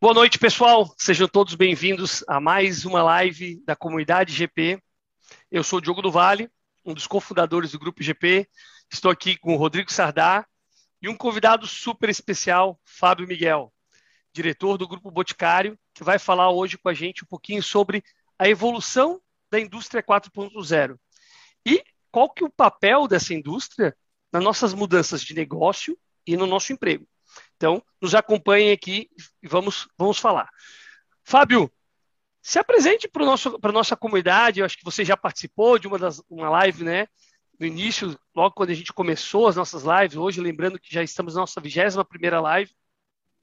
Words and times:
Boa 0.00 0.14
noite, 0.14 0.38
pessoal. 0.38 0.94
Sejam 0.96 1.26
todos 1.26 1.56
bem-vindos 1.56 2.22
a 2.28 2.38
mais 2.38 2.84
uma 2.84 3.02
live 3.02 3.60
da 3.64 3.74
comunidade 3.74 4.32
GP. 4.32 4.80
Eu 5.50 5.64
sou 5.64 5.80
o 5.80 5.82
Diogo 5.82 6.00
do 6.00 6.12
Vale, 6.12 6.48
um 6.84 6.94
dos 6.94 7.08
cofundadores 7.08 7.72
do 7.72 7.80
Grupo 7.80 8.00
GP. 8.00 8.48
Estou 8.92 9.10
aqui 9.10 9.36
com 9.36 9.54
o 9.54 9.56
Rodrigo 9.56 9.92
Sardá 9.92 10.46
e 11.02 11.08
um 11.08 11.16
convidado 11.16 11.66
super 11.66 12.08
especial, 12.08 12.78
Fábio 12.84 13.26
Miguel, 13.26 13.74
diretor 14.32 14.78
do 14.78 14.86
Grupo 14.86 15.10
Boticário, 15.10 15.76
que 15.92 16.04
vai 16.04 16.16
falar 16.16 16.48
hoje 16.52 16.78
com 16.78 16.88
a 16.88 16.94
gente 16.94 17.24
um 17.24 17.26
pouquinho 17.26 17.60
sobre 17.60 18.04
a 18.38 18.48
evolução 18.48 19.20
da 19.50 19.58
indústria 19.58 20.00
4.0 20.00 20.96
e 21.66 21.82
qual 22.12 22.30
que 22.30 22.44
é 22.44 22.46
o 22.46 22.52
papel 22.52 23.08
dessa 23.08 23.34
indústria 23.34 23.96
nas 24.32 24.44
nossas 24.44 24.72
mudanças 24.72 25.22
de 25.22 25.34
negócio 25.34 25.98
e 26.24 26.36
no 26.36 26.46
nosso 26.46 26.72
emprego. 26.72 27.04
Então, 27.58 27.82
nos 28.00 28.14
acompanhem 28.14 28.70
aqui 28.70 29.10
e 29.42 29.48
vamos, 29.48 29.88
vamos 29.98 30.16
falar. 30.16 30.48
Fábio, 31.24 31.70
se 32.40 32.58
apresente 32.58 33.08
para 33.08 33.24
a 33.24 33.72
nossa 33.72 33.96
comunidade. 33.96 34.60
Eu 34.60 34.66
acho 34.66 34.78
que 34.78 34.84
você 34.84 35.04
já 35.04 35.16
participou 35.16 35.76
de 35.76 35.88
uma, 35.88 35.98
das, 35.98 36.22
uma 36.30 36.48
live, 36.48 36.84
né? 36.84 37.08
No 37.58 37.66
início, 37.66 38.18
logo 38.34 38.54
quando 38.54 38.70
a 38.70 38.74
gente 38.74 38.92
começou 38.92 39.48
as 39.48 39.56
nossas 39.56 39.82
lives, 39.82 40.16
hoje, 40.16 40.40
lembrando 40.40 40.78
que 40.78 40.94
já 40.94 41.02
estamos 41.02 41.34
na 41.34 41.40
nossa 41.40 41.60
21 41.60 42.04
primeira 42.04 42.40
live. 42.40 42.72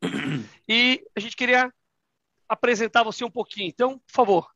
E 0.68 1.06
a 1.16 1.20
gente 1.20 1.36
queria 1.36 1.72
apresentar 2.50 3.04
você 3.04 3.24
um 3.24 3.30
pouquinho. 3.30 3.68
Então, 3.68 4.00
por 4.00 4.14
favor. 4.14 4.56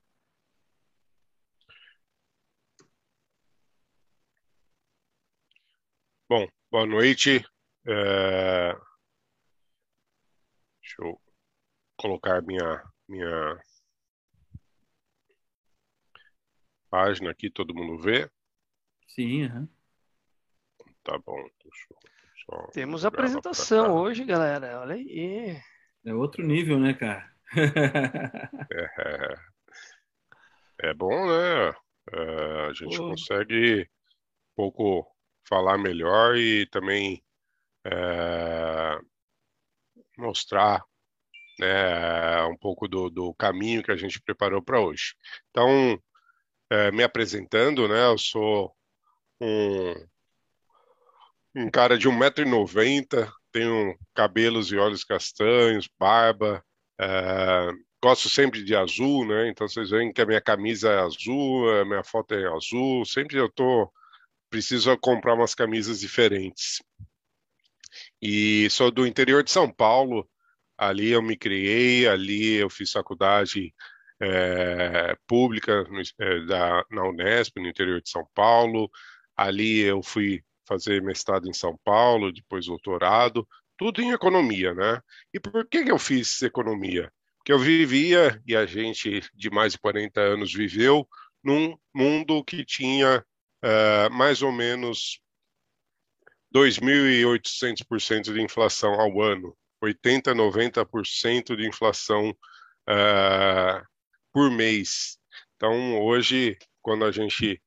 Bom, 6.27 6.47
boa 6.71 6.85
noite. 6.87 7.45
É... 7.85 8.73
Deixa 10.81 11.03
eu 11.03 11.21
colocar 11.99 12.41
minha, 12.41 12.83
minha 13.07 13.61
página 16.89 17.31
aqui, 17.31 17.49
todo 17.49 17.75
mundo 17.75 18.01
vê? 18.01 18.29
Sim, 19.07 19.45
uhum. 19.45 19.67
Tá 21.03 21.17
bom. 21.17 21.49
Temos 22.71 23.05
apresentação 23.05 23.95
hoje, 23.95 24.23
galera. 24.23 24.79
Olha 24.79 24.95
aí. 24.95 25.57
É 26.05 26.13
outro 26.13 26.43
nível, 26.43 26.79
né, 26.79 26.93
cara? 26.93 27.29
é, 28.71 29.35
é 30.89 30.93
bom, 30.93 31.27
né? 31.27 31.73
É, 32.11 32.67
a 32.69 32.73
gente 32.73 32.97
Pô. 32.97 33.09
consegue 33.09 33.81
um 33.81 34.55
pouco 34.55 35.05
falar 35.47 35.77
melhor 35.77 36.37
e 36.37 36.65
também 36.67 37.23
é, 37.85 38.99
mostrar 40.17 40.83
né, 41.59 42.43
um 42.45 42.57
pouco 42.57 42.87
do, 42.87 43.09
do, 43.09 43.33
caminho 43.33 43.83
que 43.83 43.91
a 43.91 43.95
gente 43.97 44.21
preparou 44.21 44.61
para 44.61 44.79
hoje. 44.79 45.15
Então, 45.49 46.01
é, 46.69 46.91
me 46.91 47.03
apresentando, 47.03 47.87
né, 47.87 48.05
eu 48.05 48.17
sou 48.17 48.73
um, 49.41 49.93
um 51.55 51.69
cara 51.69 51.97
de 51.97 52.07
1,90m, 52.09 53.31
tenho 53.51 53.97
cabelos 54.13 54.71
e 54.71 54.77
olhos 54.77 55.03
castanhos, 55.03 55.89
barba, 55.99 56.63
é, 56.99 57.71
gosto 58.01 58.29
sempre 58.29 58.63
de 58.63 58.75
azul, 58.75 59.25
né? 59.25 59.49
Então 59.49 59.67
vocês 59.67 59.89
veem 59.89 60.13
que 60.13 60.21
a 60.21 60.25
minha 60.25 60.41
camisa 60.41 60.89
é 60.89 60.99
azul, 60.99 61.69
a 61.81 61.85
minha 61.85 62.03
foto 62.03 62.33
é 62.33 62.47
azul, 62.47 63.05
sempre 63.05 63.37
eu 63.37 63.49
tô 63.51 63.91
preciso 64.49 64.95
comprar 64.97 65.35
umas 65.35 65.53
camisas 65.53 65.99
diferentes. 65.99 66.81
E 68.21 68.69
sou 68.69 68.91
do 68.91 69.05
interior 69.05 69.43
de 69.43 69.51
São 69.51 69.71
Paulo, 69.71 70.27
ali 70.79 71.09
eu 71.09 71.21
me 71.21 71.35
criei, 71.35 72.07
ali 72.07 72.55
eu 72.55 72.69
fiz 72.69 72.91
faculdade 72.91 73.73
é, 74.21 75.15
pública 75.27 75.83
no, 75.83 76.01
é, 76.19 76.45
da, 76.45 76.85
na 76.89 77.03
Unesp, 77.03 77.57
no 77.57 77.67
interior 77.67 78.01
de 78.01 78.09
São 78.09 78.25
Paulo, 78.33 78.89
ali 79.35 79.81
eu 79.81 80.01
fui 80.01 80.41
fazer 80.65 81.01
mestrado 81.01 81.49
em 81.49 81.53
São 81.53 81.77
Paulo, 81.83 82.31
depois 82.31 82.67
doutorado, 82.67 83.45
tudo 83.77 84.01
em 84.01 84.11
economia, 84.11 84.73
né? 84.73 85.01
E 85.33 85.39
por 85.39 85.67
que, 85.67 85.83
que 85.83 85.91
eu 85.91 85.99
fiz 85.99 86.41
economia? 86.41 87.11
Porque 87.37 87.51
eu 87.51 87.59
vivia, 87.59 88.41
e 88.45 88.55
a 88.55 88.65
gente 88.65 89.21
de 89.33 89.49
mais 89.49 89.73
de 89.73 89.79
40 89.79 90.21
anos 90.21 90.53
viveu, 90.53 91.07
num 91.43 91.77
mundo 91.93 92.43
que 92.43 92.63
tinha 92.63 93.25
uh, 93.63 94.13
mais 94.13 94.41
ou 94.41 94.51
menos 94.51 95.21
2.800% 96.55 98.33
de 98.33 98.41
inflação 98.41 98.93
ao 98.93 99.21
ano, 99.21 99.57
80%, 99.83 100.33
90% 100.33 101.55
de 101.55 101.67
inflação 101.67 102.29
uh, 102.89 103.85
por 104.33 104.51
mês. 104.51 105.17
Então, 105.55 105.99
hoje, 106.01 106.57
quando 106.81 107.05
a 107.05 107.11
gente 107.11 107.61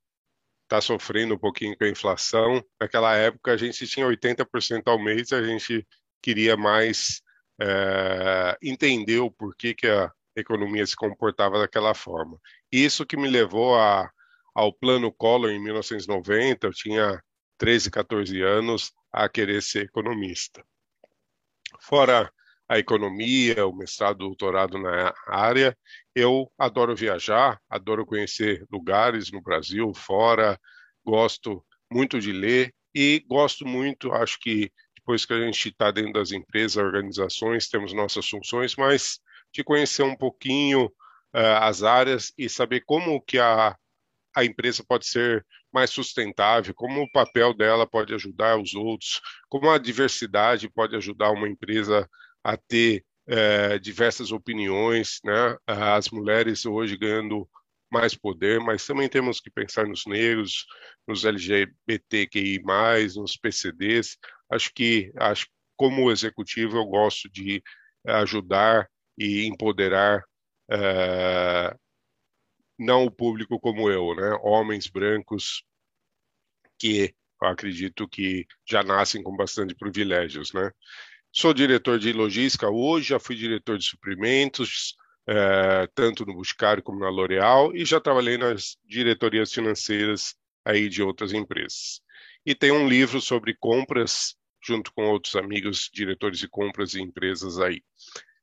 está 0.64 0.80
sofrendo 0.80 1.34
um 1.34 1.38
pouquinho 1.38 1.76
com 1.76 1.84
a 1.84 1.88
inflação, 1.88 2.64
naquela 2.80 3.14
época 3.14 3.52
a 3.52 3.56
gente 3.56 3.86
tinha 3.86 4.06
80% 4.06 4.82
ao 4.86 4.98
mês, 4.98 5.32
a 5.32 5.42
gente 5.42 5.86
queria 6.22 6.56
mais 6.56 7.20
uh, 7.60 8.56
entender 8.62 9.18
o 9.18 9.30
porquê 9.30 9.74
que 9.74 9.86
a 9.86 10.10
economia 10.34 10.86
se 10.86 10.96
comportava 10.96 11.58
daquela 11.58 11.94
forma. 11.94 12.38
Isso 12.70 13.04
que 13.04 13.16
me 13.16 13.28
levou 13.28 13.78
a 13.78 14.10
ao 14.54 14.72
Plano 14.72 15.10
Collor 15.10 15.50
em 15.50 15.58
1990, 15.58 16.66
eu 16.66 16.72
tinha 16.72 17.22
13, 17.58 17.90
14 17.90 18.42
anos, 18.42 18.92
a 19.10 19.28
querer 19.28 19.62
ser 19.62 19.84
economista. 19.84 20.64
Fora 21.80 22.32
a 22.68 22.78
economia, 22.78 23.66
o 23.66 23.72
mestrado, 23.74 24.18
doutorado 24.18 24.78
na 24.78 25.12
área, 25.26 25.76
eu 26.14 26.50
adoro 26.58 26.96
viajar, 26.96 27.60
adoro 27.68 28.06
conhecer 28.06 28.64
lugares 28.70 29.30
no 29.30 29.42
Brasil, 29.42 29.92
fora, 29.94 30.58
gosto 31.04 31.62
muito 31.90 32.18
de 32.18 32.32
ler 32.32 32.74
e 32.94 33.22
gosto 33.28 33.66
muito, 33.66 34.12
acho 34.12 34.38
que 34.40 34.72
depois 34.96 35.26
que 35.26 35.34
a 35.34 35.40
gente 35.40 35.68
está 35.68 35.90
dentro 35.90 36.14
das 36.14 36.32
empresas, 36.32 36.76
organizações, 36.76 37.68
temos 37.68 37.92
nossas 37.92 38.26
funções, 38.28 38.76
mas 38.76 39.20
de 39.52 39.62
conhecer 39.62 40.04
um 40.04 40.16
pouquinho 40.16 40.86
uh, 40.86 41.58
as 41.60 41.82
áreas 41.82 42.32
e 42.38 42.48
saber 42.48 42.84
como 42.86 43.20
que 43.20 43.38
a 43.38 43.76
a 44.34 44.44
empresa 44.44 44.84
pode 44.86 45.06
ser 45.06 45.44
mais 45.72 45.90
sustentável, 45.90 46.74
como 46.74 47.02
o 47.02 47.10
papel 47.10 47.54
dela 47.54 47.86
pode 47.86 48.14
ajudar 48.14 48.58
os 48.58 48.74
outros, 48.74 49.20
como 49.48 49.70
a 49.70 49.78
diversidade 49.78 50.70
pode 50.70 50.96
ajudar 50.96 51.30
uma 51.30 51.48
empresa 51.48 52.08
a 52.44 52.56
ter 52.56 53.04
é, 53.26 53.78
diversas 53.78 54.32
opiniões, 54.32 55.20
né? 55.24 55.56
As 55.66 56.10
mulheres 56.10 56.66
hoje 56.66 56.96
ganhando 56.96 57.48
mais 57.90 58.14
poder, 58.14 58.58
mas 58.58 58.86
também 58.86 59.08
temos 59.08 59.38
que 59.38 59.50
pensar 59.50 59.86
nos 59.86 60.06
negros, 60.06 60.66
nos 61.06 61.24
LGBTQI+, 61.24 62.62
nos 63.16 63.36
PCDs. 63.36 64.16
Acho 64.50 64.70
que, 64.74 65.12
acho, 65.16 65.46
como 65.76 66.10
executivo, 66.10 66.78
eu 66.78 66.86
gosto 66.86 67.30
de 67.30 67.62
ajudar 68.06 68.88
e 69.18 69.46
empoderar 69.46 70.24
uh, 70.70 71.78
não 72.82 73.04
o 73.04 73.10
público 73.10 73.58
como 73.60 73.90
eu, 73.90 74.14
né? 74.14 74.38
Homens 74.42 74.86
brancos 74.88 75.64
que 76.78 77.14
acredito 77.40 78.08
que 78.08 78.46
já 78.68 78.82
nascem 78.82 79.22
com 79.22 79.36
bastante 79.36 79.74
privilégios, 79.74 80.52
né? 80.52 80.70
Sou 81.32 81.54
diretor 81.54 81.98
de 81.98 82.12
logística 82.12 82.68
hoje, 82.68 83.08
já 83.08 83.18
fui 83.18 83.34
diretor 83.34 83.78
de 83.78 83.84
suprimentos, 83.84 84.94
é, 85.26 85.86
tanto 85.94 86.26
no 86.26 86.34
Buscário 86.34 86.82
como 86.82 87.00
na 87.00 87.08
L'Oréal, 87.08 87.74
e 87.74 87.84
já 87.84 88.00
trabalhei 88.00 88.36
nas 88.36 88.76
diretorias 88.84 89.52
financeiras 89.52 90.34
aí 90.64 90.88
de 90.88 91.02
outras 91.02 91.32
empresas. 91.32 92.00
E 92.44 92.54
tem 92.54 92.70
um 92.70 92.88
livro 92.88 93.20
sobre 93.20 93.54
compras, 93.54 94.36
junto 94.62 94.92
com 94.92 95.04
outros 95.04 95.34
amigos 95.36 95.88
diretores 95.92 96.38
de 96.38 96.48
compras 96.48 96.94
e 96.94 97.00
empresas 97.00 97.58
aí. 97.58 97.82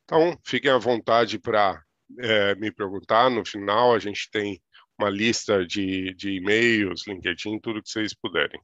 Então, 0.03 0.39
fiquem 0.43 0.71
à 0.71 0.77
vontade 0.77 1.37
para 1.37 1.83
é, 2.19 2.55
me 2.55 2.71
perguntar, 2.71 3.29
no 3.29 3.45
final 3.45 3.93
a 3.93 3.99
gente 3.99 4.29
tem 4.31 4.61
uma 4.97 5.09
lista 5.09 5.65
de, 5.65 6.13
de 6.15 6.31
e-mails, 6.31 7.07
LinkedIn, 7.07 7.59
tudo 7.59 7.81
que 7.81 7.89
vocês 7.89 8.13
puderem. 8.13 8.59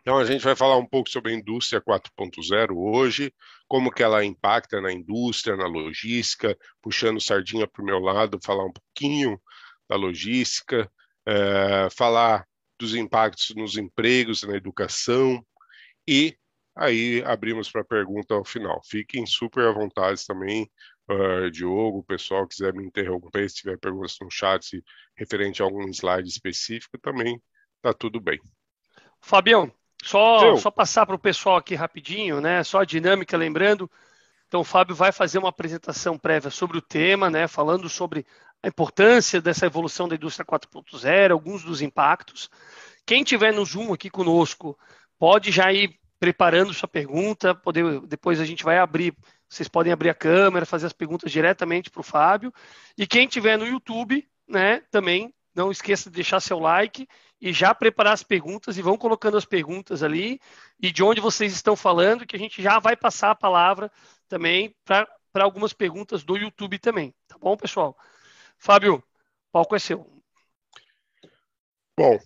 Então 0.00 0.18
a 0.18 0.24
gente 0.24 0.44
vai 0.44 0.54
falar 0.54 0.76
um 0.76 0.86
pouco 0.86 1.08
sobre 1.08 1.32
a 1.32 1.34
indústria 1.34 1.80
4.0 1.80 2.76
hoje, 2.76 3.34
como 3.66 3.90
que 3.90 4.02
ela 4.02 4.24
impacta 4.24 4.80
na 4.80 4.92
indústria, 4.92 5.56
na 5.56 5.66
logística, 5.66 6.56
puxando 6.82 7.20
sardinha 7.20 7.66
para 7.66 7.82
o 7.82 7.86
meu 7.86 7.98
lado, 7.98 8.38
falar 8.44 8.66
um 8.66 8.72
pouquinho 8.72 9.40
da 9.88 9.96
logística, 9.96 10.90
é, 11.26 11.88
falar 11.96 12.46
dos 12.78 12.94
impactos 12.94 13.54
nos 13.56 13.78
empregos, 13.78 14.42
na 14.42 14.56
educação 14.56 15.44
e 16.06 16.36
aí 16.76 17.22
abrimos 17.24 17.70
para 17.70 17.82
pergunta 17.82 18.34
ao 18.34 18.44
final. 18.44 18.80
Fiquem 18.84 19.24
super 19.24 19.66
à 19.66 19.72
vontade 19.72 20.24
também 20.26 20.70
uh, 21.08 21.50
Diogo, 21.50 21.98
o 21.98 22.04
pessoal 22.04 22.46
quiser 22.46 22.72
me 22.72 22.84
interromper, 22.84 23.48
se 23.48 23.56
tiver 23.56 23.78
perguntas 23.78 24.16
no 24.20 24.30
chat 24.30 24.82
referente 25.16 25.62
a 25.62 25.64
algum 25.64 25.88
slide 25.88 26.28
específico, 26.28 26.98
também 26.98 27.40
tá 27.82 27.92
tudo 27.92 28.20
bem. 28.20 28.40
Fabião, 29.20 29.72
só, 30.02 30.56
só 30.56 30.70
passar 30.70 31.06
para 31.06 31.14
o 31.14 31.18
pessoal 31.18 31.56
aqui 31.56 31.74
rapidinho, 31.74 32.40
né? 32.40 32.62
Só 32.62 32.80
a 32.80 32.84
dinâmica, 32.84 33.36
lembrando. 33.36 33.90
Então, 34.46 34.60
o 34.60 34.64
Fábio 34.64 34.94
vai 34.94 35.10
fazer 35.10 35.38
uma 35.38 35.48
apresentação 35.48 36.18
prévia 36.18 36.50
sobre 36.50 36.78
o 36.78 36.82
tema, 36.82 37.28
né, 37.30 37.48
falando 37.48 37.88
sobre 37.88 38.24
a 38.62 38.68
importância 38.68 39.40
dessa 39.40 39.66
evolução 39.66 40.06
da 40.06 40.14
indústria 40.14 40.44
4.0, 40.44 41.32
alguns 41.32 41.64
dos 41.64 41.82
impactos. 41.82 42.48
Quem 43.04 43.24
tiver 43.24 43.52
no 43.52 43.64
Zoom 43.64 43.92
aqui 43.92 44.08
conosco, 44.08 44.78
pode 45.18 45.50
já 45.50 45.72
ir 45.72 45.98
preparando 46.20 46.72
sua 46.72 46.88
pergunta, 46.88 47.54
poder, 47.54 48.00
depois 48.06 48.40
a 48.40 48.44
gente 48.44 48.62
vai 48.64 48.78
abrir, 48.78 49.14
vocês 49.54 49.68
podem 49.68 49.92
abrir 49.92 50.10
a 50.10 50.14
câmera, 50.14 50.66
fazer 50.66 50.86
as 50.86 50.92
perguntas 50.92 51.30
diretamente 51.30 51.90
para 51.90 52.00
o 52.00 52.04
Fábio. 52.04 52.52
E 52.96 53.06
quem 53.06 53.26
tiver 53.26 53.56
no 53.56 53.66
YouTube, 53.66 54.28
né, 54.48 54.80
também 54.90 55.32
não 55.54 55.70
esqueça 55.70 56.10
de 56.10 56.16
deixar 56.16 56.40
seu 56.40 56.58
like 56.58 57.06
e 57.40 57.52
já 57.52 57.74
preparar 57.74 58.12
as 58.12 58.22
perguntas 58.22 58.76
e 58.76 58.82
vão 58.82 58.96
colocando 58.96 59.36
as 59.36 59.44
perguntas 59.44 60.02
ali 60.02 60.40
e 60.80 60.90
de 60.90 61.02
onde 61.02 61.20
vocês 61.20 61.52
estão 61.52 61.76
falando, 61.76 62.26
que 62.26 62.34
a 62.34 62.38
gente 62.38 62.60
já 62.62 62.78
vai 62.78 62.96
passar 62.96 63.30
a 63.30 63.36
palavra 63.36 63.90
também 64.28 64.74
para 64.84 65.06
algumas 65.34 65.72
perguntas 65.72 66.24
do 66.24 66.36
YouTube 66.36 66.78
também. 66.78 67.14
Tá 67.28 67.36
bom, 67.38 67.56
pessoal? 67.56 67.96
Fábio, 68.58 68.96
o 68.96 69.02
palco 69.52 69.76
é 69.76 69.78
seu. 69.78 70.10
Bom, 71.96 72.18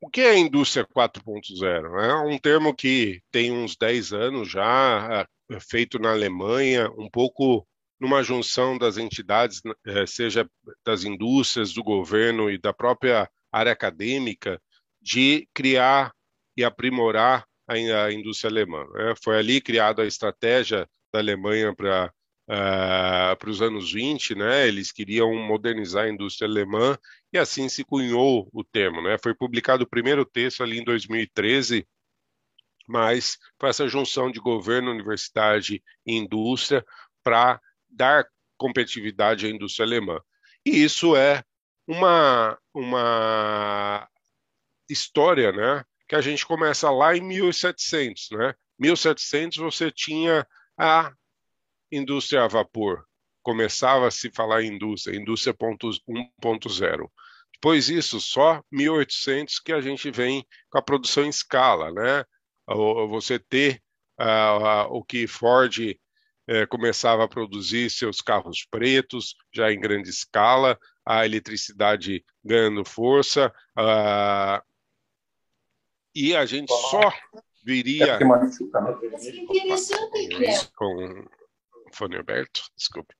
o 0.00 0.08
que 0.08 0.20
é 0.20 0.30
a 0.30 0.38
indústria 0.38 0.86
4.0? 0.86 2.00
É 2.00 2.14
um 2.26 2.38
termo 2.38 2.74
que 2.74 3.20
tem 3.30 3.50
uns 3.50 3.76
10 3.76 4.12
anos 4.12 4.50
já, 4.50 5.26
é 5.50 5.60
feito 5.60 5.98
na 5.98 6.12
Alemanha, 6.12 6.90
um 6.96 7.08
pouco 7.10 7.66
numa 8.00 8.22
junção 8.22 8.78
das 8.78 8.96
entidades, 8.96 9.60
é, 9.84 10.06
seja 10.06 10.48
das 10.84 11.04
indústrias, 11.04 11.72
do 11.72 11.82
governo 11.82 12.50
e 12.50 12.58
da 12.58 12.72
própria 12.72 13.28
área 13.50 13.72
acadêmica, 13.72 14.60
de 15.00 15.48
criar 15.52 16.12
e 16.56 16.62
aprimorar 16.62 17.44
a 17.66 18.12
indústria 18.12 18.50
alemã. 18.50 18.86
Né? 18.94 19.14
Foi 19.22 19.36
ali 19.36 19.60
criada 19.60 20.02
a 20.02 20.06
estratégia 20.06 20.88
da 21.12 21.18
Alemanha 21.18 21.74
para 21.74 22.12
uh, 22.48 23.36
para 23.36 23.50
os 23.50 23.60
anos 23.60 23.92
20, 23.92 24.34
né? 24.34 24.66
Eles 24.66 24.90
queriam 24.90 25.34
modernizar 25.34 26.04
a 26.04 26.08
indústria 26.08 26.48
alemã 26.48 26.98
e 27.32 27.38
assim 27.38 27.68
se 27.68 27.84
cunhou 27.84 28.48
o 28.52 28.64
termo, 28.64 29.02
né? 29.02 29.16
Foi 29.22 29.34
publicado 29.34 29.84
o 29.84 29.88
primeiro 29.88 30.24
texto 30.24 30.62
ali 30.62 30.78
em 30.78 30.84
2013, 30.84 31.86
mas 32.86 33.38
foi 33.58 33.68
essa 33.68 33.88
junção 33.88 34.30
de 34.30 34.40
governo, 34.40 34.90
universidade 34.90 35.82
e 36.06 36.16
indústria 36.16 36.84
para 37.22 37.60
dar 37.88 38.26
competitividade 38.56 39.46
à 39.46 39.50
indústria 39.50 39.86
alemã. 39.86 40.18
E 40.64 40.82
isso 40.82 41.14
é 41.14 41.42
uma 41.86 42.58
uma 42.74 44.08
história, 44.88 45.52
né? 45.52 45.84
Que 46.08 46.14
a 46.14 46.20
gente 46.20 46.46
começa 46.46 46.90
lá 46.90 47.16
em 47.16 47.20
1700, 47.20 48.30
né? 48.32 48.54
1700 48.78 49.58
você 49.58 49.90
tinha 49.90 50.46
a 50.78 51.12
indústria 51.90 52.44
a 52.44 52.48
vapor. 52.48 53.07
Começava 53.48 54.06
a 54.06 54.10
se 54.10 54.30
falar 54.30 54.62
em 54.62 54.74
indústria, 54.74 55.16
indústria 55.16 55.54
1.0. 55.54 57.10
Depois 57.54 57.86
disso, 57.86 58.20
só 58.20 58.62
1800 58.70 59.58
que 59.58 59.72
a 59.72 59.80
gente 59.80 60.10
vem 60.10 60.46
com 60.68 60.76
a 60.76 60.82
produção 60.82 61.24
em 61.24 61.30
escala, 61.30 61.90
né? 61.90 62.26
Você 63.08 63.38
ter 63.38 63.82
uh, 64.20 64.90
uh, 64.90 64.94
o 64.94 65.02
que 65.02 65.26
Ford 65.26 65.78
uh, 65.78 66.68
começava 66.68 67.24
a 67.24 67.28
produzir 67.28 67.88
seus 67.88 68.20
carros 68.20 68.66
pretos, 68.70 69.34
já 69.50 69.72
em 69.72 69.80
grande 69.80 70.10
escala, 70.10 70.78
a 71.02 71.24
eletricidade 71.24 72.22
ganhando 72.44 72.84
força, 72.84 73.50
ah, 73.74 74.62
e 76.14 76.36
a 76.36 76.44
gente 76.44 76.70
só 76.70 77.10
viria. 77.64 78.18
É 78.18 78.24
com, 80.76 81.24
fone 81.94 82.16
aberto, 82.16 82.60
desculpe. 82.76 83.17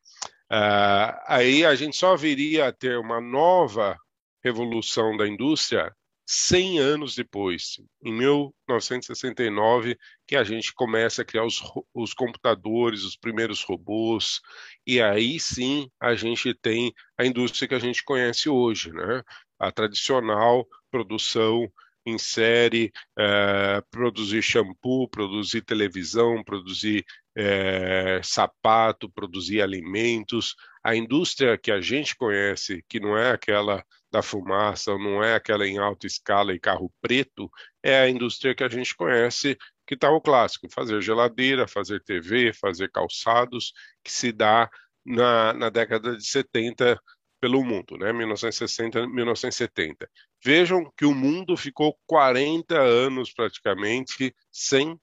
Uh, 0.50 1.12
aí 1.26 1.64
a 1.64 1.74
gente 1.74 1.96
só 1.96 2.16
viria 2.16 2.68
a 2.68 2.72
ter 2.72 2.98
uma 2.98 3.20
nova 3.20 3.98
revolução 4.42 5.16
da 5.16 5.26
indústria 5.28 5.94
100 6.30 6.78
anos 6.78 7.14
depois, 7.14 7.80
em 8.04 8.12
1969, 8.12 9.96
que 10.26 10.36
a 10.36 10.44
gente 10.44 10.74
começa 10.74 11.22
a 11.22 11.24
criar 11.24 11.46
os, 11.46 11.62
os 11.94 12.12
computadores, 12.12 13.02
os 13.02 13.16
primeiros 13.16 13.62
robôs, 13.62 14.40
e 14.86 15.00
aí 15.00 15.40
sim 15.40 15.90
a 15.98 16.14
gente 16.14 16.52
tem 16.52 16.92
a 17.16 17.24
indústria 17.24 17.66
que 17.66 17.74
a 17.74 17.78
gente 17.78 18.04
conhece 18.04 18.50
hoje, 18.50 18.92
né? 18.92 19.22
A 19.58 19.72
tradicional 19.72 20.66
produção 20.90 21.66
em 22.04 22.18
série, 22.18 22.92
é, 23.18 23.82
produzir 23.90 24.42
shampoo, 24.42 25.08
produzir 25.08 25.62
televisão, 25.62 26.44
produzir 26.44 27.04
é, 27.40 28.20
sapato, 28.24 29.08
produzir 29.08 29.62
alimentos. 29.62 30.56
A 30.82 30.96
indústria 30.96 31.56
que 31.56 31.70
a 31.70 31.80
gente 31.80 32.16
conhece, 32.16 32.84
que 32.88 32.98
não 32.98 33.16
é 33.16 33.30
aquela 33.30 33.84
da 34.10 34.22
fumaça, 34.22 34.98
não 34.98 35.22
é 35.22 35.36
aquela 35.36 35.64
em 35.66 35.78
alta 35.78 36.06
escala 36.06 36.52
e 36.52 36.58
carro 36.58 36.92
preto, 37.00 37.48
é 37.80 38.00
a 38.00 38.08
indústria 38.08 38.56
que 38.56 38.64
a 38.64 38.68
gente 38.68 38.96
conhece, 38.96 39.56
que 39.86 39.94
está 39.94 40.10
o 40.10 40.20
clássico, 40.20 40.66
fazer 40.68 41.00
geladeira, 41.00 41.68
fazer 41.68 42.02
TV, 42.02 42.52
fazer 42.52 42.90
calçados, 42.90 43.72
que 44.02 44.10
se 44.10 44.32
dá 44.32 44.68
na, 45.06 45.52
na 45.52 45.70
década 45.70 46.16
de 46.16 46.26
70 46.26 47.00
pelo 47.40 47.64
mundo, 47.64 47.96
né? 47.96 48.12
1960, 48.12 49.06
1970. 49.06 50.10
Vejam 50.44 50.90
que 50.96 51.04
o 51.04 51.14
mundo 51.14 51.56
ficou 51.56 51.96
40 52.04 52.76
anos 52.76 53.32
praticamente 53.32 54.34
sem 54.50 54.98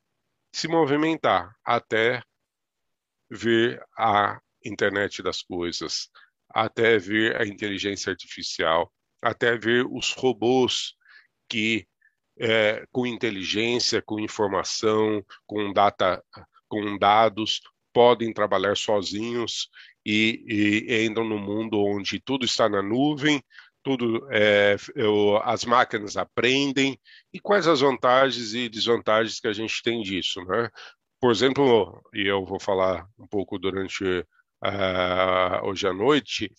se 0.55 0.69
movimentar 0.69 1.53
até 1.65 2.23
vir 3.29 3.83
a 3.97 4.39
internet 4.63 5.21
das 5.21 5.41
coisas, 5.41 6.09
até 6.49 6.97
vir 6.97 7.35
a 7.35 7.45
inteligência 7.45 8.09
artificial, 8.09 8.89
até 9.21 9.57
vir 9.57 9.85
os 9.85 10.13
robôs 10.13 10.95
que 11.49 11.85
é, 12.39 12.85
com 12.89 13.05
inteligência, 13.05 14.01
com 14.01 14.17
informação, 14.17 15.21
com 15.45 15.73
data, 15.73 16.23
com 16.69 16.97
dados, 16.97 17.59
podem 17.91 18.31
trabalhar 18.31 18.77
sozinhos 18.77 19.69
e, 20.05 20.85
e 20.87 21.05
entram 21.05 21.27
no 21.27 21.37
mundo 21.37 21.83
onde 21.83 22.17
tudo 22.17 22.45
está 22.45 22.69
na 22.69 22.81
nuvem, 22.81 23.43
tudo 23.85 24.27
é, 24.31 24.75
eu, 24.95 25.37
as 25.43 25.63
máquinas 25.63 26.17
aprendem 26.17 26.99
e 27.31 27.39
quais 27.39 27.67
as 27.67 27.81
vantagens 27.81 28.55
e 28.55 28.67
desvantagens 28.67 29.39
que 29.39 29.47
a 29.47 29.53
gente 29.53 29.83
tem 29.83 30.01
disso, 30.01 30.43
né? 30.43 30.71
Por 31.21 31.31
exemplo, 31.31 32.01
e 32.11 32.27
eu 32.27 32.43
vou 32.43 32.59
falar 32.59 33.07
um 33.17 33.27
pouco 33.27 33.59
durante 33.59 34.03
uh, 34.03 35.65
hoje 35.65 35.87
à 35.87 35.93
noite, 35.93 36.51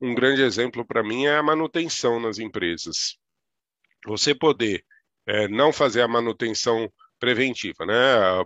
um 0.00 0.14
grande 0.14 0.40
exemplo 0.40 0.82
para 0.82 1.02
mim 1.02 1.26
é 1.26 1.36
a 1.36 1.42
manutenção 1.42 2.18
nas 2.18 2.38
empresas. 2.38 3.18
Você 4.06 4.34
poder 4.34 4.82
é, 5.26 5.48
não 5.48 5.74
fazer 5.74 6.00
a 6.00 6.08
manutenção 6.08 6.90
preventiva, 7.18 7.84
né? 7.84 7.94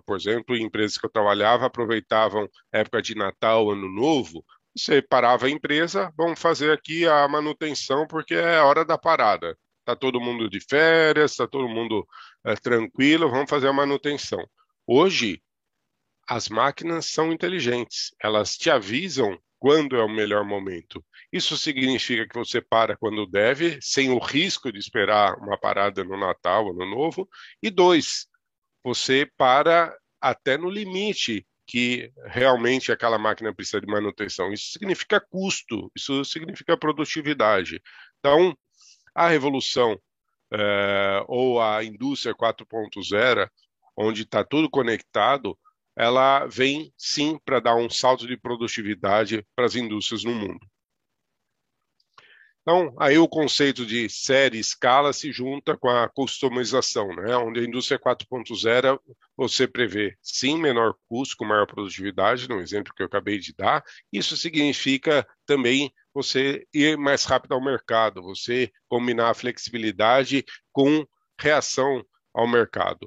Por 0.04 0.16
exemplo, 0.16 0.56
empresas 0.56 0.98
que 0.98 1.06
eu 1.06 1.10
trabalhava 1.10 1.66
aproveitavam 1.66 2.48
época 2.72 3.00
de 3.00 3.14
Natal, 3.14 3.70
Ano 3.70 3.88
Novo, 3.88 4.44
você 4.76 5.00
parava 5.00 5.46
a 5.46 5.50
empresa, 5.50 6.12
vamos 6.16 6.40
fazer 6.40 6.72
aqui 6.72 7.06
a 7.06 7.26
manutenção 7.28 8.06
porque 8.06 8.34
é 8.34 8.60
hora 8.60 8.84
da 8.84 8.98
parada. 8.98 9.56
Tá 9.84 9.94
todo 9.94 10.20
mundo 10.20 10.48
de 10.48 10.60
férias, 10.60 11.36
tá 11.36 11.46
todo 11.46 11.68
mundo 11.68 12.06
é, 12.44 12.54
tranquilo, 12.56 13.30
vamos 13.30 13.50
fazer 13.50 13.68
a 13.68 13.72
manutenção. 13.72 14.44
Hoje, 14.86 15.42
as 16.26 16.48
máquinas 16.48 17.06
são 17.06 17.32
inteligentes, 17.32 18.14
elas 18.20 18.56
te 18.56 18.70
avisam 18.70 19.38
quando 19.58 19.96
é 19.96 20.02
o 20.02 20.08
melhor 20.08 20.44
momento. 20.44 21.04
Isso 21.32 21.56
significa 21.56 22.28
que 22.28 22.34
você 22.34 22.60
para 22.60 22.96
quando 22.96 23.26
deve, 23.26 23.78
sem 23.80 24.10
o 24.10 24.18
risco 24.18 24.70
de 24.72 24.78
esperar 24.78 25.36
uma 25.38 25.58
parada 25.58 26.04
no 26.04 26.18
Natal, 26.18 26.70
Ano 26.70 26.84
Novo. 26.84 27.28
E 27.62 27.70
dois, 27.70 28.26
você 28.82 29.30
para 29.36 29.96
até 30.20 30.58
no 30.58 30.68
limite 30.68 31.46
que 31.66 32.12
realmente 32.26 32.92
aquela 32.92 33.18
máquina 33.18 33.54
precisa 33.54 33.80
de 33.80 33.86
manutenção. 33.86 34.52
Isso 34.52 34.72
significa 34.72 35.20
custo, 35.20 35.90
isso 35.96 36.24
significa 36.24 36.76
produtividade. 36.76 37.80
Então, 38.18 38.56
a 39.14 39.28
revolução 39.28 39.98
é, 40.52 41.24
ou 41.26 41.60
a 41.60 41.82
indústria 41.82 42.34
4.0, 42.34 43.48
onde 43.96 44.22
está 44.22 44.44
tudo 44.44 44.68
conectado, 44.68 45.58
ela 45.96 46.46
vem 46.46 46.92
sim 46.96 47.38
para 47.44 47.60
dar 47.60 47.76
um 47.76 47.88
salto 47.88 48.26
de 48.26 48.36
produtividade 48.36 49.46
para 49.54 49.66
as 49.66 49.76
indústrias 49.76 50.24
no 50.24 50.34
mundo. 50.34 50.66
Então, 52.66 52.96
aí 52.98 53.18
o 53.18 53.28
conceito 53.28 53.84
de 53.84 54.08
série 54.08 54.56
e 54.56 54.60
escala 54.60 55.12
se 55.12 55.30
junta 55.30 55.76
com 55.76 55.90
a 55.90 56.08
customização, 56.08 57.14
né? 57.14 57.36
onde 57.36 57.60
a 57.60 57.62
indústria 57.62 57.98
4.0 57.98 58.98
você 59.36 59.68
prevê, 59.68 60.16
sim, 60.22 60.58
menor 60.58 60.94
custo, 61.06 61.36
com 61.36 61.44
maior 61.44 61.66
produtividade, 61.66 62.48
no 62.48 62.58
exemplo 62.60 62.94
que 62.94 63.02
eu 63.02 63.06
acabei 63.06 63.38
de 63.38 63.52
dar. 63.52 63.84
Isso 64.10 64.34
significa 64.34 65.28
também 65.44 65.92
você 66.14 66.66
ir 66.72 66.96
mais 66.96 67.24
rápido 67.24 67.52
ao 67.52 67.62
mercado, 67.62 68.22
você 68.22 68.72
combinar 68.88 69.28
a 69.28 69.34
flexibilidade 69.34 70.42
com 70.72 71.06
reação 71.38 72.02
ao 72.32 72.48
mercado. 72.48 73.06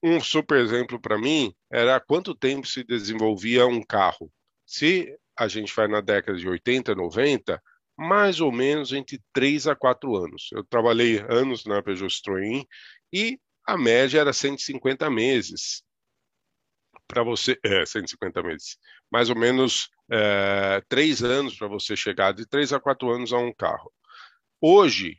um 0.00 0.20
super 0.20 0.58
exemplo 0.58 1.00
para 1.00 1.18
mim 1.18 1.52
era 1.68 1.98
quanto 1.98 2.32
tempo 2.32 2.66
se 2.66 2.84
desenvolvia 2.84 3.66
um 3.66 3.82
carro. 3.82 4.30
Se 4.64 5.12
a 5.36 5.48
gente 5.48 5.74
vai 5.74 5.88
na 5.88 6.00
década 6.00 6.38
de 6.38 6.48
80, 6.48 6.94
90, 6.94 7.60
mais 7.96 8.40
ou 8.40 8.50
menos 8.50 8.92
entre 8.92 9.20
3 9.32 9.66
a 9.66 9.76
4 9.76 10.16
anos. 10.16 10.48
Eu 10.52 10.64
trabalhei 10.64 11.18
anos 11.28 11.64
na 11.64 11.82
Peugeot 11.82 12.10
Citroën 12.10 12.64
e 13.12 13.38
a 13.66 13.76
média 13.78 14.20
era 14.20 14.32
150 14.32 15.08
meses 15.10 15.82
para 17.06 17.22
você, 17.22 17.58
é, 17.64 17.84
150 17.84 18.42
meses, 18.42 18.78
mais 19.10 19.30
ou 19.30 19.36
menos 19.36 19.88
é, 20.10 20.82
três 20.88 21.22
anos 21.22 21.56
para 21.56 21.68
você 21.68 21.96
chegar 21.96 22.32
de 22.32 22.46
três 22.46 22.72
a 22.72 22.80
quatro 22.80 23.10
anos 23.10 23.32
a 23.32 23.38
um 23.38 23.52
carro. 23.52 23.92
Hoje, 24.60 25.18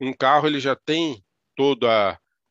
um 0.00 0.12
carro 0.12 0.46
ele 0.46 0.60
já 0.60 0.76
tem 0.76 1.24
todo 1.56 1.86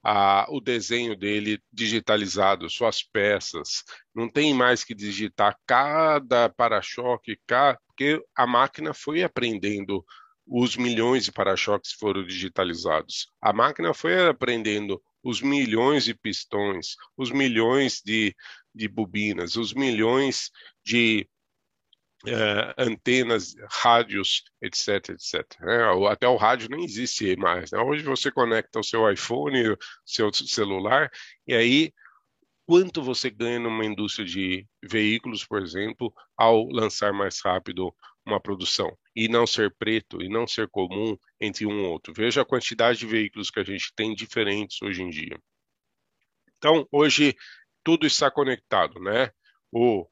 a, 0.03 0.45
o 0.49 0.59
desenho 0.59 1.15
dele 1.15 1.59
digitalizado, 1.71 2.69
suas 2.69 3.01
peças, 3.01 3.83
não 4.13 4.29
tem 4.29 4.53
mais 4.53 4.83
que 4.83 4.93
digitar 4.93 5.57
cada 5.65 6.49
para-choque, 6.49 7.39
porque 7.87 8.21
a 8.35 8.45
máquina 8.45 8.93
foi 8.93 9.23
aprendendo 9.23 10.03
os 10.45 10.75
milhões 10.75 11.23
de 11.25 11.31
para-choques 11.31 11.93
foram 11.93 12.25
digitalizados. 12.25 13.31
A 13.41 13.53
máquina 13.53 13.93
foi 13.93 14.27
aprendendo 14.27 15.01
os 15.23 15.41
milhões 15.41 16.03
de 16.03 16.13
pistões, 16.13 16.97
os 17.15 17.31
milhões 17.31 18.01
de, 18.03 18.35
de 18.75 18.89
bobinas, 18.89 19.55
os 19.55 19.73
milhões 19.73 20.51
de 20.83 21.27
uh, 22.27 22.73
antenas, 22.77 23.55
rádios, 23.69 24.43
etc, 24.61 25.09
etc. 25.09 25.45
É, 25.61 26.11
até 26.11 26.27
o 26.27 26.35
rádio 26.35 26.69
nem 26.69 26.83
existe 26.83 27.35
mais. 27.35 27.71
Né? 27.71 27.79
Hoje 27.79 28.03
você 28.03 28.31
conecta 28.31 28.79
o 28.79 28.83
seu 28.83 29.09
iPhone, 29.11 29.69
o 29.69 29.77
seu 30.05 30.31
celular, 30.33 31.11
e 31.47 31.53
aí 31.53 31.93
quanto 32.65 33.01
você 33.01 33.29
ganha 33.29 33.59
numa 33.59 33.85
indústria 33.85 34.25
de 34.25 34.65
veículos, 34.81 35.45
por 35.45 35.61
exemplo, 35.61 36.13
ao 36.37 36.65
lançar 36.69 37.11
mais 37.13 37.39
rápido 37.43 37.93
uma 38.25 38.39
produção 38.39 38.97
e 39.15 39.27
não 39.27 39.45
ser 39.45 39.73
preto 39.77 40.21
e 40.21 40.29
não 40.29 40.47
ser 40.47 40.69
comum 40.69 41.17
entre 41.39 41.65
um 41.65 41.83
ou 41.83 41.91
outro. 41.91 42.13
Veja 42.15 42.41
a 42.41 42.45
quantidade 42.45 42.99
de 42.99 43.05
veículos 43.05 43.51
que 43.51 43.59
a 43.59 43.63
gente 43.63 43.91
tem 43.95 44.15
diferentes 44.15 44.81
hoje 44.81 45.03
em 45.03 45.09
dia. 45.09 45.37
Então, 46.57 46.87
hoje 46.89 47.35
tudo 47.83 48.07
está 48.07 48.31
conectado, 48.31 48.97
né? 49.01 49.29
O 49.69 50.07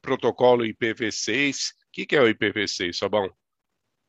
protocolo 0.00 0.64
IPv6, 0.64 1.70
o 1.70 1.74
que, 1.92 2.06
que 2.06 2.16
é 2.16 2.22
o 2.22 2.28
IPv6, 2.28 2.94
Sabão? 2.94 3.30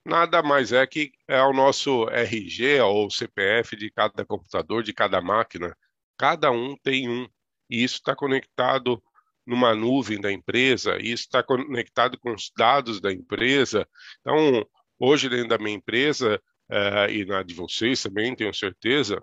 Nada 0.05 0.41
mais 0.41 0.72
é 0.72 0.86
que 0.88 1.12
é 1.27 1.41
o 1.41 1.53
nosso 1.53 2.08
RG 2.10 2.79
ou 2.81 3.10
CPF 3.10 3.75
de 3.75 3.91
cada 3.91 4.25
computador, 4.25 4.81
de 4.84 4.93
cada 4.93 5.22
máquina. 5.22 5.75
Cada 6.17 6.51
um 6.51 6.75
tem 6.77 7.10
um. 7.10 7.27
E 7.69 7.84
isso 7.84 7.96
está 7.96 8.15
conectado 8.15 9.01
numa 9.46 9.74
nuvem 9.74 10.22
da 10.22 10.31
empresa, 10.31 10.98
isso 10.98 11.24
está 11.24 11.41
conectado 11.41 12.19
com 12.19 12.34
os 12.34 12.51
dados 12.55 13.01
da 13.01 13.12
empresa. 13.12 13.88
Então, 14.22 14.65
hoje, 15.00 15.27
dentro 15.27 15.50
da 15.50 15.58
minha 15.58 15.75
empresa, 15.75 16.41
uh, 16.69 17.10
e 17.10 17.25
na 17.25 17.41
de 17.41 17.53
vocês 17.53 18.01
também, 18.01 18.36
tenho 18.36 18.53
certeza, 18.53 19.22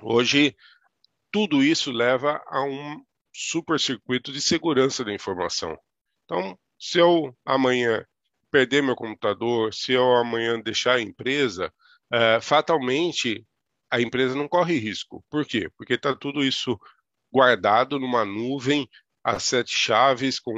hoje 0.00 0.56
tudo 1.30 1.62
isso 1.62 1.92
leva 1.92 2.42
a 2.46 2.62
um 2.64 3.04
super 3.36 3.78
circuito 3.78 4.32
de 4.32 4.40
segurança 4.40 5.04
da 5.04 5.12
informação. 5.12 5.78
Então, 6.24 6.58
se 6.78 6.98
eu 6.98 7.36
amanhã 7.44 8.04
perder 8.50 8.82
meu 8.82 8.96
computador, 8.96 9.74
se 9.74 9.92
eu 9.92 10.16
amanhã 10.16 10.58
deixar 10.60 10.94
a 10.94 11.00
empresa, 11.02 11.72
uh, 12.12 12.40
fatalmente 12.40 13.46
a 13.90 14.00
empresa 14.00 14.34
não 14.34 14.48
corre 14.48 14.78
risco. 14.78 15.22
Por 15.30 15.44
quê? 15.44 15.68
Porque 15.76 15.94
está 15.94 16.14
tudo 16.14 16.42
isso 16.42 16.78
guardado 17.30 17.98
numa 17.98 18.24
nuvem 18.24 18.88
as 19.22 19.44
sete 19.44 19.76
chaves 19.76 20.40
com 20.40 20.54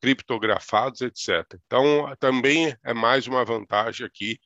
criptografados, 0.00 1.00
etc. 1.00 1.58
Então, 1.66 2.14
também 2.18 2.76
é 2.82 2.92
mais 2.92 3.26
uma 3.26 3.44
vantagem 3.44 4.04
aqui 4.04 4.38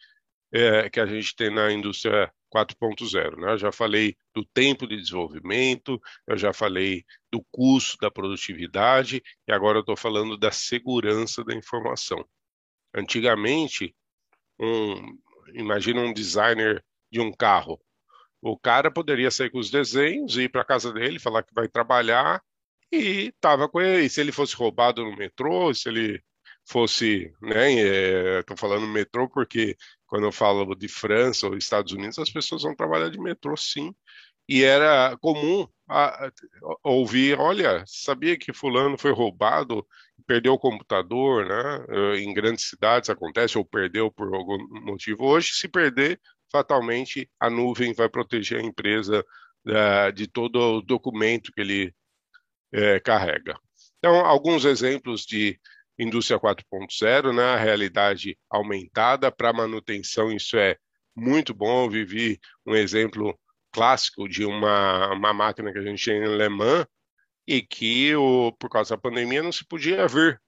é, 0.52 0.90
que 0.90 1.00
a 1.00 1.07
gente 1.07 1.35
tem 1.35 1.50
na 1.50 1.73
indústria 1.73 2.33
4.0. 2.55 3.37
Né? 3.37 3.52
Eu 3.52 3.59
já 3.59 3.73
falei 3.73 4.17
do 4.35 4.45
tempo 4.45 4.87
de 4.87 4.97
desenvolvimento, 4.97 6.00
eu 6.26 6.37
já 6.37 6.52
falei 6.52 7.05
do 7.31 7.45
custo 7.50 7.99
da 8.00 8.11
produtividade 8.11 9.23
e 9.47 9.52
agora 9.52 9.78
eu 9.78 9.81
estou 9.81 9.97
falando 9.97 10.37
da 10.37 10.50
segurança 10.50 11.45
da 11.45 11.55
informação. 11.55 12.25
Antigamente, 12.95 13.95
um, 14.59 15.19
imagina 15.55 16.00
um 16.00 16.12
designer 16.12 16.85
de 17.11 17.21
um 17.21 17.33
carro. 17.33 17.81
O 18.40 18.59
cara 18.59 18.90
poderia 18.90 19.31
sair 19.31 19.50
com 19.50 19.59
os 19.59 19.71
desenhos, 19.71 20.37
ir 20.37 20.50
para 20.50 20.62
a 20.62 20.67
casa 20.67 20.93
dele, 20.93 21.19
falar 21.19 21.43
que 21.43 21.55
vai 21.55 21.69
trabalhar 21.69 22.43
e 22.93 23.33
tava 23.40 23.69
com 23.69 23.81
ele. 23.81 24.07
E 24.07 24.11
se 24.11 24.21
ele 24.21 24.33
fosse 24.33 24.55
roubado 24.55 25.05
no 25.05 25.17
metrô, 25.17 25.73
se 25.75 25.88
ele 25.88 26.23
fosse, 26.64 27.33
né? 27.40 27.73
Estou 28.40 28.55
é, 28.55 28.59
falando 28.59 28.87
metrô 28.87 29.28
porque 29.28 29.76
quando 30.09 30.25
eu 30.25 30.33
falo 30.33 30.75
de 30.75 30.88
França 30.88 31.47
ou 31.47 31.57
Estados 31.57 31.93
Unidos, 31.93 32.19
as 32.19 32.31
pessoas 32.31 32.62
vão 32.62 32.75
trabalhar 32.75 33.11
de 33.11 33.21
metrô, 33.21 33.57
sim. 33.57 33.95
E 34.49 34.65
era 34.65 35.17
comum 35.19 35.69
a, 35.87 36.27
a, 36.27 36.33
ouvir, 36.83 37.38
olha, 37.38 37.85
sabia 37.87 38.37
que 38.37 38.53
fulano 38.53 38.97
foi 38.99 39.12
roubado, 39.12 39.87
perdeu 40.27 40.55
o 40.55 40.59
computador, 40.59 41.47
né? 41.47 42.19
Em 42.19 42.33
grandes 42.33 42.65
cidades 42.69 43.11
acontece 43.11 43.59
ou 43.59 43.65
perdeu 43.65 44.11
por 44.11 44.35
algum 44.35 44.59
motivo. 44.81 45.27
Hoje, 45.27 45.53
se 45.53 45.69
perder, 45.69 46.19
fatalmente 46.50 47.31
a 47.38 47.50
nuvem 47.50 47.93
vai 47.93 48.09
proteger 48.09 48.61
a 48.61 48.65
empresa 48.65 49.25
uh, 49.67 50.12
de 50.12 50.27
todo 50.27 50.79
o 50.79 50.83
documento 50.83 51.53
que 51.53 51.61
ele 51.61 51.95
é, 52.73 53.00
carrega. 53.00 53.59
Então, 53.99 54.25
alguns 54.25 54.65
exemplos 54.65 55.27
de 55.27 55.59
indústria 55.99 56.38
4.0, 56.38 57.35
né? 57.35 57.43
A 57.43 57.57
realidade 57.57 58.38
aumentada 58.49 59.33
para 59.33 59.52
manutenção, 59.52 60.33
isso 60.33 60.57
é 60.57 60.76
muito 61.14 61.52
bom. 61.52 61.85
Eu 61.85 61.90
vivi 61.90 62.38
um 62.64 62.75
exemplo 62.75 63.38
clássico 63.73 64.28
de 64.28 64.45
uma, 64.45 65.12
uma 65.12 65.33
máquina 65.33 65.73
que 65.73 65.78
a 65.78 65.83
gente 65.83 66.02
tinha 66.02 66.17
em 66.17 66.37
Le 66.37 66.49
Mans 66.49 66.87
e 67.47 67.62
que, 67.62 68.14
o, 68.14 68.52
por 68.52 68.71
causa 68.71 68.95
da 68.95 69.00
pandemia, 69.00 69.43
não 69.43 69.52
se 69.52 69.64
podia 69.64 70.07
ver. 70.07 70.40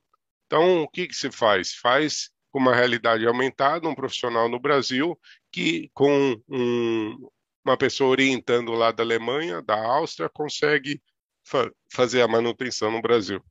Então, 0.47 0.83
o 0.83 0.89
que, 0.89 1.09
que 1.09 1.15
se 1.15 1.31
faz? 1.31 1.75
Faz 1.75 2.31
com 2.51 2.59
uma 2.59 2.75
realidade 2.75 3.27
aumentada, 3.27 3.89
um 3.89 3.95
profissional 3.95 4.49
no 4.49 4.61
Brasil 4.61 5.19
que, 5.53 5.91
com 5.95 6.37
um, 6.49 7.29
uma 7.65 7.77
pessoa 7.77 8.11
orientando 8.11 8.73
lá 8.73 8.93
da 8.93 9.03
Alemanha, 9.03 9.63
da 9.63 9.77
Áustria, 9.77 10.29
consegue 10.29 11.01
fa 11.45 11.71
fazer 11.93 12.23
a 12.23 12.29
manutenção 12.29 12.91
no 12.91 13.01
Brasil. 13.01 13.43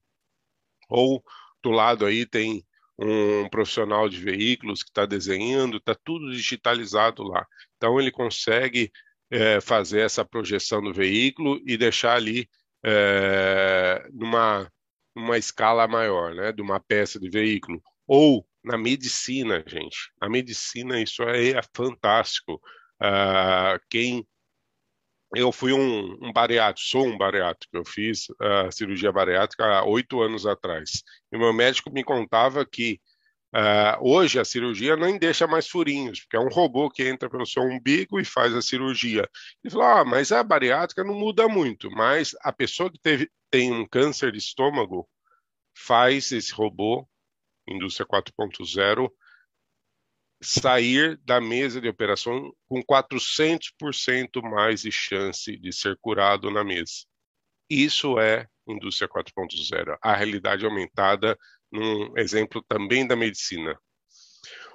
Ou 0.89 1.24
do 1.63 1.72
lado 1.72 2.06
aí 2.06 2.25
tem 2.25 2.63
um 2.98 3.48
profissional 3.50 4.10
de 4.10 4.18
veículos 4.18 4.84
que 4.84 4.89
está 4.89 5.06
desenhando, 5.06 5.78
está 5.78 5.96
tudo 5.96 6.32
digitalizado 6.32 7.24
lá. 7.24 7.46
Então 7.78 8.00
ele 8.00 8.12
consegue 8.12 8.92
é, 9.32 9.62
fazer 9.62 10.01
essa 10.01 10.25
projeção 10.25 10.82
do 10.82 10.94
veículo 10.94 11.62
e 11.66 11.78
deixar 11.78 12.16
ali 12.16 12.50
é, 12.84 14.06
numa, 14.12 14.70
numa 15.16 15.38
escala 15.38 15.88
maior, 15.88 16.34
né, 16.36 16.51
de 16.51 16.62
uma 16.62 16.80
peça 16.80 17.20
de 17.20 17.30
veículo. 17.30 17.82
Ou 18.06 18.46
na 18.63 18.78
medicina, 18.78 19.63
gente. 19.66 20.12
Na 20.22 20.30
medicina 20.30 21.01
isso 21.01 21.24
é, 21.24 21.51
é 21.51 21.62
fantástico. 21.74 22.62
Uh, 23.01 23.80
quem 23.89 24.28
eu 25.36 25.52
fui 25.52 25.74
um, 25.74 26.18
um 26.22 26.34
bariátrico, 26.34 26.90
sou 26.90 27.06
um 27.06 27.18
bariátrico, 27.18 27.76
eu 27.76 27.86
fiz 27.86 28.28
a 28.40 28.72
cirurgia 28.72 29.12
bariátrica 29.12 29.64
há 29.66 29.86
oito 29.86 30.22
anos 30.22 30.46
atrás. 30.46 31.04
E 31.32 31.38
meu 31.38 31.54
médico 31.54 31.92
me 31.92 32.04
contava 32.04 32.66
que 32.66 33.00
uh, 33.56 33.98
hoje 34.02 34.40
a 34.40 34.46
cirurgia 34.46 34.96
nem 34.96 35.20
deixa 35.20 35.46
mais 35.46 35.68
furinhos, 35.68 36.22
porque 36.22 36.38
é 36.38 36.40
um 36.40 36.50
robô 36.50 36.90
que 36.90 37.08
entra 37.08 37.30
pelo 37.30 37.46
seu 37.46 37.64
umbigo 37.64 38.20
e 38.20 38.26
faz 38.26 38.56
a 38.56 38.62
cirurgia. 38.62 39.30
Ele 39.64 39.72
falou, 39.72 39.86
ah, 39.86 40.06
mas 40.06 40.32
a 40.32 40.44
bariátrica 40.44 41.04
não 41.04 41.14
muda 41.14 41.48
muito, 41.48 41.92
mas 41.92 42.36
a 42.42 42.52
pessoa 42.52 42.92
que 42.92 43.00
teve, 43.00 43.30
tem 43.52 43.72
um 43.72 43.88
câncer 43.88 44.32
de 44.32 44.40
estômago 44.40 45.08
faz 45.76 46.32
esse 46.32 46.52
robô, 46.54 47.08
indústria 47.68 48.08
4.0, 48.08 49.10
sair 50.41 51.19
da 51.25 51.41
mesa 51.41 51.81
de 51.81 51.89
operação 51.89 52.53
com 52.67 52.81
400% 52.81 54.41
mais 54.41 54.81
de 54.81 54.91
chance 54.91 55.58
de 55.58 55.74
ser 55.74 55.98
curado 56.00 56.50
na 56.50 56.63
mesa. 56.63 57.05
Isso 57.69 58.19
é 58.19 58.48
indústria 58.67 59.08
4.0, 59.08 59.98
a 60.01 60.15
realidade 60.15 60.65
aumentada 60.65 61.38
num 61.72 62.17
exemplo 62.17 62.63
também 62.67 63.05
da 63.05 63.15
medicina. 63.15 63.77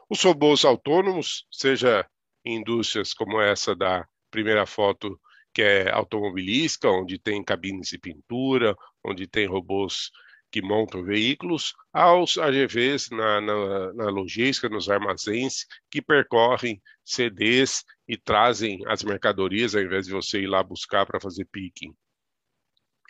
Os 0.09 0.23
robôs 0.23 0.65
autônomos, 0.65 1.47
seja 1.51 2.07
em 2.45 2.57
indústrias 2.57 3.15
como 3.15 3.41
essa 3.41 3.75
da 3.75 4.07
primeira 4.31 4.67
foto, 4.67 5.19
que 5.53 5.63
é 5.63 5.91
automobilística, 5.91 6.91
onde 6.91 7.19
tem 7.19 7.43
cabines 7.43 7.89
de 7.89 7.99
pintura, 7.99 8.77
onde 9.05 9.27
tem 9.27 9.47
robôs 9.47 10.11
que 10.55 10.63
montam 10.63 11.03
veículos, 11.03 11.75
aos 11.93 12.39
AGVs 12.39 13.11
na, 13.11 13.41
na, 13.41 13.93
na, 13.93 14.05
logística, 14.05 14.69
nos 14.69 14.89
armazéns, 14.89 15.67
que 15.91 16.01
percorrem 16.01 16.81
CDs 17.05 17.85
e 18.07 18.17
trazem 18.17 18.81
as 18.87 19.03
mercadorias 19.03 19.75
ao 19.75 19.83
invés 19.83 20.07
de 20.07 20.13
você 20.13 20.43
ir 20.43 20.47
lá 20.47 20.63
buscar 20.63 21.05
para 21.07 21.19
fazer 21.19 21.45
picking. 21.47 21.93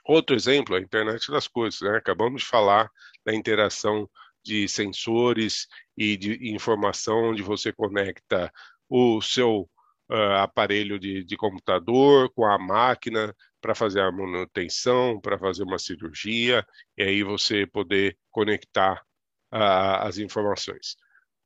Outro 0.06 0.34
exemplo 0.34 0.74
a 0.74 0.80
internet 0.80 1.30
das 1.30 1.46
coisas. 1.46 1.82
Né? 1.82 1.98
Acabamos 1.98 2.40
de 2.40 2.48
falar 2.48 2.90
da 3.26 3.34
interação 3.34 4.08
de 4.42 4.66
sensores 4.66 5.68
e 5.98 6.16
de 6.16 6.50
informação 6.50 7.24
onde 7.24 7.42
você 7.42 7.74
conecta 7.74 8.50
o 8.88 9.20
seu 9.20 9.68
uh, 10.10 10.36
aparelho 10.38 10.98
de, 10.98 11.22
de, 11.22 11.36
computador 11.36 12.32
com 12.32 12.46
a 12.46 12.58
máquina 12.58 13.36
para 13.64 13.74
fazer 13.74 14.02
a 14.02 14.12
manutenção, 14.12 15.18
para 15.18 15.38
fazer 15.38 15.62
uma 15.62 15.78
cirurgia, 15.78 16.66
e 16.98 17.02
aí 17.02 17.22
você 17.22 17.66
poder 17.66 18.18
conectar 18.30 19.00
uh, 19.50 20.02
as 20.02 20.18
informações. 20.18 20.96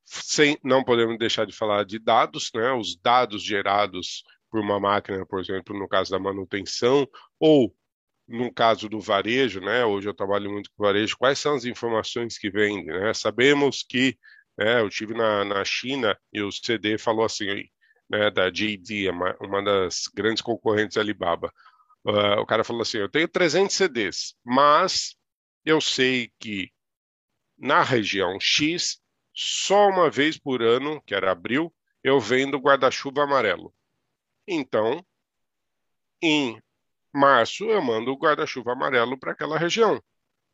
Sem, 0.05 0.59
não 0.65 0.83
podemos 0.83 1.17
deixar 1.17 1.47
de 1.47 1.53
falar 1.53 1.85
de 1.85 1.97
dados, 1.97 2.51
né? 2.53 2.73
os 2.73 2.97
dados 2.97 3.41
gerados 3.41 4.25
por 4.51 4.59
uma 4.59 4.81
máquina, 4.81 5.25
por 5.25 5.39
exemplo, 5.39 5.79
no 5.79 5.87
caso 5.87 6.11
da 6.11 6.19
manutenção, 6.19 7.07
ou 7.39 7.73
no 8.27 8.53
caso 8.53 8.89
do 8.89 8.99
varejo, 9.01 9.61
né? 9.61 9.85
Hoje 9.85 10.09
eu 10.09 10.15
trabalho 10.15 10.51
muito 10.51 10.71
com 10.73 10.83
varejo. 10.83 11.17
Quais 11.17 11.39
são 11.39 11.55
as 11.55 11.65
informações 11.65 12.37
que 12.37 12.51
vendem? 12.51 12.87
Né? 12.87 13.15
Sabemos 13.15 13.85
que 13.89 14.19
né, 14.59 14.81
eu 14.81 14.91
tive 14.91 15.15
na, 15.15 15.45
na 15.45 15.65
China 15.65 16.19
e 16.33 16.43
o 16.43 16.51
CD 16.51 16.99
falou 16.99 17.25
assim, 17.25 17.47
né, 18.11 18.31
da 18.31 18.51
JD, 18.51 19.09
uma 19.41 19.63
das 19.63 20.09
grandes 20.13 20.43
concorrentes 20.43 20.97
da 20.97 21.01
Alibaba. 21.01 21.53
Uh, 22.05 22.41
o 22.41 22.47
cara 22.47 22.65
falou 22.65 22.83
assim: 22.83 22.99
eu 22.99 23.09
tenho 23.09 23.29
300 23.29 23.75
CDs, 23.75 24.35
mas 24.45 25.17
eu 25.65 25.81
sei 25.81 26.33
que 26.39 26.73
na 27.59 27.83
região 27.83 28.39
X, 28.41 29.01
só 29.35 29.89
uma 29.89 30.09
vez 30.09 30.39
por 30.39 30.63
ano, 30.63 31.03
que 31.03 31.15
era 31.15 31.33
abril, 31.33 31.75
eu 32.03 32.21
vendo 32.21 32.59
guarda-chuva 32.59 33.25
amarelo. 33.25 33.75
Então, 34.47 35.05
em 36.23 36.61
março, 37.13 37.65
eu 37.65 37.83
mando 37.83 38.13
o 38.13 38.19
guarda-chuva 38.19 38.73
amarelo 38.73 39.19
para 39.19 39.33
aquela 39.33 39.59
região. 39.59 40.03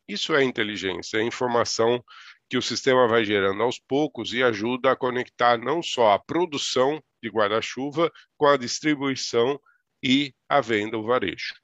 Isso 0.07 0.35
é 0.35 0.43
inteligência, 0.43 1.17
é 1.17 1.23
informação 1.23 2.03
que 2.47 2.57
o 2.57 2.61
sistema 2.61 3.07
vai 3.07 3.25
gerando 3.25 3.63
aos 3.63 3.79
poucos 3.79 4.33
e 4.33 4.43
ajuda 4.43 4.91
a 4.91 4.95
conectar 4.95 5.57
não 5.57 5.81
só 5.81 6.11
a 6.13 6.19
produção 6.19 7.01
de 7.21 7.29
guarda-chuva 7.29 8.11
com 8.37 8.45
a 8.45 8.57
distribuição 8.57 9.59
e 10.05 10.35
a 10.47 10.61
venda, 10.61 10.99
o 10.99 11.03
varejo. 11.03 11.55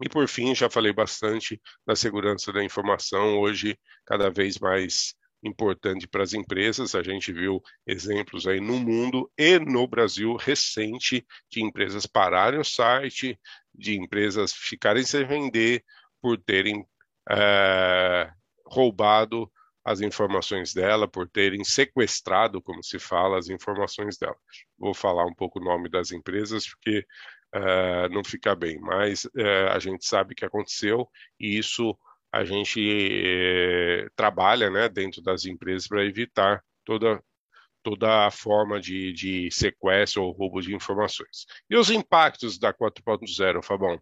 E 0.00 0.08
por 0.08 0.28
fim, 0.28 0.54
já 0.54 0.70
falei 0.70 0.92
bastante 0.92 1.60
da 1.84 1.96
segurança 1.96 2.52
da 2.52 2.62
informação, 2.62 3.36
hoje 3.40 3.76
cada 4.06 4.30
vez 4.30 4.60
mais 4.60 5.12
importante 5.42 6.06
para 6.06 6.22
as 6.22 6.34
empresas. 6.34 6.94
A 6.94 7.02
gente 7.02 7.32
viu 7.32 7.60
exemplos 7.84 8.46
aí 8.46 8.60
no 8.60 8.78
mundo 8.78 9.28
e 9.36 9.58
no 9.58 9.88
Brasil 9.88 10.36
recente 10.36 11.26
de 11.50 11.60
empresas 11.60 12.06
pararem 12.06 12.60
o 12.60 12.64
site, 12.64 13.36
de 13.74 13.96
empresas 13.96 14.52
ficarem 14.52 15.02
sem 15.02 15.26
vender 15.26 15.84
por 16.22 16.38
terem 16.38 16.86
é, 17.28 18.30
roubado 18.64 19.50
as 19.84 20.02
informações 20.02 20.74
dela, 20.74 21.08
por 21.08 21.26
terem 21.28 21.64
sequestrado, 21.64 22.60
como 22.60 22.84
se 22.84 22.98
fala, 22.98 23.38
as 23.38 23.48
informações 23.48 24.18
dela. 24.18 24.36
Vou 24.78 24.92
falar 24.92 25.24
um 25.24 25.34
pouco 25.34 25.58
o 25.58 25.64
nome 25.64 25.88
das 25.88 26.12
empresas, 26.12 26.68
porque 26.68 27.06
uh, 27.54 28.08
não 28.10 28.24
fica 28.24 28.54
bem, 28.54 28.78
mas 28.80 29.24
uh, 29.24 29.70
a 29.72 29.78
gente 29.78 30.06
sabe 30.06 30.34
que 30.34 30.44
aconteceu 30.44 31.08
e 31.38 31.58
isso 31.58 31.96
a 32.32 32.44
gente 32.44 32.80
uh, 32.80 34.10
trabalha 34.14 34.70
né, 34.70 34.88
dentro 34.88 35.22
das 35.22 35.46
empresas 35.46 35.88
para 35.88 36.04
evitar 36.04 36.62
toda, 36.84 37.22
toda 37.82 38.26
a 38.26 38.30
forma 38.30 38.80
de, 38.80 39.12
de 39.12 39.50
sequestro 39.50 40.24
ou 40.24 40.32
roubo 40.32 40.60
de 40.60 40.74
informações. 40.74 41.46
E 41.70 41.76
os 41.76 41.90
impactos 41.90 42.58
da 42.58 42.72
4.0, 42.72 43.62
Fabão? 43.64 44.00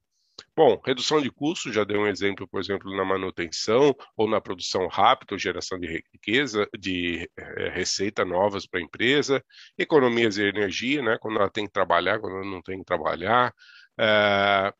Bom, 0.56 0.80
redução 0.86 1.20
de 1.20 1.30
custos, 1.30 1.74
já 1.74 1.84
dei 1.84 1.98
um 1.98 2.06
exemplo, 2.06 2.48
por 2.48 2.58
exemplo, 2.60 2.96
na 2.96 3.04
manutenção 3.04 3.94
ou 4.16 4.26
na 4.28 4.40
produção 4.40 4.86
rápida, 4.88 5.34
ou 5.34 5.38
geração 5.38 5.78
de 5.78 6.02
riqueza, 6.14 6.66
de 6.78 7.30
é, 7.36 7.68
receita 7.68 8.24
novas 8.24 8.66
para 8.66 8.80
a 8.80 8.82
empresa, 8.82 9.44
economias 9.76 10.36
de 10.36 10.44
energia, 10.44 11.02
né, 11.02 11.18
quando 11.20 11.38
ela 11.38 11.50
tem 11.50 11.66
que 11.66 11.72
trabalhar, 11.72 12.18
quando 12.20 12.36
ela 12.36 12.50
não 12.50 12.62
tem 12.62 12.78
que 12.78 12.86
trabalhar, 12.86 13.52
é, 14.00 14.72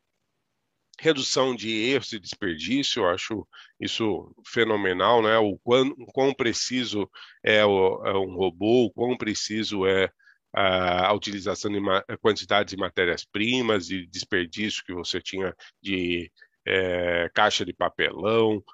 redução 0.99 1.55
de 1.55 1.71
erros 1.91 2.13
e 2.13 2.19
desperdício, 2.19 3.03
eu 3.03 3.09
acho 3.09 3.47
isso 3.79 4.35
fenomenal, 4.47 5.23
né? 5.23 5.37
O 5.39 5.59
quão, 5.59 5.95
quão 6.15 6.33
preciso 6.35 7.09
é, 7.45 7.65
o, 7.65 8.03
é 8.07 8.13
um 8.15 8.35
robô, 8.35 8.87
o 8.87 8.91
quão 8.93 9.17
preciso 9.17 9.87
é 9.87 10.11
a 10.59 11.13
utilização 11.13 11.71
de 11.71 11.79
quantidade 12.19 12.71
de 12.71 12.77
matérias-primas 12.79 13.91
e 13.91 14.07
desperdício 14.07 14.83
que 14.85 14.95
você 14.95 15.21
tinha 15.21 15.55
de 15.83 16.33
é, 16.67 17.31
caixa 17.35 17.65
de 17.65 17.75
papelão. 17.75 18.65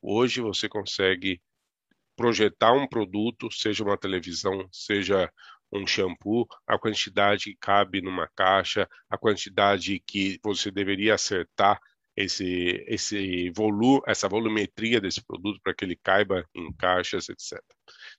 Hoje 0.00 0.40
você 0.40 0.68
consegue 0.68 1.42
projetar 2.16 2.72
um 2.72 2.86
produto, 2.86 3.50
seja 3.50 3.82
uma 3.82 3.98
televisão, 3.98 4.68
seja 4.70 5.28
um 5.72 5.84
shampoo, 5.86 6.46
a 6.66 6.78
quantidade 6.78 7.44
que 7.44 7.56
cabe 7.56 8.00
numa 8.00 8.28
caixa, 8.36 8.88
a 9.10 9.18
quantidade 9.18 10.00
que 10.06 10.38
você 10.44 10.70
deveria 10.70 11.14
acertar 11.14 11.80
esse, 12.16 12.84
esse 12.86 13.50
volume, 13.50 14.00
essa 14.06 14.28
volumetria 14.28 15.00
desse 15.00 15.24
produto 15.24 15.60
para 15.62 15.74
que 15.74 15.84
ele 15.84 15.96
caiba 15.96 16.46
em 16.54 16.72
caixas, 16.74 17.28
etc. 17.28 17.58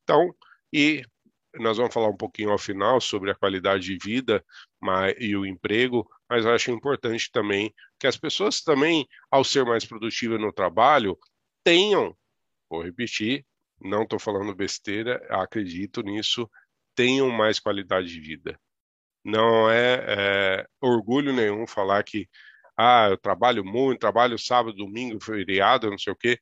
Então, 0.03 0.36
e 0.73 1.03
nós 1.56 1.78
vamos 1.78 1.94
falar 1.94 2.10
um 2.10 2.18
pouquinho 2.18 2.52
ao 2.52 2.58
final 2.58 3.00
sobre 3.00 3.32
a 3.32 3.36
qualidade 3.36 3.84
de 3.84 3.98
vida 3.98 4.44
mas, 4.82 5.13
e 5.20 5.36
o 5.36 5.46
emprego, 5.46 6.10
mas 6.30 6.46
acho 6.46 6.72
importante 6.72 7.32
também 7.32 7.74
que 8.00 8.08
as 8.08 8.18
pessoas 8.18 8.62
também, 8.62 9.08
ao 9.30 9.44
ser 9.44 9.66
mais 9.66 9.86
produtivas 9.86 10.39
no 10.39 10.52
trabalho, 10.52 11.18
tenham, 11.63 12.16
vou 12.70 12.82
repetir, 12.82 13.46
não 13.80 14.04
estou 14.04 14.20
falando 14.20 14.56
besteira, 14.56 15.26
acredito 15.30 16.02
nisso, 16.02 16.50
tenham 16.96 17.30
mais 17.30 17.60
qualidade 17.60 18.08
de 18.08 18.20
vida. 18.20 18.60
Não 19.24 19.70
é, 19.70 20.06
é 20.08 20.68
orgulho 20.82 21.32
nenhum 21.34 21.66
falar 21.66 22.04
que 22.04 22.28
ah, 22.78 23.10
eu 23.10 23.18
trabalho 23.18 23.63
muito, 23.63 24.00
trabalho 24.00 24.38
sábado, 24.38 24.76
domingo, 24.76 25.24
feriado, 25.24 25.89
não 25.89 25.98
sei 25.98 26.12
o 26.13 26.16
quê. 26.16 26.39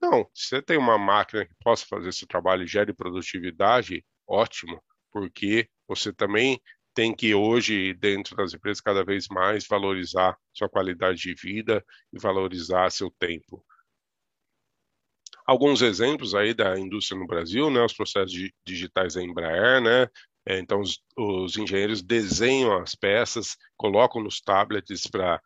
Não, 0.00 0.28
se 0.34 0.48
você 0.48 0.62
tem 0.62 0.78
uma 0.78 0.98
máquina 0.98 1.46
que 1.46 1.54
possa 1.62 1.86
fazer 1.86 2.08
esse 2.08 2.26
trabalho 2.26 2.64
e 2.64 2.66
gere 2.66 2.92
produtividade, 2.92 4.04
ótimo, 4.30 4.82
porque 5.12 5.68
você 5.88 6.12
também 6.12 6.60
tem 6.94 7.14
que 7.14 7.34
hoje, 7.34 7.94
dentro 7.94 8.36
das 8.36 8.54
empresas, 8.54 8.80
cada 8.80 9.04
vez 9.04 9.26
mais 9.28 9.66
valorizar 9.66 10.36
sua 10.52 10.68
qualidade 10.68 11.20
de 11.20 11.34
vida 11.34 11.84
e 12.12 12.18
valorizar 12.18 12.90
seu 12.90 13.10
tempo. 13.18 13.64
Alguns 15.46 15.82
exemplos 15.82 16.34
aí 16.34 16.54
da 16.54 16.78
indústria 16.78 17.18
no 17.18 17.26
Brasil, 17.26 17.70
né, 17.70 17.82
os 17.82 17.92
processos 17.92 18.32
digitais 18.64 19.14
da 19.14 19.22
Embraer, 19.22 19.80
né, 19.80 20.06
é, 20.46 20.58
então 20.58 20.80
os, 20.80 21.02
os 21.16 21.56
engenheiros 21.56 22.02
desenham 22.02 22.76
as 22.76 22.94
peças, 22.94 23.56
colocam 23.76 24.22
nos 24.22 24.40
tablets 24.40 25.06
para 25.06 25.40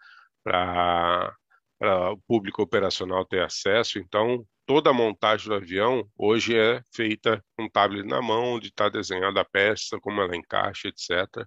o 1.81 2.19
público 2.27 2.63
operacional 2.63 3.25
ter 3.25 3.43
acesso, 3.43 3.99
então 3.99 4.47
toda 4.67 4.91
a 4.91 4.93
montagem 4.93 5.49
do 5.49 5.55
avião 5.55 6.09
hoje 6.17 6.57
é 6.57 6.83
feita 6.95 7.45
com 7.57 7.65
um 7.65 7.71
tablet 7.71 8.07
na 8.07 8.23
mão, 8.23 8.55
onde 8.55 8.69
está 8.69 8.89
desenhada 8.89 9.41
a 9.41 9.45
peça, 9.45 9.99
como 10.01 10.21
ela 10.21 10.37
encaixa, 10.37 10.89
etc. 10.89 11.47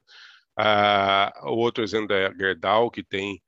Ah, 0.57 1.31
o 1.45 1.57
outro 1.57 1.83
exemplo 1.83 2.13
é 2.13 2.27
a 2.27 2.33
Gerdau, 2.33 2.89
que 2.91 3.03
tem 3.03 3.41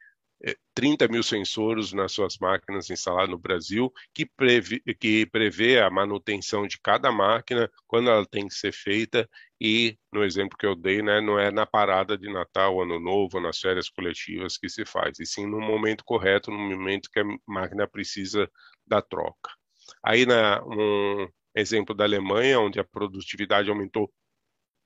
30 0.74 1.10
mil 1.10 1.22
sensores 1.22 1.92
nas 1.92 2.14
suas 2.14 2.38
máquinas 2.38 2.90
instaladas 2.90 3.30
no 3.30 3.38
Brasil, 3.38 3.92
que 4.14 4.26
prevê, 4.26 4.80
que 4.98 5.26
prevê 5.26 5.80
a 5.80 5.90
manutenção 5.90 6.66
de 6.66 6.80
cada 6.80 7.12
máquina, 7.12 7.70
quando 7.86 8.10
ela 8.10 8.26
tem 8.26 8.48
que 8.48 8.54
ser 8.54 8.72
feita, 8.72 9.30
e 9.60 9.98
no 10.14 10.24
exemplo 10.24 10.58
que 10.58 10.66
eu 10.66 10.76
dei, 10.76 11.02
né, 11.02 11.20
não 11.20 11.38
é 11.38 11.52
na 11.52 11.66
parada 11.66 12.18
de 12.18 12.32
Natal, 12.32 12.82
Ano 12.82 13.00
Novo, 13.00 13.42
nas 13.42 13.60
férias 13.60 13.90
coletivas 13.90 14.58
que 14.58 14.70
se 14.70 14.86
faz, 14.86 15.20
e 15.20 15.26
sim 15.26 15.46
no 15.46 15.60
momento 15.60 16.06
correto, 16.06 16.52
no 16.52 16.58
momento 16.58 17.10
que 17.12 17.20
a 17.20 17.26
máquina 17.46 17.86
precisa 17.86 18.50
da 18.88 19.02
troca. 19.02 19.59
Aí, 20.04 20.26
na, 20.26 20.64
um 20.66 21.28
exemplo 21.56 21.96
da 21.96 22.04
Alemanha, 22.04 22.60
onde 22.60 22.80
a 22.80 22.84
produtividade 22.84 23.70
aumentou 23.70 24.12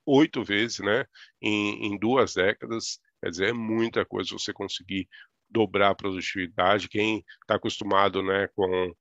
oito 0.05 0.43
vezes, 0.43 0.79
né, 0.79 1.05
em, 1.41 1.87
em 1.87 1.97
duas 1.97 2.33
décadas, 2.33 2.99
quer 3.21 3.29
dizer, 3.29 3.49
é 3.49 3.53
muita 3.53 4.05
coisa 4.05 4.31
você 4.33 4.51
conseguir 4.51 5.07
dobrar 5.49 5.91
a 5.91 5.95
produtividade. 5.95 6.89
Quem 6.89 7.23
está 7.41 7.55
acostumado 7.55 8.21
né, 8.21 8.47
com 8.55 8.93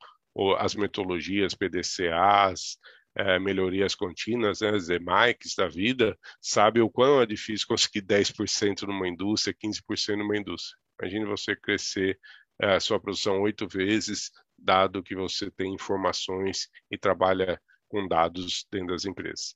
as 0.58 0.74
metodologias 0.74 1.54
PDCAs, 1.54 2.78
é, 3.14 3.38
melhorias 3.38 3.94
contínuas, 3.94 4.60
né, 4.60 4.70
as 4.70 4.88
EMAICs 4.88 5.54
da 5.54 5.68
vida, 5.68 6.16
sabe 6.40 6.80
o 6.80 6.90
quão 6.90 7.20
é 7.20 7.26
difícil 7.26 7.66
conseguir 7.66 8.02
10% 8.02 8.82
numa 8.82 9.08
indústria, 9.08 9.54
15% 9.54 10.16
numa 10.16 10.36
indústria. 10.36 10.76
Imagine 11.00 11.26
você 11.26 11.56
crescer 11.56 12.18
é, 12.60 12.76
a 12.76 12.80
sua 12.80 13.00
produção 13.00 13.40
oito 13.42 13.66
vezes, 13.68 14.30
dado 14.62 15.02
que 15.02 15.14
você 15.14 15.50
tem 15.50 15.74
informações 15.74 16.68
e 16.90 16.98
trabalha 16.98 17.60
com 17.88 18.06
dados 18.08 18.66
dentro 18.70 18.88
das 18.88 19.04
empresas. 19.04 19.54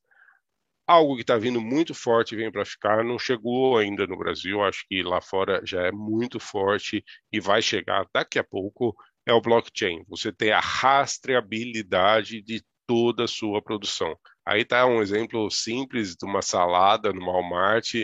algo 0.86 1.16
que 1.16 1.22
está 1.22 1.36
vindo 1.36 1.60
muito 1.60 1.94
forte 1.94 2.34
e 2.34 2.38
vem 2.38 2.50
para 2.52 2.64
ficar, 2.64 3.04
não 3.04 3.18
chegou 3.18 3.76
ainda 3.78 4.06
no 4.06 4.16
Brasil, 4.16 4.62
acho 4.62 4.84
que 4.88 5.02
lá 5.02 5.20
fora 5.20 5.60
já 5.64 5.82
é 5.82 5.92
muito 5.92 6.38
forte 6.40 7.04
e 7.32 7.40
vai 7.40 7.60
chegar 7.62 8.06
daqui 8.14 8.38
a 8.38 8.44
pouco, 8.44 8.94
é 9.26 9.32
o 9.32 9.40
blockchain. 9.40 10.04
Você 10.08 10.32
tem 10.32 10.52
a 10.52 10.60
rastreabilidade 10.60 12.42
de 12.42 12.62
toda 12.86 13.24
a 13.24 13.28
sua 13.28 13.60
produção. 13.62 14.16
Aí 14.46 14.62
está 14.62 14.86
um 14.86 15.02
exemplo 15.02 15.50
simples 15.50 16.14
de 16.16 16.24
uma 16.24 16.40
salada 16.42 17.12
no 17.12 17.26
Walmart 17.26 17.94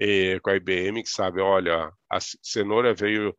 eh, 0.00 0.40
com 0.40 0.50
a 0.50 0.56
IBM 0.56 1.02
que 1.02 1.08
sabe, 1.08 1.40
olha, 1.40 1.90
a 2.10 2.18
cenoura 2.42 2.94
veio 2.94 3.34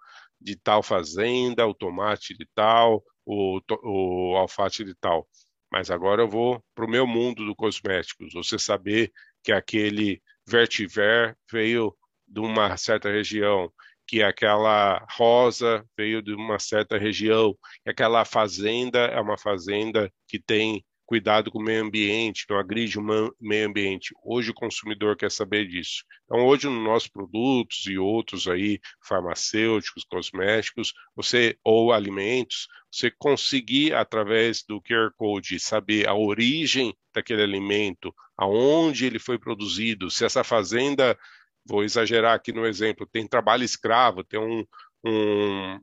de 0.45 0.55
tal 0.55 0.84
fazenda, 0.84 1.65
o 1.65 1.73
tomate 1.73 2.38
de 2.38 2.47
tal, 2.53 3.03
o, 3.25 3.60
o 3.84 4.47
de 4.69 4.95
tal. 4.95 5.27
Mas 5.71 5.89
agora 5.89 6.21
eu 6.21 6.29
vou 6.29 6.63
para 6.75 6.86
o 6.86 6.89
meu 6.89 7.08
mundo 7.08 7.43
do 7.43 7.55
cosméticos. 7.55 8.31
Você 8.34 8.60
saber 8.60 9.12
que 9.43 9.51
aquele 9.51 10.21
vertiver 10.47 11.36
veio 11.51 11.95
de 12.27 12.39
uma 12.39 12.77
certa 12.77 13.10
região, 13.10 13.71
que 14.08 14.21
aquela 14.21 15.03
rosa 15.17 15.84
veio 15.97 16.21
de 16.21 16.34
uma 16.36 16.60
certa 16.60 16.95
região, 16.95 17.58
que 17.84 17.89
aquela 17.89 18.23
fazenda 18.23 18.99
é 18.99 19.19
uma 19.19 19.39
fazenda 19.39 20.13
que 20.27 20.39
tem 20.39 20.86
cuidado 21.05 21.51
com 21.51 21.59
o 21.59 21.63
meio 21.63 21.83
ambiente, 21.83 22.45
não 22.49 22.57
agride 22.57 22.97
o 22.97 23.33
meio 23.39 23.67
ambiente. 23.67 24.13
Hoje 24.23 24.51
o 24.51 24.53
consumidor 24.53 25.15
quer 25.15 25.31
saber 25.31 25.67
disso. 25.67 26.03
Então, 26.25 26.45
hoje 26.45 26.67
nos 26.67 26.83
nossos 26.83 27.07
produtos 27.07 27.85
e 27.85 27.97
outros 27.97 28.47
aí, 28.47 28.79
farmacêuticos, 29.01 30.03
cosméticos, 30.03 30.93
você 31.15 31.57
ou 31.63 31.93
alimentos, 31.93 32.67
você 32.91 33.11
conseguir 33.11 33.93
através 33.93 34.63
do 34.63 34.81
QR 34.81 35.11
Code 35.15 35.59
saber 35.59 36.07
a 36.07 36.15
origem 36.15 36.95
daquele 37.13 37.43
alimento, 37.43 38.13
aonde 38.37 39.05
ele 39.05 39.19
foi 39.19 39.37
produzido, 39.37 40.09
se 40.09 40.25
essa 40.25 40.43
fazenda, 40.43 41.17
vou 41.65 41.83
exagerar 41.83 42.33
aqui 42.33 42.51
no 42.51 42.65
exemplo, 42.65 43.05
tem 43.05 43.27
trabalho 43.27 43.63
escravo, 43.63 44.23
tem 44.23 44.39
um, 44.39 44.65
um, 45.05 45.79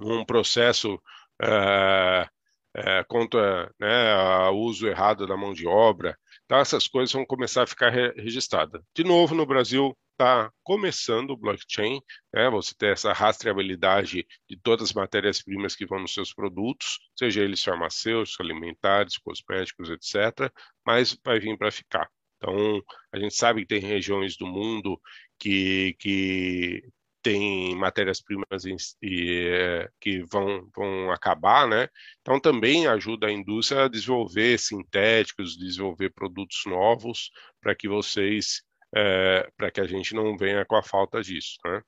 um 0.00 0.24
processo 0.24 0.94
uh, 0.94 2.39
é, 2.74 3.04
contra 3.04 3.72
né, 3.78 4.48
uso 4.50 4.86
errado 4.86 5.26
da 5.26 5.36
mão 5.36 5.52
de 5.52 5.66
obra. 5.66 6.16
Então, 6.44 6.58
essas 6.58 6.86
coisas 6.88 7.12
vão 7.12 7.24
começar 7.24 7.62
a 7.62 7.66
ficar 7.66 7.90
re 7.90 8.12
registradas. 8.12 8.82
De 8.94 9.04
novo, 9.04 9.34
no 9.34 9.46
Brasil, 9.46 9.96
está 10.12 10.52
começando 10.62 11.30
o 11.30 11.36
blockchain, 11.36 12.00
né, 12.34 12.50
você 12.50 12.74
ter 12.76 12.92
essa 12.92 13.12
rastreabilidade 13.12 14.26
de 14.48 14.56
todas 14.62 14.90
as 14.90 14.92
matérias-primas 14.92 15.74
que 15.74 15.86
vão 15.86 16.00
nos 16.00 16.12
seus 16.12 16.34
produtos, 16.34 16.98
seja 17.18 17.42
eles 17.42 17.62
farmacêuticos, 17.62 18.38
alimentares, 18.40 19.16
cosméticos, 19.18 19.88
etc., 19.90 20.52
mas 20.84 21.18
vai 21.24 21.40
vir 21.40 21.56
para 21.56 21.70
ficar. 21.70 22.08
Então, 22.36 22.82
a 23.12 23.18
gente 23.18 23.34
sabe 23.34 23.62
que 23.62 23.68
tem 23.68 23.80
regiões 23.80 24.36
do 24.36 24.46
mundo 24.46 25.00
que, 25.38 25.94
que 25.98 26.82
tem 27.22 27.74
matérias-primas 27.76 28.64
é, 29.02 29.90
que 30.00 30.22
vão, 30.24 30.68
vão 30.74 31.10
acabar, 31.10 31.68
né? 31.68 31.88
Então 32.20 32.40
também 32.40 32.86
ajuda 32.86 33.26
a 33.26 33.32
indústria 33.32 33.84
a 33.84 33.88
desenvolver 33.88 34.58
sintéticos, 34.58 35.56
desenvolver 35.56 36.10
produtos 36.10 36.62
novos 36.66 37.30
para 37.60 37.74
que 37.74 37.88
vocês, 37.88 38.62
é, 38.94 39.48
para 39.56 39.70
que 39.70 39.80
a 39.80 39.86
gente 39.86 40.14
não 40.14 40.36
venha 40.36 40.64
com 40.64 40.76
a 40.76 40.82
falta 40.82 41.22
disso, 41.22 41.58
né? 41.64 41.82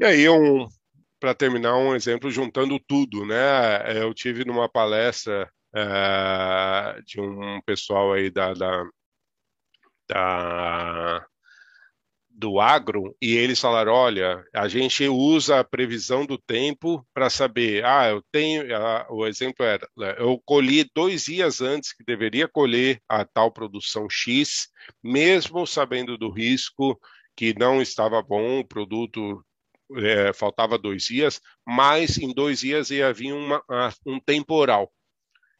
E 0.00 0.04
aí 0.04 0.28
um, 0.28 0.68
para 1.18 1.34
terminar 1.34 1.76
um 1.76 1.94
exemplo 1.94 2.30
juntando 2.30 2.78
tudo, 2.78 3.26
né? 3.26 4.00
Eu 4.00 4.14
tive 4.14 4.44
numa 4.44 4.68
palestra 4.68 5.50
é, 5.74 7.02
de 7.04 7.20
um 7.20 7.60
pessoal 7.62 8.12
aí 8.12 8.30
da, 8.30 8.54
da, 8.54 8.84
da 10.08 11.26
do 12.38 12.60
agro 12.60 13.16
e 13.20 13.36
eles 13.36 13.60
falaram: 13.60 13.92
olha, 13.92 14.44
a 14.54 14.68
gente 14.68 15.06
usa 15.08 15.58
a 15.58 15.64
previsão 15.64 16.24
do 16.24 16.38
tempo 16.38 17.04
para 17.12 17.28
saber. 17.28 17.84
Ah, 17.84 18.08
eu 18.08 18.22
tenho. 18.30 18.64
o 19.10 19.26
exemplo 19.26 19.66
era: 19.66 19.86
né, 19.96 20.14
eu 20.18 20.40
colhi 20.44 20.88
dois 20.94 21.24
dias 21.24 21.60
antes 21.60 21.92
que 21.92 22.04
deveria 22.04 22.46
colher 22.46 23.02
a 23.08 23.24
tal 23.24 23.50
produção 23.50 24.08
X, 24.08 24.68
mesmo 25.02 25.66
sabendo 25.66 26.16
do 26.16 26.30
risco 26.30 26.98
que 27.36 27.54
não 27.58 27.82
estava 27.82 28.22
bom, 28.22 28.60
o 28.60 28.66
produto 28.66 29.44
é, 29.96 30.32
faltava 30.32 30.78
dois 30.78 31.04
dias, 31.04 31.40
mas 31.66 32.18
em 32.18 32.32
dois 32.32 32.60
dias 32.60 32.90
ia 32.90 33.12
vir 33.12 33.32
uma, 33.32 33.62
um 34.06 34.20
temporal 34.20 34.92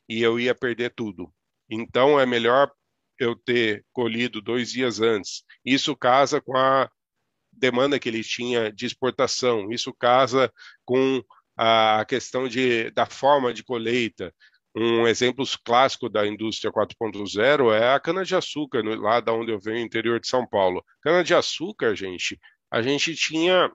e 0.08 0.22
eu 0.22 0.38
ia 0.38 0.54
perder 0.54 0.92
tudo. 0.94 1.32
Então 1.70 2.18
é 2.18 2.24
melhor 2.24 2.70
eu 3.18 3.36
ter 3.36 3.84
colhido 3.92 4.40
dois 4.40 4.70
dias 4.70 5.00
antes. 5.00 5.42
Isso 5.64 5.96
casa 5.96 6.40
com 6.40 6.56
a 6.56 6.88
demanda 7.52 7.98
que 7.98 8.08
ele 8.08 8.22
tinha 8.22 8.72
de 8.72 8.86
exportação. 8.86 9.70
Isso 9.72 9.92
casa 9.92 10.52
com 10.84 11.22
a 11.56 12.04
questão 12.06 12.48
de, 12.48 12.90
da 12.92 13.06
forma 13.06 13.52
de 13.52 13.64
colheita. 13.64 14.32
Um 14.76 15.08
exemplo 15.08 15.44
clássico 15.64 16.08
da 16.08 16.26
indústria 16.26 16.72
4.0 16.72 17.72
é 17.74 17.92
a 17.94 17.98
cana-de-açúcar, 17.98 18.82
lá 19.00 19.18
da 19.18 19.32
onde 19.32 19.50
eu 19.50 19.58
venho, 19.58 19.84
interior 19.84 20.20
de 20.20 20.28
São 20.28 20.46
Paulo. 20.46 20.84
Cana-de-açúcar, 21.02 21.96
gente, 21.96 22.38
a 22.70 22.80
gente 22.80 23.16
tinha 23.16 23.72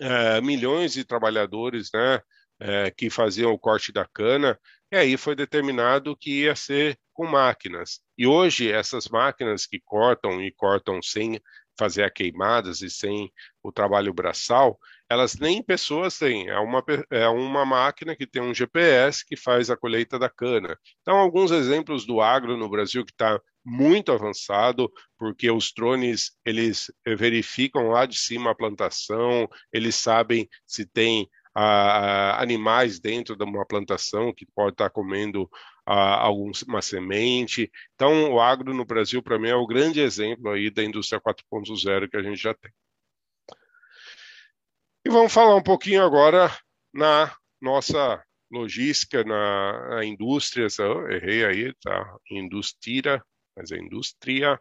é, 0.00 0.40
milhões 0.40 0.94
de 0.94 1.04
trabalhadores 1.04 1.90
né, 1.94 2.20
é, 2.58 2.90
que 2.90 3.10
faziam 3.10 3.52
o 3.52 3.58
corte 3.58 3.92
da 3.92 4.04
cana, 4.04 4.58
e 4.90 4.96
aí 4.96 5.16
foi 5.16 5.36
determinado 5.36 6.16
que 6.16 6.42
ia 6.42 6.56
ser 6.56 6.98
com 7.12 7.26
máquinas. 7.26 8.00
E 8.16 8.26
hoje, 8.26 8.70
essas 8.70 9.08
máquinas 9.08 9.66
que 9.66 9.80
cortam 9.80 10.42
e 10.42 10.52
cortam 10.52 11.00
sem 11.02 11.40
fazer 11.78 12.02
a 12.04 12.10
queimadas 12.10 12.82
e 12.82 12.90
sem 12.90 13.32
o 13.62 13.72
trabalho 13.72 14.12
braçal, 14.12 14.78
elas 15.08 15.34
nem 15.34 15.62
pessoas 15.62 16.18
têm. 16.18 16.48
É 16.48 16.58
uma, 16.58 16.84
é 17.10 17.28
uma 17.28 17.64
máquina 17.64 18.14
que 18.16 18.26
tem 18.26 18.42
um 18.42 18.54
GPS 18.54 19.24
que 19.26 19.36
faz 19.36 19.70
a 19.70 19.76
colheita 19.76 20.18
da 20.18 20.28
cana. 20.28 20.78
Então, 21.00 21.16
alguns 21.16 21.50
exemplos 21.50 22.06
do 22.06 22.20
agro 22.20 22.56
no 22.56 22.68
Brasil 22.68 23.04
que 23.04 23.12
está 23.12 23.40
muito 23.64 24.10
avançado, 24.10 24.90
porque 25.18 25.50
os 25.50 25.72
drones 25.72 26.32
eles 26.44 26.90
verificam 27.06 27.88
lá 27.88 28.06
de 28.06 28.18
cima 28.18 28.50
a 28.50 28.54
plantação, 28.54 29.48
eles 29.72 29.94
sabem 29.94 30.48
se 30.66 30.84
tem 30.84 31.28
a, 31.54 32.40
animais 32.42 32.98
dentro 33.00 33.36
de 33.36 33.44
uma 33.44 33.66
plantação 33.66 34.32
que 34.32 34.46
pode 34.46 34.74
estar 34.74 34.90
comendo 34.90 35.50
a, 35.86 36.20
alguma 36.20 36.82
semente. 36.82 37.70
Então, 37.94 38.32
o 38.32 38.40
agro 38.40 38.74
no 38.74 38.84
Brasil, 38.84 39.22
para 39.22 39.38
mim, 39.38 39.48
é 39.48 39.54
o 39.54 39.66
grande 39.66 40.00
exemplo 40.00 40.50
aí 40.50 40.70
da 40.70 40.82
indústria 40.82 41.20
4.0 41.20 42.08
que 42.08 42.16
a 42.16 42.22
gente 42.22 42.40
já 42.40 42.54
tem. 42.54 42.70
E 45.04 45.10
vamos 45.10 45.32
falar 45.32 45.56
um 45.56 45.62
pouquinho 45.62 46.04
agora 46.04 46.56
na 46.94 47.34
nossa 47.60 48.22
logística, 48.50 49.24
na, 49.24 49.96
na 49.96 50.04
indústria, 50.04 50.68
eu 50.78 51.10
errei 51.10 51.44
aí, 51.44 51.74
tá? 51.80 52.16
Indústria, 52.30 53.22
mas 53.56 53.72
é 53.72 53.78
indústria, 53.78 54.60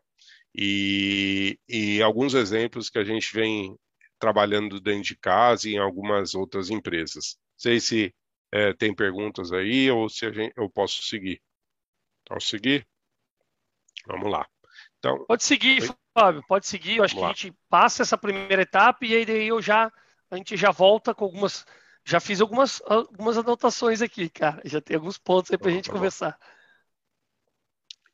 e, 0.56 1.58
e 1.68 2.02
alguns 2.02 2.34
exemplos 2.34 2.90
que 2.90 3.00
a 3.00 3.04
gente 3.04 3.34
vem 3.34 3.76
trabalhando 4.22 4.80
dentro 4.80 5.02
de 5.02 5.16
casa 5.18 5.68
e 5.68 5.74
em 5.74 5.80
algumas 5.80 6.36
outras 6.36 6.70
empresas. 6.70 7.38
Não 7.54 7.60
sei 7.60 7.80
se 7.80 8.16
é, 8.52 8.72
tem 8.74 8.96
perguntas 8.96 9.52
aí 9.52 9.90
ou 9.90 10.08
se 10.08 10.32
gente, 10.32 10.54
eu 10.56 10.70
posso 10.70 11.02
seguir. 11.04 11.42
Posso 12.26 12.48
seguir? 12.48 12.88
Vamos 14.06 14.32
lá. 14.32 14.48
Então, 15.00 15.26
pode 15.26 15.44
seguir, 15.44 15.82
Oi? 15.82 15.90
Fábio, 16.14 16.44
pode 16.48 16.68
seguir. 16.68 16.98
Eu 16.98 17.04
acho 17.04 17.16
Vamos 17.16 17.34
que 17.36 17.46
lá. 17.46 17.50
a 17.50 17.52
gente 17.52 17.60
passa 17.68 18.04
essa 18.04 18.18
primeira 18.18 18.62
etapa 18.62 19.04
e 19.06 19.16
aí 19.16 19.26
daí 19.26 19.48
eu 19.48 19.62
já 19.62 19.92
a 20.30 20.38
gente 20.38 20.56
já 20.56 20.72
volta 20.72 21.14
com 21.14 21.26
algumas. 21.26 21.66
Já 22.06 22.20
fiz 22.20 22.42
algumas, 22.42 22.82
algumas 22.86 23.38
anotações 23.38 24.02
aqui, 24.02 24.30
cara. 24.30 24.62
Já 24.66 24.80
tem 24.80 24.96
alguns 24.96 25.18
pontos 25.18 25.52
aí 25.52 25.58
para 25.58 25.70
a 25.70 25.74
gente 25.74 25.86
tá 25.86 25.92
conversar. 25.92 26.40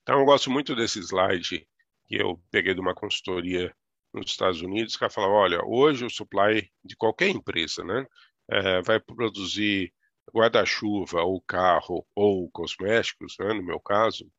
Então, 0.01 0.19
eu 0.19 0.25
gosto 0.25 0.49
muito 0.49 0.75
desse 0.75 0.99
slide 0.99 1.67
que 2.05 2.15
eu 2.15 2.41
peguei 2.49 2.73
de 2.73 2.79
uma 2.79 2.95
consultoria 2.95 3.75
nos 4.17 4.31
Estados 4.31 4.61
Unidos, 4.61 4.97
que 4.97 5.09
fala, 5.09 5.27
olha, 5.27 5.61
hoje 5.65 6.05
o 6.05 6.09
supply 6.09 6.69
de 6.83 6.95
qualquer 6.95 7.29
empresa, 7.29 7.83
né, 7.83 8.05
é, 8.49 8.81
vai 8.81 8.99
produzir 8.99 9.93
guarda-chuva 10.33 11.21
ou 11.23 11.41
carro 11.41 12.05
ou 12.15 12.49
cosméticos, 12.51 13.35
né, 13.39 13.53
no 13.53 13.63
meu 13.63 13.79
caso, 13.79 14.29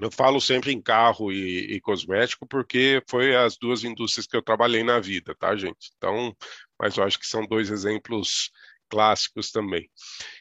eu 0.00 0.10
falo 0.10 0.40
sempre 0.40 0.72
em 0.72 0.82
carro 0.82 1.32
e, 1.32 1.74
e, 1.74 1.80
cosmético 1.80 2.46
porque 2.46 3.02
foi 3.08 3.34
as 3.34 3.56
duas 3.56 3.82
indústrias 3.82 4.26
que 4.26 4.36
eu 4.36 4.42
trabalhei 4.42 4.82
na 4.84 5.00
vida, 5.00 5.34
tá, 5.34 5.56
gente? 5.56 5.90
Então, 5.96 6.36
mas 6.78 6.96
eu 6.96 7.04
acho 7.04 7.18
que 7.18 7.26
são 7.26 7.46
dois 7.46 7.70
exemplos 7.70 8.50
clássicos 8.88 9.50
também. 9.50 9.90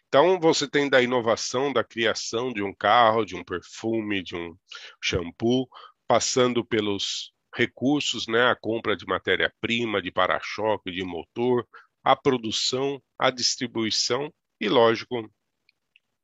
Então, 0.07 0.39
você 0.39 0.67
tem 0.67 0.89
da 0.89 1.01
inovação, 1.01 1.71
da 1.71 1.83
criação 1.83 2.51
de 2.51 2.61
um 2.61 2.73
carro, 2.73 3.25
de 3.25 3.35
um 3.35 3.43
perfume, 3.43 4.21
de 4.21 4.35
um 4.35 4.55
shampoo, 5.01 5.67
passando 6.07 6.63
pelos 6.63 7.31
recursos, 7.55 8.27
né, 8.27 8.49
a 8.51 8.55
compra 8.55 8.95
de 8.95 9.05
matéria-prima, 9.05 10.01
de 10.01 10.11
para-choque, 10.11 10.91
de 10.91 11.03
motor, 11.03 11.65
a 12.03 12.15
produção, 12.15 13.01
a 13.17 13.31
distribuição 13.31 14.31
e, 14.59 14.67
lógico, 14.69 15.29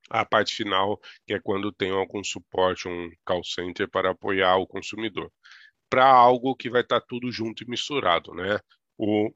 a 0.09 0.25
parte 0.25 0.53
final, 0.53 0.99
que 1.25 1.33
é 1.33 1.39
quando 1.39 1.71
tem 1.71 1.91
algum 1.91 2.23
suporte, 2.23 2.87
um 2.87 3.09
call 3.25 3.43
center 3.43 3.89
para 3.89 4.11
apoiar 4.11 4.57
o 4.57 4.67
consumidor. 4.67 5.31
Para 5.89 6.05
algo 6.05 6.55
que 6.55 6.69
vai 6.69 6.81
estar 6.81 6.99
tá 6.99 7.05
tudo 7.07 7.31
junto 7.31 7.63
e 7.63 7.69
misturado, 7.69 8.33
né? 8.33 8.59
O, 8.97 9.33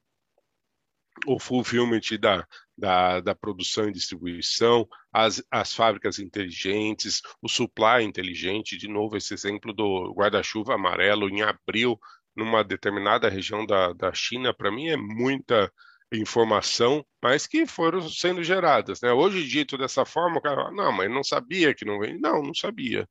o 1.24 1.38
fulfillment 1.38 2.00
da, 2.20 2.46
da, 2.76 3.20
da 3.20 3.34
produção 3.34 3.88
e 3.88 3.92
distribuição, 3.92 4.86
as, 5.12 5.42
as 5.50 5.72
fábricas 5.72 6.18
inteligentes, 6.18 7.22
o 7.40 7.48
supply 7.48 8.02
inteligente, 8.02 8.76
de 8.76 8.88
novo, 8.88 9.16
esse 9.16 9.32
exemplo 9.32 9.72
do 9.72 10.12
guarda-chuva 10.12 10.74
amarelo 10.74 11.28
em 11.28 11.42
abril, 11.42 11.98
numa 12.34 12.62
determinada 12.62 13.28
região 13.28 13.64
da, 13.64 13.92
da 13.92 14.12
China, 14.12 14.52
para 14.52 14.70
mim 14.70 14.88
é 14.88 14.96
muita 14.96 15.72
informação, 16.12 17.04
mas 17.22 17.46
que 17.46 17.66
foram 17.66 18.08
sendo 18.08 18.44
geradas. 18.44 19.00
Né? 19.00 19.10
Hoje 19.12 19.46
dito 19.46 19.76
dessa 19.78 20.04
forma, 20.04 20.38
o 20.38 20.42
cara 20.42 20.70
não, 20.70 20.92
mas 20.92 21.10
não 21.10 21.24
sabia 21.24 21.74
que 21.74 21.84
não 21.84 21.98
vem. 21.98 22.20
Não, 22.20 22.42
não 22.42 22.54
sabia. 22.54 23.08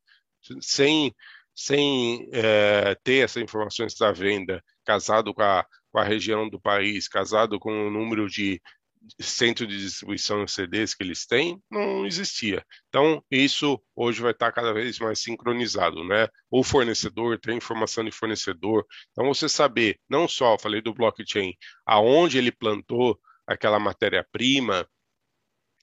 Sem, 0.60 1.14
sem 1.54 2.28
é, 2.32 2.94
ter 3.02 3.24
essas 3.24 3.42
informações 3.42 3.94
da 3.94 4.12
venda, 4.12 4.62
casado 4.84 5.34
com 5.34 5.42
a, 5.42 5.66
com 5.96 6.00
a 6.00 6.04
região 6.04 6.46
do 6.46 6.60
país, 6.60 7.08
casado 7.08 7.58
com 7.58 7.86
o 7.86 7.90
número 7.90 8.28
de 8.28 8.60
centro 9.18 9.66
de 9.66 9.78
distribuição 9.78 10.44
de 10.44 10.52
CDs 10.52 10.92
que 10.92 11.02
eles 11.02 11.24
têm, 11.24 11.58
não 11.70 12.04
existia. 12.04 12.62
Então, 12.90 13.24
isso 13.30 13.82
hoje 13.94 14.20
vai 14.20 14.32
estar 14.32 14.52
cada 14.52 14.74
vez 14.74 14.98
mais 14.98 15.20
sincronizado, 15.20 16.04
né? 16.04 16.28
O 16.50 16.62
fornecedor 16.62 17.38
tem 17.38 17.56
informação 17.56 18.04
de 18.04 18.10
fornecedor. 18.10 18.84
Então, 19.12 19.26
você 19.32 19.48
saber, 19.48 19.98
não 20.06 20.28
só, 20.28 20.58
falei 20.58 20.82
do 20.82 20.92
blockchain, 20.92 21.54
aonde 21.86 22.36
ele 22.36 22.52
plantou 22.52 23.18
aquela 23.46 23.78
matéria-prima, 23.78 24.86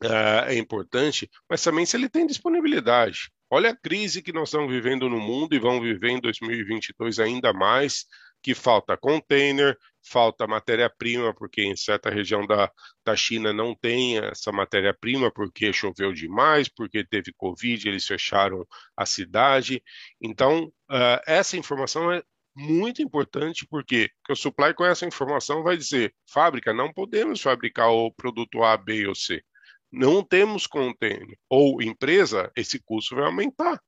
uh, 0.03 0.45
é 0.45 0.55
importante, 0.55 1.27
mas 1.49 1.63
também 1.63 1.87
se 1.87 1.97
ele 1.97 2.07
tem 2.07 2.27
disponibilidade. 2.27 3.31
Olha 3.49 3.71
a 3.71 3.75
crise 3.75 4.21
que 4.21 4.31
nós 4.31 4.49
estamos 4.49 4.71
vivendo 4.71 5.09
no 5.09 5.19
mundo 5.19 5.55
e 5.55 5.59
vamos 5.59 5.81
viver 5.81 6.09
em 6.09 6.21
2022 6.21 7.17
ainda 7.17 7.51
mais, 7.51 8.05
que 8.43 8.53
falta 8.53 8.97
container, 8.97 9.77
falta 10.05 10.45
matéria-prima, 10.45 11.33
porque 11.33 11.63
em 11.63 11.75
certa 11.77 12.09
região 12.09 12.45
da, 12.45 12.69
da 13.05 13.15
China 13.15 13.53
não 13.53 13.73
tem 13.73 14.17
essa 14.17 14.51
matéria-prima, 14.51 15.31
porque 15.31 15.71
choveu 15.71 16.11
demais, 16.11 16.67
porque 16.67 17.05
teve 17.05 17.31
Covid, 17.33 17.87
eles 17.87 18.05
fecharam 18.05 18.67
a 18.97 19.05
cidade. 19.05 19.81
Então, 20.21 20.65
uh, 20.91 21.21
essa 21.25 21.55
informação 21.55 22.11
é 22.11 22.21
muito 22.55 23.01
importante, 23.01 23.65
porque 23.65 24.11
o 24.29 24.35
supply 24.35 24.73
com 24.73 24.85
essa 24.85 25.05
informação 25.05 25.63
vai 25.63 25.77
dizer, 25.77 26.13
fábrica, 26.29 26.73
não 26.73 26.91
podemos 26.91 27.41
fabricar 27.41 27.89
o 27.89 28.11
produto 28.11 28.61
A, 28.61 28.75
B 28.77 29.07
ou 29.07 29.15
C. 29.15 29.41
Não 29.89 30.21
temos 30.21 30.67
container. 30.67 31.37
Ou 31.49 31.81
empresa, 31.81 32.51
esse 32.55 32.79
custo 32.79 33.15
vai 33.15 33.25
aumentar. 33.25 33.79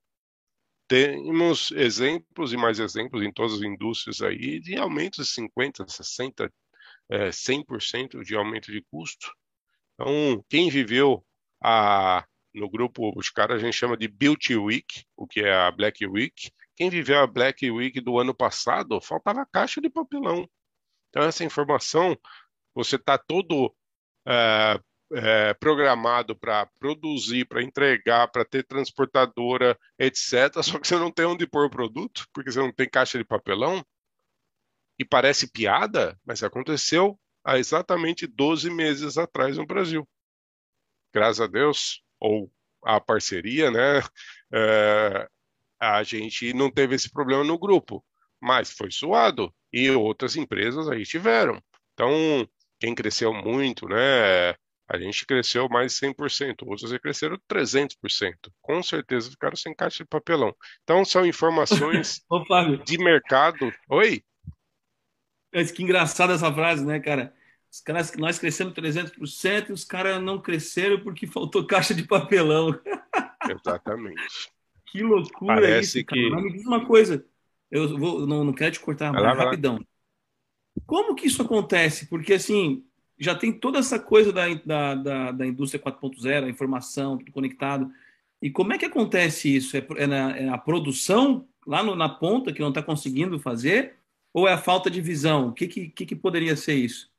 Temos 0.88 1.72
exemplos 1.72 2.54
e 2.54 2.58
mais 2.58 2.80
exemplos 2.80 3.24
em 3.24 3.32
todas 3.32 3.54
as 3.54 3.62
indústrias 3.62 4.22
aí 4.22 4.60
de 4.60 4.78
aumentos 4.78 5.28
de 5.28 5.42
50%, 5.42 5.86
60%, 5.86 6.52
é, 7.10 7.30
100% 7.30 8.24
de 8.24 8.36
aumento 8.36 8.72
de 8.72 8.82
custo. 8.92 9.32
Então, 9.94 10.44
quem 10.50 10.70
viveu 10.70 11.26
a, 11.64 12.26
no 12.54 12.70
grupo, 12.70 13.12
os 13.18 13.30
caras 13.30 13.58
a 13.58 13.66
gente 13.66 13.76
chama 13.76 13.98
de 13.98 14.08
Beauty 14.08 14.56
Week, 14.56 15.06
o 15.16 15.28
que 15.28 15.42
é 15.42 15.54
a 15.54 15.72
Black 15.72 16.06
Week. 16.06 16.52
Quem 16.76 16.90
viveu 16.90 17.20
a 17.20 17.28
Black 17.28 17.70
Week 17.70 18.00
do 18.02 18.20
ano 18.20 18.34
passado, 18.36 19.00
faltava 19.02 19.48
caixa 19.52 19.82
de 19.82 19.90
papelão. 19.90 20.48
Então, 21.10 21.24
essa 21.24 21.44
informação, 21.44 22.18
você 22.74 22.98
está 22.98 23.18
todo 23.18 23.74
é, 24.28 24.80
é, 25.14 25.54
programado 25.54 26.36
para 26.36 26.66
produzir, 26.80 27.46
para 27.46 27.62
entregar, 27.62 28.28
para 28.30 28.46
ter 28.46 28.64
transportadora, 28.64 29.78
etc. 30.00 30.62
Só 30.64 30.80
que 30.80 30.88
você 30.88 30.98
não 30.98 31.12
tem 31.12 31.26
onde 31.26 31.48
pôr 31.48 31.66
o 31.66 31.70
produto, 31.70 32.26
porque 32.34 32.52
você 32.52 32.60
não 32.60 32.72
tem 32.72 32.90
caixa 32.90 33.18
de 33.18 33.24
papelão. 33.24 33.86
E 34.98 35.04
parece 35.04 35.52
piada, 35.52 36.18
mas 36.26 36.42
aconteceu 36.42 37.20
há 37.44 37.60
exatamente 37.60 38.26
12 38.26 38.70
meses 38.72 39.18
atrás 39.18 39.58
no 39.58 39.66
Brasil. 39.66 40.08
Graças 41.14 41.42
a 41.42 41.48
Deus, 41.48 42.02
ou 42.20 42.52
a 42.84 43.00
parceria, 43.00 43.70
né? 43.70 44.00
É, 44.54 45.28
a 45.80 46.04
gente 46.04 46.54
não 46.54 46.72
teve 46.72 46.96
esse 46.96 47.10
problema 47.12 47.44
no 47.44 47.58
grupo, 47.60 48.04
mas 48.42 48.72
foi 48.72 48.92
suado 48.92 49.54
e 49.72 49.90
outras 49.92 50.36
empresas 50.36 50.88
aí 50.88 51.04
tiveram. 51.04 51.62
Então, 51.94 52.48
quem 52.80 52.96
cresceu 52.96 53.34
muito, 53.34 53.88
né? 53.88 54.56
A 54.88 55.00
gente 55.00 55.26
cresceu 55.26 55.68
mais 55.68 55.94
de 55.94 56.08
100%, 56.08 56.68
outros 56.68 56.96
cresceram 57.00 57.38
300%. 57.50 58.52
Com 58.62 58.84
certeza 58.84 59.32
ficaram 59.32 59.56
sem 59.56 59.74
caixa 59.74 60.04
de 60.04 60.10
papelão. 60.10 60.56
Então, 60.84 61.04
são 61.04 61.26
informações 61.26 62.24
Ô, 62.30 62.44
de 62.84 62.98
mercado. 63.00 63.74
Oi? 63.90 64.24
Mas 65.54 65.72
que 65.72 65.82
engraçada 65.82 66.34
essa 66.34 66.54
frase, 66.54 66.86
né, 66.86 67.00
cara? 67.00 67.34
Os 67.72 67.82
caras, 67.82 68.14
nós 68.16 68.38
crescemos 68.38 68.74
300% 68.74 69.70
e 69.70 69.74
os 69.74 69.84
caras 69.84 70.22
não 70.22 70.40
cresceram 70.40 71.00
porque 71.02 71.26
faltou 71.26 71.66
caixa 71.66 71.94
de 71.94 72.04
papelão. 72.04 72.80
Exatamente. 73.50 74.52
que 74.88 75.02
loucura 75.04 75.56
Parece 75.56 76.00
isso, 76.00 76.06
cara. 76.08 76.22
que... 76.22 76.30
Mas 76.30 76.44
me 76.44 76.54
diz 76.54 76.66
uma 76.66 76.86
coisa, 76.86 77.26
eu 77.72 77.98
vou, 77.98 78.26
não, 78.28 78.44
não 78.44 78.54
quero 78.54 78.72
te 78.72 78.80
cortar, 78.80 79.12
mas 79.12 79.38
rapidão. 79.38 79.80
Como 80.86 81.16
que 81.16 81.28
isso 81.28 81.42
acontece? 81.42 82.08
Porque, 82.08 82.34
assim, 82.34 82.86
já 83.18 83.34
tem 83.36 83.52
toda 83.52 83.80
essa 83.80 84.00
coisa 84.00 84.32
da, 84.32 84.54
da, 84.54 84.96
da, 84.96 85.32
da 85.32 85.46
indústria 85.46 85.82
4.0, 85.82 86.46
a 86.46 86.50
informação, 86.50 87.18
tudo 87.18 87.32
conectado. 87.32 87.92
E 88.42 88.50
como 88.50 88.74
é 88.74 88.78
que 88.78 88.86
acontece 88.86 89.56
isso? 89.56 89.78
É, 89.78 89.86
é, 89.98 90.08
na, 90.08 90.38
é 90.38 90.50
a 90.50 90.58
produção 90.58 91.48
lá 91.66 91.82
no, 91.82 91.96
na 91.96 92.10
ponta 92.10 92.54
que 92.54 92.62
não 92.62 92.70
está 92.70 92.84
conseguindo 92.84 93.40
fazer? 93.40 93.96
Ou 94.34 94.48
é 94.48 94.54
a 94.54 94.58
falta 94.58 94.90
de 94.90 95.02
visão? 95.02 95.48
O 95.48 95.54
que, 95.54 95.68
que, 95.68 96.06
que 96.06 96.16
poderia 96.16 96.56
ser 96.56 96.76
isso? 96.76 97.10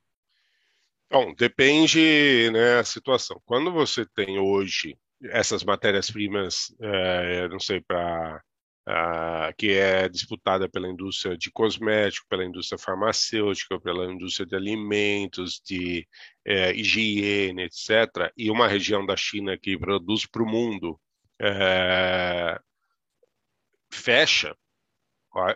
Bom, 1.10 1.34
depende 1.34 2.50
né, 2.52 2.78
a 2.78 2.84
situação. 2.84 3.40
Quando 3.46 3.72
você 3.72 4.04
tem 4.04 4.38
hoje 4.38 4.98
essas 5.22 5.64
matérias-primas, 5.64 6.74
é, 6.78 7.48
não 7.48 7.58
sei, 7.58 7.80
para 7.80 8.42
uh, 8.88 9.54
que 9.56 9.72
é 9.72 10.08
disputada 10.08 10.68
pela 10.68 10.88
indústria 10.88 11.36
de 11.36 11.50
cosmético, 11.50 12.26
pela 12.28 12.44
indústria 12.44 12.78
farmacêutica, 12.78 13.80
pela 13.80 14.10
indústria 14.10 14.46
de 14.46 14.54
alimentos, 14.54 15.60
de 15.64 16.06
uh, 16.46 16.72
higiene, 16.74 17.64
etc., 17.64 18.32
e 18.36 18.50
uma 18.50 18.68
região 18.68 19.04
da 19.04 19.16
China 19.16 19.58
que 19.58 19.76
produz 19.78 20.26
para 20.26 20.42
o 20.42 20.46
mundo 20.46 20.98
uh, 21.42 22.60
fecha, 23.90 24.56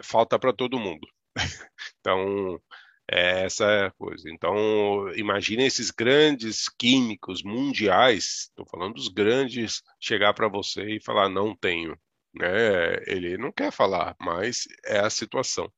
falta 0.03 0.39
para 0.39 0.53
todo 0.53 0.79
mundo. 0.79 1.07
então, 2.01 2.61
essa 3.09 3.65
é 3.65 3.87
a 3.87 3.91
coisa. 3.93 4.31
Então, 4.31 5.13
imagine 5.15 5.65
esses 5.65 5.91
grandes 5.91 6.69
químicos 6.69 7.43
mundiais, 7.43 8.49
estou 8.49 8.67
falando 8.67 8.95
dos 8.95 9.09
grandes, 9.09 9.83
chegar 10.01 10.35
para 10.35 10.49
você 10.49 10.97
e 10.97 11.03
falar: 11.03 11.29
não 11.29 11.57
tenho 11.57 11.99
né? 12.35 13.03
Ele 13.07 13.37
não 13.37 13.53
quer 13.53 13.73
falar, 13.73 14.15
mas 14.21 14.65
é 14.85 15.01
a 15.01 15.11
situação. 15.11 15.71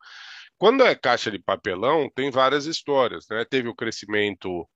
Quando 0.58 0.84
é 0.84 0.94
caixa 0.94 1.30
de 1.30 1.38
papelão, 1.38 2.08
tem 2.14 2.30
várias 2.30 2.66
histórias, 2.66 3.26
né? 3.28 3.44
Teve 3.44 3.68
o 3.68 3.74
crescimento 3.74 4.68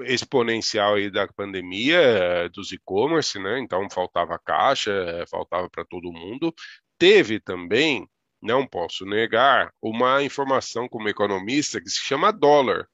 exponencial 0.00 0.94
aí 0.94 1.10
da 1.10 1.26
pandemia 1.28 2.48
dos 2.52 2.72
e-commerce, 2.72 3.38
né? 3.38 3.58
Então 3.58 3.88
faltava 3.90 4.38
caixa, 4.38 5.24
faltava 5.30 5.68
para 5.68 5.84
todo 5.84 6.12
mundo. 6.12 6.54
Teve 6.98 7.40
também, 7.40 8.08
não 8.40 8.66
posso 8.66 9.04
negar, 9.04 9.72
uma 9.82 10.22
informação 10.22 10.88
como 10.88 11.08
economista 11.08 11.80
que 11.80 11.90
se 11.90 12.00
chama 12.00 12.32
dólar. 12.32 12.88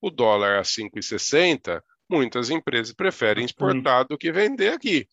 O 0.00 0.10
dólar 0.10 0.60
a 0.60 0.62
5,60, 0.62 1.82
muitas 2.08 2.50
empresas 2.50 2.94
preferem 2.94 3.44
exportar 3.44 4.06
do 4.06 4.16
que 4.16 4.30
vender 4.30 4.72
aqui. 4.72 5.08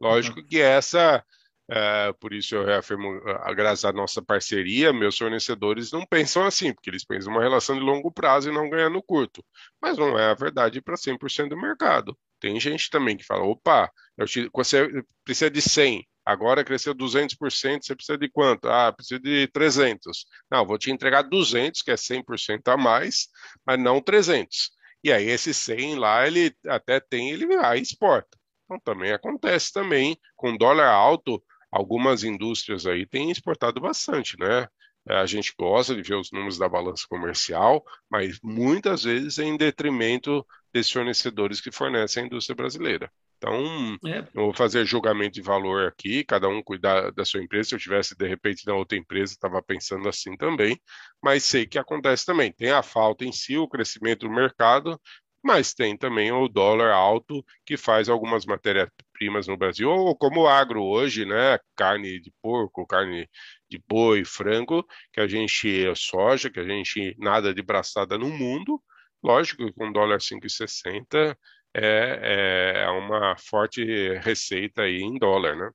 Lógico 0.00 0.44
que 0.44 0.60
essa, 0.60 1.24
é, 1.70 2.12
por 2.14 2.32
isso 2.32 2.54
eu 2.54 2.64
reafirmo, 2.64 3.20
graças 3.54 3.84
à 3.84 3.92
nossa 3.92 4.22
parceria, 4.22 4.92
meus 4.92 5.18
fornecedores 5.18 5.92
não 5.92 6.06
pensam 6.06 6.44
assim, 6.44 6.72
porque 6.72 6.88
eles 6.88 7.04
pensam 7.04 7.32
uma 7.32 7.42
relação 7.42 7.74
de 7.76 7.82
longo 7.82 8.10
prazo 8.10 8.48
e 8.48 8.54
não 8.54 8.70
ganhar 8.70 8.88
no 8.88 9.02
curto. 9.02 9.44
Mas 9.80 9.98
não 9.98 10.18
é 10.18 10.30
a 10.30 10.34
verdade 10.34 10.80
para 10.80 10.96
100% 10.96 11.50
do 11.50 11.60
mercado. 11.60 12.16
Tem 12.40 12.58
gente 12.60 12.88
também 12.88 13.16
que 13.16 13.24
fala, 13.24 13.44
opa, 13.44 13.90
te, 14.24 14.48
você 14.54 14.88
precisa 15.24 15.50
de 15.50 15.60
100, 15.60 16.06
agora 16.24 16.64
cresceu 16.64 16.94
200%, 16.94 17.84
você 17.84 17.94
precisa 17.94 18.16
de 18.16 18.30
quanto? 18.30 18.68
Ah, 18.68 18.92
precisa 18.92 19.20
de 19.20 19.48
300. 19.48 20.24
Não, 20.50 20.64
vou 20.64 20.78
te 20.78 20.90
entregar 20.90 21.22
200, 21.22 21.82
que 21.82 21.90
é 21.90 21.96
100% 21.96 22.68
a 22.68 22.76
mais, 22.76 23.28
mas 23.66 23.78
não 23.78 24.00
300. 24.00 24.70
E 25.02 25.12
aí 25.12 25.28
esse 25.28 25.52
100 25.52 25.96
lá, 25.96 26.26
ele 26.26 26.54
até 26.66 27.00
tem, 27.00 27.30
ele 27.30 27.46
vai 27.46 27.78
exporta. 27.78 28.37
Então, 28.68 28.78
também 28.80 29.12
acontece 29.12 29.72
também, 29.72 30.18
com 30.36 30.56
dólar 30.56 30.90
alto, 30.90 31.42
algumas 31.72 32.22
indústrias 32.22 32.86
aí 32.86 33.06
têm 33.06 33.30
exportado 33.30 33.80
bastante, 33.80 34.38
né? 34.38 34.68
É, 35.08 35.16
a 35.16 35.24
gente 35.26 35.54
gosta 35.58 35.94
de 35.94 36.02
ver 36.02 36.16
os 36.16 36.30
números 36.30 36.58
da 36.58 36.68
balança 36.68 37.06
comercial, 37.08 37.82
mas 38.10 38.38
muitas 38.42 39.04
vezes 39.04 39.38
é 39.38 39.44
em 39.44 39.56
detrimento 39.56 40.46
desses 40.72 40.92
fornecedores 40.92 41.62
que 41.62 41.72
fornecem 41.72 42.22
a 42.22 42.26
indústria 42.26 42.54
brasileira. 42.54 43.10
Então, 43.38 43.96
é. 44.04 44.18
eu 44.18 44.26
vou 44.34 44.52
fazer 44.52 44.84
julgamento 44.84 45.34
de 45.34 45.40
valor 45.40 45.86
aqui, 45.86 46.24
cada 46.24 46.48
um 46.48 46.62
cuidar 46.62 47.12
da 47.12 47.24
sua 47.24 47.42
empresa. 47.42 47.70
Se 47.70 47.74
eu 47.76 47.78
tivesse, 47.78 48.16
de 48.16 48.28
repente, 48.28 48.66
na 48.66 48.74
outra 48.74 48.98
empresa, 48.98 49.32
estava 49.32 49.62
pensando 49.62 50.08
assim 50.08 50.36
também, 50.36 50.78
mas 51.22 51.44
sei 51.44 51.64
que 51.64 51.78
acontece 51.78 52.26
também. 52.26 52.52
Tem 52.52 52.70
a 52.72 52.82
falta 52.82 53.24
em 53.24 53.32
si, 53.32 53.56
o 53.56 53.68
crescimento 53.68 54.26
do 54.28 54.34
mercado, 54.34 55.00
mas 55.42 55.72
tem 55.74 55.96
também 55.96 56.32
o 56.32 56.48
dólar 56.48 56.92
alto 56.92 57.44
que 57.64 57.76
faz 57.76 58.08
algumas 58.08 58.44
matérias-primas 58.46 59.46
no 59.46 59.56
Brasil, 59.56 59.90
ou 59.90 60.16
como 60.16 60.42
o 60.42 60.48
agro 60.48 60.82
hoje, 60.84 61.24
né? 61.24 61.58
Carne 61.76 62.20
de 62.20 62.32
porco, 62.42 62.86
carne 62.86 63.28
de 63.70 63.80
boi, 63.88 64.24
frango, 64.24 64.84
que 65.12 65.20
a 65.20 65.26
gente 65.26 65.84
soja, 65.96 66.50
que 66.50 66.60
a 66.60 66.64
gente 66.64 67.14
nada 67.18 67.54
de 67.54 67.62
braçada 67.62 68.18
no 68.18 68.28
mundo. 68.28 68.82
Lógico 69.22 69.64
que 69.66 69.72
com 69.72 69.92
dólar 69.92 70.20
5,60 70.20 71.36
é, 71.74 72.82
é 72.84 72.88
uma 72.90 73.36
forte 73.38 73.82
receita 74.18 74.82
aí 74.82 75.00
em 75.00 75.18
dólar, 75.18 75.56
né? 75.56 75.70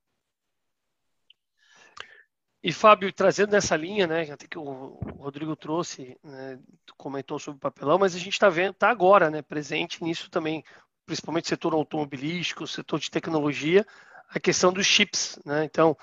E 2.66 2.72
Fábio, 2.72 3.12
trazendo 3.12 3.50
nessa 3.50 3.76
linha, 3.76 4.06
né, 4.06 4.22
até 4.32 4.46
que 4.46 4.58
o 4.58 4.98
Rodrigo 5.18 5.54
trouxe, 5.54 6.16
né, 6.24 6.58
comentou 6.96 7.38
sobre 7.38 7.58
o 7.58 7.60
papelão, 7.60 7.98
mas 7.98 8.14
a 8.14 8.18
gente 8.18 8.32
está 8.32 8.48
vendo, 8.48 8.70
está 8.70 8.88
agora, 8.88 9.28
né, 9.28 9.42
presente 9.42 10.02
nisso 10.02 10.30
também, 10.30 10.64
principalmente 11.04 11.46
setor 11.46 11.74
automobilístico, 11.74 12.66
setor 12.66 12.98
de 12.98 13.10
tecnologia, 13.10 13.86
a 14.30 14.40
questão 14.40 14.72
dos 14.72 14.86
chips, 14.86 15.38
né? 15.44 15.64
Então, 15.64 15.94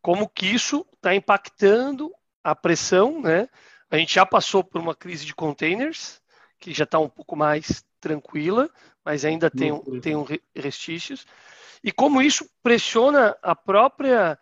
como 0.00 0.28
que 0.28 0.46
isso 0.46 0.86
está 0.94 1.12
impactando 1.12 2.14
a 2.44 2.54
pressão, 2.54 3.20
né? 3.20 3.48
A 3.90 3.96
gente 3.96 4.14
já 4.14 4.24
passou 4.24 4.62
por 4.62 4.80
uma 4.80 4.94
crise 4.94 5.26
de 5.26 5.34
containers, 5.34 6.22
que 6.60 6.72
já 6.72 6.84
está 6.84 7.00
um 7.00 7.08
pouco 7.08 7.34
mais 7.34 7.84
tranquila, 8.00 8.70
mas 9.04 9.24
ainda 9.24 9.50
tem, 9.50 9.76
tem 10.00 10.14
um 10.14 10.24
restícios. 10.54 11.26
E 11.82 11.90
como 11.90 12.22
isso 12.22 12.48
pressiona 12.62 13.36
a 13.42 13.56
própria 13.56 14.38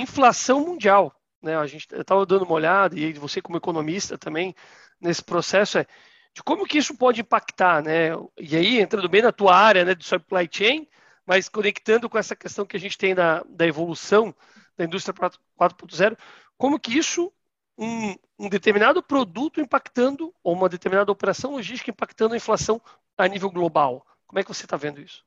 inflação 0.00 0.60
mundial. 0.60 1.14
Né? 1.42 1.56
A 1.56 1.66
gente 1.66 1.88
estava 1.94 2.24
dando 2.26 2.44
uma 2.44 2.54
olhada, 2.54 2.98
e 2.98 3.12
você 3.14 3.40
como 3.40 3.58
economista 3.58 4.18
também, 4.18 4.54
nesse 5.00 5.22
processo, 5.22 5.78
é 5.78 5.86
de 6.34 6.42
como 6.42 6.66
que 6.66 6.76
isso 6.76 6.94
pode 6.94 7.22
impactar, 7.22 7.82
né? 7.82 8.10
E 8.38 8.54
aí, 8.54 8.78
entrando 8.78 9.08
bem 9.08 9.22
na 9.22 9.32
tua 9.32 9.56
área 9.56 9.86
né, 9.86 9.94
de 9.94 10.04
supply 10.04 10.46
chain, 10.50 10.86
mas 11.24 11.48
conectando 11.48 12.10
com 12.10 12.18
essa 12.18 12.36
questão 12.36 12.66
que 12.66 12.76
a 12.76 12.80
gente 12.80 12.98
tem 12.98 13.14
da, 13.14 13.42
da 13.48 13.66
evolução 13.66 14.34
da 14.76 14.84
indústria 14.84 15.14
4.0, 15.14 16.16
como 16.58 16.78
que 16.78 16.96
isso 16.96 17.32
um, 17.78 18.14
um, 18.38 18.48
determinado 18.50 19.02
produto 19.02 19.60
impactando, 19.60 20.32
ou 20.42 20.54
uma 20.54 20.68
determinada 20.68 21.10
operação 21.10 21.52
logística 21.52 21.90
impactando 21.90 22.34
a 22.34 22.36
inflação 22.36 22.80
a 23.16 23.26
nível 23.26 23.50
global. 23.50 24.06
Como 24.26 24.38
é 24.38 24.42
que 24.42 24.48
você 24.48 24.64
está 24.64 24.76
vendo 24.76 25.00
isso? 25.00 25.24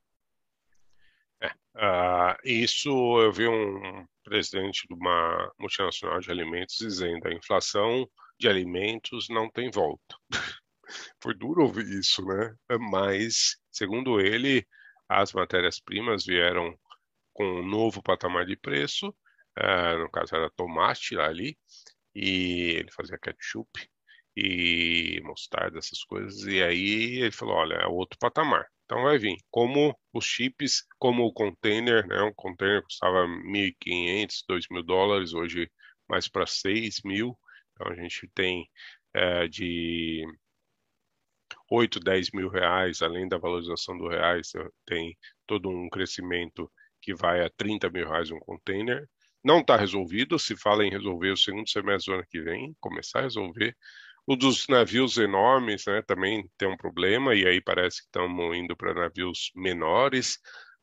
É, 1.41 1.47
uh, 1.47 2.38
isso 2.43 2.89
eu 3.21 3.32
vi 3.32 3.47
um 3.47 4.06
presidente 4.23 4.88
de 4.88 4.93
uma 4.93 5.52
multinacional 5.60 6.19
de 6.19 6.32
alimentos 6.32 6.75
dizendo 6.78 7.28
a 7.28 7.34
inflação 7.34 8.08
de 8.39 8.47
alimentos 8.47 9.28
não 9.30 9.49
tem 9.49 9.69
volta. 9.71 10.15
Foi 11.21 11.34
duro 11.36 11.63
ouvir 11.63 11.86
isso, 11.99 12.23
né? 12.25 12.56
Mas, 12.91 13.58
segundo 13.71 14.19
ele, 14.19 14.65
as 15.08 15.34
matérias-primas 15.34 16.25
vieram 16.25 16.78
com 17.34 17.45
um 17.45 17.65
novo 17.65 18.02
patamar 18.02 18.45
de 18.45 18.58
preço, 18.58 19.10
uh, 19.10 19.97
no 19.99 20.10
caso 20.10 20.36
era 20.36 20.49
tomate 20.52 21.17
ali, 21.17 21.58
e 22.15 22.75
ele 22.78 22.91
fazia 22.91 23.17
ketchup 23.17 23.69
e 24.36 25.21
mostarda, 25.23 25.80
essas 25.80 26.04
coisas, 26.04 26.43
e 26.43 26.62
aí 26.62 27.21
ele 27.21 27.32
falou, 27.32 27.56
olha, 27.56 27.75
é 27.75 27.88
outro 27.88 28.17
patamar. 28.19 28.65
Então 28.89 29.04
vai 29.04 29.19
vir. 29.19 29.38
Como 29.52 29.95
os 30.12 30.25
chips, 30.25 30.84
como 30.97 31.23
o 31.23 31.32
container, 31.32 32.08
né? 32.08 32.23
Um 32.23 32.34
container 32.34 32.82
custava 32.82 33.28
1.500, 33.28 34.43
2.000 34.49 34.84
dólares, 34.84 35.32
hoje 35.32 35.69
mais 36.10 36.28
para 36.28 36.47
6 36.47 37.02
mil. 37.06 37.38
Então 37.73 37.91
a 37.93 37.95
gente 37.95 38.28
tem 38.34 38.67
é, 39.13 39.47
de 39.47 40.25
8, 41.69 41.99
10 41.99 42.32
mil 42.32 42.49
reais, 42.49 43.04
além 43.04 43.28
da 43.28 43.38
valorização 43.38 43.95
do 43.95 44.08
reais, 44.08 44.52
tem 44.88 45.15
todo 45.45 45.69
um 45.69 45.88
crescimento 45.88 46.71
que 46.99 47.13
vai 47.13 47.45
a 47.45 47.49
30 47.49 47.91
mil 47.91 48.08
reais 48.08 48.32
um 48.32 48.39
container. 48.39 49.08
Não 49.43 49.60
está 49.60 49.78
resolvido, 49.78 50.39
se 50.39 50.58
fala 50.58 50.84
em 50.84 50.89
resolver 50.89 51.30
o 51.30 51.38
segundo 51.38 51.69
semestre 51.69 52.12
do 52.12 52.17
ano 52.17 52.28
que 52.28 52.41
vem, 52.41 52.75
começar 52.80 53.19
a 53.19 53.23
resolver. 53.23 53.75
O 54.32 54.36
dos 54.36 54.68
navios 54.68 55.18
enormes 55.18 55.86
né, 55.88 56.04
também 56.04 56.48
tem 56.56 56.70
um 56.70 56.78
problema, 56.78 57.34
e 57.34 57.48
aí 57.48 57.60
parece 57.60 57.98
que 57.98 58.06
estamos 58.06 58.56
indo 58.56 58.78
para 58.78 58.94
navios 58.94 59.52
menores. 59.56 60.38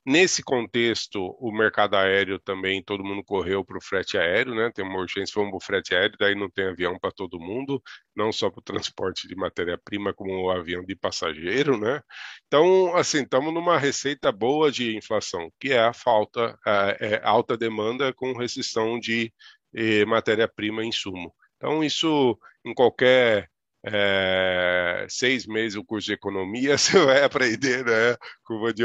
Nesse 0.05 0.43
contexto, 0.43 1.21
o 1.39 1.53
mercado 1.53 1.95
aéreo 1.95 2.41
também, 2.41 2.83
todo 2.83 3.05
mundo 3.05 3.23
correu 3.25 3.65
para 3.65 3.79
o 3.79 3.81
frete 3.81 4.19
aéreo, 4.19 4.53
né? 4.53 4.73
Tem 4.75 4.85
uma 4.85 4.99
urgência, 4.99 5.33
vamos 5.37 5.51
para 5.51 5.59
o 5.59 5.61
frete 5.65 5.95
aéreo, 5.95 6.17
daí 6.19 6.35
não 6.35 6.51
tem 6.51 6.67
avião 6.67 6.99
para 6.99 7.13
todo 7.13 7.39
mundo, 7.39 7.81
não 8.17 8.33
só 8.33 8.51
para 8.51 8.59
o 8.59 8.63
transporte 8.91 9.29
de 9.29 9.37
matéria-prima, 9.37 10.13
como 10.13 10.33
o 10.47 10.51
avião 10.51 10.85
de 10.85 10.97
passageiro, 10.97 11.79
né? 11.79 12.01
Então, 12.49 12.97
assim, 12.97 13.23
estamos 13.23 13.55
numa 13.55 13.79
receita 13.79 14.33
boa 14.33 14.73
de 14.73 14.97
inflação, 14.97 15.53
que 15.61 15.73
é 15.73 15.79
a 15.79 15.93
falta, 15.93 16.59
é, 16.67 17.15
é 17.15 17.21
alta 17.25 17.57
demanda 17.57 18.13
com 18.13 18.33
restrição 18.33 18.99
de 18.99 19.33
eh, 19.73 20.05
matéria-prima 20.05 20.83
em 20.85 20.89
insumo. 20.89 21.33
Então, 21.57 21.83
isso 21.85 22.38
em 22.64 22.75
qualquer 22.75 23.49
é, 23.85 25.07
seis 25.09 25.47
meses 25.47 25.77
o 25.77 25.85
curso 25.85 26.07
de 26.07 26.14
economia, 26.14 26.77
você 26.79 26.99
vai 27.05 27.23
aprender, 27.23 27.85
né? 27.85 28.16
Curva 28.45 28.73
de 28.73 28.85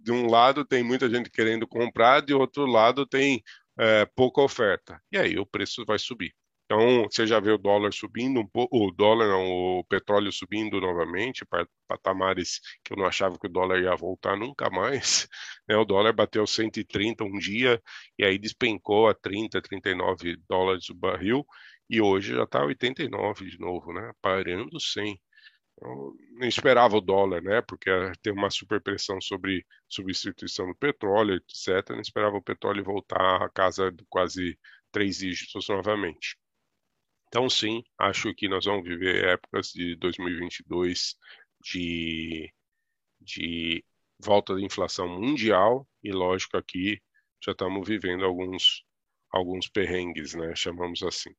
de 0.00 0.10
um 0.12 0.26
lado 0.26 0.64
tem 0.64 0.82
muita 0.82 1.08
gente 1.08 1.30
querendo 1.30 1.66
comprar, 1.66 2.22
de 2.22 2.32
outro 2.34 2.64
lado 2.66 3.06
tem 3.06 3.42
é, 3.78 4.06
pouca 4.14 4.40
oferta. 4.40 5.00
E 5.10 5.18
aí 5.18 5.38
o 5.38 5.46
preço 5.46 5.84
vai 5.86 5.98
subir. 5.98 6.34
Então, 6.64 7.04
você 7.10 7.26
já 7.26 7.38
vê 7.38 7.50
o 7.50 7.58
dólar 7.58 7.92
subindo, 7.92 8.40
um 8.40 8.46
pouco, 8.46 8.74
o 8.74 8.90
dólar 8.90 9.28
não, 9.28 9.44
o 9.80 9.84
petróleo 9.84 10.32
subindo 10.32 10.80
novamente, 10.80 11.44
para 11.44 11.66
patamares 11.86 12.60
que 12.82 12.94
eu 12.94 12.96
não 12.96 13.04
achava 13.04 13.38
que 13.38 13.46
o 13.46 13.50
dólar 13.50 13.80
ia 13.82 13.94
voltar 13.94 14.36
nunca 14.36 14.70
mais. 14.70 15.28
Né? 15.68 15.76
O 15.76 15.84
dólar 15.84 16.12
bateu 16.12 16.44
130 16.44 17.22
um 17.22 17.38
dia 17.38 17.80
e 18.18 18.24
aí 18.24 18.36
despencou 18.36 19.08
a 19.08 19.14
30, 19.14 19.62
39 19.62 20.36
dólares 20.48 20.88
o 20.90 20.94
barril 20.94 21.46
e 21.88 22.00
hoje 22.00 22.34
já 22.34 22.44
está 22.44 22.64
89 22.64 23.46
de 23.50 23.58
novo, 23.58 23.92
né? 23.92 24.12
Parando 24.20 24.80
sem. 24.80 25.20
Eu 25.80 26.14
não 26.32 26.46
esperava 26.48 26.96
o 26.96 27.00
dólar, 27.00 27.42
né? 27.42 27.62
Porque 27.62 27.90
tem 28.22 28.32
uma 28.32 28.50
superpressão 28.50 29.20
sobre 29.20 29.66
substituição 29.88 30.66
do 30.68 30.76
petróleo, 30.76 31.36
etc. 31.36 31.90
Não 31.90 32.00
esperava 32.00 32.36
o 32.36 32.42
petróleo 32.42 32.84
voltar 32.84 33.42
à 33.42 33.48
casa 33.50 33.90
de 33.92 34.04
quase 34.08 34.58
três 34.92 35.18
dígitos 35.18 35.68
novamente. 35.68 36.36
Então, 37.28 37.48
sim, 37.48 37.82
acho 37.98 38.34
que 38.34 38.48
nós 38.48 38.66
vamos 38.66 38.84
viver 38.86 39.24
épocas 39.24 39.68
de 39.68 39.96
2022 39.96 41.16
de, 41.62 42.52
de 43.20 43.84
volta 44.18 44.54
da 44.54 44.60
inflação 44.60 45.08
mundial 45.08 45.88
e, 46.02 46.12
lógico, 46.12 46.56
aqui 46.58 47.00
já 47.42 47.52
estamos 47.52 47.88
vivendo 47.88 48.24
alguns, 48.24 48.84
alguns 49.30 49.68
perrengues, 49.68 50.34
né? 50.34 50.54
Chamamos 50.54 51.02
assim. 51.02 51.34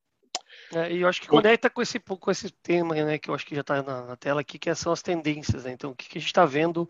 É, 0.74 0.92
e 0.92 1.02
eu 1.02 1.08
acho 1.08 1.22
que 1.22 1.28
conecta 1.28 1.70
com 1.70 1.82
esse, 1.82 2.00
com 2.00 2.32
esse 2.32 2.50
tema, 2.50 2.96
né, 2.96 3.18
que 3.18 3.30
eu 3.30 3.36
acho 3.36 3.46
que 3.46 3.56
já 3.56 3.62
está 3.62 3.82
na, 3.82 4.06
na, 4.06 4.16
tela 4.16 4.42
aqui, 4.42 4.58
que 4.58 4.74
são 4.74 4.92
as 4.92 5.02
tendências, 5.02 5.64
né? 5.64 5.72
Então, 5.72 5.92
o 5.92 5.96
que, 5.96 6.10
que 6.10 6.18
a 6.18 6.22
gente 6.22 6.30
está 6.30 6.46
vendo 6.46 6.90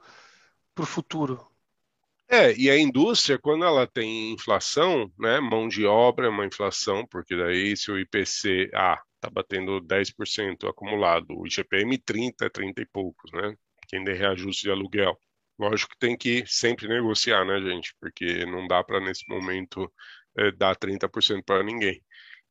para 0.73 0.83
o 0.83 0.87
futuro? 0.87 1.45
É, 2.29 2.53
e 2.55 2.69
a 2.69 2.77
indústria, 2.77 3.37
quando 3.37 3.65
ela 3.65 3.85
tem 3.85 4.31
inflação, 4.31 5.11
né, 5.19 5.39
mão 5.39 5.67
de 5.67 5.85
obra 5.85 6.27
é 6.27 6.29
uma 6.29 6.45
inflação, 6.45 7.05
porque 7.05 7.35
daí 7.35 7.75
se 7.75 7.91
o 7.91 7.99
IPC 7.99 8.71
ah, 8.73 8.99
está 9.15 9.29
batendo 9.29 9.79
10% 9.81 10.67
acumulado, 10.67 11.37
o 11.37 11.45
IGPM 11.45 11.97
30, 11.97 12.49
30 12.49 12.81
e 12.81 12.85
poucos, 12.85 13.31
né? 13.31 13.55
Quem 13.87 14.03
der 14.03 14.17
reajuste 14.17 14.63
de 14.63 14.71
aluguel. 14.71 15.17
Lógico 15.59 15.91
que 15.91 15.99
tem 15.99 16.17
que 16.17 16.43
sempre 16.47 16.87
negociar, 16.87 17.45
né, 17.45 17.59
gente? 17.61 17.93
Porque 17.99 18.45
não 18.45 18.67
dá 18.67 18.83
para, 18.83 18.99
nesse 18.99 19.23
momento, 19.29 19.91
é, 20.37 20.51
dar 20.51 20.75
30% 20.75 21.43
para 21.45 21.63
ninguém. 21.63 22.01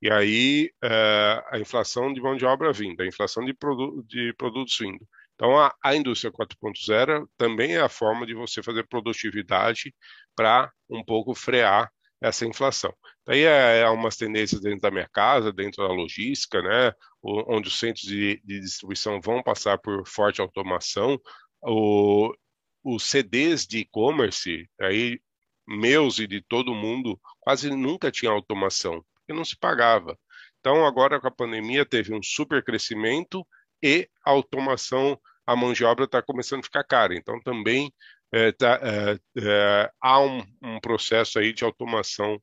E 0.02 0.10
aí 0.10 0.72
é, 0.82 1.44
a 1.52 1.60
inflação 1.60 2.12
de 2.12 2.20
mão 2.20 2.36
de 2.36 2.44
obra 2.44 2.72
vindo, 2.72 3.00
a 3.00 3.06
inflação 3.06 3.44
de, 3.44 3.54
produ 3.54 4.02
de 4.02 4.34
produtos 4.34 4.76
vindo. 4.76 5.06
Então 5.36 5.56
a, 5.56 5.72
a 5.80 5.94
indústria 5.94 6.32
4.0 6.32 7.28
também 7.36 7.76
é 7.76 7.80
a 7.80 7.88
forma 7.88 8.26
de 8.26 8.34
você 8.34 8.60
fazer 8.64 8.86
produtividade 8.88 9.94
para 10.34 10.72
um 10.90 11.04
pouco 11.04 11.34
frear 11.36 11.88
essa 12.20 12.44
inflação. 12.44 12.92
Daí 13.24 13.44
é, 13.44 13.80
é 13.82 13.88
umas 13.90 14.16
tendências 14.16 14.60
dentro 14.60 14.80
da 14.80 14.90
minha 14.90 15.08
casa, 15.08 15.52
dentro 15.52 15.86
da 15.86 15.92
logística, 15.92 16.60
né, 16.62 16.92
onde 17.22 17.68
os 17.68 17.78
centros 17.78 18.04
de, 18.04 18.40
de 18.44 18.60
distribuição 18.60 19.20
vão 19.20 19.40
passar 19.40 19.78
por 19.78 20.06
forte 20.06 20.40
automação. 20.40 21.16
O, 21.62 22.34
os 22.82 23.04
CDs 23.04 23.66
de 23.66 23.78
e-commerce, 23.78 24.68
aí 24.80 25.20
meus 25.66 26.18
e 26.18 26.26
de 26.26 26.40
todo 26.42 26.74
mundo, 26.74 27.20
quase 27.40 27.70
nunca 27.70 28.10
tinha 28.10 28.32
automação 28.32 29.04
porque 29.22 29.36
não 29.36 29.44
se 29.44 29.56
pagava. 29.56 30.18
Então, 30.60 30.86
agora 30.86 31.20
com 31.20 31.28
a 31.28 31.30
pandemia, 31.30 31.84
teve 31.84 32.14
um 32.14 32.22
super 32.22 32.62
crescimento 32.62 33.46
e 33.82 34.08
a 34.24 34.30
automação, 34.30 35.18
a 35.46 35.56
mão 35.56 35.72
de 35.72 35.84
obra 35.84 36.04
está 36.04 36.22
começando 36.22 36.60
a 36.60 36.64
ficar 36.64 36.84
cara. 36.84 37.14
Então, 37.16 37.40
também 37.40 37.92
é, 38.32 38.52
tá, 38.52 38.80
é, 38.82 39.18
é, 39.40 39.90
há 40.00 40.20
um, 40.20 40.42
um, 40.62 40.80
processo 40.80 41.38
aí 41.38 41.52
de 41.52 41.64
automação 41.64 42.40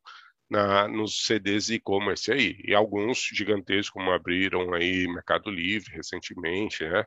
na, 0.50 0.88
nos 0.88 1.26
CDs 1.26 1.70
e-commerce 1.70 2.32
aí, 2.32 2.60
e 2.64 2.76
alguns 2.76 3.20
gigantescos 3.34 3.90
como 3.90 4.12
abriram 4.12 4.74
aí 4.74 5.08
Mercado 5.08 5.50
Livre 5.50 5.96
recentemente, 5.96 6.84
né? 6.84 7.06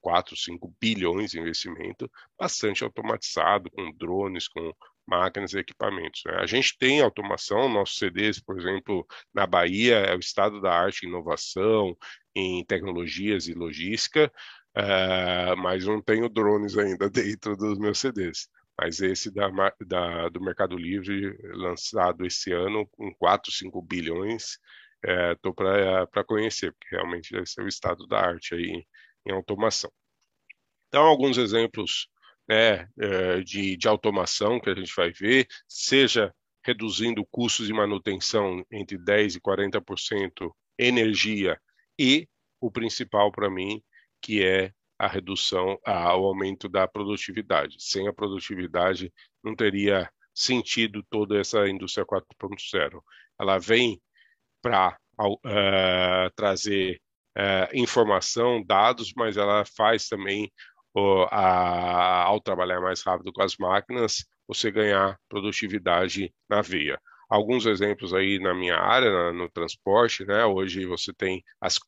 4, 0.00 0.36
5 0.36 0.74
bilhões 0.80 1.30
de 1.30 1.40
investimento, 1.40 2.10
bastante 2.38 2.84
automatizado, 2.84 3.70
com 3.70 3.92
drones, 3.92 4.48
com 4.48 4.72
máquinas 5.06 5.54
e 5.54 5.58
equipamentos. 5.58 6.22
Né? 6.24 6.36
A 6.36 6.46
gente 6.46 6.76
tem 6.78 7.00
automação, 7.00 7.68
nossos 7.68 7.98
CDs, 7.98 8.40
por 8.40 8.58
exemplo, 8.58 9.06
na 9.32 9.46
Bahia, 9.46 9.96
é 9.96 10.14
o 10.14 10.20
estado 10.20 10.60
da 10.60 10.72
arte 10.72 11.04
e 11.04 11.08
inovação, 11.08 11.96
em 12.34 12.64
tecnologias 12.64 13.48
e 13.48 13.54
logística, 13.54 14.30
uh, 14.76 15.56
mas 15.56 15.84
não 15.84 16.00
tenho 16.00 16.28
drones 16.28 16.76
ainda 16.76 17.08
dentro 17.10 17.56
dos 17.56 17.78
meus 17.78 17.98
CDs. 17.98 18.48
Mas 18.78 19.00
esse 19.00 19.32
da, 19.32 19.48
da, 19.84 20.28
do 20.28 20.40
Mercado 20.40 20.76
Livre, 20.76 21.36
lançado 21.54 22.24
esse 22.24 22.52
ano, 22.52 22.86
com 22.92 23.12
4, 23.14 23.50
5 23.50 23.82
bilhões, 23.82 24.58
estou 25.02 25.54
é, 25.66 26.06
para 26.06 26.24
conhecer, 26.24 26.72
porque 26.72 26.94
realmente 26.94 27.32
deve 27.32 27.46
ser 27.46 27.62
o 27.62 27.68
estado 27.68 28.06
da 28.06 28.20
arte 28.20 28.54
aí 28.54 28.86
em 29.28 29.32
automação. 29.32 29.90
Então, 30.88 31.04
alguns 31.04 31.36
exemplos 31.36 32.08
né, 32.48 32.88
é, 32.98 33.40
de, 33.42 33.76
de 33.76 33.86
automação 33.88 34.58
que 34.58 34.70
a 34.70 34.74
gente 34.74 34.92
vai 34.96 35.12
ver, 35.12 35.46
seja 35.68 36.34
reduzindo 36.64 37.24
custos 37.30 37.66
de 37.66 37.72
manutenção 37.72 38.64
entre 38.70 38.98
10% 38.98 39.36
e 39.36 39.40
40% 39.40 40.50
energia 40.78 41.60
e 41.98 42.28
o 42.60 42.70
principal 42.70 43.30
para 43.30 43.50
mim, 43.50 43.82
que 44.20 44.44
é 44.44 44.72
a 44.98 45.06
redução, 45.06 45.78
a, 45.84 46.16
o 46.16 46.26
aumento 46.26 46.68
da 46.68 46.88
produtividade. 46.88 47.76
Sem 47.78 48.08
a 48.08 48.12
produtividade, 48.12 49.12
não 49.42 49.54
teria 49.54 50.10
sentido 50.34 51.04
toda 51.08 51.38
essa 51.38 51.68
indústria 51.68 52.04
4.0. 52.04 53.00
Ela 53.40 53.58
vem 53.58 54.00
para 54.60 54.98
uh, 55.20 55.38
é, 55.48 56.30
trazer 56.34 57.00
uh, 57.36 57.68
informação, 57.74 58.62
dados, 58.64 59.12
mas 59.16 59.36
ela 59.36 59.64
faz 59.76 60.08
também, 60.08 60.52
a, 61.30 62.24
ao 62.24 62.40
trabalhar 62.40 62.80
mais 62.80 63.02
rápido 63.02 63.32
com 63.32 63.42
as 63.42 63.56
máquinas, 63.56 64.24
você 64.48 64.70
ganhar 64.70 65.18
produtividade 65.28 66.32
na 66.48 66.60
veia 66.60 67.00
alguns 67.28 67.66
exemplos 67.66 68.14
aí 68.14 68.38
na 68.38 68.54
minha 68.54 68.76
área, 68.76 69.32
no 69.32 69.48
transporte, 69.50 70.24
né? 70.24 70.44
Hoje 70.44 70.86
você 70.86 71.12
tem 71.12 71.44
as 71.60 71.78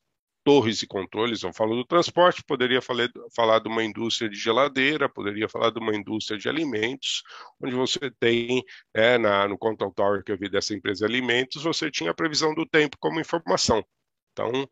torres 0.43 0.79
de 0.79 0.87
controles, 0.87 1.43
eu 1.43 1.53
falo 1.53 1.75
do 1.75 1.85
transporte, 1.85 2.43
poderia 2.43 2.81
falar, 2.81 3.09
falar 3.35 3.59
de 3.59 3.69
uma 3.69 3.83
indústria 3.83 4.29
de 4.29 4.35
geladeira, 4.35 5.07
poderia 5.07 5.47
falar 5.47 5.71
de 5.71 5.79
uma 5.79 5.95
indústria 5.95 6.37
de 6.37 6.49
alimentos, 6.49 7.21
onde 7.61 7.75
você 7.75 8.11
tem, 8.19 8.63
é, 8.93 9.17
na, 9.19 9.47
no 9.47 9.57
Control 9.57 9.93
Tower 9.93 10.23
que 10.23 10.31
eu 10.31 10.37
vi 10.37 10.49
dessa 10.49 10.73
empresa 10.73 11.05
de 11.05 11.13
alimentos, 11.13 11.63
você 11.63 11.91
tinha 11.91 12.09
a 12.11 12.15
previsão 12.15 12.55
do 12.55 12.65
tempo 12.65 12.97
como 12.99 13.19
informação. 13.19 13.83
Então, 14.31 14.67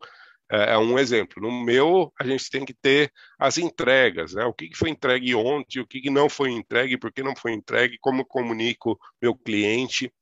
é, 0.50 0.72
é 0.72 0.78
um 0.78 0.98
exemplo. 0.98 1.42
No 1.42 1.64
meu, 1.64 2.12
a 2.20 2.24
gente 2.24 2.50
tem 2.50 2.64
que 2.64 2.74
ter 2.74 3.12
as 3.38 3.58
entregas, 3.58 4.34
né? 4.34 4.44
O 4.44 4.52
que 4.52 4.70
foi 4.76 4.90
entregue 4.90 5.34
ontem, 5.34 5.80
o 5.80 5.86
que 5.86 6.10
não 6.10 6.28
foi 6.28 6.50
entregue, 6.50 6.98
por 6.98 7.12
que 7.12 7.22
não 7.22 7.36
foi 7.36 7.52
entregue, 7.52 7.98
como 8.00 8.24
comunico 8.24 8.98
meu 9.20 9.34
cliente, 9.34 10.12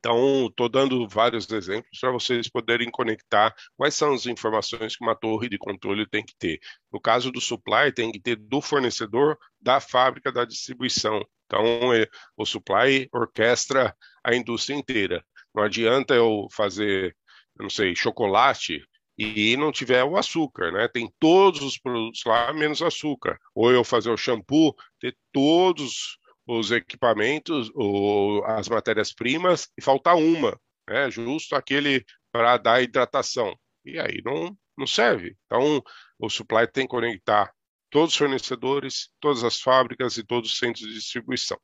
então, 0.00 0.46
estou 0.46 0.66
dando 0.66 1.06
vários 1.06 1.50
exemplos 1.50 1.98
para 2.00 2.10
vocês 2.10 2.48
poderem 2.48 2.90
conectar 2.90 3.54
quais 3.76 3.94
são 3.94 4.14
as 4.14 4.24
informações 4.24 4.96
que 4.96 5.04
uma 5.04 5.14
torre 5.14 5.46
de 5.46 5.58
controle 5.58 6.08
tem 6.08 6.24
que 6.24 6.34
ter. 6.38 6.58
No 6.90 6.98
caso 6.98 7.30
do 7.30 7.38
supply, 7.38 7.92
tem 7.94 8.10
que 8.10 8.18
ter 8.18 8.36
do 8.36 8.62
fornecedor, 8.62 9.38
da 9.60 9.78
fábrica, 9.78 10.32
da 10.32 10.46
distribuição. 10.46 11.22
Então, 11.44 11.92
é, 11.92 12.06
o 12.34 12.46
supply 12.46 13.08
orquestra 13.12 13.94
a 14.24 14.34
indústria 14.34 14.74
inteira. 14.74 15.22
Não 15.54 15.62
adianta 15.64 16.14
eu 16.14 16.48
fazer, 16.50 17.14
não 17.58 17.68
sei, 17.68 17.94
chocolate 17.94 18.82
e 19.22 19.54
não 19.54 19.70
tiver 19.70 20.02
o 20.02 20.16
açúcar, 20.16 20.72
né? 20.72 20.88
Tem 20.88 21.12
todos 21.18 21.60
os 21.60 21.76
produtos 21.76 22.22
lá 22.24 22.52
menos 22.54 22.80
açúcar. 22.80 23.38
Ou 23.54 23.70
eu 23.70 23.84
fazer 23.84 24.10
o 24.10 24.16
shampoo, 24.16 24.74
ter 24.98 25.14
todos 25.30 26.18
os 26.46 26.70
equipamentos, 26.70 27.70
ou 27.74 28.42
as 28.46 28.66
matérias-primas, 28.66 29.68
e 29.76 29.82
falta 29.82 30.14
uma, 30.14 30.58
né? 30.88 31.10
justo 31.10 31.54
aquele 31.54 32.02
para 32.32 32.56
dar 32.56 32.82
hidratação. 32.82 33.54
E 33.84 33.98
aí 33.98 34.22
não, 34.24 34.56
não 34.76 34.86
serve. 34.86 35.36
Então, 35.44 35.82
o 36.18 36.30
supply 36.30 36.66
tem 36.66 36.84
que 36.84 36.90
conectar 36.90 37.52
todos 37.90 38.12
os 38.12 38.16
fornecedores, 38.16 39.10
todas 39.20 39.44
as 39.44 39.60
fábricas 39.60 40.16
e 40.16 40.24
todos 40.24 40.50
os 40.50 40.58
centros 40.58 40.86
de 40.86 40.94
distribuição. 40.94 41.58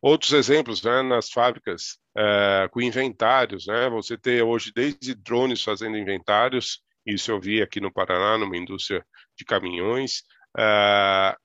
Outros 0.00 0.32
exemplos 0.32 0.82
né, 0.82 1.02
nas 1.02 1.30
fábricas 1.30 1.98
é, 2.16 2.68
com 2.70 2.80
inventários, 2.80 3.66
né? 3.66 3.88
Você 3.90 4.16
tem 4.16 4.40
hoje 4.42 4.72
desde 4.72 5.14
drones 5.14 5.62
fazendo 5.62 5.96
inventários, 5.96 6.80
isso 7.04 7.30
eu 7.30 7.40
vi 7.40 7.62
aqui 7.62 7.80
no 7.80 7.92
Paraná, 7.92 8.38
numa 8.38 8.56
indústria 8.56 9.04
de 9.36 9.44
caminhões, 9.44 10.22
é, 10.56 11.36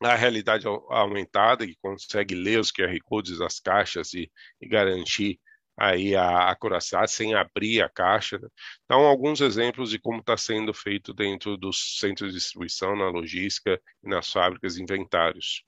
a 0.00 0.14
realidade 0.16 0.66
aumentada, 0.66 1.66
que 1.66 1.76
consegue 1.80 2.34
ler 2.34 2.58
os 2.58 2.72
QR 2.72 2.96
Codes 3.04 3.38
das 3.38 3.60
caixas 3.60 4.12
e, 4.14 4.30
e 4.60 4.68
garantir 4.68 5.38
aí 5.76 6.14
a 6.14 6.50
acuracidade 6.50 7.10
sem 7.12 7.34
abrir 7.34 7.82
a 7.82 7.88
caixa. 7.88 8.38
Né? 8.38 8.48
Então, 8.84 9.00
alguns 9.06 9.40
exemplos 9.40 9.90
de 9.90 9.98
como 9.98 10.20
está 10.20 10.36
sendo 10.36 10.74
feito 10.74 11.14
dentro 11.14 11.56
dos 11.56 11.98
centros 11.98 12.32
de 12.32 12.38
distribuição, 12.38 12.96
na 12.96 13.08
logística 13.08 13.80
e 14.02 14.08
nas 14.08 14.30
fábricas 14.30 14.76
inventários. 14.78 15.64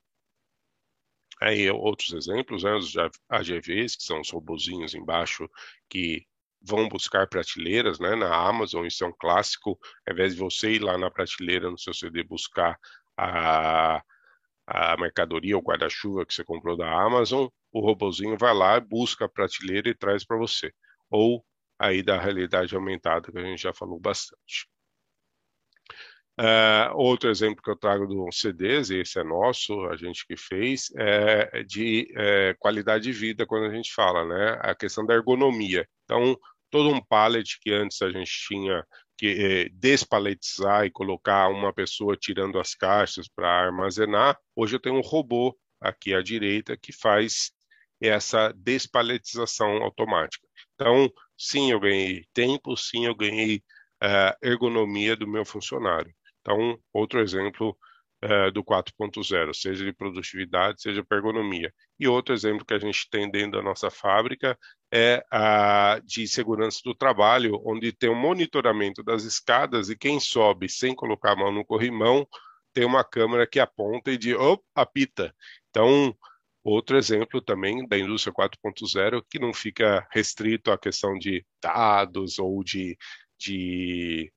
Aí, 1.40 1.70
outros 1.70 2.12
exemplos, 2.12 2.62
né, 2.64 2.74
os 2.74 2.94
AGVs, 3.28 3.96
que 3.96 4.04
são 4.04 4.20
os 4.20 4.30
robozinhos 4.30 4.94
embaixo 4.94 5.48
que 5.88 6.24
vão 6.62 6.88
buscar 6.88 7.28
prateleiras, 7.28 7.98
né, 8.00 8.14
na 8.14 8.34
Amazon, 8.34 8.86
isso 8.86 9.04
é 9.04 9.06
um 9.08 9.12
clássico, 9.12 9.78
ao 10.06 10.14
invés 10.14 10.34
de 10.34 10.40
você 10.40 10.72
ir 10.72 10.78
lá 10.82 10.96
na 10.96 11.10
prateleira 11.10 11.70
no 11.70 11.78
seu 11.78 11.92
CD 11.92 12.22
buscar 12.24 12.78
a, 13.16 14.02
a 14.66 14.96
mercadoria, 14.96 15.58
o 15.58 15.62
guarda-chuva 15.62 16.26
que 16.26 16.34
você 16.34 16.44
comprou 16.44 16.76
da 16.76 16.90
Amazon, 16.90 17.48
o 17.72 17.80
robozinho 17.80 18.36
vai 18.38 18.54
lá, 18.54 18.80
busca 18.80 19.26
a 19.26 19.28
prateleira 19.28 19.88
e 19.88 19.94
traz 19.94 20.24
para 20.24 20.36
você. 20.38 20.72
Ou 21.10 21.44
aí 21.78 22.02
da 22.02 22.20
realidade 22.20 22.74
aumentada, 22.74 23.30
que 23.32 23.38
a 23.38 23.42
gente 23.42 23.62
já 23.62 23.72
falou 23.74 23.98
bastante. 24.00 24.68
Uh, 26.38 26.90
outro 26.96 27.30
exemplo 27.30 27.62
que 27.62 27.70
eu 27.70 27.76
trago 27.76 28.06
do 28.06 28.30
CDs, 28.32 28.90
e 28.90 28.96
esse 28.96 29.20
é 29.20 29.24
nosso, 29.24 29.86
a 29.86 29.96
gente 29.96 30.26
que 30.26 30.36
fez, 30.36 30.90
é 30.96 31.62
de 31.62 32.12
é, 32.16 32.54
qualidade 32.58 33.04
de 33.04 33.12
vida, 33.12 33.46
quando 33.46 33.66
a 33.66 33.74
gente 33.74 33.92
fala, 33.92 34.24
né? 34.24 34.58
A 34.60 34.74
questão 34.74 35.06
da 35.06 35.14
ergonomia. 35.14 35.88
Então, 36.04 36.36
todo 36.70 36.88
um 36.88 37.00
pallet 37.00 37.58
que 37.60 37.72
antes 37.72 38.02
a 38.02 38.10
gente 38.10 38.32
tinha 38.48 38.84
que 39.16 39.28
é, 39.28 39.68
despaletizar 39.68 40.84
e 40.84 40.90
colocar 40.90 41.48
uma 41.48 41.72
pessoa 41.72 42.16
tirando 42.16 42.58
as 42.58 42.74
caixas 42.74 43.28
para 43.28 43.48
armazenar, 43.48 44.36
hoje 44.56 44.74
eu 44.74 44.80
tenho 44.80 44.96
um 44.96 45.00
robô 45.00 45.56
aqui 45.80 46.14
à 46.14 46.20
direita 46.20 46.76
que 46.76 46.92
faz 46.92 47.52
essa 48.00 48.52
despaletização 48.56 49.82
automática. 49.84 50.46
Então, 50.74 51.08
sim, 51.38 51.70
eu 51.70 51.78
ganhei 51.78 52.24
tempo, 52.34 52.76
sim, 52.76 53.06
eu 53.06 53.14
ganhei 53.14 53.62
uh, 54.02 54.36
ergonomia 54.42 55.16
do 55.16 55.28
meu 55.28 55.44
funcionário. 55.44 56.12
Então, 56.44 56.78
outro 56.92 57.20
exemplo 57.20 57.74
uh, 58.22 58.52
do 58.52 58.62
4.0, 58.62 59.54
seja 59.54 59.82
de 59.82 59.94
produtividade, 59.94 60.82
seja 60.82 61.02
de 61.02 61.08
ergonomia. 61.10 61.72
E 61.98 62.06
outro 62.06 62.34
exemplo 62.34 62.66
que 62.66 62.74
a 62.74 62.78
gente 62.78 63.08
tem 63.08 63.30
dentro 63.30 63.52
da 63.52 63.62
nossa 63.62 63.90
fábrica 63.90 64.58
é 64.92 65.24
a 65.30 65.98
de 66.04 66.28
segurança 66.28 66.80
do 66.84 66.94
trabalho, 66.94 67.60
onde 67.64 67.92
tem 67.92 68.10
um 68.10 68.14
monitoramento 68.14 69.02
das 69.02 69.24
escadas 69.24 69.88
e 69.88 69.96
quem 69.96 70.20
sobe 70.20 70.68
sem 70.68 70.94
colocar 70.94 71.32
a 71.32 71.36
mão 71.36 71.50
no 71.50 71.64
corrimão 71.64 72.28
tem 72.74 72.84
uma 72.84 73.04
câmera 73.04 73.46
que 73.46 73.60
aponta 73.60 74.10
e 74.10 74.18
diz, 74.18 74.36
oh, 74.36 74.58
apita. 74.74 75.34
Então, 75.70 76.14
outro 76.62 76.96
exemplo 76.98 77.40
também 77.40 77.86
da 77.86 77.96
indústria 77.96 78.34
4.0 78.34 79.22
que 79.30 79.38
não 79.38 79.54
fica 79.54 80.06
restrito 80.10 80.70
à 80.72 80.76
questão 80.76 81.16
de 81.16 81.46
dados 81.62 82.38
ou 82.38 82.62
de, 82.64 82.98
de, 83.38 84.32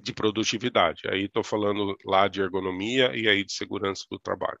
de 0.00 0.12
produtividade. 0.12 1.02
Aí 1.08 1.24
estou 1.24 1.42
falando 1.42 1.96
lá 2.04 2.28
de 2.28 2.40
ergonomia 2.40 3.16
e 3.16 3.28
aí 3.28 3.44
de 3.44 3.52
segurança 3.52 4.04
do 4.10 4.18
trabalho. 4.18 4.58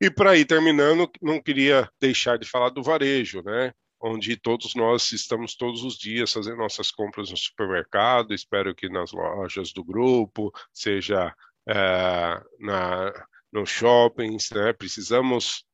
E 0.00 0.10
para 0.10 0.36
ir 0.36 0.46
terminando, 0.46 1.10
não 1.20 1.42
queria 1.42 1.90
deixar 2.00 2.38
de 2.38 2.48
falar 2.48 2.70
do 2.70 2.82
varejo, 2.82 3.42
né? 3.42 3.72
Onde 4.00 4.34
todos 4.34 4.74
nós 4.74 5.12
estamos 5.12 5.54
todos 5.54 5.84
os 5.84 5.98
dias 5.98 6.32
fazendo 6.32 6.56
nossas 6.56 6.90
compras 6.90 7.30
no 7.30 7.36
supermercado, 7.36 8.32
espero 8.32 8.74
que 8.74 8.88
nas 8.88 9.12
lojas 9.12 9.74
do 9.74 9.84
grupo, 9.84 10.50
seja 10.72 11.34
é, 11.68 12.42
na, 12.58 13.26
nos 13.52 13.68
shoppings, 13.68 14.50
né? 14.52 14.72
Precisamos 14.72 15.64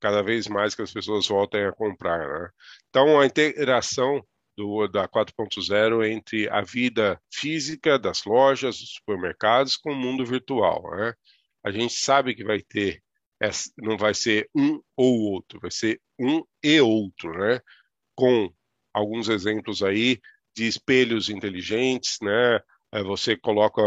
cada 0.00 0.22
vez 0.22 0.46
mais 0.46 0.76
que 0.76 0.82
as 0.82 0.92
pessoas 0.92 1.26
voltem 1.26 1.64
a 1.64 1.72
comprar, 1.72 2.18
né? 2.18 2.50
Então, 2.88 3.18
a 3.18 3.26
interação 3.26 4.24
do, 4.56 4.86
da 4.88 5.08
4.0 5.08 6.06
entre 6.06 6.48
a 6.48 6.62
vida 6.62 7.20
física 7.32 7.98
das 7.98 8.24
lojas, 8.24 8.78
dos 8.78 8.94
supermercados 8.94 9.76
com 9.76 9.92
o 9.92 9.96
mundo 9.96 10.24
virtual. 10.24 10.82
Né? 10.96 11.14
A 11.64 11.70
gente 11.70 11.94
sabe 11.94 12.34
que 12.34 12.44
vai 12.44 12.60
ter, 12.60 13.02
não 13.78 13.96
vai 13.96 14.14
ser 14.14 14.48
um 14.54 14.80
ou 14.96 15.32
outro, 15.32 15.58
vai 15.60 15.70
ser 15.70 16.00
um 16.18 16.42
e 16.62 16.80
outro, 16.80 17.32
né? 17.38 17.60
com 18.14 18.52
alguns 18.92 19.28
exemplos 19.28 19.82
aí 19.82 20.20
de 20.54 20.66
espelhos 20.66 21.28
inteligentes, 21.28 22.18
né? 22.20 22.60
É, 22.92 23.02
você 23.02 23.36
coloca, 23.36 23.82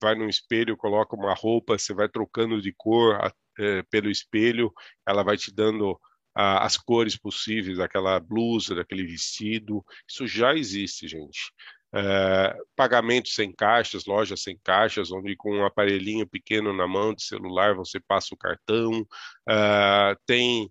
vai 0.00 0.14
no 0.14 0.28
espelho, 0.28 0.76
coloca 0.76 1.16
uma 1.16 1.34
roupa, 1.34 1.78
você 1.78 1.94
vai 1.94 2.08
trocando 2.08 2.60
de 2.60 2.72
cor 2.76 3.18
é, 3.58 3.82
pelo 3.84 4.10
espelho, 4.10 4.72
ela 5.06 5.22
vai 5.22 5.36
te 5.36 5.52
dando 5.52 5.98
as 6.34 6.76
cores 6.76 7.16
possíveis 7.16 7.78
daquela 7.78 8.18
blusa, 8.18 8.74
daquele 8.74 9.04
vestido. 9.04 9.84
Isso 10.08 10.26
já 10.26 10.54
existe, 10.54 11.06
gente. 11.06 11.52
É, 11.94 12.56
pagamentos 12.74 13.34
sem 13.34 13.52
caixas, 13.52 14.06
lojas 14.06 14.42
sem 14.42 14.58
caixas, 14.64 15.12
onde 15.12 15.36
com 15.36 15.54
um 15.54 15.66
aparelhinho 15.66 16.26
pequeno 16.26 16.72
na 16.72 16.86
mão 16.86 17.14
de 17.14 17.22
celular 17.22 17.74
você 17.74 18.00
passa 18.00 18.34
o 18.34 18.38
cartão. 18.38 19.06
É, 19.48 20.16
tem 20.26 20.70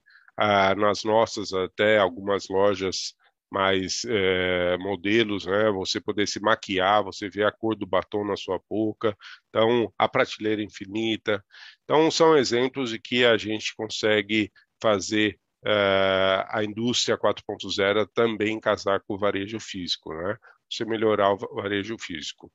nas 0.78 1.04
nossas 1.04 1.54
até 1.54 2.00
algumas 2.00 2.48
lojas 2.50 3.14
mais 3.52 4.04
é, 4.06 4.78
modelos, 4.78 5.46
né? 5.46 5.70
Você 5.72 6.00
poder 6.00 6.28
se 6.28 6.40
maquiar, 6.40 7.04
você 7.04 7.30
vê 7.30 7.44
a 7.44 7.52
cor 7.52 7.76
do 7.76 7.86
batom 7.86 8.26
na 8.26 8.38
sua 8.38 8.60
boca. 8.70 9.16
Então, 9.50 9.94
a 9.98 10.08
prateleira 10.08 10.64
infinita. 10.64 11.44
Então, 11.84 12.10
são 12.10 12.38
exemplos 12.38 12.92
de 12.92 13.00
que 13.00 13.26
a 13.26 13.38
gente 13.38 13.76
consegue 13.76 14.52
fazer 14.82 15.38
uh, 15.66 16.46
a 16.50 16.64
indústria 16.64 17.18
4.0 17.18 18.08
também 18.14 18.60
casar 18.60 19.02
com 19.02 19.16
o 19.16 19.18
varejo 19.18 19.60
físico, 19.60 20.14
né? 20.14 20.38
Você 20.70 20.86
melhorar 20.86 21.34
o 21.34 21.38
varejo 21.38 21.98
físico. 21.98 22.52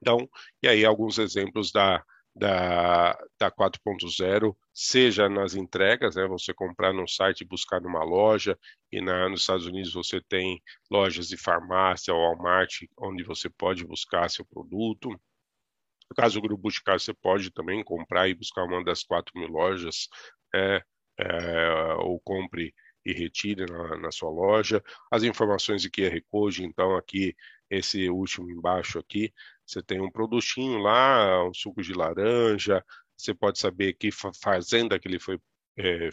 Então, 0.00 0.28
e 0.62 0.68
aí 0.68 0.84
alguns 0.84 1.18
exemplos 1.18 1.72
da, 1.72 2.04
da, 2.34 3.18
da 3.38 3.50
4.0, 3.50 4.56
seja 4.72 5.28
nas 5.28 5.54
entregas, 5.54 6.14
né, 6.14 6.26
você 6.26 6.54
comprar 6.54 6.92
no 6.92 7.06
site 7.08 7.40
e 7.40 7.46
buscar 7.46 7.80
numa 7.80 8.04
loja, 8.04 8.56
e 8.92 9.00
na, 9.00 9.28
nos 9.28 9.40
Estados 9.40 9.66
Unidos 9.66 9.92
você 9.92 10.20
tem 10.20 10.62
lojas 10.90 11.28
de 11.28 11.36
farmácia 11.36 12.14
ou 12.14 12.20
Walmart, 12.20 12.82
onde 12.96 13.24
você 13.24 13.50
pode 13.50 13.84
buscar 13.84 14.30
seu 14.30 14.44
produto. 14.44 15.10
No 15.10 16.16
caso 16.16 16.36
do 16.36 16.42
Grupo 16.42 16.62
Boticário, 16.62 17.00
você 17.00 17.12
pode 17.12 17.50
também 17.50 17.82
comprar 17.82 18.28
e 18.28 18.34
buscar 18.34 18.64
uma 18.64 18.82
das 18.84 19.02
4 19.02 19.32
mil 19.38 19.48
lojas, 19.48 20.08
é, 20.54 20.82
é, 21.18 21.94
ou 21.98 22.20
compre 22.20 22.74
e 23.04 23.12
retire 23.12 23.66
na, 23.66 23.96
na, 23.98 24.10
sua 24.10 24.30
loja. 24.30 24.82
As 25.10 25.22
informações 25.22 25.82
de 25.82 25.90
QR 25.90 26.20
Code, 26.30 26.64
então 26.64 26.96
aqui, 26.96 27.34
esse 27.70 28.08
último 28.08 28.50
embaixo 28.50 28.98
aqui, 28.98 29.32
você 29.66 29.82
tem 29.82 30.00
um 30.00 30.10
produtinho 30.10 30.78
lá, 30.78 31.46
um 31.46 31.54
suco 31.54 31.82
de 31.82 31.92
laranja, 31.94 32.84
você 33.16 33.34
pode 33.34 33.58
saber 33.58 33.94
que 33.94 34.10
fazenda 34.12 34.98
que 34.98 35.08
ele 35.08 35.18
foi 35.18 35.40
é, 35.80 36.10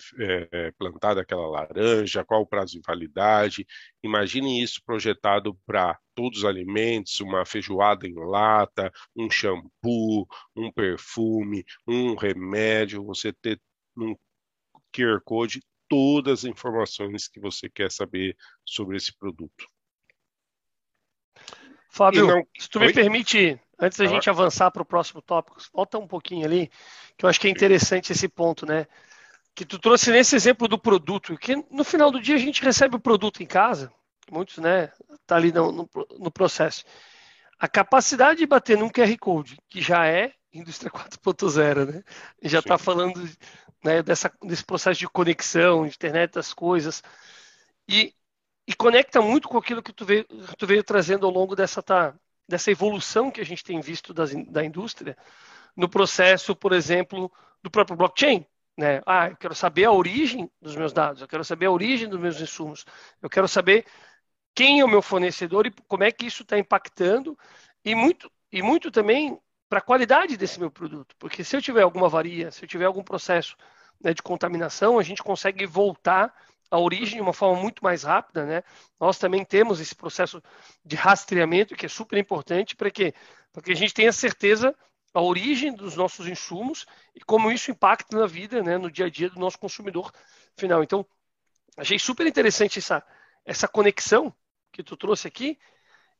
é, 0.52 0.72
plantada 0.78 1.22
aquela 1.22 1.48
laranja, 1.48 2.24
qual 2.24 2.42
o 2.42 2.48
prazo 2.48 2.74
de 2.74 2.82
validade. 2.86 3.66
Imagine 4.04 4.62
isso 4.62 4.80
projetado 4.86 5.56
para 5.66 5.98
todos 6.14 6.40
os 6.40 6.46
alimentos, 6.46 7.20
uma 7.20 7.46
feijoada 7.46 8.08
em 8.08 8.14
lata, 8.14 8.92
um 9.16 9.30
shampoo, 9.30 10.28
um 10.56 10.72
perfume, 10.72 11.66
um 11.88 12.16
remédio, 12.16 13.04
você 13.04 13.34
ter 13.34 13.60
um 13.98 14.16
QR 14.96 15.20
Code 15.24 15.62
todas 15.88 16.40
as 16.40 16.46
informações 16.46 17.28
que 17.28 17.40
você 17.40 17.70
quer 17.70 17.92
saber 17.92 18.36
sobre 18.66 18.98
esse 18.98 19.16
produto. 19.16 19.66
Fábio, 21.90 22.28
não... 22.28 22.48
se 22.58 22.70
tu 22.70 22.80
Oi? 22.80 22.88
me 22.88 22.94
permite, 22.94 23.60
antes 23.80 23.98
da 23.98 24.06
ah. 24.06 24.08
gente 24.08 24.30
avançar 24.30 24.72
para 24.72 24.82
o 24.82 24.86
próximo 24.86 25.22
tópico, 25.22 25.58
volta 25.74 25.98
um 25.98 26.08
pouquinho 26.08 26.46
ali, 26.46 26.70
que 27.18 27.26
eu 27.26 27.30
acho 27.30 27.40
que 27.40 27.48
é 27.48 27.52
interessante 27.52 28.12
esse 28.12 28.28
ponto, 28.28 28.66
né? 28.66 28.86
Que 29.54 29.64
tu 29.64 29.80
trouxe 29.80 30.12
nesse 30.12 30.36
exemplo 30.36 30.68
do 30.68 30.78
produto, 30.78 31.38
que 31.38 31.56
no 31.72 31.84
final 31.84 32.12
do 32.12 32.20
dia 32.20 32.36
a 32.36 32.40
gente 32.40 32.62
recebe 32.62 32.98
o 32.98 33.00
produto 33.00 33.42
em 33.42 33.46
casa, 33.46 33.94
muitos, 34.30 34.58
né, 34.58 34.92
tá 35.26 35.38
ali 35.38 35.52
no, 35.52 35.72
no, 35.72 35.90
no 36.20 36.32
processo. 36.32 36.84
A 37.58 37.68
capacidade 37.68 38.40
de 38.40 38.46
bater 38.46 38.78
num 38.78 38.90
QR 38.90 39.18
Code, 39.18 39.58
que 39.70 39.82
já 39.82 40.06
é 40.06 40.34
indústria 40.60 40.90
4.0, 40.92 41.94
né? 41.94 42.04
Já 42.42 42.60
está 42.60 42.78
falando 42.78 43.22
né, 43.84 44.02
dessa, 44.02 44.32
desse 44.44 44.64
processo 44.64 45.00
de 45.00 45.08
conexão, 45.08 45.86
internet 45.86 46.34
das 46.34 46.54
coisas, 46.54 47.04
e, 47.88 48.14
e 48.68 48.74
conecta 48.74 49.22
muito 49.22 49.48
com 49.48 49.58
aquilo 49.58 49.84
que 49.84 49.94
tu 49.94 50.06
veio, 50.06 50.26
tu 50.58 50.66
veio 50.66 50.84
trazendo 50.84 51.26
ao 51.26 51.32
longo 51.32 51.56
dessa, 51.56 51.84
tá, 51.84 52.16
dessa 52.48 52.72
evolução 52.72 53.30
que 53.30 53.42
a 53.42 53.46
gente 53.46 53.64
tem 53.64 53.80
visto 53.80 54.14
das, 54.14 54.34
da 54.48 54.64
indústria, 54.64 55.18
no 55.76 55.90
processo, 55.90 56.56
por 56.56 56.74
exemplo, 56.74 57.32
do 57.62 57.70
próprio 57.70 57.98
blockchain. 57.98 58.46
Né? 58.78 59.02
Ah, 59.06 59.30
eu 59.30 59.38
quero 59.38 59.56
saber 59.56 59.86
a 59.86 59.92
origem 59.92 60.50
dos 60.62 60.76
meus 60.76 60.92
dados, 60.92 61.22
eu 61.22 61.28
quero 61.28 61.46
saber 61.46 61.68
a 61.68 61.72
origem 61.72 62.10
dos 62.10 62.20
meus 62.20 62.40
insumos, 62.42 62.86
eu 63.22 63.30
quero 63.30 63.48
saber 63.48 63.86
quem 64.54 64.80
é 64.80 64.86
o 64.86 64.88
meu 64.88 65.02
fornecedor 65.02 65.68
e 65.68 65.72
como 65.88 66.04
é 66.04 66.12
que 66.12 66.26
isso 66.26 66.44
está 66.44 66.58
impactando, 66.58 67.38
e 67.84 67.94
muito, 67.94 68.32
e 68.52 68.62
muito 68.62 68.90
também 68.90 69.38
para 69.70 69.80
a 69.80 69.82
qualidade 69.82 70.38
desse 70.38 70.60
meu 70.60 70.72
produto. 70.72 71.16
Porque 71.18 71.44
se 71.44 71.56
eu 71.56 71.62
tiver 71.62 71.82
alguma 71.82 72.08
avaria, 72.08 72.52
se 72.52 72.64
eu 72.64 72.68
tiver 72.68 72.86
algum 72.86 73.04
processo 73.04 73.56
né, 74.02 74.14
de 74.14 74.22
contaminação, 74.22 75.00
a 75.00 75.04
gente 75.04 75.24
consegue 75.24 75.66
voltar 75.66 76.34
à 76.70 76.80
origem 76.80 77.16
de 77.16 77.22
uma 77.22 77.34
forma 77.34 77.62
muito 77.62 77.84
mais 77.84 78.04
rápida. 78.04 78.46
Né? 78.46 78.64
Nós 79.00 79.18
também 79.18 79.44
temos 79.44 79.80
esse 79.80 79.96
processo 79.96 80.42
de 80.84 80.96
rastreamento 80.96 81.76
que 81.76 81.86
é 81.86 81.90
super 81.90 82.18
importante 82.18 82.76
para 82.76 82.92
que, 82.92 83.14
para 83.52 83.64
que 83.64 83.72
a 83.72 83.76
gente 83.76 83.94
tenha 83.94 84.12
certeza 84.12 84.76
a 85.14 85.22
origem 85.22 85.74
dos 85.74 85.96
nossos 85.96 86.28
insumos 86.28 86.86
e 87.16 87.22
como 87.22 87.50
isso 87.50 87.72
impacta 87.72 88.20
na 88.20 88.28
vida, 88.28 88.62
né, 88.62 88.78
no 88.78 88.92
dia 88.92 89.06
a 89.06 89.10
dia 89.10 89.30
do 89.30 89.40
nosso 89.40 89.58
consumidor 89.58 90.12
final. 90.58 90.84
Então, 90.84 91.06
achei 91.78 91.98
super 91.98 92.28
interessante 92.28 92.80
essa, 92.80 93.02
essa 93.46 93.66
conexão 93.66 94.36
que 94.74 94.84
tu 94.84 94.98
trouxe 94.98 95.26
aqui 95.26 95.58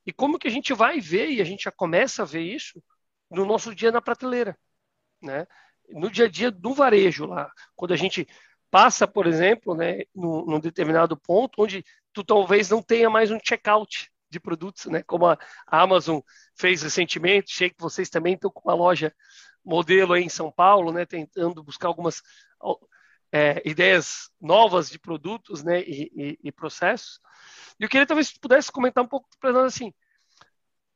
e 0.06 0.14
como 0.14 0.40
que 0.40 0.48
a 0.48 0.52
gente 0.52 0.74
vai 0.74 1.02
ver, 1.02 1.30
e 1.30 1.42
a 1.42 1.44
gente 1.44 1.64
já 1.64 1.72
começa 1.72 2.22
a 2.22 2.26
ver 2.26 2.42
isso, 2.42 2.82
no 3.36 3.46
nosso 3.46 3.76
dia 3.76 3.92
na 3.92 4.02
prateleira, 4.02 4.58
né? 5.22 5.46
No 5.90 6.10
dia 6.10 6.26
a 6.26 6.30
dia 6.30 6.50
do 6.50 6.74
varejo 6.74 7.26
lá, 7.26 7.52
quando 7.76 7.94
a 7.94 7.98
gente 7.98 8.28
passa, 8.72 9.08
por 9.08 9.28
exemplo, 9.28 9.76
né, 9.76 10.04
num, 10.14 10.46
num 10.46 10.60
determinado 10.60 11.16
ponto 11.16 11.62
onde 11.62 11.84
tu 12.12 12.24
talvez 12.24 12.70
não 12.70 12.82
tenha 12.82 13.10
mais 13.10 13.30
um 13.30 13.40
checkout 13.44 14.10
de 14.30 14.40
produtos, 14.40 14.86
né? 14.86 15.04
Como 15.04 15.28
a 15.28 15.38
Amazon 15.68 16.20
fez 16.56 16.82
recentemente, 16.82 17.56
sei 17.56 17.70
que 17.70 17.80
vocês 17.80 18.10
também 18.10 18.34
estão 18.34 18.50
com 18.50 18.68
uma 18.68 18.76
loja 18.76 19.14
modelo 19.64 20.14
aí 20.14 20.24
em 20.24 20.30
São 20.30 20.52
Paulo, 20.52 20.92
né? 20.92 21.06
Tentando 21.06 21.64
buscar 21.64 21.88
algumas 21.88 22.22
é, 23.32 23.62
ideias 23.66 24.30
novas 24.42 24.90
de 24.90 24.98
produtos, 24.98 25.64
né? 25.64 25.82
E, 25.82 26.12
e, 26.16 26.40
e, 26.44 26.52
processos. 26.52 27.20
E 27.80 27.84
eu 27.84 27.90
queria 27.90 28.06
talvez 28.06 28.32
pudesse 28.38 28.72
comentar 28.72 29.04
um 29.04 29.08
pouco 29.08 29.28
para 29.40 29.52
nós 29.52 29.74
assim, 29.74 29.94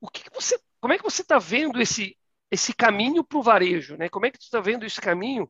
o 0.02 0.10
que, 0.10 0.24
que 0.24 0.34
você, 0.34 0.60
como 0.80 0.94
é 0.94 0.98
que 0.98 1.04
você 1.04 1.22
está 1.22 1.38
vendo 1.38 1.82
esse 1.82 2.18
esse 2.52 2.74
caminho 2.74 3.24
para 3.24 3.38
o 3.38 3.44
varejo, 3.44 3.96
né? 3.98 4.10
Como 4.10 4.26
é 4.26 4.32
que 4.32 4.40
tu 4.40 4.44
está 4.44 4.60
vendo 4.60 4.86
esse 4.86 5.00
caminho 5.00 5.50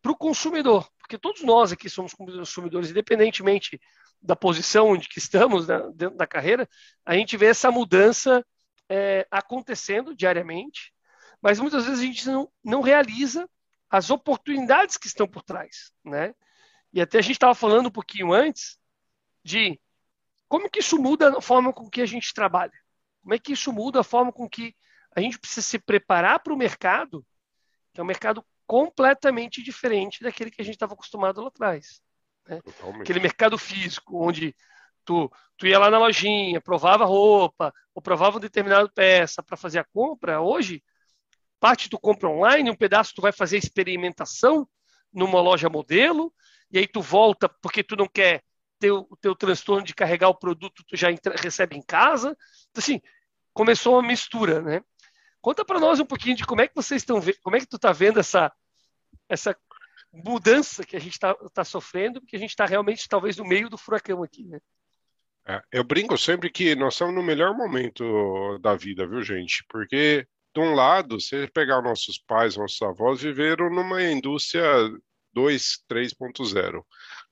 para 0.00 0.12
o 0.12 0.16
consumidor? 0.16 0.88
Porque 0.98 1.18
todos 1.18 1.42
nós 1.42 1.72
aqui 1.72 1.88
somos 1.88 2.14
consumidores, 2.14 2.90
independentemente 2.90 3.80
da 4.20 4.36
posição 4.36 4.88
onde 4.88 5.08
que 5.08 5.18
estamos 5.18 5.66
né, 5.66 5.78
dentro 5.94 6.16
da 6.16 6.26
carreira, 6.26 6.68
a 7.04 7.14
gente 7.14 7.36
vê 7.36 7.46
essa 7.46 7.70
mudança 7.70 8.44
é, 8.88 9.26
acontecendo 9.30 10.14
diariamente, 10.14 10.92
mas 11.40 11.58
muitas 11.58 11.84
vezes 11.84 12.00
a 12.00 12.04
gente 12.04 12.26
não, 12.28 12.50
não 12.64 12.80
realiza 12.80 13.48
as 13.90 14.10
oportunidades 14.10 14.96
que 14.96 15.06
estão 15.06 15.26
por 15.26 15.42
trás, 15.42 15.92
né? 16.04 16.34
E 16.92 17.00
até 17.00 17.18
a 17.18 17.22
gente 17.22 17.32
estava 17.32 17.54
falando 17.54 17.86
um 17.86 17.90
pouquinho 17.90 18.32
antes 18.32 18.78
de 19.44 19.80
como 20.48 20.70
que 20.70 20.80
isso 20.80 20.98
muda 20.98 21.38
a 21.38 21.40
forma 21.40 21.72
com 21.72 21.88
que 21.88 22.00
a 22.00 22.06
gente 22.06 22.32
trabalha, 22.32 22.72
como 23.22 23.34
é 23.34 23.38
que 23.38 23.52
isso 23.52 23.72
muda 23.72 24.00
a 24.00 24.04
forma 24.04 24.32
com 24.32 24.48
que 24.48 24.74
a 25.14 25.20
gente 25.20 25.38
precisa 25.38 25.62
se 25.62 25.78
preparar 25.78 26.40
para 26.40 26.52
o 26.52 26.56
mercado, 26.56 27.24
que 27.92 28.00
é 28.00 28.02
um 28.02 28.06
mercado 28.06 28.44
completamente 28.66 29.62
diferente 29.62 30.22
daquele 30.22 30.50
que 30.50 30.60
a 30.60 30.64
gente 30.64 30.74
estava 30.74 30.94
acostumado 30.94 31.40
lá 31.40 31.48
atrás. 31.48 32.00
Né? 32.48 32.60
Aquele 33.00 33.20
mercado 33.20 33.58
físico, 33.58 34.26
onde 34.26 34.54
tu, 35.04 35.30
tu 35.56 35.66
ia 35.66 35.78
lá 35.78 35.90
na 35.90 35.98
lojinha, 35.98 36.60
provava 36.60 37.04
roupa, 37.04 37.72
ou 37.94 38.00
provava 38.00 38.36
uma 38.36 38.40
determinada 38.40 38.88
peça 38.88 39.42
para 39.42 39.56
fazer 39.56 39.78
a 39.78 39.84
compra. 39.84 40.40
Hoje, 40.40 40.82
parte 41.60 41.90
tu 41.90 41.98
compra 41.98 42.28
online, 42.28 42.70
um 42.70 42.76
pedaço 42.76 43.14
tu 43.14 43.22
vai 43.22 43.32
fazer 43.32 43.58
experimentação 43.58 44.66
numa 45.12 45.40
loja 45.40 45.68
modelo, 45.68 46.32
e 46.70 46.78
aí 46.78 46.86
tu 46.86 47.02
volta 47.02 47.48
porque 47.48 47.82
tu 47.82 47.94
não 47.94 48.08
quer 48.08 48.42
ter 48.78 48.90
o 48.90 49.16
teu 49.20 49.36
transtorno 49.36 49.84
de 49.84 49.94
carregar 49.94 50.28
o 50.28 50.34
produto, 50.34 50.82
tu 50.88 50.96
já 50.96 51.12
entra, 51.12 51.36
recebe 51.36 51.76
em 51.76 51.82
casa. 51.82 52.36
Então, 52.70 52.82
assim, 52.82 53.00
começou 53.52 53.94
uma 53.94 54.02
mistura, 54.02 54.60
né? 54.60 54.82
Conta 55.42 55.64
para 55.64 55.80
nós 55.80 55.98
um 55.98 56.06
pouquinho 56.06 56.36
de 56.36 56.46
como 56.46 56.60
é 56.60 56.68
que 56.68 56.74
vocês 56.74 57.02
estão 57.02 57.20
vendo, 57.20 57.36
como 57.42 57.56
é 57.56 57.60
que 57.60 57.66
tu 57.66 57.74
está 57.74 57.92
vendo 57.92 58.20
essa, 58.20 58.50
essa 59.28 59.56
mudança 60.12 60.84
que 60.84 60.96
a 60.96 61.00
gente 61.00 61.14
está 61.14 61.34
tá 61.52 61.64
sofrendo, 61.64 62.20
porque 62.20 62.36
a 62.36 62.38
gente 62.38 62.50
está 62.50 62.64
realmente 62.64 63.08
talvez 63.08 63.36
no 63.36 63.44
meio 63.44 63.68
do 63.68 63.76
furacão 63.76 64.22
aqui, 64.22 64.44
né? 64.44 64.60
É, 65.44 65.60
eu 65.72 65.82
brinco 65.82 66.16
sempre 66.16 66.48
que 66.48 66.76
nós 66.76 66.94
estamos 66.94 67.16
no 67.16 67.22
melhor 67.22 67.56
momento 67.56 68.56
da 68.60 68.76
vida, 68.76 69.04
viu, 69.04 69.20
gente? 69.22 69.64
Porque, 69.68 70.24
de 70.54 70.60
um 70.60 70.74
lado, 70.74 71.20
se 71.20 71.48
pegar 71.48 71.82
nossos 71.82 72.18
pais, 72.18 72.56
nossos 72.56 72.80
avós, 72.80 73.20
viveram 73.20 73.68
numa 73.68 74.00
indústria 74.04 74.64
2, 75.32 75.84
3.0. 75.90 76.84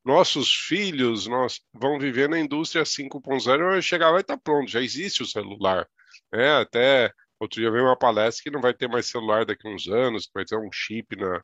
Nossos 0.04 0.52
filhos 0.52 1.28
nós, 1.28 1.60
vão 1.72 2.00
viver 2.00 2.28
na 2.28 2.40
indústria 2.40 2.82
5.0 2.82 3.78
e 3.78 3.82
chegar 3.82 4.10
lá 4.10 4.18
e 4.18 4.22
está 4.22 4.36
pronto, 4.36 4.68
já 4.68 4.80
existe 4.80 5.22
o 5.22 5.26
celular. 5.26 5.88
Né? 6.32 6.56
Até 6.56 7.12
outro 7.40 7.60
dia 7.60 7.70
veio 7.70 7.84
uma 7.84 7.96
palestra 7.96 8.42
que 8.44 8.50
não 8.50 8.60
vai 8.60 8.74
ter 8.74 8.88
mais 8.88 9.06
celular 9.06 9.44
daqui 9.44 9.66
a 9.66 9.70
uns 9.70 9.88
anos, 9.88 10.30
vai 10.34 10.44
ter 10.44 10.56
um 10.56 10.70
chip 10.72 11.16
na, 11.16 11.42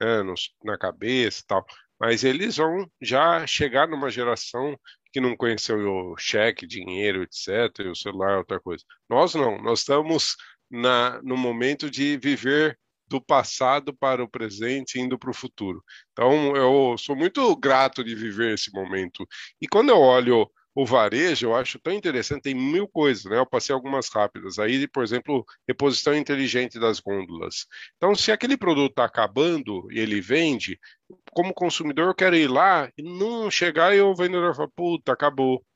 né, 0.00 0.34
na 0.64 0.78
cabeça 0.78 1.40
e 1.42 1.46
tal. 1.46 1.66
Mas 2.00 2.22
eles 2.24 2.56
vão 2.56 2.88
já 3.00 3.46
chegar 3.46 3.88
numa 3.88 4.10
geração 4.10 4.78
que 5.12 5.20
não 5.20 5.36
conheceu 5.36 5.78
o 5.78 6.16
cheque, 6.16 6.66
dinheiro, 6.66 7.22
etc., 7.22 7.80
e 7.80 7.88
o 7.88 7.96
celular 7.96 8.34
é 8.34 8.36
outra 8.38 8.60
coisa. 8.60 8.84
Nós 9.08 9.34
não, 9.34 9.60
nós 9.62 9.80
estamos 9.80 10.36
na, 10.70 11.20
no 11.22 11.36
momento 11.36 11.90
de 11.90 12.16
viver 12.18 12.78
do 13.08 13.20
passado 13.20 13.94
para 13.94 14.22
o 14.22 14.28
presente, 14.28 15.00
indo 15.00 15.18
para 15.18 15.30
o 15.30 15.34
futuro. 15.34 15.82
Então, 16.12 16.54
eu 16.54 16.96
sou 16.98 17.16
muito 17.16 17.56
grato 17.56 18.04
de 18.04 18.14
viver 18.14 18.54
esse 18.54 18.70
momento. 18.72 19.26
E 19.60 19.66
quando 19.66 19.88
eu 19.88 19.98
olho 19.98 20.48
o 20.78 20.86
varejo, 20.86 21.44
eu 21.44 21.56
acho 21.56 21.76
tão 21.80 21.92
interessante, 21.92 22.42
tem 22.42 22.54
mil 22.54 22.86
coisas, 22.86 23.24
né? 23.24 23.36
Eu 23.36 23.44
passei 23.44 23.74
algumas 23.74 24.08
rápidas. 24.08 24.60
Aí, 24.60 24.86
por 24.86 25.02
exemplo, 25.02 25.44
reposição 25.66 26.14
inteligente 26.14 26.78
das 26.78 27.00
gôndolas. 27.00 27.66
Então, 27.96 28.14
se 28.14 28.30
aquele 28.30 28.56
produto 28.56 28.92
está 28.92 29.04
acabando 29.04 29.90
e 29.90 29.98
ele 29.98 30.20
vende, 30.20 30.78
como 31.32 31.52
consumidor, 31.52 32.06
eu 32.06 32.14
quero 32.14 32.36
ir 32.36 32.48
lá 32.48 32.88
e 32.96 33.02
não 33.02 33.50
chegar 33.50 33.92
e 33.92 34.00
o 34.00 34.14
vendedor 34.14 34.54
fala, 34.54 34.68
puta, 34.68 35.12
acabou. 35.12 35.66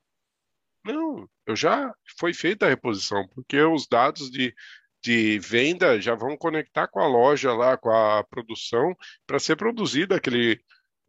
Não, 0.85 1.29
eu 1.45 1.53
já 1.53 1.93
foi 2.17 2.33
feita 2.33 2.65
a 2.65 2.69
reposição, 2.69 3.27
porque 3.35 3.61
os 3.61 3.85
dados 3.85 4.31
de, 4.31 4.55
de 5.03 5.37
venda 5.37 5.99
já 5.99 6.15
vão 6.15 6.37
conectar 6.37 6.87
com 6.87 7.01
a 7.01 7.07
loja 7.07 7.51
lá, 7.53 7.75
com 7.75 7.89
a 7.89 8.23
produção, 8.23 8.95
para 9.27 9.37
ser 9.37 9.57
produzido 9.57 10.15
aquele 10.15 10.61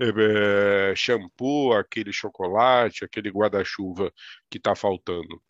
é, 0.08 0.94
shampoo, 0.96 1.72
aquele 1.72 2.12
chocolate, 2.12 3.04
aquele 3.04 3.30
guarda-chuva 3.30 4.12
que 4.50 4.58
está 4.58 4.74
faltando. 4.74 5.40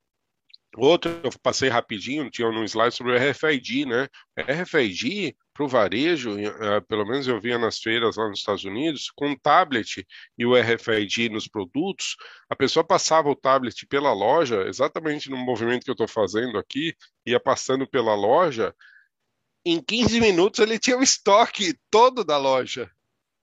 Outro, 0.77 1.21
eu 1.23 1.31
passei 1.41 1.69
rapidinho, 1.69 2.31
tinha 2.31 2.49
um 2.49 2.65
slide 2.65 2.95
sobre 2.95 3.13
o 3.13 3.17
RFID, 3.17 3.87
né? 3.87 4.09
RFID 4.37 5.37
para 5.53 5.65
o 5.65 5.69
varejo, 5.69 6.37
eh, 6.37 6.81
pelo 6.89 7.07
menos 7.07 7.29
eu 7.29 7.41
via 7.41 7.57
nas 7.57 7.79
feiras 7.79 8.17
lá 8.17 8.29
nos 8.29 8.41
Estados 8.41 8.65
Unidos, 8.65 9.09
com 9.15 9.29
um 9.29 9.39
tablet 9.39 10.05
e 10.37 10.45
o 10.45 10.53
RFID 10.61 11.29
nos 11.29 11.47
produtos, 11.47 12.17
a 12.51 12.57
pessoa 12.57 12.83
passava 12.83 13.31
o 13.31 13.37
tablet 13.37 13.87
pela 13.87 14.13
loja, 14.13 14.67
exatamente 14.67 15.31
no 15.31 15.37
movimento 15.37 15.85
que 15.85 15.91
eu 15.91 15.95
estou 15.95 16.09
fazendo 16.09 16.59
aqui, 16.59 16.93
ia 17.25 17.39
passando 17.39 17.87
pela 17.87 18.17
loja, 18.17 18.75
em 19.65 19.81
15 19.81 20.21
minutos 20.21 20.59
ele 20.59 20.79
tinha 20.79 20.99
o 20.99 21.03
estoque 21.03 21.79
todo 21.89 22.25
da 22.25 22.37
loja 22.37 22.91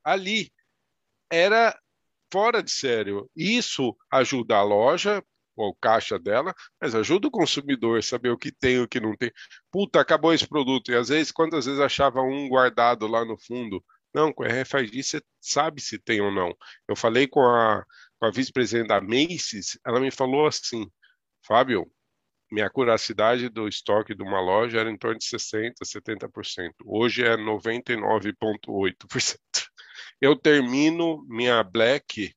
ali. 0.04 0.52
Era 1.32 1.76
fora 2.32 2.62
de 2.64 2.72
sério. 2.72 3.30
Isso 3.36 3.96
ajuda 4.12 4.58
a 4.58 4.64
loja, 4.64 5.24
o 5.56 5.74
caixa 5.76 6.18
dela, 6.20 6.54
mas 6.82 6.96
ajuda 6.96 7.28
o 7.28 7.32
consumidor 7.32 8.00
a 8.00 8.02
saber 8.02 8.30
o 8.30 8.38
que 8.38 8.52
tem 8.52 8.76
e 8.76 8.80
o 8.80 8.88
que 8.88 9.00
não 9.00 9.16
tem. 9.16 9.32
Puta, 9.72 10.00
acabou 10.00 10.34
esse 10.34 10.48
produto. 10.48 10.92
E 10.92 10.96
às 10.96 11.10
vezes, 11.10 11.32
quantas 11.32 11.66
vezes 11.66 11.80
achava 11.80 12.22
um 12.22 12.48
guardado 12.50 13.08
lá 13.08 13.24
no 13.26 13.38
fundo? 13.40 13.84
Não, 14.14 14.34
com 14.34 14.44
a 14.44 14.48
RFID 14.48 15.04
você 15.04 15.22
sabe 15.40 15.82
se 15.82 15.98
tem 16.00 16.22
ou 16.22 16.32
não. 16.32 16.56
Eu 16.88 16.96
falei 16.96 17.28
com 17.28 17.42
a, 17.42 17.84
com 18.20 18.26
a 18.26 18.32
vice-presidente 18.32 18.88
da 18.88 19.02
Macy's, 19.02 19.78
ela 19.86 20.00
me 20.00 20.12
falou 20.12 20.48
assim, 20.48 20.90
Fábio, 21.46 21.90
minha 22.52 22.70
curacidade 22.70 23.50
do 23.50 23.68
estoque 23.68 24.14
de 24.14 24.24
uma 24.24 24.42
loja 24.42 24.80
era 24.80 24.92
em 24.92 24.98
torno 24.98 25.18
de 25.18 25.26
60%, 25.26 25.74
70%. 25.86 26.72
Hoje 26.86 27.24
é 27.24 27.38
99,8%. 27.38 29.38
Eu 30.22 30.36
termino 30.36 31.26
minha 31.28 31.64
Black 31.64 32.32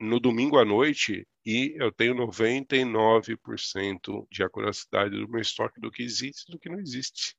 no 0.00 0.18
domingo 0.18 0.58
à 0.58 0.64
noite 0.64 1.28
e 1.44 1.74
eu 1.76 1.92
tenho 1.92 2.14
99% 2.14 4.26
de 4.30 4.42
acuracidade 4.42 5.10
do 5.10 5.28
meu 5.28 5.42
estoque 5.42 5.78
do 5.78 5.90
que 5.90 6.02
existe 6.02 6.46
e 6.48 6.52
do 6.52 6.58
que 6.58 6.70
não 6.70 6.80
existe. 6.80 7.36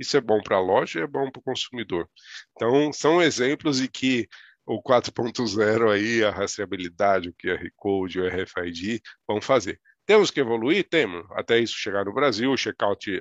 Isso 0.00 0.16
é 0.16 0.20
bom 0.20 0.42
para 0.42 0.56
a 0.56 0.60
loja 0.60 0.98
e 0.98 1.02
é 1.02 1.06
bom 1.06 1.30
para 1.30 1.38
o 1.38 1.44
consumidor. 1.44 2.10
Então, 2.56 2.92
são 2.92 3.22
exemplos 3.22 3.78
de 3.78 3.88
que 3.88 4.26
o 4.66 4.82
4.0 4.82 5.88
aí, 5.88 6.24
a 6.24 6.30
rastreabilidade, 6.30 7.28
o 7.28 7.34
QR 7.34 7.64
Code, 7.76 8.20
o 8.20 8.26
RFID, 8.26 9.00
vão 9.28 9.40
fazer. 9.40 9.80
Temos 10.04 10.32
que 10.32 10.40
evoluir? 10.40 10.88
Temos. 10.88 11.24
Até 11.30 11.60
isso 11.60 11.76
chegar 11.76 12.04
no 12.04 12.12
Brasil, 12.12 12.50
o 12.50 12.56
checkout, 12.56 13.20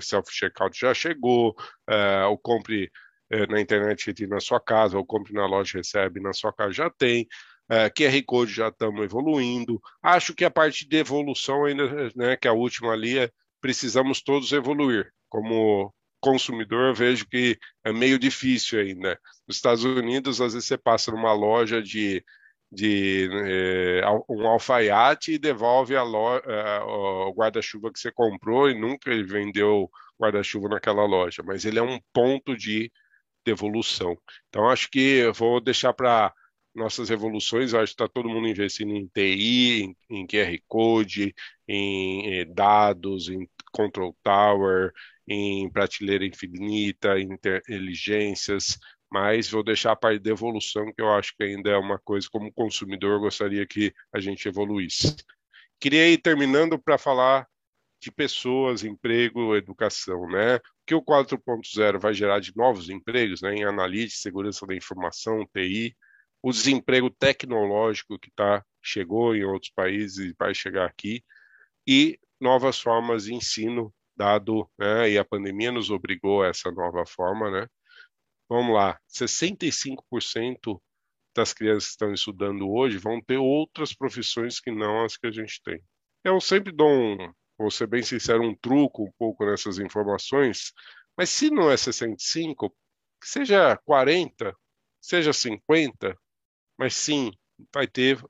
self-checkout 0.00 0.76
já 0.76 0.92
chegou, 0.92 1.54
uh, 1.88 2.26
o 2.28 2.36
compre 2.36 2.90
uh, 3.34 3.50
na 3.50 3.60
internet 3.60 4.14
na 4.26 4.40
sua 4.40 4.60
casa, 4.60 4.96
ou 4.96 5.04
compre 5.04 5.32
na 5.32 5.46
loja 5.46 5.78
recebe 5.78 6.20
na 6.20 6.32
sua 6.32 6.52
casa 6.52 6.72
já 6.72 6.90
tem. 6.90 7.26
É, 7.68 7.88
QR 7.88 8.22
Code 8.26 8.52
já 8.52 8.68
estamos 8.68 9.02
evoluindo. 9.02 9.80
Acho 10.02 10.34
que 10.34 10.44
a 10.44 10.50
parte 10.50 10.86
de 10.86 10.96
evolução 10.98 11.64
ainda, 11.64 12.10
né, 12.14 12.36
que 12.36 12.46
é 12.46 12.50
a 12.50 12.54
última 12.54 12.92
ali, 12.92 13.18
é 13.18 13.30
precisamos 13.60 14.20
todos 14.22 14.52
evoluir. 14.52 15.10
Como 15.30 15.92
consumidor, 16.20 16.94
vejo 16.94 17.26
que 17.26 17.58
é 17.84 17.92
meio 17.92 18.18
difícil 18.18 18.80
ainda. 18.80 19.18
Nos 19.46 19.56
Estados 19.56 19.84
Unidos, 19.84 20.40
às 20.40 20.52
vezes 20.52 20.68
você 20.68 20.76
passa 20.78 21.10
numa 21.10 21.32
loja 21.32 21.82
de, 21.82 22.22
de 22.70 23.28
é, 23.32 24.02
um 24.28 24.46
alfaiate 24.46 25.32
e 25.32 25.38
devolve 25.38 25.96
a 25.96 26.02
lo, 26.02 26.36
é, 26.36 26.80
o 26.82 27.32
guarda-chuva 27.34 27.92
que 27.92 27.98
você 27.98 28.10
comprou 28.12 28.70
e 28.70 28.78
nunca 28.78 29.10
vendeu 29.24 29.90
guarda-chuva 30.20 30.68
naquela 30.68 31.04
loja, 31.04 31.42
mas 31.42 31.64
ele 31.64 31.78
é 31.78 31.82
um 31.82 31.98
ponto 32.12 32.56
de 32.56 32.90
devolução. 33.44 34.16
Então, 34.48 34.68
acho 34.68 34.90
que 34.90 35.18
eu 35.18 35.32
vou 35.32 35.60
deixar 35.60 35.92
para 35.92 36.32
nossas 36.74 37.08
revoluções, 37.08 37.72
acho 37.72 37.94
que 37.94 38.02
está 38.02 38.08
todo 38.08 38.28
mundo 38.28 38.48
investindo 38.48 38.92
em 38.92 39.06
TI, 39.06 39.84
em, 39.84 39.96
em 40.10 40.26
QR 40.26 40.58
Code, 40.66 41.34
em, 41.68 42.26
em, 42.26 42.38
eh, 42.40 42.44
dados, 42.44 43.28
em 43.28 43.48
Control 43.72 44.16
Tower, 44.22 44.92
em 45.28 45.70
prateleira 45.70 46.26
infinita, 46.26 47.14
inteligências, 47.20 48.78
mas 49.10 49.48
vou 49.48 49.62
deixar 49.62 49.92
a 49.92 49.96
parte 49.96 50.20
de 50.20 50.30
evolução, 50.30 50.92
que 50.92 51.00
eu 51.00 51.10
acho 51.12 51.34
que 51.36 51.44
ainda 51.44 51.70
é 51.70 51.76
uma 51.76 51.98
coisa, 51.98 52.28
como 52.30 52.52
consumidor, 52.52 53.12
eu 53.12 53.20
gostaria 53.20 53.66
que 53.66 53.94
a 54.12 54.20
gente 54.20 54.48
evoluísse. 54.48 55.14
Queria 55.80 56.08
ir 56.10 56.18
terminando 56.18 56.78
para 56.78 56.98
falar 56.98 57.46
de 58.00 58.10
pessoas, 58.10 58.84
emprego, 58.84 59.56
educação, 59.56 60.28
né? 60.28 60.58
Que 60.86 60.94
o 60.94 61.02
4.0 61.02 61.98
vai 61.98 62.12
gerar 62.12 62.40
de 62.40 62.54
novos 62.56 62.90
empregos, 62.90 63.40
né? 63.42 63.54
Em 63.54 63.64
analítica, 63.64 64.20
segurança 64.20 64.66
da 64.66 64.74
informação, 64.74 65.46
TI, 65.54 65.96
o 66.42 66.52
desemprego 66.52 67.08
tecnológico 67.08 68.18
que 68.18 68.30
tá, 68.30 68.62
chegou 68.82 69.34
em 69.34 69.44
outros 69.44 69.72
países 69.74 70.18
e 70.18 70.34
vai 70.38 70.54
chegar 70.54 70.84
aqui, 70.84 71.24
e 71.88 72.18
novas 72.38 72.78
formas 72.78 73.24
de 73.24 73.34
ensino, 73.34 73.90
dado, 74.14 74.68
né, 74.78 75.10
e 75.10 75.18
a 75.18 75.24
pandemia 75.24 75.72
nos 75.72 75.90
obrigou 75.90 76.42
a 76.42 76.48
essa 76.48 76.70
nova 76.70 77.06
forma, 77.06 77.50
né? 77.50 77.66
Vamos 78.46 78.74
lá, 78.74 79.00
65% 79.08 80.78
das 81.34 81.54
crianças 81.54 81.84
que 81.86 81.92
estão 81.92 82.12
estudando 82.12 82.70
hoje 82.70 82.98
vão 82.98 83.22
ter 83.22 83.38
outras 83.38 83.94
profissões 83.94 84.60
que 84.60 84.70
não 84.70 85.02
as 85.02 85.16
que 85.16 85.26
a 85.26 85.32
gente 85.32 85.62
tem. 85.62 85.82
Eu 86.22 86.38
sempre 86.42 86.72
dou 86.72 86.90
um, 86.90 87.32
vou 87.64 87.70
ser 87.70 87.86
bem 87.86 88.02
sincero, 88.02 88.42
um 88.42 88.54
truco 88.54 89.04
um 89.04 89.12
pouco 89.18 89.46
nessas 89.46 89.78
informações, 89.78 90.72
mas 91.16 91.30
se 91.30 91.50
não 91.50 91.70
é 91.70 91.76
65, 91.76 92.70
que 93.20 93.28
seja 93.28 93.76
40, 93.86 94.54
seja 95.00 95.32
50, 95.32 96.14
mas 96.78 96.94
sim, 96.94 97.32
vai 97.72 97.86
ter 97.86 98.22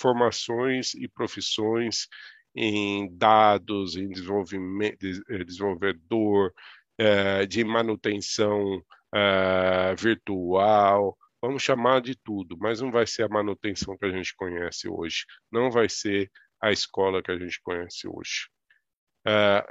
formações 0.00 0.94
e 0.94 1.06
profissões 1.06 2.08
em 2.54 3.14
dados, 3.14 3.94
em 3.96 4.08
desenvolvimento, 4.08 5.04
eh, 5.04 5.44
desenvolvedor, 5.44 6.52
eh, 6.98 7.46
de 7.46 7.62
manutenção 7.64 8.82
eh, 9.14 9.94
virtual, 9.96 11.16
vamos 11.42 11.62
chamar 11.62 12.00
de 12.00 12.16
tudo, 12.16 12.56
mas 12.58 12.80
não 12.80 12.90
vai 12.90 13.06
ser 13.06 13.24
a 13.24 13.28
manutenção 13.28 13.98
que 13.98 14.06
a 14.06 14.10
gente 14.10 14.34
conhece 14.34 14.88
hoje, 14.88 15.24
não 15.52 15.70
vai 15.70 15.88
ser 15.90 16.30
a 16.60 16.72
escola 16.72 17.22
que 17.22 17.30
a 17.30 17.38
gente 17.38 17.60
conhece 17.62 18.08
hoje. 18.08 18.48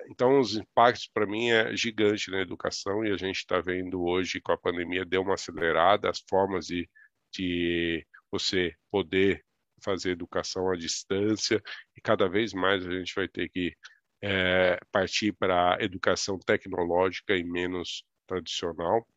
Então, 0.09 0.39
os 0.39 0.55
impactos 0.55 1.09
para 1.13 1.25
mim 1.25 1.49
é 1.49 1.75
gigante 1.75 2.29
na 2.29 2.41
educação 2.41 3.05
e 3.05 3.11
a 3.11 3.17
gente 3.17 3.37
está 3.37 3.59
vendo 3.61 4.03
hoje 4.03 4.41
com 4.41 4.51
a 4.51 4.57
pandemia 4.57 5.05
deu 5.05 5.21
uma 5.21 5.35
acelerada, 5.35 6.09
as 6.09 6.19
formas 6.29 6.67
de, 6.67 6.89
de 7.33 8.05
você 8.31 8.73
poder 8.91 9.43
fazer 9.83 10.11
educação 10.11 10.69
à 10.71 10.75
distância 10.75 11.61
e 11.95 12.01
cada 12.01 12.27
vez 12.27 12.53
mais 12.53 12.85
a 12.85 12.91
gente 12.91 13.13
vai 13.15 13.27
ter 13.27 13.49
que 13.49 13.75
é, 14.21 14.79
partir 14.91 15.33
para 15.33 15.75
a 15.75 15.83
educação 15.83 16.39
tecnológica 16.39 17.35
e 17.35 17.43
menos 17.43 18.03
tradicional. 18.27 19.07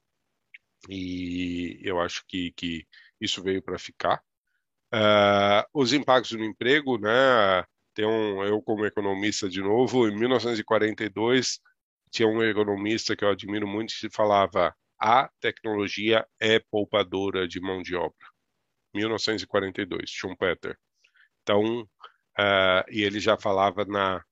E 0.88 1.78
eu 1.82 2.01
acho 2.01 2.24
que, 2.26 2.53
que 2.53 2.86
isso 3.20 3.43
veio 3.43 3.62
para 3.62 3.78
ficar. 3.78 4.22
Uh, 4.93 5.62
os 5.72 5.93
impactos 5.93 6.32
no 6.32 6.45
emprego, 6.45 6.99
né? 6.99 7.64
Tem 7.95 8.07
um, 8.07 8.43
eu 8.45 8.62
como 8.62 8.86
economista 8.86 9.49
de 9.49 9.61
novo, 9.61 10.09
em 10.09 10.16
1942 10.16 11.61
tinha 12.11 12.28
um 12.28 12.43
economista 12.43 13.14
que 13.16 13.24
eu 13.24 13.30
admiro 13.30 13.68
muito 13.68 13.95
que 13.99 14.11
falava 14.11 14.74
a 14.99 15.30
tecnologia 15.41 16.26
é 16.38 16.59
poupadora 16.59 17.49
de 17.49 17.61
mão 17.61 17.82
de 17.82 17.95
obra. 17.95 18.28
1942, 18.93 20.11
Schumpeter. 20.11 20.76
Então, 21.43 21.82
uh, 21.82 22.84
e 22.91 23.03
ele 23.03 23.20
já 23.20 23.36
falava 23.36 23.84
na 23.84 24.22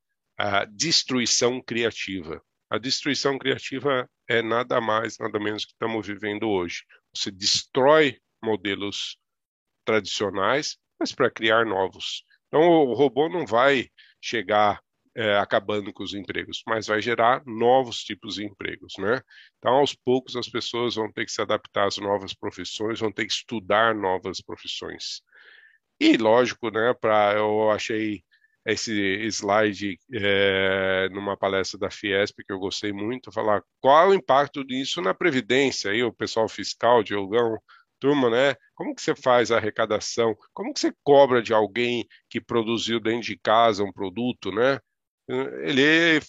destruição 0.70 1.60
criativa. 1.60 2.42
A 2.70 2.78
destruição 2.78 3.38
criativa 3.38 4.08
é 4.28 4.42
nada 4.42 4.80
mais, 4.80 5.18
nada 5.18 5.38
menos 5.40 5.64
que 5.64 5.72
estamos 5.72 6.06
vivendo 6.06 6.48
hoje. 6.48 6.84
Você 7.14 7.30
destrói 7.30 8.20
modelos 8.42 9.18
tradicionais, 9.84 10.76
mas 11.00 11.12
para 11.12 11.30
criar 11.30 11.64
novos. 11.64 12.24
Então, 12.48 12.62
o 12.62 12.94
robô 12.94 13.28
não 13.28 13.46
vai 13.46 13.88
chegar 14.20 14.80
é, 15.14 15.36
acabando 15.38 15.92
com 15.92 16.02
os 16.02 16.14
empregos, 16.14 16.62
mas 16.66 16.86
vai 16.86 17.02
gerar 17.02 17.42
novos 17.44 18.02
tipos 18.04 18.36
de 18.36 18.44
empregos, 18.44 18.94
né? 18.98 19.20
Então, 19.58 19.74
aos 19.74 19.94
poucos, 19.94 20.36
as 20.36 20.48
pessoas 20.48 20.94
vão 20.94 21.10
ter 21.12 21.24
que 21.24 21.32
se 21.32 21.42
adaptar 21.42 21.86
às 21.88 21.98
novas 21.98 22.34
profissões, 22.34 23.00
vão 23.00 23.12
ter 23.12 23.26
que 23.26 23.32
estudar 23.32 23.94
novas 23.94 24.40
profissões. 24.40 25.22
E, 26.00 26.16
lógico, 26.16 26.70
né, 26.70 26.94
para 26.94 27.34
eu 27.34 27.70
achei 27.70 28.22
esse 28.64 28.92
slide 29.32 29.98
é, 30.12 31.08
numa 31.10 31.36
palestra 31.36 31.78
da 31.78 31.90
Fiesp 31.90 32.44
que 32.44 32.52
eu 32.52 32.58
gostei 32.58 32.92
muito, 32.92 33.32
falar 33.32 33.62
qual 33.80 34.10
o 34.10 34.14
impacto 34.14 34.64
disso 34.64 35.00
na 35.00 35.14
Previdência, 35.14 35.90
aí 35.90 36.02
o 36.04 36.12
pessoal 36.12 36.48
fiscal, 36.48 37.02
Diogão, 37.02 37.58
turma, 37.98 38.30
né? 38.30 38.54
Como 38.74 38.94
que 38.94 39.02
você 39.02 39.14
faz 39.14 39.50
a 39.50 39.56
arrecadação? 39.56 40.36
Como 40.52 40.72
que 40.72 40.80
você 40.80 40.92
cobra 41.02 41.42
de 41.42 41.52
alguém 41.52 42.06
que 42.28 42.40
produziu 42.40 43.00
dentro 43.00 43.22
de 43.22 43.38
casa 43.38 43.84
um 43.84 43.92
produto, 43.92 44.50
né? 44.52 44.78
Ele 45.28 46.20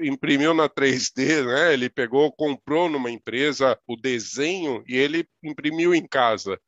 imprimiu 0.00 0.54
na 0.54 0.68
3D, 0.68 1.44
né? 1.44 1.72
Ele 1.74 1.90
pegou, 1.90 2.32
comprou 2.32 2.88
numa 2.88 3.10
empresa 3.10 3.78
o 3.86 3.94
desenho 3.94 4.82
e 4.86 4.96
ele 4.96 5.28
imprimiu 5.42 5.94
em 5.94 6.06
casa. 6.06 6.58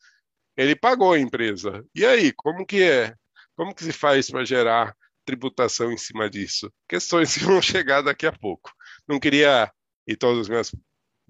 Ele 0.57 0.77
pagou 0.77 1.15
a 1.15 1.19
empresa. 1.19 1.85
E 1.95 2.05
aí, 2.05 2.33
como 2.33 2.67
que 2.67 2.83
é? 2.83 3.15
Como 3.57 3.75
que 3.75 3.85
se 3.85 3.93
faz 3.93 4.31
para 4.31 4.45
gerar 4.45 4.95
tributação 5.25 5.91
em 5.91 5.97
cima 5.97 6.29
disso? 6.29 6.71
Questões 6.89 7.33
que 7.39 7.45
vão 7.45 7.63
chegar 7.63 8.03
daqui 8.03 8.27
a 8.27 8.33
pouco. 8.33 8.71
Não 9.09 9.19
queria 9.19 9.73
e 10.07 10.17
todas 10.17 10.41
as 10.41 10.49
minhas 10.49 10.75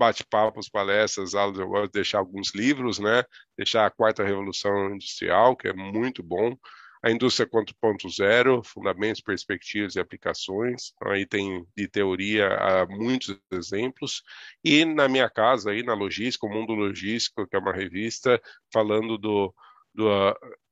bate-papos, 0.00 0.70
palestras, 0.70 1.34
aulas, 1.34 1.58
eu 1.58 1.68
gosto 1.68 1.88
de 1.88 1.92
deixar 1.92 2.20
alguns 2.20 2.54
livros, 2.54 2.98
né? 2.98 3.22
Deixar 3.54 3.84
a 3.84 3.90
Quarta 3.90 4.24
Revolução 4.24 4.94
Industrial, 4.94 5.54
que 5.54 5.68
é 5.68 5.74
muito 5.74 6.22
bom. 6.22 6.56
A 7.02 7.10
Indústria 7.10 7.46
4.0, 7.46 8.64
Fundamentos, 8.64 9.20
Perspectivas 9.20 9.96
e 9.96 10.00
Aplicações. 10.00 10.92
Então, 10.96 11.12
aí 11.12 11.26
tem 11.26 11.66
de 11.76 11.86
teoria 11.86 12.48
há 12.48 12.86
muitos 12.86 13.38
exemplos. 13.52 14.22
E 14.64 14.86
na 14.86 15.06
minha 15.06 15.28
casa, 15.28 15.70
aí 15.70 15.82
na 15.82 15.92
Logística, 15.92 16.46
o 16.46 16.50
Mundo 16.50 16.72
Logístico, 16.72 17.46
que 17.46 17.56
é 17.56 17.58
uma 17.58 17.72
revista 17.72 18.40
falando 18.72 19.18
do, 19.18 19.54
do 19.94 20.08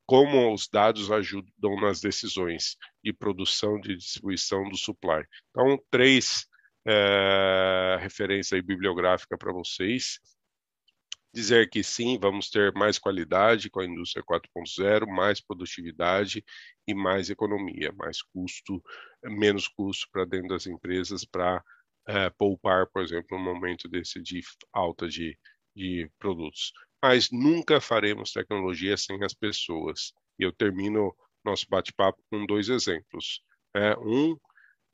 como 0.06 0.54
os 0.54 0.68
dados 0.68 1.12
ajudam 1.12 1.76
nas 1.82 2.00
decisões 2.00 2.78
de 3.04 3.12
produção, 3.12 3.78
de 3.78 3.94
distribuição 3.94 4.66
do 4.70 4.76
supply. 4.76 5.22
Então, 5.50 5.78
três 5.90 6.47
é, 6.90 7.98
referência 8.00 8.60
bibliográfica 8.62 9.36
para 9.36 9.52
vocês. 9.52 10.18
Dizer 11.34 11.68
que 11.68 11.84
sim, 11.84 12.18
vamos 12.18 12.48
ter 12.48 12.72
mais 12.72 12.98
qualidade 12.98 13.68
com 13.68 13.80
a 13.80 13.84
indústria 13.84 14.24
4.0, 14.24 15.06
mais 15.06 15.38
produtividade 15.38 16.42
e 16.86 16.94
mais 16.94 17.28
economia, 17.28 17.92
mais 17.92 18.22
custo, 18.22 18.82
menos 19.22 19.68
custo 19.68 20.08
para 20.10 20.24
dentro 20.24 20.48
das 20.48 20.66
empresas 20.66 21.26
para 21.26 21.62
é, 22.06 22.30
poupar, 22.30 22.86
por 22.86 23.02
exemplo, 23.02 23.36
no 23.36 23.44
momento 23.44 23.86
desse 23.86 24.22
de 24.22 24.40
alta 24.72 25.06
de, 25.06 25.38
de 25.76 26.10
produtos. 26.18 26.72
Mas 27.02 27.30
nunca 27.30 27.82
faremos 27.82 28.32
tecnologia 28.32 28.96
sem 28.96 29.22
as 29.22 29.34
pessoas. 29.34 30.14
E 30.38 30.44
eu 30.44 30.52
termino 30.52 31.14
nosso 31.44 31.66
bate-papo 31.68 32.18
com 32.30 32.46
dois 32.46 32.70
exemplos. 32.70 33.42
É, 33.76 33.94
um 33.98 34.34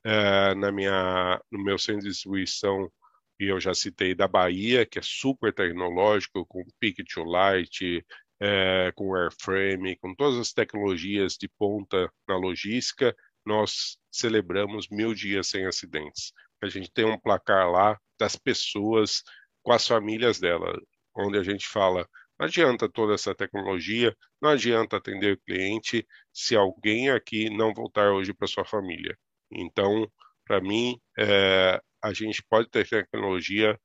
é, 0.05 0.53
na 0.55 0.71
minha, 0.71 1.41
no 1.51 1.63
meu 1.63 1.79
centro 1.79 2.03
de 2.03 2.09
distribuição, 2.09 2.91
e 3.39 3.45
eu 3.45 3.59
já 3.59 3.73
citei 3.73 4.15
da 4.15 4.27
Bahia, 4.27 4.85
que 4.85 4.99
é 4.99 5.01
super 5.03 5.53
tecnológico, 5.53 6.45
com 6.45 6.63
pick 6.79 7.03
to 7.05 7.23
light, 7.23 8.05
é, 8.39 8.91
com 8.95 9.15
airframe, 9.15 9.97
com 9.97 10.13
todas 10.15 10.39
as 10.39 10.53
tecnologias 10.53 11.33
de 11.33 11.47
ponta 11.49 12.11
na 12.27 12.37
logística, 12.37 13.15
nós 13.45 13.97
celebramos 14.11 14.87
mil 14.89 15.13
dias 15.13 15.47
sem 15.47 15.65
acidentes. 15.65 16.31
A 16.61 16.67
gente 16.69 16.91
tem 16.91 17.05
um 17.05 17.19
placar 17.19 17.69
lá 17.69 17.99
das 18.19 18.35
pessoas 18.35 19.23
com 19.63 19.71
as 19.73 19.87
famílias 19.87 20.39
dela, 20.39 20.79
onde 21.15 21.37
a 21.37 21.43
gente 21.43 21.67
fala 21.67 22.07
não 22.37 22.47
adianta 22.47 22.89
toda 22.89 23.13
essa 23.13 23.33
tecnologia, 23.33 24.15
não 24.41 24.49
adianta 24.49 24.97
atender 24.97 25.35
o 25.35 25.39
cliente 25.39 26.05
se 26.33 26.55
alguém 26.55 27.09
aqui 27.09 27.49
não 27.49 27.73
voltar 27.73 28.11
hoje 28.11 28.33
para 28.33 28.47
sua 28.47 28.65
família. 28.65 29.17
Então, 29.51 30.11
para 30.45 30.61
mim, 30.61 30.99
é, 31.17 31.81
a 32.03 32.13
gente 32.13 32.43
pode 32.49 32.69
ter 32.69 32.87
tecnologia, 32.87 33.79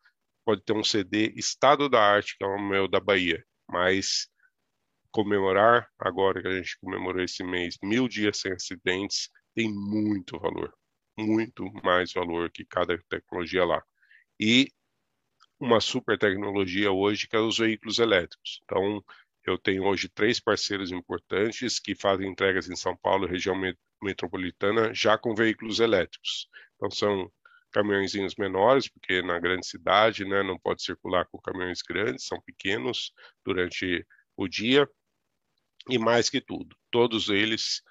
pode 0.44 0.62
ter 0.62 0.72
um 0.72 0.84
CD 0.84 1.32
Estado 1.36 1.88
da 1.88 2.00
Arte, 2.02 2.36
que 2.36 2.44
é 2.44 2.46
o 2.46 2.60
meu 2.60 2.88
da 2.88 3.00
Bahia, 3.00 3.44
mas 3.68 4.28
comemorar, 5.10 5.88
agora 5.98 6.40
que 6.40 6.48
a 6.48 6.56
gente 6.56 6.78
comemorou 6.80 7.22
esse 7.22 7.42
mês, 7.42 7.76
mil 7.82 8.08
dias 8.08 8.38
sem 8.38 8.52
acidentes, 8.52 9.28
tem 9.54 9.72
muito 9.72 10.38
valor, 10.38 10.72
muito 11.18 11.64
mais 11.82 12.12
valor 12.12 12.50
que 12.50 12.64
cada 12.64 12.96
tecnologia 13.08 13.64
lá. 13.64 13.82
E 14.38 14.68
uma 15.58 15.80
super 15.80 16.18
tecnologia 16.18 16.90
hoje 16.90 17.28
que 17.28 17.36
é 17.36 17.40
os 17.40 17.58
veículos 17.58 17.98
elétricos. 17.98 18.60
Então, 18.64 19.04
eu 19.44 19.58
tenho 19.58 19.84
hoje 19.84 20.08
três 20.08 20.40
parceiros 20.40 20.90
importantes 20.90 21.78
que 21.78 21.94
fazem 21.94 22.28
entregas 22.30 22.68
em 22.68 22.76
São 22.76 22.96
Paulo, 22.96 23.26
região 23.26 23.54
metropolitana 24.02 24.92
já 24.94 25.18
com 25.18 25.34
veículos 25.34 25.80
elétricos. 25.80 26.48
Então 26.76 26.90
são 26.90 27.30
caminhõezinhos 27.72 28.34
menores, 28.36 28.88
porque 28.88 29.22
na 29.22 29.38
grande 29.38 29.66
cidade 29.66 30.24
né, 30.24 30.42
não 30.42 30.58
pode 30.58 30.82
circular 30.82 31.26
com 31.26 31.40
caminhões 31.40 31.82
grandes, 31.82 32.26
são 32.26 32.40
pequenos 32.42 33.12
durante 33.44 34.06
o 34.36 34.48
dia. 34.48 34.88
E 35.88 35.98
mais 35.98 36.28
que 36.28 36.40
tudo, 36.40 36.76
todos 36.90 37.28
eles 37.28 37.82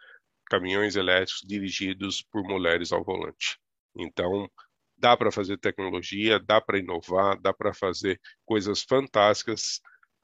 caminhões 0.50 0.96
elétricos 0.96 1.42
dirigidos 1.48 2.24
por 2.32 2.44
mulheres 2.44 2.92
ao 2.92 3.04
volante. 3.04 3.58
Então, 3.96 4.50
dá 4.98 5.16
para 5.16 5.32
fazer 5.32 5.58
tecnologia, 5.58 6.40
dá 6.40 6.60
para 6.60 6.80
inovar, 6.80 7.40
dá 7.40 7.54
para 7.54 7.74
fazer 7.74 8.20
coisas 8.46 8.84
fantásticas 8.84 9.80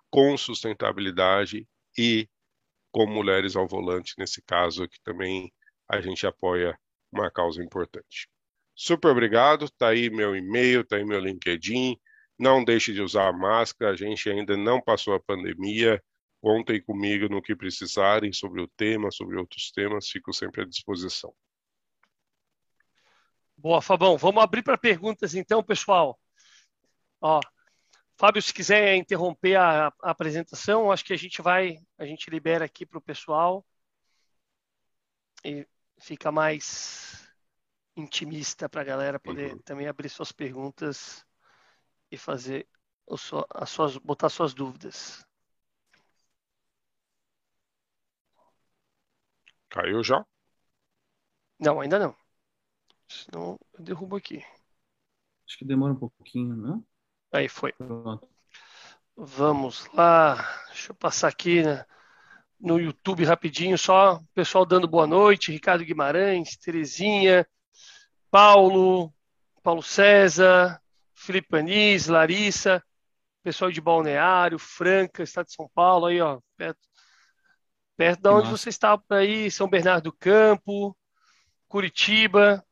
com 0.09 0.37
sustentabilidade 0.37 1.67
e 1.97 2.27
com 2.91 3.05
mulheres 3.07 3.55
ao 3.55 3.67
volante, 3.67 4.13
nesse 4.17 4.41
caso, 4.41 4.87
que 4.87 4.99
também 5.03 5.51
a 5.87 6.01
gente 6.01 6.25
apoia 6.25 6.77
uma 7.11 7.31
causa 7.31 7.63
importante. 7.63 8.29
Super 8.75 9.09
obrigado, 9.09 9.69
tá 9.69 9.89
aí 9.89 10.09
meu 10.09 10.35
e-mail, 10.35 10.83
tá 10.83 10.97
aí 10.97 11.05
meu 11.05 11.19
LinkedIn. 11.19 11.97
Não 12.37 12.63
deixe 12.63 12.93
de 12.93 13.01
usar 13.01 13.29
a 13.29 13.33
máscara, 13.33 13.91
a 13.91 13.95
gente 13.95 14.29
ainda 14.29 14.57
não 14.57 14.81
passou 14.81 15.13
a 15.13 15.19
pandemia. 15.19 16.03
Contem 16.41 16.81
comigo 16.81 17.29
no 17.29 17.41
que 17.41 17.55
precisarem 17.55 18.33
sobre 18.33 18.61
o 18.61 18.67
tema, 18.67 19.09
sobre 19.11 19.37
outros 19.37 19.71
temas, 19.71 20.09
fico 20.09 20.33
sempre 20.33 20.61
à 20.61 20.65
disposição. 20.65 21.33
Boa, 23.57 23.81
Fabão. 23.81 24.17
Vamos 24.17 24.43
abrir 24.43 24.61
para 24.61 24.77
perguntas 24.77 25.33
então, 25.33 25.63
pessoal. 25.63 26.19
Ó, 27.21 27.39
Fábio, 28.17 28.41
se 28.41 28.53
quiser 28.53 28.95
interromper 28.95 29.55
a, 29.55 29.87
a 29.87 30.11
apresentação, 30.11 30.91
acho 30.91 31.03
que 31.03 31.13
a 31.13 31.17
gente 31.17 31.41
vai, 31.41 31.77
a 31.97 32.05
gente 32.05 32.29
libera 32.29 32.65
aqui 32.65 32.85
para 32.85 32.97
o 32.97 33.01
pessoal. 33.01 33.65
E 35.43 35.67
fica 35.97 36.31
mais 36.31 37.27
intimista 37.95 38.67
para 38.67 38.81
a 38.81 38.85
galera 38.85 39.19
poder 39.19 39.53
uhum. 39.53 39.59
também 39.59 39.87
abrir 39.87 40.09
suas 40.09 40.31
perguntas 40.31 41.25
e 42.11 42.17
fazer 42.17 42.67
as 43.53 43.69
suas, 43.69 43.97
botar 43.97 44.29
suas 44.29 44.53
dúvidas. 44.53 45.25
Caiu 49.69 50.03
já? 50.03 50.25
Não, 51.59 51.79
ainda 51.79 51.99
não. 51.99 52.15
Senão 53.07 53.59
eu 53.73 53.83
derrubo 53.83 54.15
aqui. 54.15 54.43
Acho 55.47 55.57
que 55.59 55.65
demora 55.65 55.93
um 55.93 55.99
pouquinho, 55.99 56.55
né? 56.55 56.81
Aí 57.31 57.47
foi. 57.47 57.71
Pronto. 57.73 58.27
Vamos 59.15 59.87
lá. 59.93 60.35
Deixa 60.67 60.91
eu 60.91 60.95
passar 60.95 61.27
aqui, 61.27 61.63
né? 61.63 61.85
No 62.59 62.79
YouTube 62.79 63.23
rapidinho, 63.23 63.77
só 63.77 64.15
o 64.15 64.23
pessoal 64.33 64.65
dando 64.65 64.87
boa 64.87 65.05
noite, 65.05 65.51
Ricardo 65.51 65.83
Guimarães, 65.83 66.55
Terezinha, 66.57 67.47
Paulo, 68.31 69.13
Paulo 69.61 69.81
César, 69.81 70.81
Felipe 71.13 71.57
Anis, 71.57 72.07
Larissa, 72.07 72.83
pessoal 73.43 73.71
de 73.71 73.81
Balneário, 73.81 74.57
Franca, 74.57 75.23
Estado 75.23 75.47
de 75.47 75.53
São 75.53 75.69
Paulo, 75.73 76.07
aí 76.07 76.19
ó, 76.21 76.39
perto. 76.57 76.79
Perto 77.97 78.21
de 78.21 78.29
onde 78.29 78.49
você 78.49 78.69
está 78.69 78.97
por 78.97 79.15
aí, 79.15 79.49
São 79.49 79.69
Bernardo 79.69 80.05
do 80.05 80.13
Campo, 80.13 80.97
Curitiba, 81.67 82.65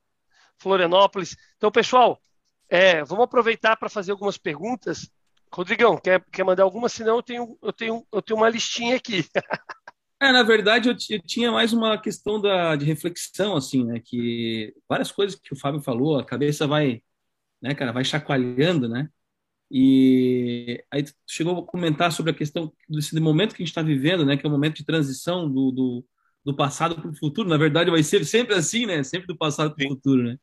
Florianópolis. 0.57 1.37
Então, 1.55 1.71
pessoal, 1.71 2.21
é, 2.67 3.03
vamos 3.03 3.23
aproveitar 3.25 3.77
para 3.77 3.89
fazer 3.89 4.11
algumas 4.11 4.37
perguntas. 4.37 5.09
Rodrigão, 5.53 5.97
quer, 5.97 6.23
quer 6.31 6.43
mandar 6.43 6.63
alguma? 6.63 6.89
Senão 6.89 7.17
eu 7.17 7.23
tenho, 7.23 7.57
eu 7.61 7.71
tenho, 7.71 8.07
eu 8.11 8.21
tenho 8.21 8.39
uma 8.39 8.49
listinha 8.49 8.95
aqui. 8.95 9.25
É, 10.21 10.31
na 10.31 10.41
verdade, 10.41 10.87
eu, 10.87 10.95
eu, 11.09 11.21
tinha 11.21 11.51
mais 11.51 11.73
uma 11.73 11.97
questão 12.01 12.39
da, 12.39 12.77
de 12.77 12.85
reflexão, 12.85 13.57
assim, 13.57 13.83
né? 13.83 13.99
Que 13.99 14.73
várias 14.87 15.11
coisas 15.11 15.37
que 15.37 15.51
o 15.51 15.59
Fábio 15.59 15.81
falou, 15.81 16.17
a 16.17 16.23
cabeça 16.23 16.65
vai, 16.65 17.03
né, 17.61 17.75
cara, 17.75 17.91
vai 17.91 18.05
chacoalhando, 18.05 18.87
né? 18.87 19.09
E 19.69 20.81
aí 20.89 21.03
chegou 21.27 21.59
a 21.59 21.65
comentar 21.65 22.09
sobre 22.13 22.31
a 22.31 22.35
questão 22.35 22.71
desse 22.87 23.19
momento 23.19 23.53
que 23.53 23.63
a 23.63 23.65
gente 23.65 23.71
está 23.71 23.81
vivendo, 23.81 24.25
né? 24.25 24.37
Que 24.37 24.45
é 24.45 24.49
um 24.49 24.51
momento 24.53 24.77
de 24.77 24.85
transição 24.85 25.51
do, 25.51 25.71
do, 25.71 26.05
do 26.45 26.55
passado 26.55 26.95
para 26.95 27.09
o 27.11 27.17
futuro. 27.17 27.49
Na 27.49 27.57
verdade, 27.57 27.91
vai 27.91 28.01
ser 28.01 28.23
sempre 28.25 28.55
assim, 28.55 28.85
né? 28.85 29.03
Sempre 29.03 29.27
do 29.27 29.37
passado 29.37 29.75
para 29.75 29.85
o 29.85 29.89
futuro, 29.89 30.23
né? 30.23 30.37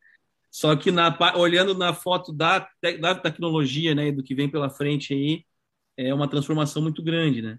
Só 0.51 0.75
que 0.77 0.91
na, 0.91 1.17
olhando 1.37 1.75
na 1.75 1.95
foto 1.95 2.33
da, 2.33 2.69
da 3.01 3.15
tecnologia, 3.15 3.95
né, 3.95 4.11
do 4.11 4.23
que 4.23 4.35
vem 4.35 4.49
pela 4.49 4.69
frente 4.69 5.15
aí, 5.15 5.45
é 5.97 6.13
uma 6.13 6.29
transformação 6.29 6.83
muito 6.83 7.03
grande, 7.03 7.43
né? 7.43 7.59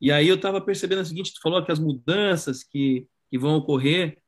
E 0.00 0.10
aí 0.10 0.28
eu 0.28 0.36
estava 0.36 0.60
percebendo 0.60 1.02
o 1.02 1.04
seguinte, 1.04 1.34
tu 1.34 1.40
falou 1.42 1.64
que 1.64 1.72
as 1.72 1.78
mudanças 1.78 2.64
que, 2.64 3.06
que 3.30 3.38
vão 3.38 3.56
ocorrer, 3.56 4.18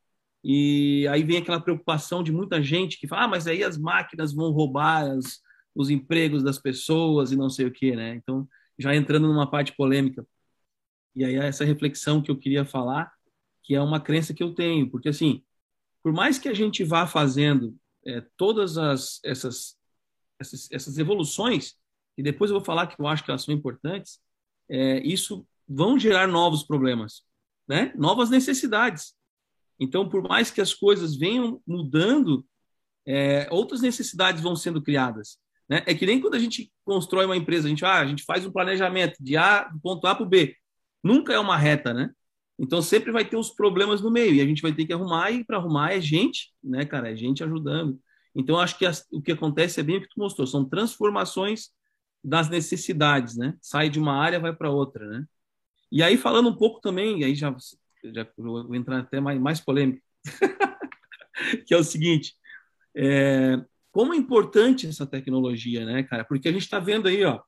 e 0.44 1.06
aí 1.08 1.22
vem 1.22 1.38
aquela 1.38 1.60
preocupação 1.60 2.22
de 2.22 2.32
muita 2.32 2.62
gente 2.62 2.98
que 2.98 3.08
fala, 3.08 3.24
ah, 3.24 3.28
mas 3.28 3.46
aí 3.46 3.64
as 3.64 3.78
máquinas 3.78 4.34
vão 4.34 4.50
roubar 4.50 5.04
as, 5.10 5.40
os 5.74 5.88
empregos 5.88 6.42
das 6.42 6.58
pessoas 6.58 7.32
e 7.32 7.36
não 7.36 7.48
sei 7.48 7.66
o 7.66 7.72
quê, 7.72 7.96
né? 7.96 8.14
Então, 8.16 8.46
já 8.78 8.94
entrando 8.94 9.28
numa 9.28 9.50
parte 9.50 9.74
polêmica. 9.74 10.26
E 11.14 11.24
aí 11.24 11.36
essa 11.36 11.64
reflexão 11.64 12.22
que 12.22 12.30
eu 12.30 12.38
queria 12.38 12.64
falar, 12.64 13.12
que 13.62 13.74
é 13.74 13.80
uma 13.80 14.00
crença 14.00 14.34
que 14.34 14.42
eu 14.42 14.54
tenho, 14.54 14.90
porque 14.90 15.08
assim, 15.08 15.42
por 16.02 16.12
mais 16.12 16.38
que 16.38 16.48
a 16.48 16.54
gente 16.54 16.84
vá 16.84 17.06
fazendo 17.06 17.76
é, 18.06 18.22
todas 18.36 18.78
as, 18.78 19.20
essas, 19.24 19.76
essas, 20.38 20.70
essas 20.70 20.98
evoluções, 20.98 21.74
e 22.16 22.22
depois 22.22 22.50
eu 22.50 22.56
vou 22.56 22.64
falar 22.64 22.86
que 22.86 23.00
eu 23.00 23.06
acho 23.06 23.24
que 23.24 23.30
elas 23.30 23.42
são 23.42 23.54
importantes, 23.54 24.20
é, 24.68 24.98
isso 25.06 25.46
vão 25.68 25.98
gerar 25.98 26.26
novos 26.26 26.62
problemas, 26.62 27.22
né? 27.66 27.92
novas 27.96 28.30
necessidades. 28.30 29.14
Então, 29.78 30.08
por 30.08 30.22
mais 30.22 30.50
que 30.50 30.60
as 30.60 30.74
coisas 30.74 31.16
venham 31.16 31.60
mudando, 31.66 32.46
é, 33.06 33.48
outras 33.50 33.80
necessidades 33.80 34.42
vão 34.42 34.54
sendo 34.54 34.82
criadas. 34.82 35.38
Né? 35.68 35.82
É 35.86 35.94
que 35.94 36.06
nem 36.06 36.20
quando 36.20 36.34
a 36.34 36.38
gente 36.38 36.72
constrói 36.84 37.24
uma 37.24 37.36
empresa, 37.36 37.66
a 37.66 37.70
gente, 37.70 37.84
ah, 37.84 37.98
a 37.98 38.06
gente 38.06 38.24
faz 38.24 38.44
um 38.44 38.52
planejamento 38.52 39.16
de 39.20 39.36
A, 39.36 39.64
do 39.64 39.80
ponto 39.80 40.06
A 40.06 40.14
para 40.14 40.24
o 40.24 40.28
B. 40.28 40.54
Nunca 41.02 41.32
é 41.32 41.38
uma 41.38 41.56
reta, 41.56 41.92
né? 41.92 42.10
Então 42.58 42.80
sempre 42.82 43.10
vai 43.10 43.24
ter 43.24 43.36
os 43.36 43.50
problemas 43.50 44.00
no 44.00 44.10
meio 44.10 44.34
e 44.34 44.40
a 44.40 44.46
gente 44.46 44.62
vai 44.62 44.72
ter 44.72 44.86
que 44.86 44.92
arrumar 44.92 45.30
e 45.30 45.44
para 45.44 45.56
arrumar 45.56 45.92
é 45.92 46.00
gente, 46.00 46.52
né, 46.62 46.84
cara? 46.84 47.10
É 47.10 47.16
gente 47.16 47.42
ajudando. 47.42 47.98
Então 48.34 48.58
acho 48.58 48.78
que 48.78 48.86
as, 48.86 49.06
o 49.10 49.20
que 49.20 49.32
acontece 49.32 49.80
é 49.80 49.82
bem 49.82 49.98
o 49.98 50.00
que 50.00 50.08
tu 50.08 50.18
mostrou, 50.18 50.46
são 50.46 50.64
transformações 50.64 51.70
das 52.22 52.48
necessidades, 52.48 53.36
né? 53.36 53.56
Sai 53.60 53.88
de 53.88 53.98
uma 53.98 54.14
área 54.14 54.38
vai 54.38 54.54
para 54.54 54.70
outra, 54.70 55.06
né? 55.08 55.24
E 55.90 56.02
aí, 56.02 56.16
falando 56.16 56.48
um 56.48 56.56
pouco 56.56 56.80
também, 56.80 57.22
aí 57.24 57.34
já, 57.34 57.54
já 58.02 58.26
vou 58.36 58.74
entrar 58.74 59.00
até 59.00 59.20
mais, 59.20 59.38
mais 59.38 59.60
polêmico, 59.60 60.02
que 61.66 61.74
é 61.74 61.76
o 61.76 61.84
seguinte: 61.84 62.34
é, 62.96 63.62
como 63.90 64.14
é 64.14 64.16
importante 64.16 64.86
essa 64.86 65.06
tecnologia, 65.06 65.84
né, 65.84 66.02
cara? 66.04 66.24
Porque 66.24 66.48
a 66.48 66.52
gente 66.52 66.62
está 66.62 66.78
vendo 66.78 67.08
aí, 67.08 67.22
ó, 67.24 67.40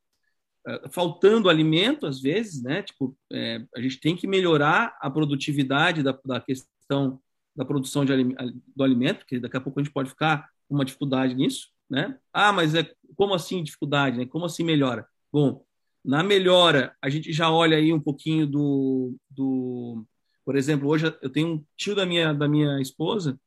faltando 0.91 1.49
alimento 1.49 2.07
às 2.07 2.21
vezes, 2.21 2.63
né? 2.63 2.83
Tipo, 2.83 3.17
é, 3.33 3.65
a 3.75 3.81
gente 3.81 4.01
tem 4.01 4.17
que 4.17 4.27
melhorar 4.27 4.97
a 5.01 5.11
produtividade 5.11 6.03
da, 6.03 6.19
da 6.25 6.41
questão 6.41 7.21
da 7.55 7.65
produção 7.65 8.05
de, 8.05 8.13
do 8.75 8.83
alimento, 8.83 9.25
que 9.27 9.39
daqui 9.39 9.57
a 9.57 9.61
pouco 9.61 9.79
a 9.79 9.83
gente 9.83 9.93
pode 9.93 10.11
ficar 10.11 10.49
com 10.69 10.75
uma 10.75 10.85
dificuldade 10.85 11.35
nisso, 11.35 11.69
né? 11.89 12.19
Ah, 12.33 12.53
mas 12.53 12.75
é 12.75 12.91
como 13.15 13.35
assim 13.35 13.63
dificuldade, 13.63 14.19
né? 14.19 14.27
Como 14.27 14.45
assim 14.45 14.65
melhora? 14.65 15.07
Bom, 15.33 15.65
na 16.05 16.23
melhora, 16.23 16.97
a 17.01 17.09
gente 17.09 17.33
já 17.33 17.51
olha 17.51 17.77
aí 17.77 17.93
um 17.93 18.01
pouquinho 18.01 18.47
do, 18.47 19.17
do 19.31 20.05
por 20.45 20.57
exemplo, 20.57 20.89
hoje 20.89 21.07
eu 21.23 21.31
tenho 21.31 21.49
um 21.49 21.65
tio 21.77 21.95
da 21.95 22.05
minha, 22.05 22.35
da 22.35 22.49
minha 22.49 22.81
esposa, 22.81 23.39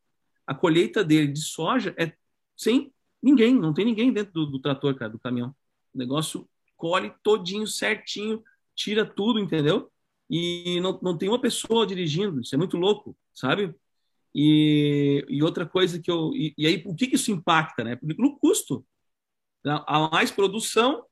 a 0.45 0.55
colheita 0.55 1.03
dele 1.03 1.27
de 1.27 1.41
soja 1.41 1.93
é 1.97 2.13
sem 2.55 2.93
ninguém, 3.21 3.53
não 3.53 3.73
tem 3.73 3.85
ninguém 3.85 4.11
dentro 4.13 4.33
do, 4.33 4.45
do 4.45 4.59
trator, 4.59 4.95
cara, 4.95 5.11
do 5.11 5.19
caminhão. 5.19 5.53
O 5.93 5.97
negócio 5.97 6.47
colhe 6.77 7.13
todinho, 7.23 7.67
certinho, 7.67 8.43
tira 8.75 9.05
tudo, 9.05 9.39
entendeu? 9.39 9.91
E 10.29 10.79
não, 10.81 10.99
não 11.01 11.17
tem 11.17 11.29
uma 11.29 11.41
pessoa 11.41 11.87
dirigindo, 11.87 12.41
isso 12.41 12.53
é 12.53 12.57
muito 12.57 12.77
louco, 12.77 13.17
sabe? 13.33 13.73
E, 14.35 15.25
e 15.27 15.41
outra 15.41 15.65
coisa 15.65 15.99
que 15.99 16.11
eu. 16.11 16.31
E, 16.35 16.53
e 16.57 16.67
aí, 16.67 16.83
o 16.85 16.95
que, 16.95 17.07
que 17.07 17.15
isso 17.15 17.31
impacta, 17.31 17.83
né? 17.83 17.97
No 18.01 18.37
custo. 18.37 18.85
Há 19.65 20.09
mais 20.09 20.31
produção, 20.31 21.03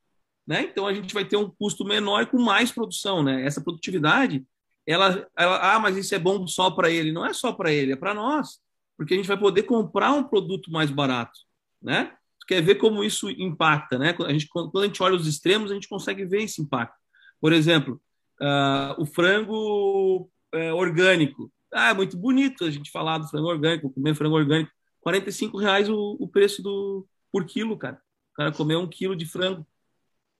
né? 0.47 0.61
Então 0.63 0.85
a 0.85 0.93
gente 0.93 1.13
vai 1.13 1.25
ter 1.25 1.35
um 1.35 1.49
custo 1.49 1.83
menor 1.83 2.27
com 2.27 2.37
mais 2.39 2.71
produção, 2.71 3.23
né? 3.23 3.43
Essa 3.45 3.61
produtividade, 3.61 4.45
ela, 4.85 5.27
ela 5.35 5.75
ah, 5.75 5.79
mas 5.79 5.97
isso 5.97 6.13
é 6.13 6.19
bom 6.19 6.47
só 6.47 6.69
para 6.71 6.89
ele? 6.89 7.11
Não 7.11 7.25
é 7.25 7.33
só 7.33 7.51
para 7.51 7.73
ele, 7.73 7.93
é 7.93 7.95
para 7.95 8.13
nós, 8.13 8.61
porque 8.95 9.13
a 9.13 9.17
gente 9.17 9.27
vai 9.27 9.37
poder 9.37 9.63
comprar 9.63 10.13
um 10.13 10.23
produto 10.23 10.71
mais 10.71 10.91
barato, 10.91 11.39
né? 11.81 12.15
Quer 12.47 12.61
ver 12.61 12.75
como 12.75 13.03
isso 13.03 13.29
impacta, 13.29 13.97
né? 13.97 14.15
A 14.25 14.31
gente, 14.31 14.47
quando 14.47 14.79
a 14.79 14.85
gente 14.85 15.01
olha 15.01 15.15
os 15.15 15.27
extremos, 15.27 15.71
a 15.71 15.73
gente 15.73 15.89
consegue 15.89 16.25
ver 16.25 16.43
esse 16.43 16.61
impacto. 16.61 16.95
Por 17.39 17.53
exemplo, 17.53 18.01
uh, 18.41 19.01
o 19.01 19.05
frango 19.05 20.29
uh, 20.53 20.75
orgânico. 20.75 21.51
Ah, 21.73 21.89
é 21.89 21.93
muito 21.93 22.17
bonito 22.17 22.63
a 22.63 22.71
gente 22.71 22.91
falar 22.91 23.17
do 23.17 23.27
frango 23.27 23.47
orgânico, 23.47 23.91
comer 23.91 24.15
frango 24.15 24.35
orgânico. 24.35 24.71
45 25.01 25.57
reais 25.57 25.89
o, 25.89 26.17
o 26.19 26.27
preço 26.27 26.63
do 26.63 27.07
por 27.31 27.45
quilo, 27.45 27.77
cara. 27.77 28.01
O 28.33 28.35
cara 28.35 28.51
comer 28.51 28.75
um 28.77 28.87
quilo 28.87 29.15
de 29.15 29.25
frango 29.25 29.65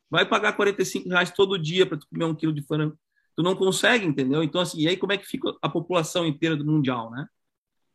vai 0.09 0.25
pagar 0.25 0.53
45 0.53 1.09
reais 1.09 1.31
todo 1.31 1.59
dia 1.59 1.85
para 1.85 1.97
tu 1.97 2.07
comer 2.07 2.25
um 2.25 2.35
quilo 2.35 2.53
de 2.53 2.61
frango. 2.61 2.97
Tu 3.35 3.43
não 3.43 3.55
consegue, 3.55 4.05
entendeu? 4.05 4.41
Então, 4.43 4.61
assim, 4.61 4.79
e 4.79 4.87
aí 4.87 4.95
como 4.95 5.11
é 5.11 5.17
que 5.17 5.25
fica 5.25 5.53
a 5.61 5.67
população 5.67 6.25
inteira 6.25 6.55
do 6.55 6.65
mundial, 6.65 7.11
né? 7.11 7.27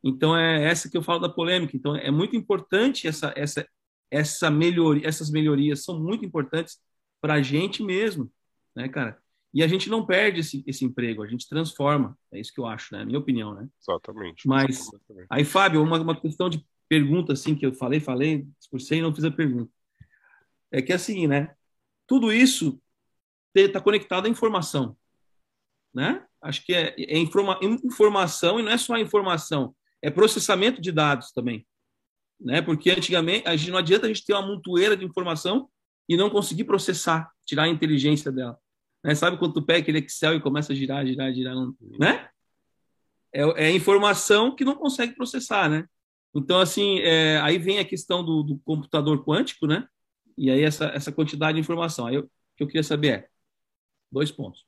Então, 0.02 0.36
é 0.36 0.64
essa 0.64 0.88
que 0.88 0.96
eu 0.96 1.02
falo 1.02 1.18
da 1.18 1.28
polêmica. 1.28 1.76
Então, 1.76 1.96
é 1.96 2.11
muito 2.11 2.36
importante 2.36 3.06
essa, 3.06 3.32
essa, 3.36 3.66
essa 4.11 4.50
melhoria, 4.50 5.06
essas 5.06 5.30
melhorias 5.30 5.84
são 5.84 6.00
muito 6.00 6.24
importantes 6.24 6.80
para 7.20 7.34
a 7.34 7.42
gente 7.42 7.82
mesmo, 7.82 8.30
né, 8.74 8.88
cara? 8.88 9.20
E 9.52 9.62
a 9.62 9.68
gente 9.68 9.90
não 9.90 10.06
perde 10.06 10.40
esse, 10.40 10.62
esse 10.66 10.84
emprego, 10.84 11.22
a 11.22 11.26
gente 11.26 11.48
transforma. 11.48 12.16
É 12.32 12.38
isso 12.38 12.52
que 12.52 12.61
eu 12.61 12.66
acho, 12.66 12.94
né? 12.94 13.04
Minha 13.04 13.18
opinião, 13.18 13.54
né? 13.54 13.68
Exatamente. 13.80 14.46
Mas, 14.46 14.80
exatamente. 14.80 15.26
aí, 15.28 15.44
Fábio, 15.44 15.82
uma, 15.82 16.00
uma 16.00 16.18
questão 16.18 16.48
de 16.48 16.64
pergunta, 16.88 17.32
assim, 17.32 17.54
que 17.54 17.66
eu 17.66 17.72
falei, 17.72 18.00
falei, 18.00 18.46
discursei 18.58 18.98
e 18.98 19.02
não 19.02 19.14
fiz 19.14 19.24
a 19.24 19.30
pergunta. 19.30 19.70
É 20.70 20.80
que, 20.80 20.92
assim, 20.92 21.26
né? 21.26 21.54
Tudo 22.06 22.32
isso 22.32 22.80
está 23.54 23.80
conectado 23.80 24.26
à 24.26 24.28
informação, 24.28 24.96
né? 25.92 26.24
Acho 26.40 26.64
que 26.64 26.72
é, 26.72 26.94
é 26.96 27.18
informa, 27.18 27.58
informação 27.62 28.58
e 28.58 28.62
não 28.62 28.72
é 28.72 28.78
só 28.78 28.96
informação, 28.96 29.74
é 30.00 30.11
processamento 30.11 30.80
de 30.80 30.90
dados 30.90 31.32
também, 31.32 31.66
né? 32.41 32.62
Porque 32.62 32.91
antigamente 32.91 33.47
a 33.47 33.57
gente, 33.57 33.70
não 33.70 33.78
adianta 33.78 34.07
a 34.07 34.09
gente 34.09 34.24
ter 34.24 34.32
uma 34.32 34.47
montoeira 34.47 34.97
de 34.97 35.05
informação 35.05 35.68
e 36.09 36.16
não 36.16 36.30
conseguir 36.30 36.64
processar, 36.64 37.30
tirar 37.47 37.64
a 37.64 37.68
inteligência 37.68 38.32
dela. 38.32 38.59
Né? 39.05 39.14
Sabe 39.14 39.38
quando 39.38 39.55
tu 39.55 39.62
pega 39.62 39.80
aquele 39.80 39.99
Excel 39.99 40.34
e 40.34 40.41
começa 40.41 40.72
a 40.72 40.76
girar, 40.76 41.07
girar, 41.07 41.32
girar, 41.32 41.55
né? 41.99 42.28
É, 43.32 43.66
é 43.66 43.70
informação 43.70 44.55
que 44.55 44.64
não 44.64 44.74
consegue 44.74 45.14
processar, 45.14 45.68
né? 45.68 45.86
Então, 46.34 46.59
assim, 46.61 46.99
é, 47.01 47.41
aí 47.41 47.59
vem 47.59 47.78
a 47.78 47.84
questão 47.84 48.24
do, 48.24 48.43
do 48.43 48.59
computador 48.59 49.24
quântico, 49.24 49.66
né? 49.66 49.86
E 50.36 50.51
aí 50.51 50.62
essa, 50.62 50.86
essa 50.86 51.12
quantidade 51.12 51.55
de 51.55 51.61
informação. 51.61 52.07
Aí 52.07 52.18
o 52.18 52.30
que 52.57 52.62
eu 52.62 52.66
queria 52.66 52.82
saber 52.82 53.09
é 53.09 53.28
dois 54.11 54.30
pontos. 54.30 54.64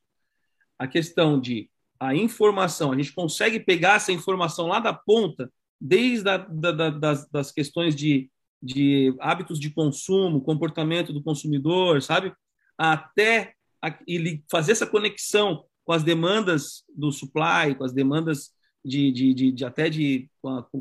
A 0.78 0.86
questão 0.86 1.40
de 1.40 1.70
a 1.98 2.14
informação, 2.14 2.90
a 2.90 2.96
gente 2.96 3.12
consegue 3.12 3.60
pegar 3.60 3.94
essa 3.94 4.10
informação 4.10 4.66
lá 4.66 4.80
da 4.80 4.92
ponta, 4.92 5.52
desde 5.82 6.28
a, 6.28 6.36
da, 6.36 6.70
da, 6.70 6.90
das, 6.90 7.28
das 7.28 7.50
questões 7.50 7.96
de, 7.96 8.30
de 8.62 9.12
hábitos 9.18 9.58
de 9.58 9.70
consumo, 9.70 10.40
comportamento 10.40 11.12
do 11.12 11.20
consumidor, 11.20 12.00
sabe? 12.00 12.32
Até 12.78 13.54
a, 13.82 13.98
ele 14.06 14.44
fazer 14.48 14.72
essa 14.72 14.86
conexão 14.86 15.64
com 15.84 15.92
as 15.92 16.04
demandas 16.04 16.84
do 16.94 17.10
supply, 17.10 17.74
com 17.76 17.82
as 17.82 17.92
demandas 17.92 18.52
de, 18.84 19.10
de, 19.10 19.34
de, 19.34 19.52
de 19.52 19.64
até 19.64 19.90
de 19.90 20.30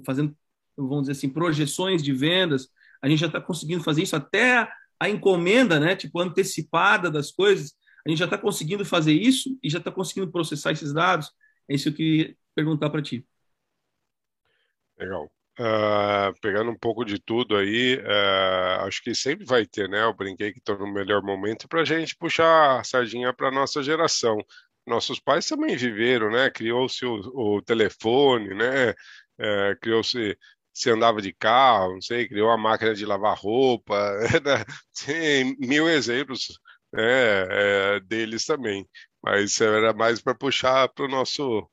fazendo, 0.06 0.38
vamos 0.78 1.02
dizer 1.02 1.14
assim, 1.14 1.30
projeções 1.30 2.04
de 2.04 2.14
vendas. 2.14 2.68
A 3.02 3.10
gente 3.10 3.20
já 3.20 3.28
está 3.28 3.42
conseguindo 3.42 3.84
fazer 3.84 4.04
isso 4.04 4.16
até 4.16 4.70
a 5.00 5.10
encomenda, 5.10 5.80
né, 5.80 5.96
tipo 5.96 6.20
antecipada 6.20 7.10
das 7.10 7.32
coisas, 7.32 7.74
a 8.06 8.10
gente 8.10 8.20
já 8.20 8.26
está 8.26 8.38
conseguindo 8.38 8.86
fazer 8.86 9.14
isso 9.14 9.58
e 9.64 9.70
já 9.70 9.80
está 9.80 9.92
conseguindo 9.92 10.32
processar 10.32 10.72
esses 10.72 10.94
dados. 10.94 11.32
É 11.68 11.74
isso 11.74 11.86
que 11.86 11.90
eu 11.90 11.96
queria 11.96 12.36
perguntar 12.54 12.90
para 12.92 13.02
ti. 13.02 13.26
Legal. 15.02 15.32
Uh, 15.60 16.34
pegando 16.42 16.72
um 16.72 16.78
pouco 16.78 17.04
de 17.04 17.20
tudo 17.20 17.58
aí, 17.58 17.98
uh, 17.98 18.86
acho 18.88 19.02
que 19.04 19.14
sempre 19.14 19.46
vai 19.46 19.66
ter, 19.66 19.90
né? 19.90 20.04
Eu 20.04 20.14
brinquei 20.14 20.54
que 20.54 20.60
estou 20.60 20.78
no 20.78 20.92
melhor 20.92 21.22
momento 21.24 21.68
para 21.68 21.82
a 21.82 21.86
gente 21.86 22.16
puxar 22.16 22.80
a 22.80 22.84
sardinha 22.84 23.34
para 23.34 23.52
nossa 23.52 23.84
geração. 23.84 24.38
nossos 24.88 25.20
pais 25.20 25.48
também 25.48 25.76
viveram, 25.76 26.32
né? 26.32 26.50
Criou-se 26.50 27.06
o, 27.06 27.16
o, 27.58 27.62
telefone, 27.62 28.54
né? 28.56 28.94
É, 29.40 29.76
criou-se 29.82 30.38
se 30.74 30.90
andava 30.90 31.22
de 31.22 31.34
carro, 31.34 31.94
não 31.94 32.02
sei, 32.02 32.28
criou 32.28 32.50
a 32.50 32.58
máquina 32.58 32.94
de 32.96 33.06
lavar 33.06 33.38
roupa, 33.38 33.96
né? 34.44 34.66
tem 35.06 35.56
mil 35.60 35.90
exemplos 35.90 36.48
né, 36.94 37.96
é, 37.96 38.00
deles 38.02 38.46
também, 38.46 38.88
mas 39.24 39.60
era 39.62 39.94
mais 39.94 40.22
para 40.22 40.36
puxar 40.36 40.90
para 40.90 41.06
o 41.06 41.10
nosso 41.10 41.70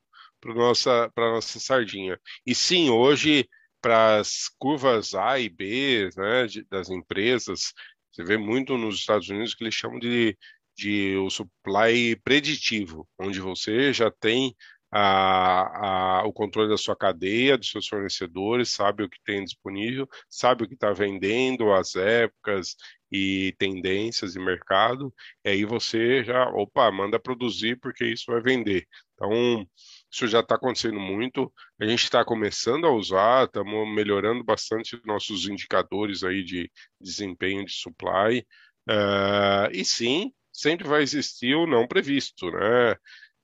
para 0.54 0.64
nossa 0.64 1.10
para 1.14 1.30
nossa 1.32 1.58
sardinha. 1.60 2.18
E 2.46 2.54
sim, 2.54 2.90
hoje 2.90 3.48
para 3.80 4.18
as 4.18 4.48
curvas 4.58 5.14
A 5.14 5.38
e 5.38 5.48
B, 5.48 6.10
né, 6.16 6.46
de, 6.46 6.64
das 6.64 6.90
empresas, 6.90 7.72
você 8.10 8.24
vê 8.24 8.36
muito 8.36 8.76
nos 8.76 8.96
Estados 8.96 9.28
Unidos 9.28 9.54
que 9.54 9.64
eles 9.64 9.74
chamam 9.74 9.98
de 9.98 10.36
de 10.76 11.16
o 11.16 11.28
supply 11.28 12.14
preditivo, 12.22 13.08
onde 13.18 13.40
você 13.40 13.92
já 13.92 14.10
tem 14.12 14.54
a, 14.90 16.20
a, 16.20 16.26
o 16.26 16.32
controle 16.32 16.68
da 16.68 16.76
sua 16.76 16.96
cadeia, 16.96 17.58
dos 17.58 17.70
seus 17.70 17.86
fornecedores, 17.86 18.70
sabe 18.70 19.02
o 19.02 19.08
que 19.08 19.18
tem 19.24 19.44
disponível, 19.44 20.08
sabe 20.28 20.64
o 20.64 20.68
que 20.68 20.74
está 20.74 20.92
vendendo, 20.92 21.72
as 21.72 21.94
épocas 21.96 22.76
e 23.10 23.54
tendências 23.58 24.32
de 24.32 24.38
mercado, 24.38 25.12
e 25.44 25.50
aí 25.50 25.64
você 25.64 26.22
já, 26.24 26.48
opa, 26.50 26.90
manda 26.92 27.18
produzir 27.18 27.78
porque 27.80 28.04
isso 28.04 28.24
vai 28.28 28.40
vender. 28.40 28.86
Então, 29.14 29.66
isso 30.10 30.26
já 30.26 30.40
está 30.40 30.54
acontecendo 30.54 30.98
muito, 30.98 31.52
a 31.80 31.86
gente 31.86 32.04
está 32.04 32.24
começando 32.24 32.86
a 32.86 32.92
usar, 32.92 33.44
estamos 33.44 33.94
melhorando 33.94 34.42
bastante 34.42 35.00
nossos 35.04 35.46
indicadores 35.46 36.22
aí 36.24 36.42
de 36.42 36.70
desempenho 37.00 37.64
de 37.64 37.72
supply, 37.72 38.40
uh, 38.88 39.70
e 39.72 39.84
sim, 39.84 40.32
sempre 40.52 40.88
vai 40.88 41.02
existir 41.02 41.54
o 41.54 41.66
não 41.66 41.86
previsto, 41.86 42.50
né? 42.50 42.96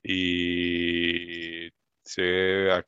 E 0.05 1.71
você 2.03 2.85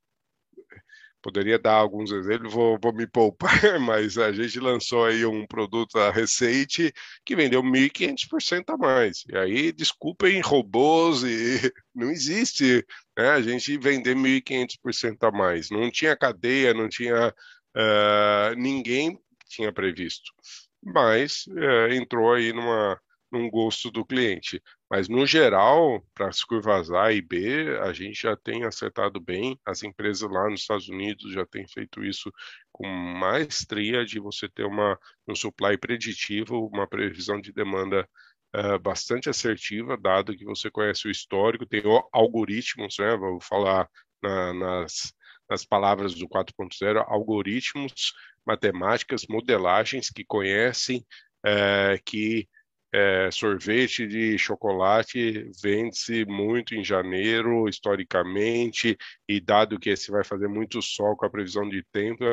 poderia 1.26 1.58
dar 1.58 1.74
alguns 1.74 2.12
exemplos, 2.12 2.54
vou, 2.54 2.78
vou, 2.80 2.92
me 2.92 3.04
poupar, 3.04 3.50
mas 3.80 4.16
a 4.16 4.30
gente 4.30 4.60
lançou 4.60 5.04
aí 5.04 5.26
um 5.26 5.44
produto 5.44 5.98
a 5.98 6.12
Receipt 6.12 6.92
que 7.24 7.34
vendeu 7.34 7.64
1.500% 7.64 8.62
a 8.68 8.76
mais. 8.76 9.24
E 9.28 9.36
aí, 9.36 9.72
desculpem 9.72 10.40
robôs, 10.40 11.24
e 11.24 11.72
não 11.92 12.12
existe 12.12 12.86
né, 13.18 13.30
a 13.30 13.42
gente 13.42 13.76
vender 13.76 14.14
1.500% 14.14 15.16
a 15.22 15.32
mais. 15.32 15.68
Não 15.68 15.90
tinha 15.90 16.16
cadeia, 16.16 16.72
não 16.72 16.88
tinha. 16.88 17.34
Uh, 17.76 18.54
ninguém 18.56 19.18
tinha 19.48 19.72
previsto. 19.72 20.32
Mas 20.80 21.44
uh, 21.48 21.92
entrou 21.92 22.34
aí 22.34 22.52
numa, 22.52 23.00
num 23.30 23.50
gosto 23.50 23.90
do 23.90 24.04
cliente. 24.04 24.62
Mas, 24.90 25.08
no 25.08 25.26
geral, 25.26 26.02
para 26.14 26.28
as 26.28 26.44
curvas 26.44 26.90
A 26.90 27.12
e 27.12 27.20
B, 27.20 27.76
a 27.80 27.92
gente 27.92 28.22
já 28.22 28.36
tem 28.36 28.64
acertado 28.64 29.20
bem. 29.20 29.58
As 29.64 29.82
empresas 29.82 30.30
lá 30.30 30.48
nos 30.48 30.60
Estados 30.60 30.88
Unidos 30.88 31.32
já 31.32 31.44
têm 31.44 31.66
feito 31.66 32.04
isso 32.04 32.32
com 32.72 32.86
maestria 32.86 34.04
de 34.04 34.20
você 34.20 34.48
ter 34.48 34.64
uma, 34.64 34.98
um 35.28 35.34
supply 35.34 35.76
preditivo, 35.76 36.66
uma 36.66 36.86
previsão 36.86 37.40
de 37.40 37.52
demanda 37.52 38.08
uh, 38.54 38.78
bastante 38.78 39.28
assertiva, 39.28 39.96
dado 39.96 40.36
que 40.36 40.44
você 40.44 40.70
conhece 40.70 41.08
o 41.08 41.10
histórico, 41.10 41.66
tem 41.66 41.82
algoritmos, 42.12 42.96
né? 42.98 43.16
Vou 43.16 43.40
falar 43.40 43.88
na, 44.22 44.52
nas, 44.52 45.12
nas 45.48 45.64
palavras 45.64 46.14
do 46.14 46.28
4.0, 46.28 47.04
algoritmos, 47.08 48.12
matemáticas, 48.44 49.26
modelagens 49.28 50.10
que 50.10 50.24
conhecem, 50.24 51.04
uh, 51.44 52.02
que 52.04 52.48
é, 52.96 53.30
sorvete 53.30 54.06
de 54.06 54.38
chocolate 54.38 55.50
vende-se 55.62 56.24
muito 56.24 56.74
em 56.74 56.82
janeiro, 56.82 57.68
historicamente, 57.68 58.96
e 59.28 59.38
dado 59.38 59.78
que 59.78 59.90
esse 59.90 60.10
vai 60.10 60.24
fazer 60.24 60.48
muito 60.48 60.80
sol 60.80 61.14
com 61.14 61.26
a 61.26 61.30
previsão 61.30 61.68
de 61.68 61.84
tempo, 61.92 62.24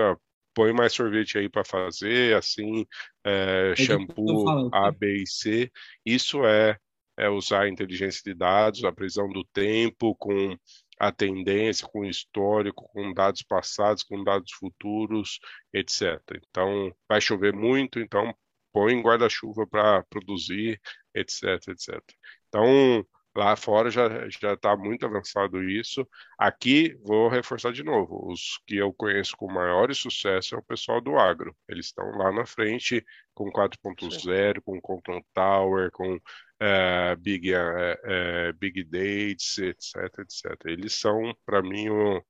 põe 0.53 0.71
mais 0.71 0.93
sorvete 0.93 1.37
aí 1.37 1.49
para 1.49 1.65
fazer, 1.65 2.37
assim, 2.37 2.85
é, 3.25 3.73
shampoo 3.75 4.69
A, 4.71 4.89
B 4.89 5.23
e 5.23 5.27
C. 5.27 5.69
Isso 6.05 6.45
é, 6.45 6.77
é 7.17 7.27
usar 7.27 7.63
a 7.63 7.69
inteligência 7.69 8.21
de 8.23 8.33
dados, 8.33 8.85
a 8.85 8.93
previsão 8.93 9.27
do 9.27 9.43
tempo, 9.51 10.15
com 10.15 10.55
a 10.97 11.11
tendência, 11.11 11.85
com 11.89 12.01
o 12.01 12.09
histórico, 12.09 12.87
com 12.93 13.13
dados 13.13 13.43
passados, 13.43 14.01
com 14.01 14.23
dados 14.23 14.53
futuros, 14.53 15.39
etc. 15.73 16.21
Então, 16.49 16.95
vai 17.09 17.19
chover 17.19 17.51
muito, 17.51 17.99
então 17.99 18.33
põe 18.73 19.01
guarda-chuva 19.01 19.67
para 19.67 20.03
produzir, 20.03 20.81
etc, 21.13 21.69
etc. 21.69 22.01
Então, 22.49 23.05
lá 23.35 23.55
fora 23.55 23.89
já 23.89 24.29
já 24.29 24.53
está 24.53 24.75
muito 24.77 25.05
avançado 25.05 25.63
isso. 25.63 26.07
Aqui, 26.37 26.95
vou 27.03 27.27
reforçar 27.27 27.71
de 27.71 27.83
novo, 27.83 28.31
os 28.31 28.59
que 28.65 28.77
eu 28.77 28.93
conheço 28.93 29.35
com 29.37 29.51
maior 29.51 29.93
sucesso 29.95 30.55
é 30.55 30.57
o 30.57 30.63
pessoal 30.63 31.01
do 31.01 31.17
agro. 31.17 31.55
Eles 31.67 31.87
estão 31.87 32.05
lá 32.17 32.31
na 32.31 32.45
frente 32.45 33.05
com 33.33 33.51
4.0, 33.51 34.61
com 34.61 34.79
Control 34.81 35.23
Tower, 35.33 35.91
com 35.91 36.15
uh, 36.15 37.17
Big, 37.19 37.53
uh, 37.53 37.57
uh, 37.57 38.53
Big 38.57 38.83
Dates, 38.83 39.57
etc, 39.57 40.19
etc. 40.19 40.65
Eles 40.65 40.95
são, 40.95 41.35
para 41.45 41.61
mim, 41.61 41.89
o, 41.89 42.23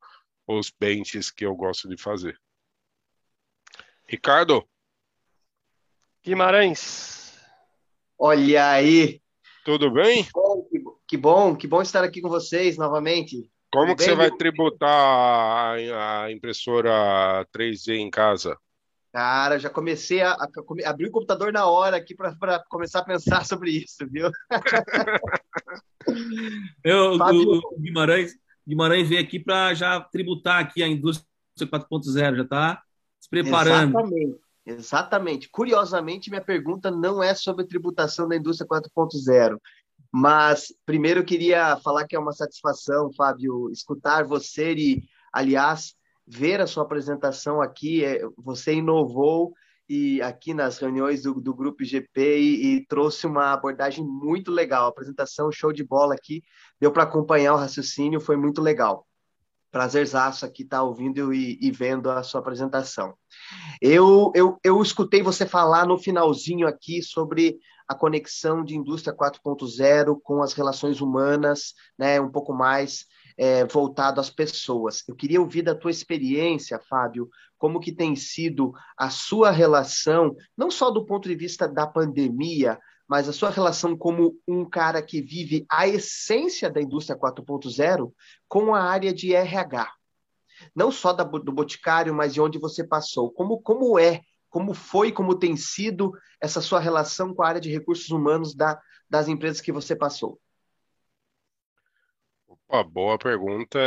os 0.48 0.72
benches 0.72 1.32
que 1.32 1.46
eu 1.46 1.56
gosto 1.56 1.88
de 1.88 1.98
fazer. 1.98 2.39
Ricardo, 4.08 4.68
Guimarães. 6.24 7.34
Olha 8.18 8.70
aí. 8.70 9.22
Tudo 9.66 9.92
bem? 9.92 10.24
Que 10.24 10.32
bom, 10.34 10.68
que 11.08 11.18
bom, 11.18 11.56
que 11.56 11.68
bom 11.68 11.82
estar 11.82 12.02
aqui 12.02 12.22
com 12.22 12.30
vocês 12.30 12.78
novamente. 12.78 13.52
Como 13.72 13.88
Tudo 13.88 13.98
que 13.98 14.06
bem, 14.06 14.10
você 14.10 14.16
vai 14.16 14.32
tributar 14.32 15.78
a, 15.78 16.32
impressora 16.32 17.46
3D 17.54 17.96
em 17.96 18.10
casa? 18.10 18.58
Cara, 19.12 19.60
já 19.60 19.70
comecei 19.70 20.22
a, 20.22 20.32
a, 20.32 20.48
a 20.86 20.90
abrir 20.90 21.08
o 21.08 21.12
computador 21.12 21.52
na 21.52 21.68
hora 21.68 21.98
aqui 21.98 22.16
para 22.16 22.64
começar 22.70 23.00
a 23.00 23.06
pensar 23.06 23.44
sobre 23.46 23.72
isso, 23.72 24.08
viu? 24.10 24.32
Eu, 26.84 27.14
o, 27.14 27.58
o 27.58 27.80
Guimarães, 27.80 28.34
Guimarães 28.66 29.10
veio 29.10 29.22
aqui 29.22 29.40
para 29.40 29.74
já 29.74 30.00
tributar 30.00 30.62
aqui 30.62 30.82
a 30.82 30.88
indústria 30.88 31.28
4.0, 31.60 32.36
já 32.36 32.44
está 32.44 32.82
se 33.20 33.30
preparando. 33.30 34.00
Exatamente. 34.00 34.43
Exatamente. 34.66 35.49
Curiosamente, 35.49 36.30
minha 36.30 36.43
pergunta 36.43 36.89
não 36.89 37.22
é 37.22 37.36
sobre 37.36 37.68
tributação 37.68 38.28
da 38.28 38.36
indústria 38.36 38.68
4.0, 38.68 39.59
mas 40.11 40.74
primeiro 40.86 41.20
eu 41.22 41.26
queria 41.26 41.78
falar 41.78 42.07
que 42.07 42.16
é 42.16 42.20
uma 42.20 42.32
satisfação, 42.32 43.11
Fábio, 43.14 43.70
escutar 43.72 44.24
você 44.24 44.74
e, 44.74 45.03
aliás, 45.34 45.95
ver 46.26 46.61
a 46.61 46.68
sua 46.68 46.84
apresentação 46.84 47.61
aqui. 47.61 48.05
É, 48.05 48.22
você 48.38 48.74
inovou 48.76 49.53
e 49.89 50.22
aqui 50.22 50.53
nas 50.53 50.78
reuniões 50.78 51.24
do, 51.24 51.41
do 51.41 51.53
Grupo 51.53 51.84
GP 51.84 52.39
e, 52.39 52.76
e, 52.78 52.86
trouxe 52.88 53.28
uma 53.28 53.51
abordagem 53.51 54.05
muito 54.05 54.49
legal. 54.51 54.86
A 54.86 54.89
apresentação 54.89 55.51
show 55.51 55.74
de 55.74 55.84
bola 55.84 56.14
aqui, 56.16 56.41
deu 56.80 56.91
para 56.91 57.03
acompanhar 57.03 57.53
o 57.53 57.57
raciocínio, 57.57 58.22
foi 58.22 58.38
muito 58.38 58.61
legal 58.61 59.05
prazerzaço 59.74 60.46
aqui 60.46 60.62
estar 60.62 60.78
tá 60.78 60.84
ouvindo 60.84 61.34
e, 61.34 61.58
e, 61.60 61.72
vendo 61.72 62.12
a 62.12 62.22
sua 62.22 62.40
apresentação. 62.40 63.16
Eu, 63.82 64.32
eu, 64.36 64.60
eu 64.64 64.80
escutei 64.84 65.24
você 65.24 65.48
falar 65.48 65.88
no 65.88 65.98
finalzinho 65.98 66.68
aqui 66.68 67.02
sobre 67.02 67.58
a 67.88 67.96
conexão 67.96 68.64
de 68.64 68.78
indústria 68.78 69.18
4.0 69.18 70.20
com 70.24 70.44
as 70.44 70.54
relações 70.54 71.02
humanas, 71.02 71.74
né, 71.98 72.22
um 72.22 72.30
pouco 72.30 72.54
mais 72.54 73.06
é, 73.36 73.66
voltado 73.66 74.22
às 74.22 74.30
pessoas. 74.30 75.04
Eu 75.08 75.16
queria 75.16 75.42
ouvir 75.42 75.64
da 75.64 75.74
tua 75.74 75.90
experiência, 75.90 76.80
Fábio, 76.88 77.28
como 77.58 77.80
que 77.80 77.92
tem 77.92 78.16
sido 78.16 78.74
a 78.96 79.10
sua 79.10 79.50
relação, 79.50 80.36
não 80.56 80.70
só 80.70 80.92
do 80.92 81.04
ponto 81.04 81.28
de 81.28 81.36
vista 81.36 81.68
da 81.68 81.88
pandemia, 81.88 82.80
mas 83.14 83.30
a 83.30 83.32
sua 83.32 83.51
relação 83.51 83.95
como 83.95 84.36
um 84.47 84.68
cara 84.68 84.99
que 84.99 85.22
vive 85.22 85.68
a 85.70 85.88
essência 85.88 86.68
da 86.68 86.82
indústria 86.82 87.16
4.0 87.16 88.11
com 88.47 88.74
a 88.74 88.82
área 88.82 89.14
de 89.14 89.36
RH. 89.36 89.88
Não 90.76 90.89
só 90.89 91.14
da, 91.14 91.24
do 91.24 91.51
Boticário, 91.51 92.11
mas 92.11 92.34
de 92.34 92.41
onde 92.41 92.57
você 92.57 92.84
passou. 92.84 93.30
Como, 93.30 93.61
como 93.61 93.99
é, 93.99 94.22
como 94.49 94.74
foi, 94.74 95.11
como 95.11 95.38
tem 95.38 95.55
sido 95.55 96.11
essa 96.41 96.59
sua 96.59 96.80
relação 96.80 97.36
com 97.36 97.43
a 97.43 97.49
área 97.49 97.61
de 97.61 97.70
recursos 97.70 98.09
humanos 98.09 98.55
da, 98.55 98.82
das 99.07 99.28
empresas 99.28 99.61
que 99.61 99.72
você 99.72 99.95
passou? 99.95 100.39
Opa, 102.74 102.84
boa 102.84 103.20
pergunta. 103.20 103.78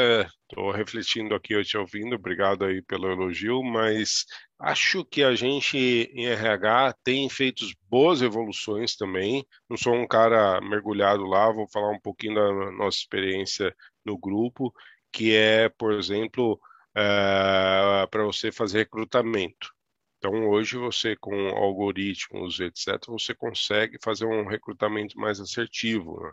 Estou 0.49 0.70
refletindo 0.70 1.34
aqui, 1.34 1.55
eu 1.55 1.64
te 1.64 1.76
ouvindo, 1.76 2.14
obrigado 2.14 2.64
aí 2.64 2.80
pelo 2.80 3.11
elogio, 3.11 3.61
mas 3.64 4.24
acho 4.61 5.05
que 5.05 5.24
a 5.24 5.34
gente 5.34 5.76
em 5.76 6.26
RH 6.26 6.95
tem 7.03 7.28
feito 7.28 7.66
boas 7.91 8.22
evoluções 8.22 8.95
também. 8.95 9.45
Não 9.68 9.76
sou 9.76 9.93
um 9.93 10.07
cara 10.07 10.61
mergulhado 10.61 11.24
lá, 11.24 11.51
vou 11.51 11.68
falar 11.68 11.91
um 11.91 11.99
pouquinho 12.01 12.37
da 12.37 12.70
nossa 12.70 12.99
experiência 12.99 13.74
no 14.05 14.16
grupo, 14.16 14.72
que 15.11 15.34
é, 15.34 15.68
por 15.68 15.93
exemplo, 15.93 16.57
é, 16.97 18.07
para 18.09 18.22
você 18.24 18.53
fazer 18.53 18.78
recrutamento. 18.78 19.75
Então, 20.18 20.48
hoje 20.48 20.76
você, 20.76 21.14
com 21.16 21.48
algoritmos, 21.48 22.58
etc., 22.60 22.98
você 23.08 23.34
consegue 23.34 23.98
fazer 24.02 24.26
um 24.26 24.46
recrutamento 24.46 25.18
mais 25.18 25.40
assertivo. 25.40 26.20
Né? 26.20 26.30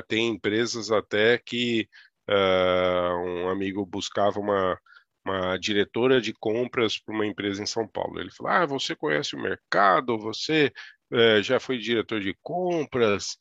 Uh, 0.00 0.06
tem 0.06 0.28
empresas 0.28 0.90
até 0.90 1.38
que 1.38 1.88
uh, 2.28 3.16
um 3.26 3.48
amigo 3.48 3.84
buscava 3.84 4.38
uma, 4.38 4.78
uma 5.24 5.56
diretora 5.58 6.20
de 6.20 6.32
compras 6.32 6.98
para 6.98 7.14
uma 7.14 7.26
empresa 7.26 7.62
em 7.62 7.66
São 7.66 7.86
Paulo. 7.88 8.20
Ele 8.20 8.30
falou: 8.30 8.52
Ah, 8.52 8.66
você 8.66 8.94
conhece 8.94 9.34
o 9.34 9.42
mercado, 9.42 10.18
você 10.18 10.72
uh, 11.12 11.42
já 11.42 11.58
foi 11.58 11.78
diretor 11.78 12.20
de 12.20 12.34
compras. 12.42 13.36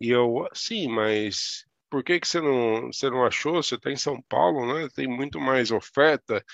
E 0.00 0.10
eu, 0.10 0.48
sim, 0.54 0.88
mas 0.88 1.64
por 1.90 2.02
que, 2.02 2.18
que 2.18 2.26
você, 2.26 2.40
não, 2.40 2.92
você 2.92 3.08
não 3.08 3.24
achou? 3.24 3.62
Você 3.62 3.76
está 3.76 3.90
em 3.90 3.96
São 3.96 4.20
Paulo, 4.28 4.66
né? 4.66 4.88
Tem 4.94 5.06
muito 5.06 5.40
mais 5.40 5.70
oferta. 5.70 6.44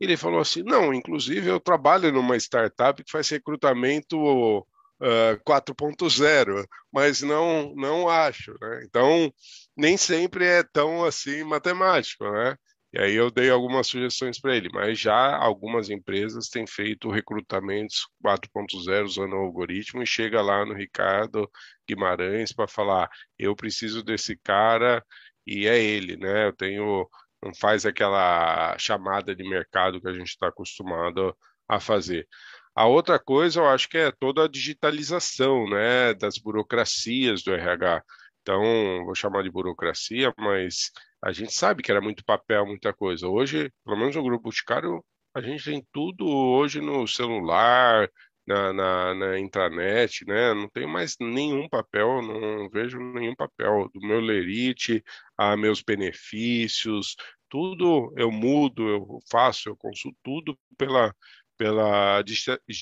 Ele 0.00 0.16
falou 0.16 0.40
assim: 0.40 0.62
não, 0.62 0.92
inclusive 0.94 1.48
eu 1.48 1.60
trabalho 1.60 2.12
numa 2.12 2.36
startup 2.36 3.02
que 3.02 3.10
faz 3.10 3.28
recrutamento 3.28 4.16
uh, 4.18 4.66
ah, 5.00 5.38
4.0, 5.46 6.66
mas 6.92 7.22
não 7.22 7.74
não 7.74 8.08
acho. 8.08 8.54
Né? 8.60 8.82
Então, 8.84 9.32
nem 9.76 9.96
sempre 9.96 10.44
é 10.44 10.62
tão 10.62 11.04
assim 11.04 11.44
matemático, 11.44 12.24
né? 12.30 12.56
E 12.92 12.98
aí 12.98 13.14
eu 13.14 13.30
dei 13.30 13.50
algumas 13.50 13.86
sugestões 13.86 14.40
para 14.40 14.56
ele, 14.56 14.70
mas 14.72 14.98
já 14.98 15.36
algumas 15.36 15.90
empresas 15.90 16.48
têm 16.48 16.66
feito 16.66 17.10
recrutamentos 17.10 18.08
4.0 18.24 19.04
usando 19.04 19.34
o 19.34 19.36
algoritmo 19.36 20.02
e 20.02 20.06
chega 20.06 20.40
lá 20.40 20.64
no 20.64 20.72
Ricardo 20.72 21.50
Guimarães 21.86 22.50
para 22.52 22.66
falar, 22.66 23.10
eu 23.38 23.54
preciso 23.54 24.02
desse 24.02 24.36
cara 24.38 25.04
e 25.46 25.66
é 25.66 25.78
ele, 25.78 26.16
né? 26.16 26.46
Eu 26.46 26.52
tenho 26.54 27.06
não 27.42 27.54
faz 27.54 27.86
aquela 27.86 28.76
chamada 28.78 29.34
de 29.34 29.48
mercado 29.48 30.00
que 30.00 30.08
a 30.08 30.12
gente 30.12 30.28
está 30.28 30.48
acostumado 30.48 31.36
a 31.68 31.78
fazer. 31.80 32.26
A 32.74 32.86
outra 32.86 33.18
coisa, 33.18 33.60
eu 33.60 33.68
acho 33.68 33.88
que 33.88 33.98
é 33.98 34.12
toda 34.12 34.44
a 34.44 34.48
digitalização 34.48 35.68
né, 35.68 36.14
das 36.14 36.38
burocracias 36.38 37.42
do 37.42 37.52
RH. 37.52 38.02
Então, 38.42 39.04
vou 39.04 39.14
chamar 39.14 39.42
de 39.42 39.50
burocracia, 39.50 40.32
mas 40.38 40.90
a 41.22 41.32
gente 41.32 41.52
sabe 41.52 41.82
que 41.82 41.90
era 41.90 42.00
muito 42.00 42.24
papel, 42.24 42.64
muita 42.66 42.92
coisa. 42.92 43.28
Hoje, 43.28 43.70
pelo 43.84 43.96
menos 43.96 44.14
no 44.16 44.22
Grupo 44.22 44.44
Boticário, 44.44 45.04
a 45.34 45.40
gente 45.40 45.64
tem 45.64 45.86
tudo 45.92 46.26
hoje 46.26 46.80
no 46.80 47.06
celular, 47.06 48.08
na, 48.46 48.72
na, 48.72 49.14
na, 49.14 49.38
intranet, 49.38 50.24
né? 50.26 50.54
Não 50.54 50.68
tenho 50.70 50.88
mais 50.88 51.16
nenhum 51.20 51.68
papel, 51.68 52.22
não 52.22 52.70
vejo 52.70 52.98
nenhum 52.98 53.34
papel 53.34 53.90
do 53.92 54.00
meu 54.00 54.20
lerite 54.20 55.04
a 55.38 55.56
meus 55.56 55.82
benefícios, 55.82 57.16
tudo 57.48 58.12
eu 58.16 58.30
mudo, 58.30 58.88
eu 58.88 59.20
faço, 59.30 59.68
eu 59.68 59.76
consulto 59.76 60.18
tudo 60.22 60.58
pela 60.76 61.14
pela 61.58 62.22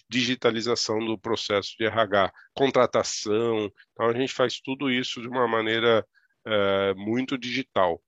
digitalização 0.06 0.98
do 0.98 1.18
processo 1.18 1.74
de 1.78 1.86
RH, 1.86 2.30
contratação. 2.54 3.72
Então 3.92 4.10
a 4.10 4.12
gente 4.12 4.34
faz 4.34 4.60
tudo 4.60 4.90
isso 4.90 5.22
de 5.22 5.28
uma 5.28 5.48
maneira 5.48 6.06
é, 6.46 6.94
muito 6.94 7.38
digital. 7.38 8.02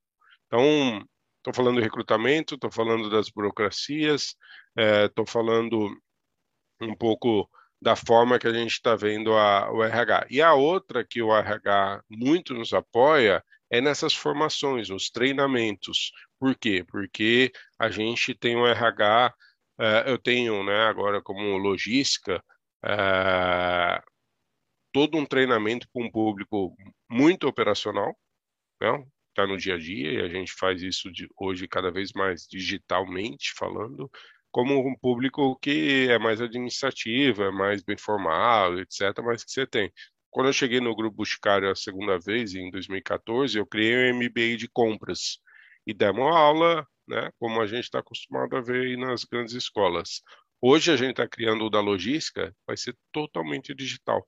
Então 0.47 1.03
estou 1.39 1.55
falando 1.55 1.77
de 1.79 1.83
recrutamento, 1.83 2.55
estou 2.55 2.71
falando 2.71 3.09
das 3.09 3.31
burocracias, 3.31 4.37
estou 4.77 5.25
é, 5.25 5.31
falando 5.31 5.91
um 6.83 6.95
pouco 6.95 7.49
da 7.81 7.97
forma 7.97 8.39
que 8.39 8.47
a 8.47 8.53
gente 8.53 8.73
está 8.73 8.95
vendo 8.95 9.33
a, 9.33 9.73
o 9.73 9.83
RH. 9.83 10.27
E 10.29 10.43
a 10.43 10.53
outra 10.53 11.03
que 11.05 11.23
o 11.23 11.35
RH 11.35 12.03
muito 12.11 12.53
nos 12.53 12.75
apoia 12.75 13.43
é 13.71 13.81
nessas 13.81 14.15
formações, 14.15 14.89
nos 14.89 15.11
treinamentos. 15.11 16.13
Por 16.39 16.57
quê? 16.57 16.85
Porque 16.87 17.53
a 17.79 17.91
gente 17.91 18.35
tem 18.35 18.57
o 18.57 18.67
RH, 18.67 19.35
uh, 19.79 19.83
eh, 19.83 20.05
eu 20.07 20.19
tenho 20.19 20.65
né, 20.65 20.87
agora 20.87 21.23
como 21.23 21.59
logística, 21.59 22.43
uh, 22.85 24.03
todo 24.93 25.19
um 25.19 25.27
treinamento 25.27 25.89
para 25.93 26.03
um 26.03 26.11
público 26.11 26.75
muito 27.11 27.47
operacional, 27.47 28.17
né? 28.81 29.05
Está 29.31 29.47
no 29.47 29.57
dia 29.57 29.75
a 29.77 29.79
dia 29.79 30.13
e 30.15 30.23
a 30.23 30.29
gente 30.29 30.53
faz 30.53 30.83
isso 30.83 31.13
de, 31.13 31.29
hoje 31.37 31.69
cada 31.69 31.91
vez 31.93 32.13
mais 32.13 32.47
digitalmente 32.49 33.53
falando, 33.57 34.11
como 34.51 34.79
um 34.87 34.97
público 34.97 35.57
que 35.61 36.09
é 36.11 36.19
mais 36.19 36.41
administrativo, 36.41 37.45
é 37.45 37.51
mais 37.51 37.83
bem 37.83 37.97
formado, 37.97 38.81
etc., 38.81 39.23
mas 39.25 39.45
que 39.45 39.53
você 39.53 39.67
tem. 39.67 39.93
Quando 40.31 40.49
eu 40.49 40.53
cheguei 40.53 40.81
no 40.81 40.95
Grupo 40.95 41.17
Boticário 41.17 41.71
a 41.71 41.75
segunda 41.75 42.19
vez, 42.19 42.55
em 42.55 42.71
2014, 42.71 43.59
eu 43.59 43.67
criei 43.67 44.13
um 44.13 44.17
MBA 44.17 44.57
de 44.57 44.69
compras 44.69 45.39
e 45.87 45.95
demos 45.95 46.35
aula, 46.35 46.87
né, 47.07 47.31
como 47.39 47.61
a 47.61 47.67
gente 47.67 47.85
está 47.85 48.01
acostumado 48.01 48.57
a 48.57 48.61
ver 48.61 48.97
nas 48.99 49.25
grandes 49.25 49.55
escolas. 49.55 50.23
Hoje 50.61 50.93
a 50.93 50.97
gente 50.97 51.13
está 51.13 51.27
criando 51.27 51.65
o 51.65 51.71
da 51.71 51.81
logística, 51.81 52.55
vai 52.67 52.77
ser 52.77 52.97
totalmente 53.13 53.75
digital. 53.75 54.27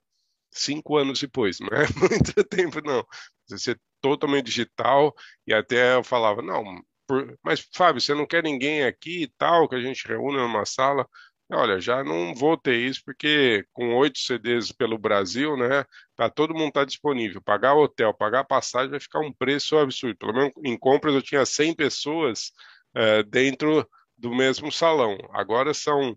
Cinco 0.53 0.97
anos 0.97 1.21
depois, 1.21 1.59
não 1.61 1.69
é 1.69 1.87
muito 1.99 2.45
tempo, 2.45 2.81
não. 2.83 3.05
Vai 3.49 3.59
ser 3.59 3.81
totalmente 4.01 4.47
digital 4.47 5.15
e 5.47 5.53
até 5.53 5.95
eu 5.97 6.05
falava, 6.05 6.41
não, 6.41 6.65
por... 7.07 7.37
Mas, 7.43 7.69
Fábio, 7.75 8.01
você 8.01 8.15
não 8.15 8.27
quer 8.27 8.43
ninguém 8.43 8.85
aqui 8.85 9.25
e 9.25 9.29
tal, 9.37 9.69
que 9.69 9.75
a 9.75 9.81
gente 9.81 10.07
reúne 10.07 10.39
numa 10.39 10.65
sala? 10.65 11.07
Olha, 11.53 11.81
já 11.81 12.05
não 12.05 12.33
vou 12.33 12.57
ter 12.57 12.77
isso, 12.77 13.03
porque 13.05 13.65
com 13.73 13.97
oito 13.97 14.21
CDs 14.21 14.71
pelo 14.71 14.97
Brasil, 14.97 15.57
né? 15.57 15.85
Tá, 16.15 16.31
todo 16.31 16.55
mundo 16.55 16.69
está 16.69 16.85
disponível. 16.85 17.43
Pagar 17.43 17.75
hotel, 17.75 18.15
pagar 18.15 18.45
passagem 18.45 18.91
vai 18.91 19.01
ficar 19.01 19.19
um 19.21 19.33
preço 19.33 19.77
absurdo. 19.77 20.17
Pelo 20.17 20.33
menos 20.33 20.53
em 20.65 20.79
compras 20.79 21.13
eu 21.13 21.23
tinha 21.23 21.45
100 21.45 21.75
pessoas 21.75 22.53
é, 22.95 23.25
dentro 23.25 23.89
do 24.17 24.33
mesmo 24.33 24.71
salão. 24.71 25.19
Agora 25.33 25.75
são 25.75 26.17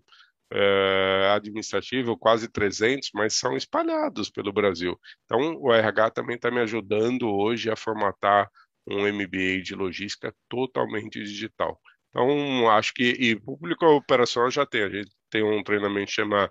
é, 0.52 1.32
administrativo 1.34 2.16
quase 2.16 2.48
300, 2.48 3.10
mas 3.12 3.34
são 3.34 3.56
espalhados 3.56 4.30
pelo 4.30 4.52
Brasil. 4.52 4.98
Então 5.24 5.56
o 5.60 5.72
RH 5.72 6.10
também 6.10 6.36
está 6.36 6.48
me 6.50 6.60
ajudando 6.60 7.28
hoje 7.28 7.68
a 7.70 7.76
formatar 7.76 8.48
um 8.86 9.00
MBA 9.12 9.62
de 9.62 9.74
logística 9.74 10.32
totalmente 10.48 11.20
digital. 11.22 11.80
Então, 12.14 12.70
acho 12.70 12.94
que 12.94 13.02
e 13.02 13.34
público 13.34 13.84
operacional 13.86 14.48
já 14.50 14.64
tem. 14.64 14.84
A 14.84 14.88
gente 14.88 15.10
tem 15.34 15.42
um 15.42 15.64
treinamento 15.64 16.06
que 16.06 16.12
chama 16.12 16.48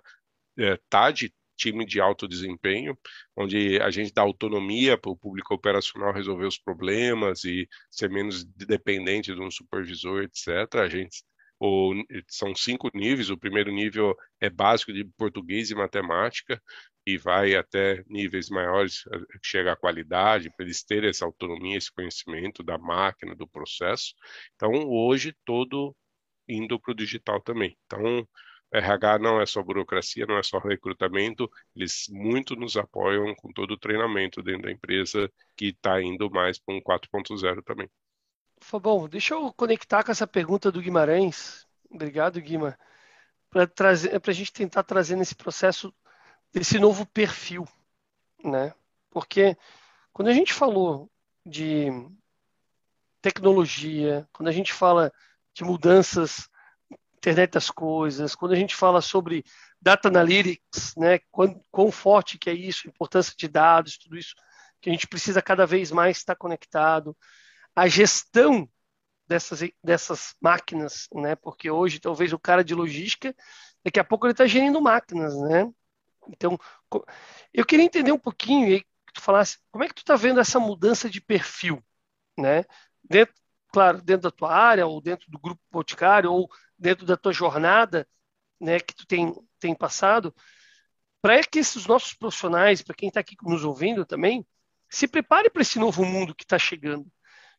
é, 0.58 0.78
TAD, 0.90 1.32
time 1.56 1.86
de 1.86 2.00
alto 2.02 2.28
desempenho, 2.28 2.98
onde 3.34 3.80
a 3.80 3.90
gente 3.90 4.12
dá 4.12 4.20
autonomia 4.20 4.98
para 4.98 5.10
o 5.10 5.16
público 5.16 5.54
operacional 5.54 6.12
resolver 6.12 6.44
os 6.46 6.58
problemas 6.58 7.44
e 7.44 7.66
ser 7.90 8.10
menos 8.10 8.44
dependente 8.44 9.34
de 9.34 9.40
um 9.40 9.50
supervisor, 9.50 10.24
etc. 10.24 10.82
A 10.82 10.88
gente 10.88 11.24
o, 11.58 11.94
são 12.28 12.54
cinco 12.54 12.90
níveis. 12.92 13.30
O 13.30 13.38
primeiro 13.38 13.72
nível 13.72 14.14
é 14.38 14.50
básico 14.50 14.92
de 14.92 15.02
português 15.16 15.70
e 15.70 15.74
matemática 15.74 16.60
e 17.06 17.16
vai 17.16 17.54
até 17.54 18.04
níveis 18.06 18.50
maiores, 18.50 19.04
chega 19.42 19.72
à 19.72 19.76
qualidade, 19.76 20.50
para 20.54 20.66
eles 20.66 20.82
terem 20.84 21.08
essa 21.08 21.24
autonomia, 21.24 21.78
esse 21.78 21.92
conhecimento 21.92 22.62
da 22.62 22.76
máquina, 22.76 23.34
do 23.34 23.48
processo. 23.48 24.14
Então, 24.56 24.70
hoje, 24.88 25.34
todo 25.44 25.96
indo 26.48 26.78
para 26.78 26.92
o 26.92 26.94
digital 26.94 27.40
também. 27.40 27.78
Então, 27.86 28.26
RH 28.74 29.20
não 29.20 29.40
é 29.40 29.46
só 29.46 29.62
burocracia, 29.62 30.26
não 30.26 30.36
é 30.36 30.42
só 30.42 30.58
recrutamento, 30.58 31.48
eles 31.76 32.08
muito 32.10 32.56
nos 32.56 32.76
apoiam 32.76 33.32
com 33.36 33.52
todo 33.52 33.70
o 33.70 33.78
treinamento 33.78 34.42
dentro 34.42 34.62
da 34.62 34.72
empresa 34.72 35.30
que 35.56 35.66
está 35.66 36.02
indo 36.02 36.28
mais 36.28 36.58
para 36.58 36.74
um 36.74 36.80
4.0 36.80 37.62
também. 37.62 37.88
Bom, 38.82 39.08
deixa 39.08 39.34
eu 39.34 39.52
conectar 39.52 40.02
com 40.02 40.10
essa 40.10 40.26
pergunta 40.26 40.72
do 40.72 40.80
Guimarães. 40.80 41.66
Obrigado, 41.88 42.40
Guima. 42.40 42.76
Para 43.48 43.90
a 43.90 44.32
gente 44.32 44.52
tentar 44.52 44.82
trazer 44.82 45.14
nesse 45.14 45.36
processo 45.36 45.94
desse 46.52 46.78
novo 46.78 47.06
perfil, 47.06 47.64
né? 48.42 48.74
Porque 49.10 49.56
quando 50.12 50.28
a 50.28 50.32
gente 50.32 50.52
falou 50.52 51.08
de 51.46 51.90
tecnologia, 53.22 54.28
quando 54.32 54.48
a 54.48 54.52
gente 54.52 54.72
fala 54.72 55.12
de 55.52 55.62
mudanças, 55.62 56.48
internet 57.24 57.52
das 57.52 57.70
coisas, 57.70 58.34
quando 58.34 58.52
a 58.52 58.56
gente 58.56 58.76
fala 58.76 59.00
sobre 59.00 59.44
data 59.80 60.08
analytics, 60.08 60.94
né? 60.96 61.20
Quão, 61.30 61.64
quão 61.70 61.90
forte 61.90 62.38
que 62.38 62.50
é 62.50 62.52
isso, 62.52 62.86
importância 62.86 63.32
de 63.36 63.48
dados, 63.48 63.96
tudo 63.96 64.18
isso 64.18 64.34
que 64.80 64.90
a 64.90 64.92
gente 64.92 65.06
precisa 65.06 65.40
cada 65.40 65.66
vez 65.66 65.90
mais 65.90 66.18
estar 66.18 66.36
conectado, 66.36 67.16
a 67.74 67.88
gestão 67.88 68.68
dessas, 69.26 69.60
dessas 69.82 70.34
máquinas, 70.38 71.08
né? 71.14 71.34
Porque 71.34 71.70
hoje 71.70 71.98
talvez 71.98 72.32
o 72.34 72.38
cara 72.38 72.62
de 72.62 72.74
logística, 72.74 73.34
daqui 73.82 73.98
a 73.98 74.04
pouco 74.04 74.26
ele 74.26 74.32
está 74.32 74.46
gerindo 74.46 74.80
máquinas, 74.82 75.34
né? 75.40 75.70
Então, 76.28 76.58
eu 77.52 77.64
queria 77.64 77.84
entender 77.84 78.12
um 78.12 78.18
pouquinho 78.18 78.68
e 78.68 78.84
tu 79.14 79.22
falasse 79.22 79.58
como 79.70 79.84
é 79.84 79.88
que 79.88 79.94
tu 79.94 80.00
está 80.00 80.16
vendo 80.16 80.40
essa 80.40 80.60
mudança 80.60 81.08
de 81.08 81.20
perfil, 81.22 81.82
né? 82.36 82.64
Dentro, 83.02 83.34
claro, 83.72 84.02
dentro 84.02 84.22
da 84.24 84.30
tua 84.30 84.54
área 84.54 84.86
ou 84.86 85.00
dentro 85.00 85.30
do 85.30 85.38
grupo 85.38 85.62
boticário 85.70 86.30
ou 86.30 86.50
dentro 86.78 87.06
da 87.06 87.16
tua 87.16 87.32
jornada, 87.32 88.06
né? 88.60 88.80
Que 88.80 88.94
tu 88.94 89.06
tem 89.06 89.32
tem 89.58 89.74
passado, 89.74 90.34
para 91.22 91.42
que 91.42 91.58
esses 91.58 91.86
nossos 91.86 92.12
profissionais, 92.12 92.82
para 92.82 92.94
quem 92.94 93.08
está 93.08 93.20
aqui 93.20 93.34
nos 93.42 93.64
ouvindo 93.64 94.04
também, 94.04 94.46
se 94.90 95.08
prepare 95.08 95.48
para 95.48 95.62
esse 95.62 95.78
novo 95.78 96.04
mundo 96.04 96.34
que 96.34 96.44
está 96.44 96.58
chegando. 96.58 97.10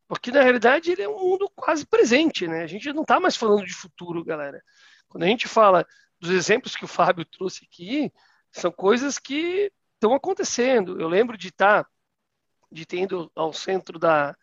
Porque 0.07 0.31
na 0.31 0.43
realidade 0.43 0.91
ele 0.91 1.01
é 1.01 1.09
um 1.09 1.17
mundo 1.17 1.51
quase 1.55 1.85
presente, 1.85 2.47
né? 2.47 2.63
A 2.63 2.67
gente 2.67 2.93
não 2.93 3.01
está 3.01 3.19
mais 3.19 3.35
falando 3.35 3.65
de 3.65 3.73
futuro, 3.73 4.23
galera. 4.23 4.61
Quando 5.07 5.23
a 5.23 5.27
gente 5.27 5.47
fala 5.47 5.85
dos 6.19 6.29
exemplos 6.29 6.75
que 6.75 6.85
o 6.85 6.87
Fábio 6.87 7.25
trouxe 7.25 7.65
aqui 7.65 8.11
são 8.51 8.71
coisas 8.71 9.17
que 9.17 9.71
estão 9.95 10.13
acontecendo. 10.13 11.01
Eu 11.01 11.07
lembro 11.09 11.37
de 11.37 11.49
estar 11.49 11.87
de 12.71 12.85
ter 12.85 13.01
ido 13.01 13.31
ao 13.35 13.51
centro 13.51 13.97
da, 13.97 14.35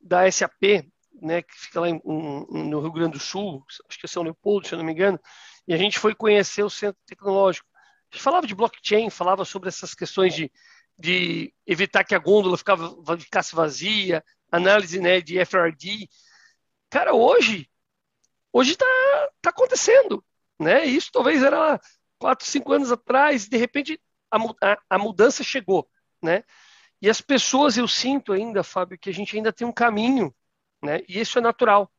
da 0.00 0.30
SAP, 0.30 0.90
né, 1.20 1.42
que 1.42 1.54
fica 1.54 1.80
lá 1.80 1.88
em, 1.88 2.00
no 2.04 2.80
Rio 2.80 2.92
Grande 2.92 3.12
do 3.12 3.18
Sul, 3.18 3.64
acho 3.88 3.98
que 3.98 4.06
é 4.06 4.08
São 4.08 4.22
Leopoldo, 4.22 4.66
se 4.66 4.74
eu 4.74 4.78
não 4.78 4.84
me 4.84 4.92
engano, 4.92 5.18
e 5.66 5.74
a 5.74 5.76
gente 5.76 5.98
foi 5.98 6.14
conhecer 6.14 6.62
o 6.62 6.70
centro 6.70 7.00
tecnológico. 7.06 7.68
A 8.12 8.16
gente 8.16 8.22
falava 8.22 8.46
de 8.46 8.54
blockchain, 8.54 9.10
falava 9.10 9.44
sobre 9.44 9.68
essas 9.68 9.94
questões 9.94 10.34
de, 10.34 10.50
de 10.98 11.52
evitar 11.66 12.04
que 12.04 12.14
a 12.14 12.18
gôndola 12.18 12.56
ficava, 12.56 12.94
ficasse 13.18 13.54
vazia, 13.54 14.24
análise 14.50 15.00
né, 15.00 15.20
de 15.20 15.38
FRD. 15.44 16.08
Cara, 16.88 17.14
hoje, 17.14 17.68
hoje 18.52 18.72
está 18.72 18.86
tá 19.42 19.50
acontecendo. 19.50 20.24
Né? 20.58 20.84
Isso 20.84 21.10
talvez 21.12 21.42
era 21.42 21.80
quatro, 22.18 22.46
cinco 22.46 22.72
anos 22.72 22.90
atrás, 22.90 23.48
de 23.48 23.56
repente 23.56 24.00
a, 24.30 24.38
a, 24.62 24.78
a 24.90 24.98
mudança 24.98 25.42
chegou. 25.42 25.88
Né? 26.22 26.44
E 27.00 27.10
as 27.10 27.20
pessoas, 27.20 27.76
eu 27.76 27.86
sinto 27.86 28.32
ainda, 28.32 28.62
Fábio, 28.62 28.98
que 28.98 29.10
a 29.10 29.12
gente 29.12 29.36
ainda 29.36 29.52
tem 29.52 29.66
um 29.66 29.72
caminho, 29.72 30.34
né? 30.82 31.00
e 31.08 31.20
isso 31.20 31.38
é 31.38 31.42
natural. 31.42 31.90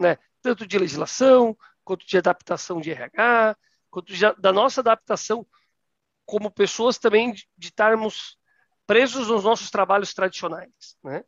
Né? 0.00 0.18
Tanto 0.42 0.66
de 0.66 0.78
legislação, 0.78 1.56
quanto 1.84 2.06
de 2.06 2.16
adaptação 2.18 2.80
de 2.80 2.90
RH, 2.90 3.56
quanto 3.90 4.12
de, 4.12 4.20
da 4.38 4.52
nossa 4.52 4.80
adaptação 4.80 5.46
como 6.26 6.50
pessoas 6.50 6.98
também 6.98 7.32
de, 7.32 7.46
de 7.56 7.68
estarmos 7.68 8.38
presos 8.86 9.28
nos 9.28 9.44
nossos 9.44 9.70
trabalhos 9.70 10.12
tradicionais. 10.14 10.96
Né? 11.02 11.24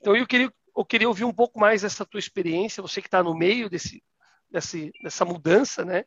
Então 0.00 0.16
eu 0.16 0.26
queria, 0.26 0.52
eu 0.76 0.84
queria 0.84 1.08
ouvir 1.08 1.24
um 1.24 1.32
pouco 1.32 1.58
mais 1.58 1.82
dessa 1.82 2.04
tua 2.04 2.18
experiência, 2.18 2.82
você 2.82 3.00
que 3.00 3.08
está 3.08 3.22
no 3.22 3.34
meio 3.34 3.68
desse, 3.68 4.02
desse, 4.50 4.92
dessa 5.02 5.24
mudança, 5.24 5.84
né? 5.84 6.04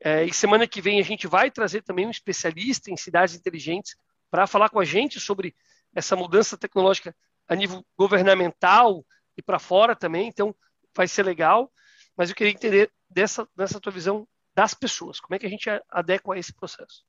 É, 0.00 0.24
e 0.24 0.32
semana 0.32 0.66
que 0.66 0.80
vem 0.80 1.00
a 1.00 1.02
gente 1.02 1.26
vai 1.26 1.50
trazer 1.50 1.82
também 1.82 2.06
um 2.06 2.10
especialista 2.10 2.88
em 2.88 2.96
cidades 2.96 3.34
inteligentes 3.34 3.96
para 4.30 4.46
falar 4.46 4.68
com 4.68 4.78
a 4.78 4.84
gente 4.84 5.18
sobre 5.18 5.56
essa 5.92 6.14
mudança 6.14 6.56
tecnológica 6.56 7.14
a 7.48 7.54
nível 7.56 7.84
governamental 7.96 9.04
e 9.38 9.42
para 9.42 9.58
fora 9.58 9.96
também. 9.96 10.28
Então 10.28 10.54
vai 10.94 11.08
ser 11.08 11.22
legal. 11.22 11.72
Mas 12.16 12.28
eu 12.28 12.36
queria 12.36 12.52
entender 12.52 12.92
dessa, 13.08 13.48
dessa 13.56 13.80
tua 13.80 13.92
visão 13.92 14.28
das 14.54 14.74
pessoas, 14.74 15.20
como 15.20 15.36
é 15.36 15.38
que 15.38 15.46
a 15.46 15.48
gente 15.48 15.70
adequa 15.88 16.34
a 16.34 16.38
esse 16.38 16.52
processo? 16.52 17.04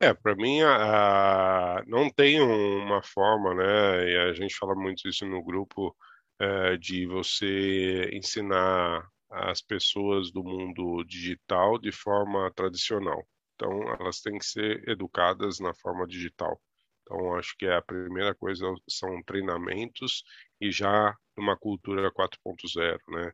É, 0.00 0.14
para 0.14 0.36
mim 0.36 0.62
a, 0.62 1.78
a, 1.78 1.84
não 1.86 2.08
tem 2.08 2.40
uma 2.40 3.02
forma, 3.02 3.54
né? 3.54 4.10
E 4.10 4.16
a 4.18 4.32
gente 4.32 4.54
fala 4.54 4.74
muito 4.76 5.08
isso 5.08 5.26
no 5.26 5.42
grupo 5.42 5.96
é, 6.38 6.76
de 6.76 7.06
você 7.06 8.10
ensinar 8.12 9.08
as 9.30 9.60
pessoas 9.60 10.30
do 10.30 10.44
mundo 10.44 11.02
digital 11.04 11.78
de 11.78 11.90
forma 11.90 12.50
tradicional. 12.54 13.26
Então, 13.54 13.70
elas 13.98 14.20
têm 14.20 14.38
que 14.38 14.46
ser 14.46 14.88
educadas 14.88 15.58
na 15.58 15.74
forma 15.74 16.06
digital. 16.06 16.60
Então, 17.04 17.34
acho 17.36 17.54
que 17.56 17.66
a 17.66 17.82
primeira 17.82 18.34
coisa 18.34 18.66
são 18.88 19.22
treinamentos 19.22 20.24
e 20.60 20.72
já 20.72 21.14
uma 21.36 21.56
cultura 21.56 22.10
4.0, 22.10 22.98
né? 23.08 23.32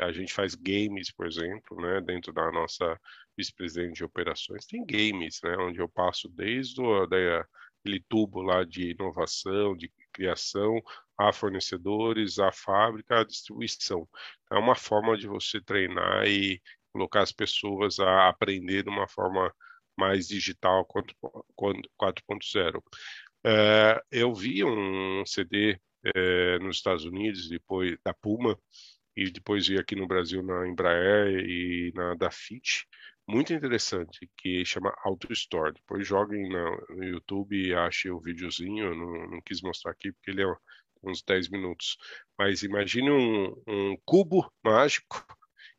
a 0.00 0.12
gente 0.12 0.32
faz 0.32 0.54
games, 0.54 1.12
por 1.12 1.26
exemplo, 1.26 1.80
né, 1.80 2.00
dentro 2.00 2.32
da 2.32 2.50
nossa 2.50 2.98
vice-presidente 3.36 3.96
de 3.96 4.04
operações, 4.04 4.66
tem 4.66 4.84
games, 4.84 5.40
né, 5.44 5.56
onde 5.58 5.78
eu 5.78 5.88
passo 5.88 6.28
desde 6.28 6.80
o, 6.80 7.02
aquele 7.02 8.02
tubo 8.08 8.42
lá 8.42 8.64
de 8.64 8.90
inovação, 8.92 9.76
de 9.76 9.92
criação, 10.12 10.80
a 11.16 11.32
fornecedores, 11.32 12.38
a 12.38 12.50
fábrica, 12.50 13.20
a 13.20 13.24
distribuição. 13.24 14.08
É 14.50 14.56
uma 14.56 14.74
forma 14.74 15.16
de 15.16 15.28
você 15.28 15.60
treinar 15.60 16.26
e 16.26 16.60
colocar 16.92 17.22
as 17.22 17.32
pessoas 17.32 18.00
a 18.00 18.28
aprender 18.28 18.82
de 18.82 18.90
uma 18.90 19.06
forma 19.06 19.52
mais 19.98 20.28
digital 20.28 20.86
4.0. 20.86 22.82
É, 23.44 24.00
eu 24.10 24.34
vi 24.34 24.64
um 24.64 25.24
CD 25.26 25.78
é, 26.14 26.58
nos 26.60 26.76
Estados 26.76 27.04
Unidos, 27.04 27.48
depois 27.48 27.96
da 28.04 28.14
Puma, 28.14 28.58
e 29.16 29.30
depois 29.30 29.66
vi 29.66 29.78
aqui 29.78 29.96
no 29.96 30.06
Brasil 30.06 30.42
na 30.42 30.66
Embraer 30.68 31.44
e 31.44 31.92
na 31.94 32.14
Dafit, 32.14 32.86
muito 33.26 33.52
interessante, 33.52 34.30
que 34.36 34.64
chama 34.64 34.94
Auto 35.04 35.30
Store. 35.32 35.74
Depois 35.74 36.06
joguem 36.06 36.48
no 36.48 37.04
YouTube 37.04 37.54
e 37.54 37.74
achem 37.74 38.10
o 38.10 38.20
videozinho, 38.20 38.86
eu 38.86 38.96
não, 38.96 39.30
não 39.32 39.42
quis 39.42 39.60
mostrar 39.60 39.90
aqui 39.90 40.12
porque 40.12 40.30
ele 40.30 40.42
é 40.42 40.54
uns 41.02 41.22
10 41.22 41.50
minutos. 41.50 41.98
Mas 42.38 42.62
imagine 42.62 43.10
um, 43.10 43.62
um 43.66 43.96
cubo 44.04 44.50
mágico 44.64 45.26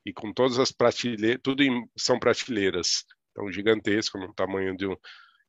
e 0.05 0.13
com 0.13 0.31
todas 0.31 0.59
as 0.59 0.71
prateleiras, 0.71 1.39
tudo 1.41 1.63
em, 1.63 1.89
são 1.97 2.19
prateleiras, 2.19 3.05
então 3.31 3.51
gigantesco, 3.51 4.18
no 4.18 4.34
tamanho 4.34 4.76
de 4.76 4.88
um. 4.88 4.95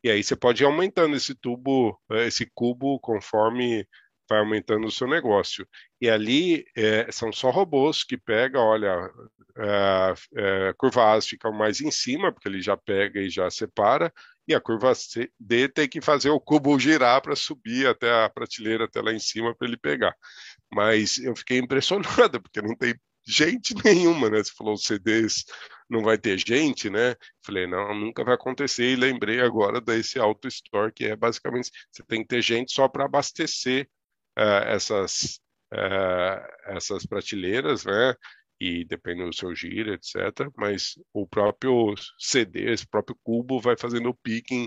E 0.03 0.11
aí 0.11 0.23
você 0.23 0.35
pode 0.35 0.63
ir 0.63 0.67
aumentando 0.67 1.17
esse 1.17 1.35
tubo, 1.35 1.99
eh, 2.11 2.27
esse 2.27 2.51
cubo, 2.55 2.99
conforme 3.01 3.87
vai 4.31 4.39
aumentando 4.39 4.87
o 4.87 4.91
seu 4.91 5.09
negócio. 5.09 5.67
E 6.01 6.09
ali 6.09 6.65
é, 6.77 7.11
são 7.11 7.33
só 7.33 7.51
robôs 7.51 8.05
que 8.05 8.17
pegam, 8.17 8.63
olha, 8.63 9.11
é, 9.59 10.15
é, 10.37 10.75
curva 10.79 11.17
A 11.17 11.21
fica 11.21 11.51
mais 11.51 11.81
em 11.81 11.91
cima, 11.91 12.33
porque 12.33 12.49
ele 12.49 12.63
já 12.63 12.77
pega 12.77 13.21
e 13.21 13.29
já 13.29 13.51
separa, 13.51 14.13
e 14.47 14.55
a 14.55 14.61
curva 14.61 14.93
D 15.39 15.69
tem 15.69 15.89
que 15.89 16.01
fazer 16.01 16.31
o 16.31 16.41
cubo 16.41 16.79
girar 16.79 17.21
para 17.21 17.35
subir 17.37 17.87
até 17.89 18.25
a 18.25 18.31
prateleira, 18.31 18.85
até 18.85 19.03
lá 19.03 19.13
em 19.13 19.19
cima, 19.19 19.55
para 19.55 19.67
ele 19.67 19.77
pegar. 19.77 20.15
Mas 20.73 21.19
eu 21.19 21.35
fiquei 21.37 21.59
impressionado, 21.59 22.41
porque 22.43 22.63
não 22.63 22.77
tem 22.77 22.95
gente 23.27 23.75
nenhuma, 23.85 24.31
né? 24.31 24.43
Você 24.43 24.53
falou 24.57 24.77
CDs 24.77 25.45
não 25.91 26.03
vai 26.03 26.17
ter 26.17 26.39
gente, 26.39 26.89
né? 26.89 27.17
Falei, 27.45 27.67
não, 27.67 27.95
nunca 27.95 28.25
vai 28.25 28.35
acontecer. 28.35 28.93
E 28.93 28.97
lembrei 28.97 29.41
agora 29.41 29.81
desse 29.81 30.19
auto 30.19 30.47
store, 30.49 30.93
que 30.93 31.07
é 31.07 31.17
basicamente 31.17 31.71
você 31.91 32.03
tem 32.05 32.23
que 32.23 32.29
ter 32.29 32.43
gente 32.43 32.73
só 32.73 32.89
para 32.89 33.05
abastecer 33.05 33.89
uh, 34.39 34.65
essas, 34.69 35.41
uh, 35.75 36.75
essas 36.77 37.05
prateleiras, 37.05 37.85
né? 37.85 38.15
E 38.61 38.85
depende 38.85 39.25
do 39.25 39.35
seu 39.35 39.55
giro, 39.55 39.93
etc. 39.95 40.51
Mas 40.57 40.95
o 41.13 41.27
próprio 41.27 41.95
CD, 42.19 42.73
esse 42.73 42.87
próprio 42.87 43.19
cubo, 43.23 43.61
vai 43.61 43.77
fazendo 43.77 44.11
o 44.11 44.15
picking 44.15 44.67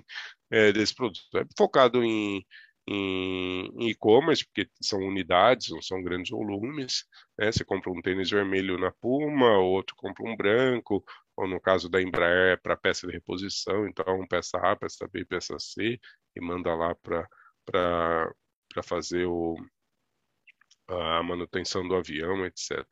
uh, 0.52 0.74
desse 0.74 0.94
produto. 0.94 1.38
É 1.38 1.45
focado 1.58 2.04
em 2.04 2.45
em 2.88 3.89
e-commerce, 3.89 4.45
porque 4.45 4.69
são 4.81 4.99
unidades, 4.99 5.69
não 5.69 5.81
são 5.81 6.01
grandes 6.03 6.31
volumes. 6.31 7.05
Né? 7.38 7.51
Você 7.51 7.64
compra 7.64 7.91
um 7.91 8.01
tênis 8.01 8.30
vermelho 8.30 8.77
na 8.77 8.91
Puma, 8.91 9.57
outro 9.57 9.95
compra 9.95 10.23
um 10.26 10.35
branco, 10.35 11.03
ou 11.35 11.47
no 11.47 11.60
caso 11.60 11.89
da 11.89 12.01
Embraer, 12.01 12.61
para 12.61 12.77
peça 12.77 13.07
de 13.07 13.14
reposição, 13.14 13.88
então 13.88 14.26
peça 14.27 14.57
A, 14.57 14.76
peça 14.76 15.07
B, 15.07 15.26
peça 15.26 15.57
C, 15.60 15.99
e 16.35 16.41
manda 16.41 16.73
lá 16.76 16.95
para 16.95 18.34
fazer 18.84 19.26
o, 19.26 19.55
a 20.88 21.23
manutenção 21.23 21.88
do 21.88 21.95
avião, 21.95 22.45
etc. 22.45 22.85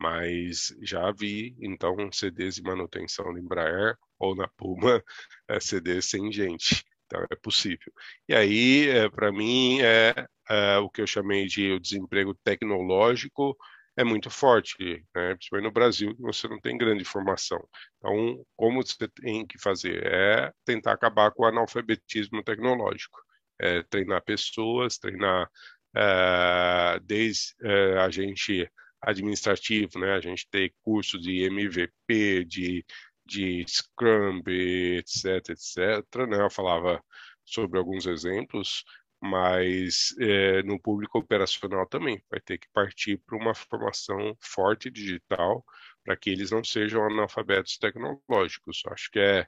Mas 0.00 0.74
já 0.82 1.10
vi, 1.12 1.56
então, 1.60 1.96
CDs 2.12 2.56
de 2.56 2.62
manutenção 2.62 3.32
da 3.32 3.40
Embraer 3.40 3.96
ou 4.18 4.34
na 4.34 4.48
Puma, 4.48 5.02
é, 5.48 5.60
CDs 5.60 6.06
sem 6.06 6.30
gente. 6.32 6.84
Então, 7.08 7.26
é 7.30 7.36
possível. 7.36 7.92
E 8.28 8.34
aí, 8.34 8.88
é, 8.88 9.08
para 9.08 9.32
mim, 9.32 9.80
é, 9.80 10.14
é, 10.48 10.78
o 10.78 10.90
que 10.90 11.00
eu 11.00 11.06
chamei 11.06 11.46
de 11.46 11.72
o 11.72 11.80
desemprego 11.80 12.34
tecnológico 12.44 13.56
é 13.96 14.04
muito 14.04 14.30
forte, 14.30 14.76
né? 15.14 15.34
principalmente 15.34 15.66
no 15.66 15.72
Brasil, 15.72 16.14
que 16.14 16.22
você 16.22 16.46
não 16.46 16.60
tem 16.60 16.78
grande 16.78 17.04
formação. 17.04 17.66
Então, 17.98 18.44
como 18.56 18.82
você 18.82 19.08
tem 19.08 19.46
que 19.46 19.58
fazer? 19.58 20.06
É 20.06 20.52
tentar 20.64 20.92
acabar 20.92 21.32
com 21.32 21.42
o 21.42 21.46
analfabetismo 21.46 22.42
tecnológico 22.44 23.18
é, 23.58 23.82
treinar 23.84 24.22
pessoas, 24.24 24.98
treinar 24.98 25.50
é, 25.96 27.00
desde 27.02 27.54
é, 27.62 27.98
a 27.98 28.10
gente 28.10 28.70
administrativo, 29.00 29.98
né? 29.98 30.14
A 30.14 30.20
gente 30.20 30.48
tem 30.50 30.72
curso 30.82 31.20
de 31.20 31.42
MVP, 31.44 32.44
de, 32.44 32.84
de 33.28 33.64
Scrum, 33.68 34.42
etc, 34.46 35.50
etc, 35.50 36.26
né? 36.28 36.40
Eu 36.42 36.50
falava 36.50 37.02
sobre 37.44 37.78
alguns 37.78 38.06
exemplos, 38.06 38.84
mas 39.20 40.14
é, 40.20 40.62
no 40.62 40.80
público 40.80 41.18
operacional 41.18 41.86
também 41.86 42.22
vai 42.30 42.40
ter 42.40 42.58
que 42.58 42.68
partir 42.72 43.18
para 43.18 43.36
uma 43.36 43.54
formação 43.54 44.36
forte 44.40 44.90
digital 44.90 45.64
para 46.04 46.16
que 46.16 46.30
eles 46.30 46.50
não 46.50 46.64
sejam 46.64 47.04
analfabetos 47.04 47.76
tecnológicos. 47.78 48.82
Acho 48.86 49.10
que 49.10 49.18
é 49.18 49.46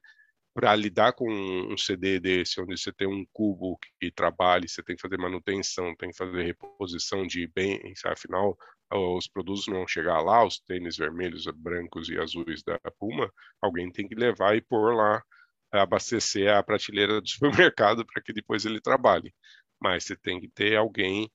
para 0.52 0.74
lidar 0.74 1.12
com 1.12 1.30
um 1.30 1.76
CD 1.78 2.18
desse, 2.20 2.60
onde 2.60 2.76
você 2.76 2.92
tem 2.92 3.06
um 3.06 3.24
cubo 3.32 3.78
que 4.00 4.10
trabalha, 4.10 4.66
você 4.68 4.82
tem 4.82 4.96
que 4.96 5.02
fazer 5.02 5.16
manutenção, 5.16 5.94
tem 5.96 6.10
que 6.10 6.16
fazer 6.16 6.42
reposição 6.42 7.26
de 7.26 7.46
bens, 7.46 8.04
afinal, 8.04 8.58
os 8.90 9.28
produtos 9.28 9.66
não 9.68 9.86
chegar 9.86 10.20
lá, 10.20 10.44
os 10.44 10.58
tênis 10.60 10.96
vermelhos, 10.96 11.46
brancos 11.54 12.08
e 12.08 12.18
azuis 12.18 12.62
da 12.62 12.78
Puma, 12.98 13.32
alguém 13.60 13.90
tem 13.90 14.08
que 14.08 14.14
levar 14.14 14.56
e 14.56 14.60
pôr 14.60 14.94
lá, 14.94 15.22
abastecer 15.70 16.52
a 16.52 16.62
prateleira 16.62 17.20
do 17.20 17.28
supermercado 17.28 18.04
para 18.04 18.22
que 18.22 18.32
depois 18.32 18.64
ele 18.64 18.80
trabalhe. 18.80 19.32
Mas 19.80 20.04
você 20.04 20.16
tem 20.16 20.40
que 20.40 20.48
ter 20.48 20.76
alguém 20.76 21.30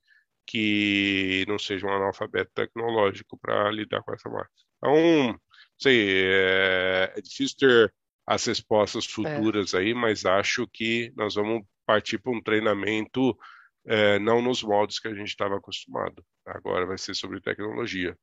que 0.45 1.45
não 1.47 1.57
seja 1.57 1.87
um 1.87 1.93
analfabeto 1.93 2.51
tecnológico 2.53 3.37
para 3.37 3.71
lidar 3.71 4.03
com 4.03 4.13
essa 4.13 4.29
marca. 4.29 4.51
Então, 4.77 5.39
sei, 5.77 6.25
é, 6.25 7.13
é 7.15 7.21
difícil 7.21 7.57
ter 7.57 7.93
as 8.27 8.45
respostas 8.45 9.05
futuras 9.05 9.73
é. 9.73 9.79
aí, 9.79 9.93
mas 9.93 10.25
acho 10.25 10.67
que 10.67 11.11
nós 11.15 11.35
vamos 11.35 11.63
partir 11.85 12.17
para 12.19 12.31
um 12.31 12.41
treinamento 12.41 13.37
é, 13.85 14.19
não 14.19 14.41
nos 14.41 14.63
moldes 14.63 14.99
que 14.99 15.07
a 15.07 15.13
gente 15.13 15.27
estava 15.27 15.57
acostumado. 15.57 16.25
Agora 16.45 16.85
vai 16.85 16.97
ser 16.97 17.13
sobre 17.15 17.39
tecnologia. 17.39 18.17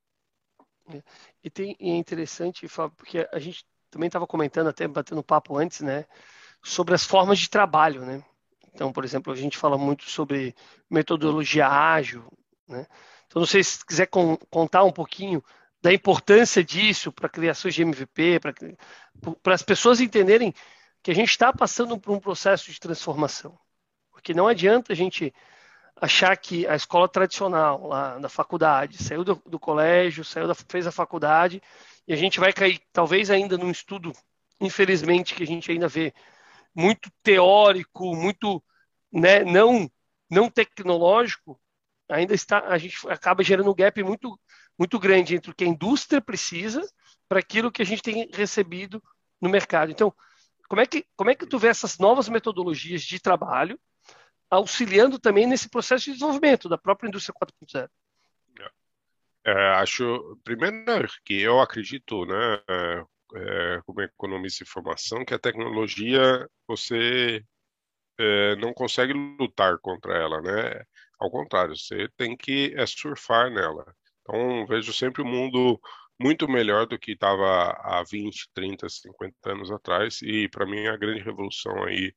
É. 0.89 1.03
E 1.45 1.51
tem 1.51 1.77
e 1.79 1.91
é 1.91 1.95
interessante, 1.95 2.67
Fábio, 2.69 2.97
porque 2.97 3.29
a 3.33 3.39
gente 3.39 3.65
também 3.91 4.09
estava 4.09 4.27
comentando 4.27 4.69
até 4.69 4.89
batendo 4.89 5.23
papo 5.23 5.57
antes, 5.57 5.81
né, 5.81 6.07
sobre 6.63 6.95
as 6.95 7.05
formas 7.05 7.39
de 7.39 7.49
trabalho, 7.49 8.05
né? 8.05 8.25
Então, 8.75 8.93
por 8.93 9.05
exemplo, 9.05 9.33
a 9.33 9.37
gente 9.37 9.59
fala 9.59 9.77
muito 9.77 10.09
sobre 10.09 10.55
metodologia 10.91 11.69
ágil, 11.69 12.25
né? 12.67 12.87
Então, 13.27 13.41
não 13.41 13.47
sei 13.47 13.63
se 13.63 13.85
quiser 13.85 14.07
con 14.07 14.37
contar 14.51 14.85
um 14.85 14.93
pouquinho 14.93 15.43
da 15.81 15.93
importância 15.93 16.63
disso 16.65 17.13
para 17.13 17.29
criações 17.29 17.75
de 17.75 17.83
MVP, 17.83 18.41
para 19.43 19.55
as 19.55 19.63
pessoas 19.63 20.01
entenderem 20.01 20.55
que 21.03 21.11
a 21.11 21.15
gente 21.15 21.31
está 21.31 21.53
passando 21.53 21.99
por 21.99 22.13
um 22.13 22.21
processo 22.21 22.71
de 22.71 22.79
transformação. 22.79 23.59
Porque 24.13 24.33
não 24.33 24.47
adianta 24.47 24.93
a 24.93 24.97
gente 24.97 25.35
achar 26.03 26.37
que 26.37 26.67
a 26.67 26.75
escola 26.75 27.09
tradicional 27.09 27.87
lá 27.87 28.19
na 28.19 28.29
faculdade 28.29 29.01
saiu 29.01 29.23
do, 29.23 29.41
do 29.47 29.57
colégio, 29.57 30.25
saiu 30.25 30.49
da, 30.49 30.55
fez 30.55 30.85
a 30.85 30.91
faculdade 30.91 31.63
e 32.09 32.13
a 32.13 32.17
gente 32.17 32.41
vai 32.41 32.53
cair 32.53 32.81
talvez 32.93 33.31
ainda 33.31 33.57
num 33.57 33.71
estudo, 33.71 34.13
infelizmente, 34.61 35.33
que 35.33 35.45
a 35.45 35.47
gente 35.47 35.71
ainda 35.71 35.87
vê 35.87 36.13
muito 36.75 37.09
teórico, 37.23 38.17
muito 38.17 38.61
né, 39.13 39.45
não 39.45 39.89
não 40.29 40.51
tecnológico, 40.51 41.61
ainda 42.09 42.35
está 42.35 42.59
a 42.67 42.79
gente 42.79 42.97
acaba 43.09 43.45
gerando 43.45 43.71
um 43.71 43.75
gap 43.75 44.03
muito 44.03 44.37
muito 44.77 44.99
grande 44.99 45.37
entre 45.37 45.53
o 45.53 45.55
que 45.55 45.63
a 45.63 45.69
indústria 45.69 46.21
precisa 46.21 46.83
para 47.29 47.39
aquilo 47.39 47.71
que 47.71 47.83
a 47.83 47.87
gente 47.87 48.03
tem 48.03 48.29
recebido 48.33 49.01
no 49.41 49.49
mercado. 49.49 49.93
Então, 49.93 50.13
como 50.69 50.81
é 50.81 50.87
que 50.87 51.07
como 51.15 51.31
é 51.31 51.37
que 51.37 51.47
tu 51.47 51.61
vê 51.61 51.69
essas 51.69 51.97
novas 51.99 52.29
metodologias 52.29 53.03
de 53.03 53.21
trabalho 53.21 53.79
auxiliando 54.53 55.19
também 55.19 55.47
nesse 55.47 55.69
processo 55.69 56.05
de 56.05 56.13
desenvolvimento 56.13 56.69
da 56.69 56.77
própria 56.77 57.09
indústria 57.09 57.35
4.0? 57.35 57.89
É, 59.45 59.53
acho 59.75 60.39
primeiro 60.45 61.09
que 61.25 61.41
eu 61.41 61.61
acredito, 61.61 62.25
né, 62.27 62.63
é, 63.35 63.81
como 63.85 64.03
economista 64.03 64.63
de 64.63 64.71
informação, 64.71 65.25
que 65.25 65.35
a 65.35 65.39
tecnologia 65.39 66.49
você 66.69 67.43
é, 68.19 68.57
não 68.57 68.73
consegue 68.75 69.13
lutar 69.13 69.79
contra 69.79 70.15
ela, 70.15 70.41
né? 70.43 70.85
Ao 71.19 71.31
contrário, 71.31 71.77
você 71.77 72.09
tem 72.17 72.37
que 72.37 72.75
é, 72.77 72.85
surfar 72.87 73.51
nela. 73.51 73.85
Então, 74.21 74.67
vejo 74.67 74.93
sempre 74.93 75.23
o 75.23 75.27
mundo 75.27 75.81
muito 76.21 76.49
melhor 76.49 76.87
do 76.87 76.99
que 76.99 77.13
estava 77.13 77.73
há 77.81 78.05
20, 78.09 78.49
30, 78.55 78.89
50 78.89 79.35
anos 79.51 79.71
atrás. 79.73 80.21
E, 80.23 80.49
para 80.49 80.67
mim, 80.67 80.87
a 80.87 80.97
grande 80.97 81.23
revolução 81.23 81.85
aí 81.85 82.15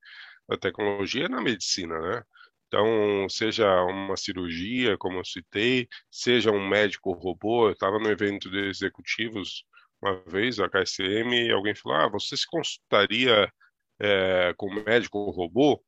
da 0.48 0.58
tecnologia 0.58 1.26
é 1.26 1.30
na 1.30 1.42
medicina, 1.42 2.00
né? 2.00 2.24
Então, 2.68 3.28
seja 3.30 3.84
uma 3.86 4.18
cirurgia, 4.18 4.98
como 4.98 5.20
eu 5.20 5.26
citei, 5.26 5.88
seja 6.12 6.52
um 6.52 6.68
médico 6.68 7.12
robô. 7.14 7.68
Eu 7.68 7.74
estava 7.74 8.00
no 8.00 8.10
evento 8.10 8.50
de 8.50 8.68
executivos 8.70 9.64
uma 10.02 10.22
vez, 10.28 10.60
a 10.60 10.70
KSM, 10.70 11.48
e 11.48 11.52
alguém 11.52 11.76
falou: 11.76 11.98
Ah, 11.98 12.10
você 12.10 12.36
se 12.36 12.46
consultaria 12.48 13.52
é, 14.00 14.54
com 14.58 14.74
médico 14.74 15.30
robô? 15.32 15.84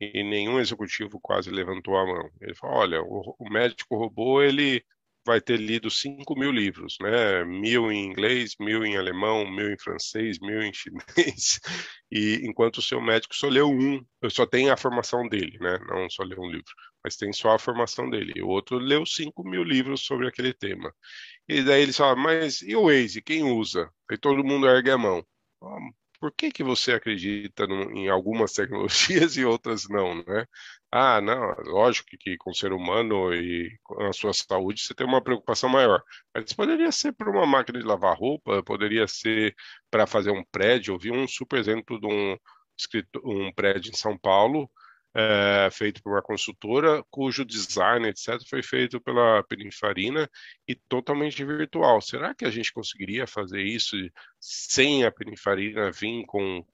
E 0.00 0.22
nenhum 0.24 0.60
executivo 0.60 1.20
quase 1.20 1.50
levantou 1.50 1.96
a 1.96 2.06
mão. 2.06 2.30
Ele 2.40 2.54
falou: 2.54 2.76
Olha, 2.78 3.02
o, 3.02 3.36
o 3.38 3.50
médico 3.50 3.96
robô 3.96 4.42
ele 4.42 4.84
vai 5.24 5.40
ter 5.40 5.58
lido 5.58 5.90
5 5.90 6.34
mil 6.38 6.50
livros, 6.50 6.96
né? 7.00 7.44
Mil 7.44 7.90
em 7.92 8.06
inglês, 8.06 8.54
mil 8.60 8.84
em 8.84 8.96
alemão, 8.96 9.48
mil 9.50 9.72
em 9.72 9.78
francês, 9.78 10.38
mil 10.40 10.62
em 10.62 10.72
chinês. 10.74 11.60
E 12.10 12.40
enquanto 12.44 12.78
o 12.78 12.82
seu 12.82 13.00
médico 13.00 13.34
só 13.34 13.48
leu 13.48 13.68
um, 13.70 14.04
só 14.30 14.46
tem 14.46 14.70
a 14.70 14.76
formação 14.76 15.28
dele, 15.28 15.58
né? 15.60 15.78
Não 15.88 16.08
só 16.10 16.22
leu 16.24 16.40
um 16.40 16.50
livro, 16.50 16.72
mas 17.04 17.16
tem 17.16 17.32
só 17.32 17.52
a 17.54 17.58
formação 17.58 18.08
dele. 18.10 18.32
E 18.36 18.42
o 18.42 18.48
outro 18.48 18.78
leu 18.78 19.06
5 19.06 19.42
mil 19.48 19.62
livros 19.64 20.04
sobre 20.04 20.28
aquele 20.28 20.52
tema. 20.52 20.92
E 21.48 21.62
daí 21.62 21.82
ele 21.82 21.92
fala, 21.92 22.16
mas 22.16 22.62
e 22.62 22.74
o 22.76 22.86
Waze, 22.86 23.22
quem 23.22 23.44
usa? 23.44 23.90
Aí 24.10 24.18
todo 24.18 24.44
mundo 24.44 24.66
ergue 24.68 24.90
a 24.90 24.98
mão. 24.98 25.24
Por 26.22 26.30
que 26.32 26.52
que 26.52 26.62
você 26.62 26.92
acredita 26.92 27.64
em 27.64 28.08
algumas 28.08 28.52
tecnologias 28.54 29.36
e 29.36 29.44
outras 29.44 29.88
não, 29.88 30.14
né? 30.22 30.46
Ah, 30.88 31.20
não, 31.20 31.52
lógico 31.66 32.10
que, 32.10 32.16
que 32.16 32.36
com 32.36 32.50
o 32.50 32.54
ser 32.54 32.72
humano 32.72 33.34
e 33.34 33.76
com 33.82 34.00
a 34.04 34.12
sua 34.12 34.32
saúde 34.32 34.82
você 34.82 34.94
tem 34.94 35.04
uma 35.04 35.20
preocupação 35.20 35.68
maior. 35.68 36.00
Mas 36.32 36.52
poderia 36.52 36.92
ser 36.92 37.12
para 37.12 37.28
uma 37.28 37.44
máquina 37.44 37.80
de 37.80 37.84
lavar 37.84 38.16
roupa, 38.16 38.62
poderia 38.62 39.08
ser 39.08 39.56
para 39.90 40.06
fazer 40.06 40.30
um 40.30 40.44
prédio. 40.44 40.94
Eu 40.94 40.98
vi 40.98 41.10
um 41.10 41.26
super 41.26 41.58
exemplo 41.58 41.98
de 42.00 42.06
um, 42.06 42.36
um 43.24 43.52
prédio 43.52 43.90
em 43.90 43.96
São 43.96 44.16
Paulo, 44.16 44.70
é, 45.14 45.68
feito 45.70 46.02
por 46.02 46.12
uma 46.12 46.22
consultora, 46.22 47.02
cujo 47.10 47.44
design, 47.44 48.08
etc., 48.08 48.40
foi 48.48 48.62
feito 48.62 49.00
pela 49.00 49.42
Pininfarina 49.44 50.28
e 50.66 50.74
totalmente 50.74 51.44
virtual. 51.44 52.00
Será 52.00 52.34
que 52.34 52.44
a 52.44 52.50
gente 52.50 52.72
conseguiria 52.72 53.26
fazer 53.26 53.62
isso 53.62 53.96
sem 54.40 55.04
a 55.04 55.12
Pininfarina 55.12 55.90
vir 55.90 56.24
com 56.26 56.64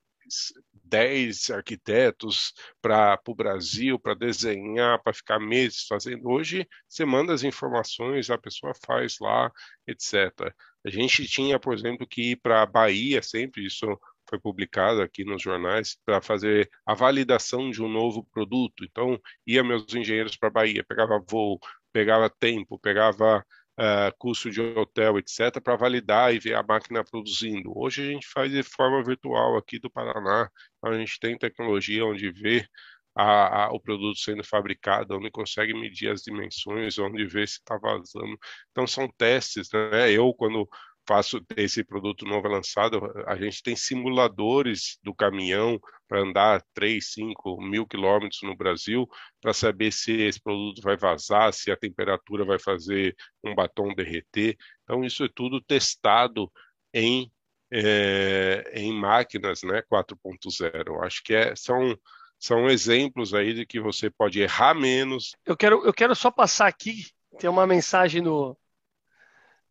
10 0.85 1.51
arquitetos 1.51 2.53
para 2.81 3.21
o 3.27 3.35
Brasil, 3.35 3.99
para 3.99 4.15
desenhar, 4.15 5.03
para 5.03 5.13
ficar 5.13 5.39
meses 5.39 5.87
fazendo? 5.87 6.29
Hoje, 6.29 6.67
você 6.89 7.05
manda 7.05 7.33
as 7.33 7.43
informações, 7.43 8.31
a 8.31 8.39
pessoa 8.39 8.73
faz 8.85 9.19
lá, 9.21 9.51
etc. 9.87 10.55
A 10.85 10.91
gente 10.91 11.27
tinha, 11.27 11.59
por 11.59 11.75
exemplo, 11.75 12.07
que 12.07 12.33
ir 12.33 12.37
para 12.37 12.63
a 12.63 12.67
Bahia 12.67 13.23
sempre, 13.23 13.67
isso 13.67 13.99
foi 14.29 14.39
publicado 14.39 15.03
aqui 15.03 15.25
nos 15.25 15.43
jornais 15.43 15.97
para 16.05 16.21
fazer 16.21 16.71
a 16.87 16.95
validação 16.95 17.71
de 17.71 17.83
um 17.83 17.89
novo 17.89 18.25
produto. 18.33 18.85
Então, 18.85 19.21
ia 19.47 19.65
meus 19.65 19.93
engenheiros 19.95 20.37
para 20.37 20.51
Bahia, 20.51 20.85
pegava 20.85 21.23
voo, 21.29 21.59
pegava 21.93 22.29
tempo, 22.31 22.79
pegava 22.79 23.45
uh, 23.79 24.17
custo 24.19 24.51
de 24.51 24.61
hotel, 24.61 25.19
etc., 25.19 25.61
para 25.63 25.77
validar 25.77 26.35
e 26.35 26.39
ver 26.39 26.55
a 26.55 26.63
máquina 26.63 27.05
produzindo. 27.05 27.73
Hoje 27.77 28.03
a 28.03 28.13
gente 28.13 28.27
faz 28.29 28.51
de 28.51 28.63
forma 28.63 29.03
virtual 29.03 29.57
aqui 29.57 29.79
do 29.79 29.91
Paraná. 29.91 30.51
A 30.83 30.93
gente 30.95 31.19
tem 31.21 31.39
tecnologia 31.39 32.05
onde 32.05 32.31
vê 32.31 32.67
a, 33.15 33.65
a, 33.67 33.73
o 33.73 33.81
produto 33.81 34.19
sendo 34.19 34.45
fabricado, 34.45 35.17
onde 35.17 35.31
consegue 35.31 35.75
medir 35.75 36.11
as 36.11 36.23
dimensões, 36.23 36.99
onde 36.99 37.27
vê 37.27 37.47
se 37.47 37.55
está 37.55 37.77
vazando. 37.79 38.39
Então, 38.71 38.87
são 38.87 39.09
testes. 39.09 39.69
Né? 39.73 40.13
Eu, 40.13 40.33
quando 40.35 40.69
faço 41.09 41.41
esse 41.57 41.83
produto 41.83 42.27
novo 42.27 42.47
é 42.47 42.51
lançado, 42.51 43.01
a 43.27 43.35
gente 43.35 43.63
tem 43.63 43.75
simuladores 43.75 44.99
do 45.03 45.15
caminhão 45.15 45.81
para 46.07 46.21
andar 46.21 46.63
3, 46.75 47.13
5 47.13 47.63
mil 47.63 47.87
quilômetros 47.87 48.41
no 48.43 48.55
Brasil 48.55 49.09
para 49.41 49.55
saber 49.55 49.91
se 49.91 50.13
esse 50.13 50.39
produto 50.39 50.83
vai 50.83 50.99
vazar, 50.99 51.55
se 51.55 51.71
a 51.71 51.77
temperatura 51.77 52.45
vai 52.45 52.59
fazer 52.59 53.17
um 53.43 53.55
batom 53.55 53.95
derreter. 53.95 54.55
Então, 54.85 55.03
isso 55.03 55.25
é 55.25 55.29
tudo 55.35 55.63
testado 55.63 56.53
em, 56.93 57.33
é, 57.73 58.71
em 58.75 58.93
máquinas 58.93 59.63
né, 59.63 59.83
4.0. 59.91 61.03
Acho 61.03 61.23
que 61.25 61.35
é, 61.35 61.57
são, 61.57 61.99
são 62.39 62.69
exemplos 62.69 63.33
aí 63.33 63.55
de 63.55 63.65
que 63.65 63.81
você 63.81 64.11
pode 64.11 64.41
errar 64.41 64.75
menos. 64.75 65.35
Eu 65.47 65.57
quero, 65.57 65.87
eu 65.87 65.93
quero 65.95 66.15
só 66.15 66.31
passar 66.31 66.67
aqui, 66.67 67.07
tem 67.39 67.49
uma 67.49 67.67
mensagem 67.67 68.21
no, 68.21 68.57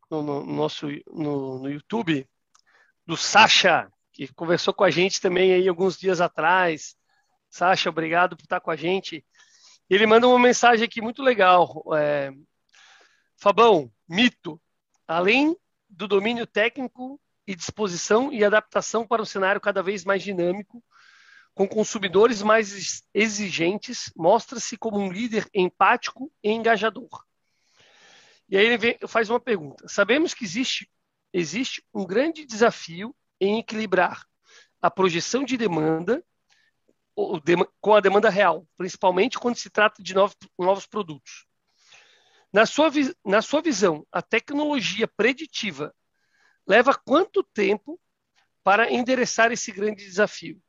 no, 0.09 0.21
no 0.21 0.45
nosso 0.45 0.87
no, 1.07 1.59
no, 1.59 1.69
YouTube 1.69 2.27
do 3.05 3.17
Sasha, 3.17 3.91
que 4.11 4.27
conversou 4.33 4.73
com 4.73 4.83
a 4.83 4.89
gente 4.89 5.21
também 5.21 5.53
aí 5.53 5.67
alguns 5.67 5.97
dias 5.97 6.21
atrás. 6.21 6.95
Sasha, 7.49 7.89
obrigado 7.89 8.35
por 8.35 8.43
estar 8.43 8.59
com 8.59 8.71
a 8.71 8.75
gente. 8.75 9.25
Ele 9.89 10.05
manda 10.05 10.27
uma 10.27 10.39
mensagem 10.39 10.85
aqui 10.85 11.01
muito 11.01 11.21
legal. 11.21 11.83
É, 11.95 12.31
Fabão, 13.37 13.91
mito. 14.07 14.59
Além 15.07 15.55
do 15.89 16.07
domínio 16.07 16.45
técnico 16.45 17.19
e 17.45 17.55
disposição 17.55 18.31
e 18.33 18.43
adaptação 18.43 19.07
para 19.07 19.21
um 19.21 19.25
cenário 19.25 19.61
cada 19.61 19.81
vez 19.81 20.03
mais 20.03 20.21
dinâmico, 20.21 20.83
com 21.53 21.67
consumidores 21.67 22.41
mais 22.41 23.03
exigentes, 23.13 24.11
mostra-se 24.15 24.77
como 24.77 24.99
um 24.99 25.11
líder 25.11 25.49
empático 25.53 26.31
e 26.43 26.51
engajador. 26.51 27.25
E 28.49 28.57
aí 28.57 28.65
ele 28.65 28.77
vem, 28.77 28.97
faz 29.07 29.29
uma 29.29 29.39
pergunta. 29.39 29.87
Sabemos 29.87 30.33
que 30.33 30.45
existe, 30.45 30.89
existe 31.33 31.83
um 31.93 32.05
grande 32.05 32.45
desafio 32.45 33.15
em 33.39 33.59
equilibrar 33.59 34.25
a 34.81 34.89
projeção 34.89 35.43
de 35.43 35.57
demanda 35.57 36.23
com 37.81 37.95
a 37.95 37.99
demanda 37.99 38.29
real, 38.29 38.67
principalmente 38.77 39.39
quando 39.39 39.55
se 39.55 39.71
trata 39.71 40.03
de 40.03 40.13
novos, 40.13 40.35
novos 40.57 40.85
produtos. 40.85 41.47
Na 42.53 42.65
sua, 42.65 42.91
na 43.25 43.41
sua 43.41 43.61
visão, 43.61 44.05
a 44.11 44.21
tecnologia 44.21 45.07
preditiva 45.07 45.93
leva 46.65 46.93
quanto 46.93 47.43
tempo 47.43 47.99
para 48.63 48.91
endereçar 48.91 49.51
esse 49.51 49.71
grande 49.71 50.03
desafio? 50.03 50.61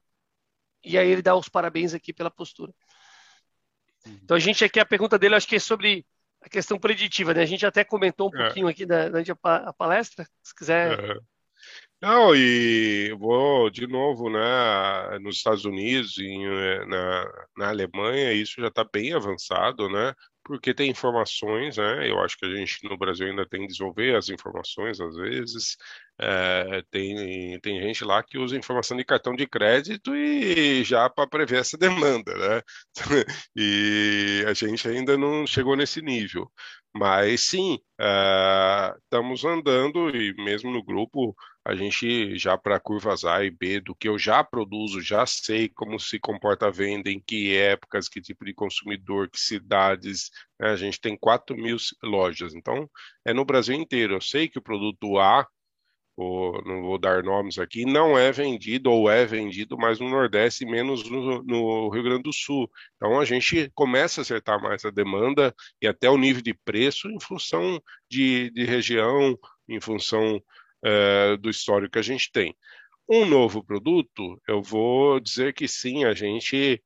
E 0.82 0.96
aí 0.96 1.08
ele 1.10 1.22
dá 1.22 1.36
os 1.36 1.48
parabéns 1.48 1.92
aqui 1.92 2.12
pela 2.12 2.30
postura. 2.30 2.72
Uhum. 4.06 4.18
Então 4.22 4.36
a 4.36 4.40
gente 4.40 4.64
aqui 4.64 4.80
a 4.80 4.86
pergunta 4.86 5.18
dele 5.18 5.34
acho 5.34 5.46
que 5.46 5.56
é 5.56 5.60
sobre 5.60 6.06
a 6.48 6.50
questão 6.50 6.78
preditiva, 6.78 7.32
né? 7.32 7.42
A 7.42 7.46
gente 7.46 7.64
até 7.64 7.84
comentou 7.84 8.30
um 8.32 8.36
é. 8.38 8.44
pouquinho 8.44 8.66
aqui 8.66 8.84
durante 8.84 9.30
a 9.30 9.72
palestra, 9.72 10.26
se 10.42 10.54
quiser. 10.54 11.20
Não, 12.00 12.34
e 12.34 13.12
vou 13.18 13.68
de 13.68 13.86
novo, 13.86 14.30
né, 14.30 15.18
nos 15.20 15.36
Estados 15.36 15.64
Unidos 15.64 16.16
e 16.18 16.38
na, 16.86 17.46
na 17.56 17.68
Alemanha, 17.70 18.32
isso 18.32 18.60
já 18.60 18.68
está 18.68 18.84
bem 18.84 19.12
avançado, 19.12 19.88
né, 19.88 20.14
porque 20.44 20.72
tem 20.72 20.90
informações, 20.90 21.76
né, 21.76 22.08
eu 22.08 22.20
acho 22.20 22.38
que 22.38 22.46
a 22.46 22.54
gente 22.54 22.88
no 22.88 22.96
Brasil 22.96 23.26
ainda 23.26 23.44
tem 23.44 23.62
que 23.62 23.66
desenvolver 23.66 24.14
as 24.14 24.28
informações 24.28 25.00
às 25.00 25.16
vezes, 25.16 25.76
é, 26.20 26.82
tem, 26.90 27.58
tem 27.60 27.80
gente 27.82 28.04
lá 28.04 28.22
que 28.22 28.38
usa 28.38 28.56
informação 28.56 28.96
de 28.96 29.04
cartão 29.04 29.34
de 29.34 29.46
crédito 29.46 30.14
e 30.16 30.82
já 30.84 31.08
para 31.08 31.28
prever 31.28 31.60
essa 31.60 31.78
demanda, 31.78 32.34
né, 32.36 32.62
e 33.56 34.44
a 34.46 34.52
gente 34.52 34.88
ainda 34.88 35.16
não 35.16 35.46
chegou 35.46 35.76
nesse 35.76 36.02
nível, 36.02 36.50
mas 36.94 37.42
sim, 37.42 37.78
uh, 38.00 38.98
estamos 39.04 39.44
andando 39.44 40.10
e 40.10 40.34
mesmo 40.34 40.70
no 40.70 40.82
grupo 40.82 41.36
a 41.64 41.74
gente 41.74 42.36
já 42.38 42.56
para 42.56 42.80
curvas 42.80 43.24
A 43.24 43.44
e 43.44 43.50
B 43.50 43.78
do 43.78 43.94
que 43.94 44.08
eu 44.08 44.18
já 44.18 44.42
produzo, 44.42 45.02
já 45.02 45.26
sei 45.26 45.68
como 45.68 46.00
se 46.00 46.18
comporta 46.18 46.68
a 46.68 46.70
venda, 46.70 47.10
em 47.10 47.20
que 47.20 47.54
épocas, 47.54 48.08
que 48.08 48.22
tipo 48.22 48.42
de 48.42 48.54
consumidor, 48.54 49.28
que 49.28 49.38
cidades. 49.38 50.30
Né? 50.58 50.70
A 50.70 50.76
gente 50.76 50.98
tem 50.98 51.14
4 51.14 51.54
mil 51.54 51.76
lojas, 52.02 52.54
então 52.54 52.88
é 53.22 53.34
no 53.34 53.44
Brasil 53.44 53.74
inteiro. 53.74 54.14
Eu 54.14 54.20
sei 54.20 54.48
que 54.48 54.58
o 54.58 54.62
produto 54.62 55.18
A 55.18 55.46
não 56.66 56.82
vou 56.82 56.98
dar 56.98 57.22
nomes 57.22 57.58
aqui, 57.58 57.84
não 57.84 58.18
é 58.18 58.32
vendido 58.32 58.90
ou 58.90 59.08
é 59.08 59.24
vendido 59.24 59.78
mais 59.78 60.00
no 60.00 60.08
Nordeste, 60.08 60.66
menos 60.66 61.08
no, 61.08 61.42
no, 61.44 61.88
Rio 61.90 62.02
Grande 62.02 62.24
do 62.24 62.32
Sul. 62.32 62.68
Então 62.96 63.20
a 63.20 63.24
gente 63.24 63.70
começa 63.74 64.20
a 64.20 64.22
acertar 64.22 64.60
mais 64.60 64.84
a 64.84 64.90
demanda 64.90 65.54
e 65.80 65.86
até 65.86 66.10
o 66.10 66.18
nível 66.18 66.42
de 66.42 66.52
preço 66.52 67.08
em 67.08 67.20
função 67.20 67.80
de, 68.10 68.50
de 68.50 68.64
região, 68.64 69.38
em 69.68 69.80
função 69.80 70.42
é, 70.84 71.36
do 71.36 71.48
histórico 71.48 71.92
que 71.92 71.98
a 72.00 72.02
gente 72.02 72.32
tem. 72.32 72.52
Um 73.08 73.24
novo 73.24 73.62
produto, 73.64 74.40
eu 74.48 74.60
vou 74.60 75.20
dizer 75.20 75.54
que 75.54 75.68
sim, 75.68 76.04
a 76.04 76.14
gente 76.14 76.82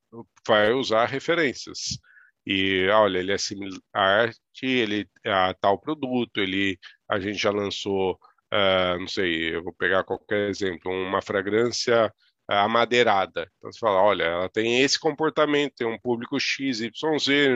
vai 0.46 0.72
usar 0.72 1.06
referências. 1.06 1.98
E 2.46 2.86
olha, 2.88 3.18
ele 3.18 3.32
é 3.32 3.38
similar, 3.38 4.30
ele 4.62 5.08
a 5.24 5.54
tal 5.54 5.78
produto, 5.78 6.38
ele 6.38 6.78
a 7.08 7.18
gente 7.18 7.38
já 7.38 7.50
lançou 7.50 8.18
uh, 8.52 8.98
não 8.98 9.08
sei, 9.08 9.54
eu 9.54 9.62
vou 9.62 9.72
pegar 9.72 10.04
qualquer 10.04 10.48
exemplo, 10.50 10.92
uma 10.92 11.22
fragrância 11.22 12.06
uh, 12.50 12.54
amadeirada. 12.54 13.50
Então 13.58 13.72
você 13.72 13.78
fala, 13.78 14.02
olha, 14.02 14.24
ela 14.24 14.48
tem 14.48 14.82
esse 14.82 14.98
comportamento, 14.98 15.74
tem 15.76 15.86
um 15.86 15.98
público 15.98 16.38
XYZ, 16.38 16.90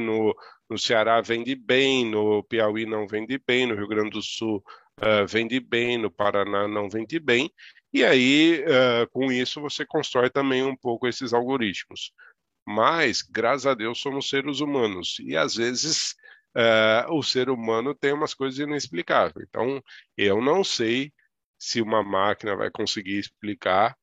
no, 0.02 0.34
no 0.68 0.78
Ceará 0.78 1.20
vende 1.20 1.54
bem, 1.54 2.06
no 2.06 2.42
Piauí 2.44 2.86
não 2.86 3.06
vende 3.06 3.40
bem, 3.46 3.66
no 3.66 3.74
Rio 3.74 3.88
Grande 3.88 4.10
do 4.10 4.22
Sul 4.22 4.62
uh, 5.00 5.26
vende 5.28 5.60
bem, 5.60 5.98
no 5.98 6.10
Paraná 6.10 6.66
não 6.66 6.88
vende 6.88 7.20
bem, 7.20 7.50
e 7.92 8.04
aí 8.04 8.64
uh, 8.64 9.08
com 9.10 9.30
isso 9.30 9.60
você 9.60 9.84
constrói 9.84 10.30
também 10.30 10.62
um 10.62 10.76
pouco 10.76 11.06
esses 11.06 11.32
algoritmos. 11.32 12.12
Mas, 12.68 13.22
graças 13.22 13.64
a 13.64 13.74
Deus, 13.74 14.00
somos 14.00 14.28
seres 14.28 14.58
humanos 14.58 15.18
e 15.20 15.36
às 15.36 15.54
vezes 15.54 16.16
uh, 16.56 17.12
o 17.12 17.22
ser 17.22 17.50
humano 17.50 17.94
tem 17.94 18.12
umas 18.12 18.34
coisas 18.34 18.58
inexplicáveis. 18.58 19.46
Então, 19.48 19.82
eu 20.16 20.40
não 20.40 20.64
sei 20.64 21.12
se 21.58 21.80
uma 21.80 22.02
máquina 22.02 22.56
vai 22.56 22.70
conseguir 22.70 23.18
explicar 23.18 23.96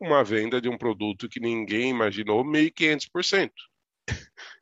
uma 0.00 0.22
venda 0.22 0.60
de 0.60 0.68
um 0.68 0.76
produto 0.76 1.28
que 1.28 1.40
ninguém 1.40 1.90
imaginou 1.90 2.44
1.500%. 2.44 3.50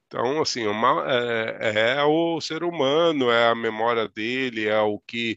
Então, 0.07 0.41
assim, 0.41 0.67
uma, 0.67 1.05
é, 1.07 1.99
é, 1.99 2.03
o 2.03 2.41
ser 2.41 2.65
humano, 2.65 3.31
é 3.31 3.49
a 3.49 3.55
memória 3.55 4.09
dele, 4.09 4.67
é 4.67 4.81
o 4.81 4.99
que 5.01 5.37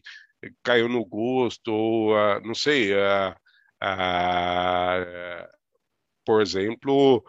caiu 0.62 0.88
no 0.88 1.04
gosto, 1.04 1.70
ou, 1.70 2.14
uh, 2.14 2.40
não 2.42 2.54
sei, 2.54 2.92
uh, 2.94 3.36
por 6.24 6.40
exemplo, 6.40 7.22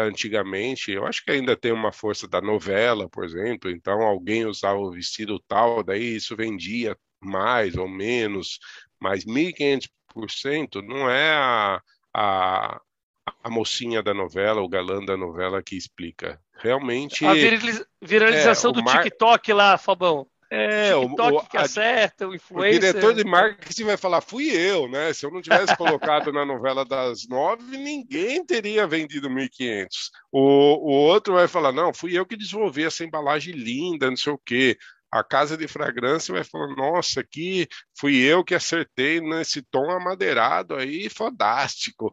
antigamente, 0.00 0.90
eu 0.90 1.06
acho 1.06 1.24
que 1.24 1.30
ainda 1.30 1.56
tem 1.56 1.72
uma 1.72 1.92
força 1.92 2.26
da 2.28 2.40
novela, 2.40 3.08
por 3.08 3.24
exemplo, 3.24 3.70
então 3.70 4.02
alguém 4.02 4.46
usava 4.46 4.78
o 4.78 4.90
vestido 4.90 5.38
tal, 5.46 5.82
daí 5.82 6.16
isso 6.16 6.36
vendia 6.36 6.96
mais 7.20 7.76
ou 7.76 7.88
menos, 7.88 8.58
mas 9.00 9.24
1.500% 9.24 10.82
não 10.82 11.08
é 11.08 11.32
a, 11.32 11.80
a, 12.14 12.80
a 13.42 13.50
mocinha 13.50 14.02
da 14.02 14.12
novela, 14.12 14.60
o 14.60 14.68
galã 14.68 15.04
da 15.04 15.16
novela 15.16 15.62
que 15.62 15.76
explica. 15.76 16.40
Realmente. 16.54 17.24
A 17.26 17.32
viralização 18.00 18.70
é, 18.70 18.74
do 18.74 18.84
mar... 18.84 19.02
TikTok 19.02 19.52
lá, 19.52 19.76
Fabão. 19.76 20.26
É, 20.54 20.94
o, 20.94 21.04
o, 21.06 21.46
que 21.46 21.56
acerta, 21.56 22.28
o 22.28 22.34
influencer. 22.34 22.76
O 22.76 22.92
diretor 22.92 23.14
de 23.14 23.24
marketing 23.24 23.84
vai 23.84 23.96
falar, 23.96 24.20
fui 24.20 24.50
eu, 24.50 24.86
né? 24.86 25.10
Se 25.14 25.24
eu 25.24 25.30
não 25.30 25.40
tivesse 25.40 25.74
colocado 25.78 26.30
na 26.30 26.44
novela 26.44 26.84
das 26.84 27.26
nove, 27.26 27.78
ninguém 27.78 28.44
teria 28.44 28.86
vendido 28.86 29.30
1.500. 29.30 29.86
O, 30.30 30.40
o 30.40 30.90
outro 30.90 31.32
vai 31.32 31.48
falar, 31.48 31.72
não, 31.72 31.94
fui 31.94 32.18
eu 32.18 32.26
que 32.26 32.36
desenvolvi 32.36 32.84
essa 32.84 33.02
embalagem 33.02 33.54
linda, 33.54 34.10
não 34.10 34.16
sei 34.16 34.30
o 34.30 34.38
quê. 34.44 34.76
A 35.10 35.24
casa 35.24 35.56
de 35.56 35.66
fragrância 35.66 36.34
vai 36.34 36.44
falar, 36.44 36.76
nossa, 36.76 37.20
aqui 37.20 37.66
fui 37.98 38.16
eu 38.16 38.44
que 38.44 38.54
acertei 38.54 39.22
nesse 39.22 39.62
tom 39.62 39.90
amadeirado 39.90 40.74
aí, 40.74 41.08
fodástico. 41.08 42.12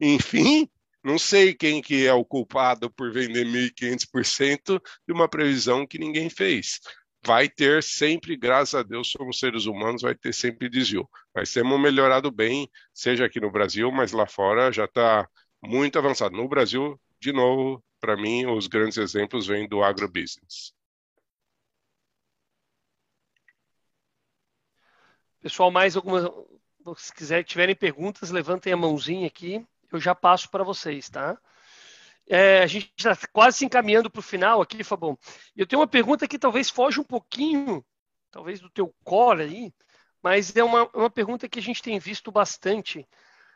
Enfim, 0.00 0.68
não 1.02 1.18
sei 1.18 1.54
quem 1.54 1.82
que 1.82 2.06
é 2.06 2.12
o 2.12 2.24
culpado 2.24 2.88
por 2.88 3.12
vender 3.12 3.44
1.500% 3.46 4.80
de 5.08 5.12
uma 5.12 5.28
previsão 5.28 5.84
que 5.84 5.98
ninguém 5.98 6.30
fez 6.30 6.78
vai 7.24 7.48
ter 7.48 7.82
sempre, 7.82 8.36
graças 8.36 8.74
a 8.74 8.82
Deus, 8.82 9.10
somos 9.10 9.38
seres 9.38 9.66
humanos, 9.66 10.02
vai 10.02 10.14
ter 10.14 10.32
sempre 10.32 10.68
desvio. 10.68 11.08
Mas 11.34 11.52
temos 11.52 11.78
melhorado 11.80 12.30
bem, 12.30 12.68
seja 12.92 13.24
aqui 13.26 13.40
no 13.40 13.50
Brasil, 13.50 13.90
mas 13.92 14.12
lá 14.12 14.26
fora 14.26 14.72
já 14.72 14.84
está 14.84 15.28
muito 15.62 15.98
avançado. 15.98 16.36
No 16.36 16.48
Brasil, 16.48 17.00
de 17.20 17.32
novo, 17.32 17.82
para 18.00 18.16
mim, 18.16 18.46
os 18.46 18.66
grandes 18.66 18.96
exemplos 18.96 19.46
vêm 19.46 19.68
do 19.68 19.82
agrobusiness. 19.82 20.72
Pessoal, 25.40 25.70
mais 25.70 25.96
algumas. 25.96 26.24
Se 26.96 27.14
quiser, 27.14 27.44
tiverem 27.44 27.74
perguntas, 27.74 28.30
levantem 28.30 28.72
a 28.72 28.76
mãozinha 28.76 29.26
aqui. 29.26 29.64
Eu 29.92 30.00
já 30.00 30.14
passo 30.14 30.50
para 30.50 30.64
vocês, 30.64 31.08
tá? 31.08 31.38
É, 32.32 32.62
a 32.62 32.66
gente 32.68 32.92
está 32.96 33.16
quase 33.32 33.58
se 33.58 33.64
encaminhando 33.64 34.08
para 34.08 34.20
o 34.20 34.22
final 34.22 34.62
aqui, 34.62 34.84
Fabão. 34.84 35.18
Eu 35.56 35.66
tenho 35.66 35.80
uma 35.80 35.88
pergunta 35.88 36.28
que 36.28 36.38
talvez 36.38 36.70
foge 36.70 37.00
um 37.00 37.04
pouquinho, 37.04 37.84
talvez 38.30 38.60
do 38.60 38.70
teu 38.70 38.94
core 39.02 39.42
aí, 39.42 39.74
mas 40.22 40.54
é 40.54 40.62
uma, 40.62 40.88
uma 40.94 41.10
pergunta 41.10 41.48
que 41.48 41.58
a 41.58 41.62
gente 41.62 41.82
tem 41.82 41.98
visto 41.98 42.30
bastante 42.30 43.04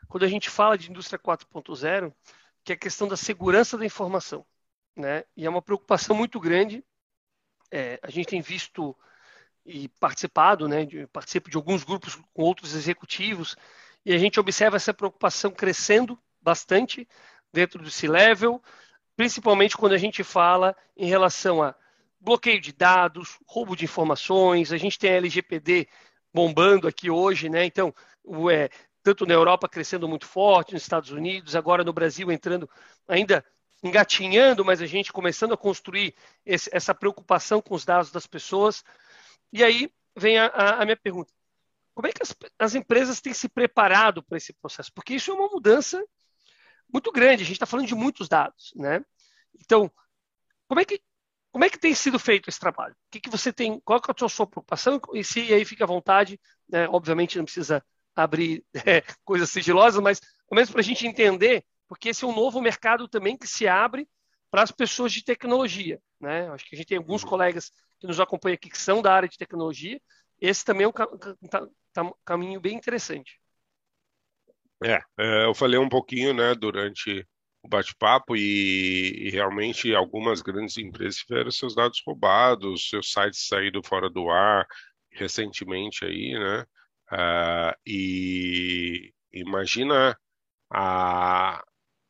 quando 0.09 0.23
a 0.23 0.27
gente 0.27 0.49
fala 0.49 0.77
de 0.77 0.91
indústria 0.91 1.17
4.0, 1.17 2.13
que 2.65 2.73
é 2.73 2.75
a 2.75 2.77
questão 2.77 3.07
da 3.07 3.15
segurança 3.15 3.77
da 3.77 3.85
informação. 3.85 4.45
Né? 4.93 5.23
E 5.37 5.45
é 5.45 5.49
uma 5.49 5.61
preocupação 5.61 6.13
muito 6.13 6.37
grande. 6.37 6.83
É, 7.71 7.97
a 8.03 8.11
gente 8.11 8.27
tem 8.27 8.41
visto 8.41 8.93
e 9.65 9.87
participado, 9.87 10.67
né, 10.67 10.85
de, 10.85 11.07
participo 11.07 11.49
de 11.49 11.55
alguns 11.55 11.85
grupos 11.85 12.15
com 12.33 12.43
outros 12.43 12.75
executivos, 12.75 13.55
e 14.05 14.13
a 14.13 14.17
gente 14.17 14.37
observa 14.37 14.75
essa 14.75 14.93
preocupação 14.93 15.49
crescendo 15.49 16.19
bastante 16.41 17.07
dentro 17.55 17.81
do 17.81 17.89
C-Level, 17.89 18.61
principalmente 19.15 19.77
quando 19.77 19.93
a 19.93 19.97
gente 19.97 20.23
fala 20.23 20.75
em 20.95 21.07
relação 21.07 21.63
a 21.63 21.73
bloqueio 22.19 22.59
de 22.59 22.73
dados, 22.73 23.39
roubo 23.47 23.75
de 23.75 23.85
informações, 23.85 24.73
a 24.73 24.77
gente 24.77 24.99
tem 24.99 25.11
a 25.11 25.15
LGPD 25.15 25.87
bombando 26.33 26.87
aqui 26.87 27.09
hoje, 27.09 27.47
né? 27.47 27.63
Então, 27.63 27.93
o, 28.23 28.49
é, 28.49 28.69
tanto 29.01 29.25
na 29.25 29.33
Europa 29.33 29.69
crescendo 29.69 30.07
muito 30.07 30.25
forte, 30.25 30.73
nos 30.73 30.81
Estados 30.81 31.11
Unidos, 31.11 31.55
agora 31.55 31.83
no 31.83 31.93
Brasil 31.93 32.29
entrando 32.29 32.69
ainda 33.07 33.45
engatinhando, 33.81 34.65
mas 34.65 34.81
a 34.81 34.85
gente 34.85 35.13
começando 35.13 35.53
a 35.53 35.57
construir 35.57 36.13
esse, 36.45 36.69
essa 36.73 36.93
preocupação 36.93 37.61
com 37.61 37.73
os 37.73 37.85
dados 37.85 38.11
das 38.11 38.27
pessoas. 38.27 38.83
E 39.53 39.63
aí 39.63 39.89
vem 40.17 40.37
a, 40.37 40.47
a, 40.47 40.81
a 40.81 40.85
minha 40.85 40.97
pergunta: 40.97 41.31
como 41.93 42.07
é 42.07 42.11
que 42.11 42.21
as, 42.21 42.35
as 42.59 42.75
empresas 42.75 43.21
têm 43.21 43.33
se 43.33 43.47
preparado 43.47 44.21
para 44.21 44.37
esse 44.37 44.51
processo? 44.51 44.91
Porque 44.93 45.13
isso 45.13 45.31
é 45.31 45.33
uma 45.33 45.47
mudança 45.47 46.03
muito 46.91 47.11
grande. 47.11 47.43
A 47.43 47.45
gente 47.45 47.55
está 47.55 47.65
falando 47.65 47.87
de 47.87 47.95
muitos 47.95 48.27
dados, 48.27 48.73
né? 48.75 49.03
Então, 49.59 49.91
como 50.67 50.79
é 50.79 50.85
que 50.85 51.01
como 51.51 51.63
é 51.63 51.69
que 51.69 51.79
tem 51.79 51.95
sido 51.95 52.19
feito 52.19 52.49
esse 52.49 52.59
trabalho? 52.59 52.93
O 52.93 52.97
que, 53.09 53.21
que 53.21 53.29
você 53.29 53.53
tem? 53.53 53.79
Qual 53.79 53.97
é 53.97 54.25
a 54.25 54.27
sua 54.27 54.45
preocupação? 54.45 54.99
E 55.13 55.23
se 55.23 55.53
aí 55.53 55.63
fica 55.63 55.85
à 55.85 55.87
vontade, 55.87 56.37
né? 56.67 56.85
obviamente 56.89 57.37
não 57.37 57.45
precisa 57.45 57.81
abrir 58.13 58.61
é, 58.85 59.01
coisas 59.23 59.49
sigilosas, 59.49 60.03
mas 60.03 60.19
pelo 60.19 60.57
menos 60.57 60.69
para 60.69 60.81
a 60.81 60.83
gente 60.83 61.07
entender, 61.07 61.63
porque 61.87 62.09
esse 62.09 62.25
é 62.25 62.27
um 62.27 62.35
novo 62.35 62.61
mercado 62.61 63.07
também 63.07 63.37
que 63.37 63.47
se 63.47 63.69
abre 63.69 64.05
para 64.51 64.63
as 64.63 64.71
pessoas 64.71 65.13
de 65.13 65.23
tecnologia, 65.23 66.01
né? 66.19 66.49
Acho 66.49 66.65
que 66.65 66.75
a 66.75 66.77
gente 66.77 66.87
tem 66.87 66.97
alguns 66.97 67.23
uhum. 67.23 67.29
colegas 67.29 67.71
que 68.01 68.07
nos 68.07 68.19
acompanham 68.19 68.55
aqui 68.55 68.69
que 68.69 68.77
são 68.77 69.01
da 69.01 69.13
área 69.13 69.29
de 69.29 69.37
tecnologia. 69.37 69.97
Esse 70.41 70.65
também 70.65 70.83
é 70.83 70.89
um 70.89 72.13
caminho 72.25 72.59
bem 72.59 72.75
interessante. 72.75 73.39
É, 74.83 74.99
é, 75.17 75.45
eu 75.45 75.53
falei 75.53 75.79
um 75.79 75.89
pouquinho, 75.89 76.33
né, 76.33 76.53
durante 76.53 77.25
o 77.63 77.67
bate-papo 77.67 78.35
e, 78.35 79.27
e, 79.27 79.29
realmente 79.31 79.93
algumas 79.95 80.41
grandes 80.41 80.77
empresas 80.77 81.17
tiveram 81.17 81.51
seus 81.51 81.73
dados 81.75 82.01
roubados, 82.05 82.89
seus 82.89 83.11
sites 83.11 83.47
saíram 83.47 83.81
fora 83.83 84.09
do 84.09 84.29
ar 84.29 84.67
recentemente 85.11 86.05
aí, 86.05 86.33
né? 86.37 86.65
Uh, 87.11 87.73
e 87.85 89.13
imagina 89.31 90.17
a, 90.71 91.63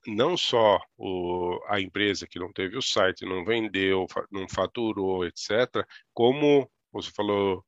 não 0.07 0.37
só 0.37 0.79
o, 0.97 1.59
a 1.67 1.79
empresa 1.79 2.27
que 2.27 2.39
não 2.39 2.51
teve 2.51 2.77
o 2.77 2.81
site, 2.81 3.25
não 3.25 3.45
vendeu, 3.45 4.05
não 4.31 4.47
faturou, 4.49 5.25
etc., 5.25 5.85
como 6.13 6.69
você 6.91 7.11
falou 7.11 7.63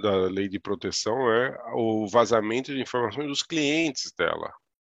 da 0.00 0.28
lei 0.28 0.48
de 0.48 0.58
proteção, 0.58 1.32
é 1.32 1.56
o 1.74 2.08
vazamento 2.08 2.72
de 2.72 2.80
informações 2.80 3.28
dos 3.28 3.42
clientes 3.42 4.12
dela. 4.16 4.52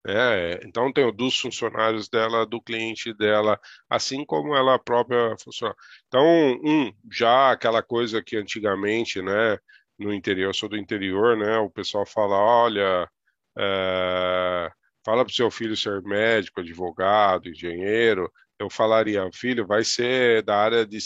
É, 0.10 0.62
então 0.64 0.92
tem 0.94 1.14
dos 1.14 1.38
funcionários 1.38 2.08
dela, 2.08 2.46
do 2.46 2.62
cliente 2.62 3.14
dela, 3.14 3.60
assim 3.90 4.24
como 4.26 4.56
ela 4.56 4.80
própria 4.80 5.36
funciona. 5.44 5.76
Então, 6.08 6.24
um, 6.64 6.94
já 7.12 7.52
aquela 7.52 7.84
coisa 7.84 8.24
que 8.24 8.38
antigamente, 8.38 9.22
né, 9.22 9.58
no 10.00 10.14
interior, 10.14 10.50
eu 10.50 10.54
sou 10.54 10.70
do 10.70 10.78
interior, 10.78 11.36
né, 11.38 11.58
o 11.58 11.70
pessoal 11.70 12.06
fala, 12.06 12.38
olha, 12.38 13.10
é, 13.58 14.72
fala 15.06 15.26
para 15.26 15.32
o 15.32 15.36
seu 15.36 15.52
filho 15.52 15.76
ser 15.76 16.02
médico, 16.04 16.62
advogado, 16.62 17.50
engenheiro, 17.50 18.32
eu 18.60 18.70
falaria, 18.70 19.30
filho, 19.34 19.68
vai 19.68 19.84
ser 19.84 20.42
da 20.44 20.58
área 20.58 20.86
de, 20.86 21.00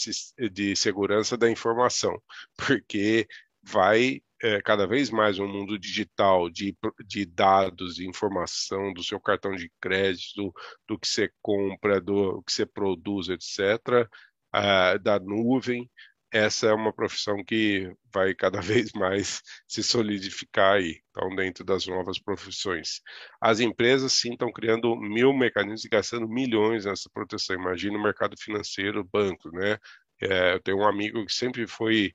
de 0.52 0.76
segurança 0.76 1.38
da 1.38 1.50
informação, 1.50 2.22
porque 2.56 3.28
vai 3.72 4.22
é, 4.44 4.62
cada 4.62 4.86
vez 4.88 5.10
mais 5.10 5.40
um 5.40 5.48
mundo 5.48 5.78
digital 5.80 6.50
de, 6.50 6.76
de 7.06 7.26
dados, 7.26 7.96
de 7.96 8.08
informação 8.08 8.92
do 8.94 9.04
seu 9.04 9.20
cartão 9.20 9.56
de 9.56 9.72
crédito, 9.80 10.52
do 10.88 11.00
que 11.00 11.08
você 11.08 11.32
compra, 11.42 12.02
do 12.02 12.42
que 12.44 12.52
você 12.52 12.66
produz, 12.66 13.30
etc., 13.30 14.08
uh, 14.54 15.00
da 15.00 15.20
nuvem 15.20 15.90
essa 16.32 16.68
é 16.68 16.74
uma 16.74 16.94
profissão 16.94 17.44
que 17.44 17.92
vai 18.14 18.34
cada 18.34 18.62
vez 18.62 18.92
mais 18.94 19.42
se 19.68 19.84
solidificar 19.84 20.76
aí, 20.76 21.02
então, 21.10 21.36
dentro 21.36 21.66
das 21.66 21.86
novas 21.86 22.18
profissões. 22.20 23.02
As 23.42 23.60
empresas, 23.60 24.14
sim, 24.14 24.32
estão 24.32 24.52
criando 24.52 24.96
mil 24.96 25.34
mecanismos 25.34 25.84
e 25.84 25.90
gastando 25.90 26.28
milhões 26.28 26.86
nessa 26.86 27.10
proteção. 27.14 27.56
Imagina 27.56 27.98
o 27.98 28.02
mercado 28.04 28.36
financeiro, 28.40 29.04
banco, 29.04 29.52
né? 29.52 29.78
É, 30.22 30.54
eu 30.54 30.62
tenho 30.62 30.78
um 30.78 30.88
amigo 30.88 31.26
que 31.26 31.34
sempre 31.34 31.68
foi, 31.68 32.14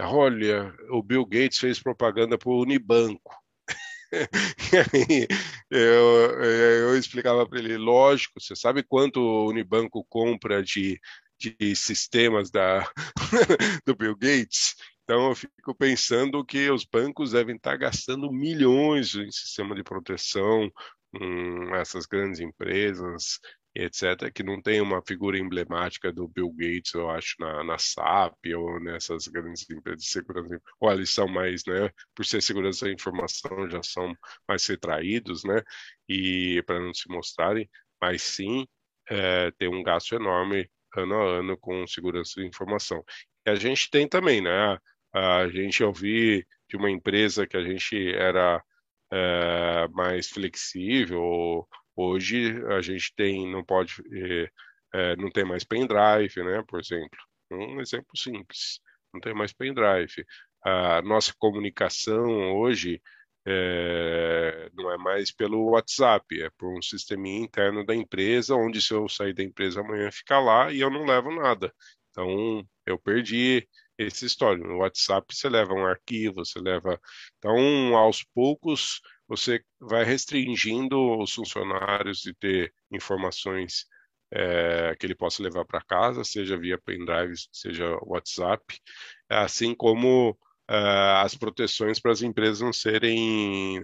olha, 0.00 0.74
o 0.90 1.02
Bill 1.02 1.24
Gates 1.24 1.58
fez 1.58 1.80
propaganda 1.80 2.36
para 2.38 2.50
o 2.50 2.62
Unibanco. 2.62 3.34
eu, 5.70 6.42
eu 6.42 6.96
explicava 6.96 7.46
para 7.46 7.58
ele, 7.58 7.76
lógico, 7.76 8.40
você 8.40 8.54
sabe 8.54 8.82
quanto 8.82 9.20
o 9.20 9.48
Unibanco 9.48 10.04
compra 10.08 10.62
de 10.62 11.00
de 11.38 11.76
sistemas 11.76 12.50
da, 12.50 12.80
do 13.84 13.94
Bill 13.94 14.16
Gates. 14.16 14.74
Então, 15.04 15.28
eu 15.28 15.34
fico 15.36 15.74
pensando 15.74 16.44
que 16.44 16.70
os 16.70 16.84
bancos 16.84 17.32
devem 17.32 17.56
estar 17.56 17.76
gastando 17.76 18.32
milhões 18.32 19.14
em 19.14 19.30
sistema 19.30 19.74
de 19.74 19.84
proteção, 19.84 20.70
essas 21.74 22.06
grandes 22.06 22.40
empresas, 22.40 23.38
etc., 23.82 24.30
que 24.32 24.42
não 24.42 24.60
tem 24.60 24.80
uma 24.80 25.02
figura 25.06 25.38
emblemática 25.38 26.12
do 26.12 26.28
Bill 26.28 26.50
Gates, 26.52 26.94
eu 26.94 27.10
acho, 27.10 27.36
na, 27.38 27.64
na 27.64 27.78
SAP 27.78 28.46
ou 28.56 28.80
nessas 28.80 29.28
grandes 29.28 29.68
empresas 29.70 30.02
de 30.02 30.08
segurança. 30.08 30.60
Ou 30.80 30.92
eles 30.92 31.10
são 31.10 31.28
mais, 31.28 31.62
né, 31.66 31.90
por 32.14 32.24
ser 32.24 32.42
segurança 32.42 32.86
da 32.86 32.92
informação, 32.92 33.70
já 33.70 33.82
são 33.82 34.14
mais 34.48 34.66
retraídos, 34.66 35.44
né, 35.44 35.62
e 36.08 36.62
para 36.66 36.80
não 36.80 36.94
se 36.94 37.08
mostrarem, 37.08 37.68
mas 38.00 38.22
sim 38.22 38.66
é, 39.08 39.50
tem 39.52 39.68
um 39.68 39.82
gasto 39.82 40.14
enorme 40.14 40.68
ano 40.96 41.14
a 41.14 41.38
ano 41.38 41.58
com 41.58 41.86
segurança 41.86 42.40
de 42.40 42.46
informação. 42.46 43.04
E 43.46 43.50
a 43.50 43.54
gente 43.54 43.90
tem 43.90 44.08
também, 44.08 44.40
né? 44.40 44.78
A 45.12 45.48
gente 45.48 45.82
ouvi 45.82 46.44
de 46.68 46.76
uma 46.76 46.90
empresa 46.90 47.46
que 47.46 47.56
a 47.56 47.62
gente 47.62 48.12
era 48.14 48.62
é, 49.12 49.88
mais 49.88 50.28
flexível. 50.28 51.66
Hoje 51.96 52.62
a 52.68 52.80
gente 52.80 53.12
tem, 53.16 53.50
não 53.50 53.64
pode, 53.64 53.94
é, 54.12 54.50
é, 54.94 55.16
não 55.16 55.30
tem 55.30 55.44
mais 55.44 55.64
pendrive, 55.64 56.42
né? 56.44 56.62
Por 56.68 56.80
exemplo, 56.80 57.18
um 57.50 57.80
exemplo 57.80 58.16
simples, 58.16 58.80
não 59.12 59.20
tem 59.20 59.34
mais 59.34 59.52
pendrive. 59.52 60.24
A 60.64 61.02
nossa 61.02 61.32
comunicação 61.38 62.56
hoje 62.56 63.00
é, 63.46 64.68
não 64.74 64.90
é 64.92 64.98
mais 64.98 65.32
pelo 65.32 65.70
WhatsApp, 65.70 66.42
é 66.42 66.50
por 66.58 66.76
um 66.76 66.82
sisteminha 66.82 67.44
interno 67.44 67.84
da 67.86 67.94
empresa, 67.94 68.56
onde 68.56 68.82
se 68.82 68.92
eu 68.92 69.08
sair 69.08 69.32
da 69.32 69.42
empresa 69.42 69.80
amanhã 69.80 70.10
fica 70.10 70.38
lá 70.40 70.72
e 70.72 70.80
eu 70.80 70.90
não 70.90 71.04
levo 71.04 71.30
nada. 71.30 71.72
Então, 72.10 72.66
eu 72.84 72.98
perdi 72.98 73.68
esse 73.98 74.26
histórico. 74.26 74.66
No 74.66 74.78
WhatsApp 74.78 75.26
você 75.34 75.48
leva 75.48 75.74
um 75.74 75.86
arquivo, 75.86 76.44
você 76.44 76.58
leva. 76.58 77.00
Então, 77.38 77.96
aos 77.96 78.24
poucos, 78.34 79.00
você 79.28 79.62
vai 79.80 80.04
restringindo 80.04 81.18
os 81.18 81.32
funcionários 81.32 82.20
de 82.20 82.34
ter 82.34 82.72
informações 82.90 83.86
é, 84.30 84.94
que 84.98 85.06
ele 85.06 85.14
possa 85.14 85.42
levar 85.42 85.64
para 85.64 85.82
casa, 85.82 86.24
seja 86.24 86.58
via 86.58 86.78
pendrive, 86.78 87.34
seja 87.52 87.96
WhatsApp, 88.02 88.64
assim 89.28 89.74
como 89.74 90.30
uh, 90.70 91.22
as 91.22 91.34
proteções 91.34 92.00
para 92.00 92.12
as 92.12 92.22
empresas 92.22 92.60
não 92.60 92.72
serem 92.72 93.82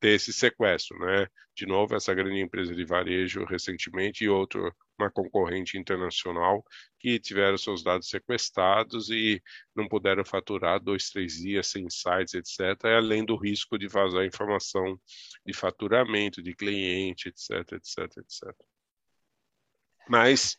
ter 0.00 0.10
esse 0.14 0.32
sequestro, 0.32 0.98
né? 0.98 1.26
De 1.56 1.66
novo, 1.66 1.94
essa 1.94 2.14
grande 2.14 2.40
empresa 2.40 2.74
de 2.74 2.84
varejo 2.84 3.44
recentemente 3.44 4.24
e 4.24 4.28
outro 4.28 4.74
uma 4.98 5.10
concorrente 5.10 5.76
internacional 5.76 6.64
que 6.98 7.18
tiveram 7.18 7.56
seus 7.58 7.82
dados 7.82 8.08
sequestrados 8.08 9.10
e 9.10 9.42
não 9.74 9.88
puderam 9.88 10.24
faturar 10.24 10.80
dois, 10.80 11.10
três 11.10 11.34
dias 11.34 11.66
sem 11.66 11.88
sites, 11.90 12.34
etc., 12.34 12.84
além 12.96 13.24
do 13.24 13.36
risco 13.36 13.78
de 13.78 13.88
vazar 13.88 14.24
informação 14.24 14.98
de 15.44 15.52
faturamento 15.52 16.42
de 16.42 16.54
cliente, 16.54 17.28
etc., 17.28 17.72
etc., 17.72 17.98
etc. 18.18 18.54
Mas 20.08 20.58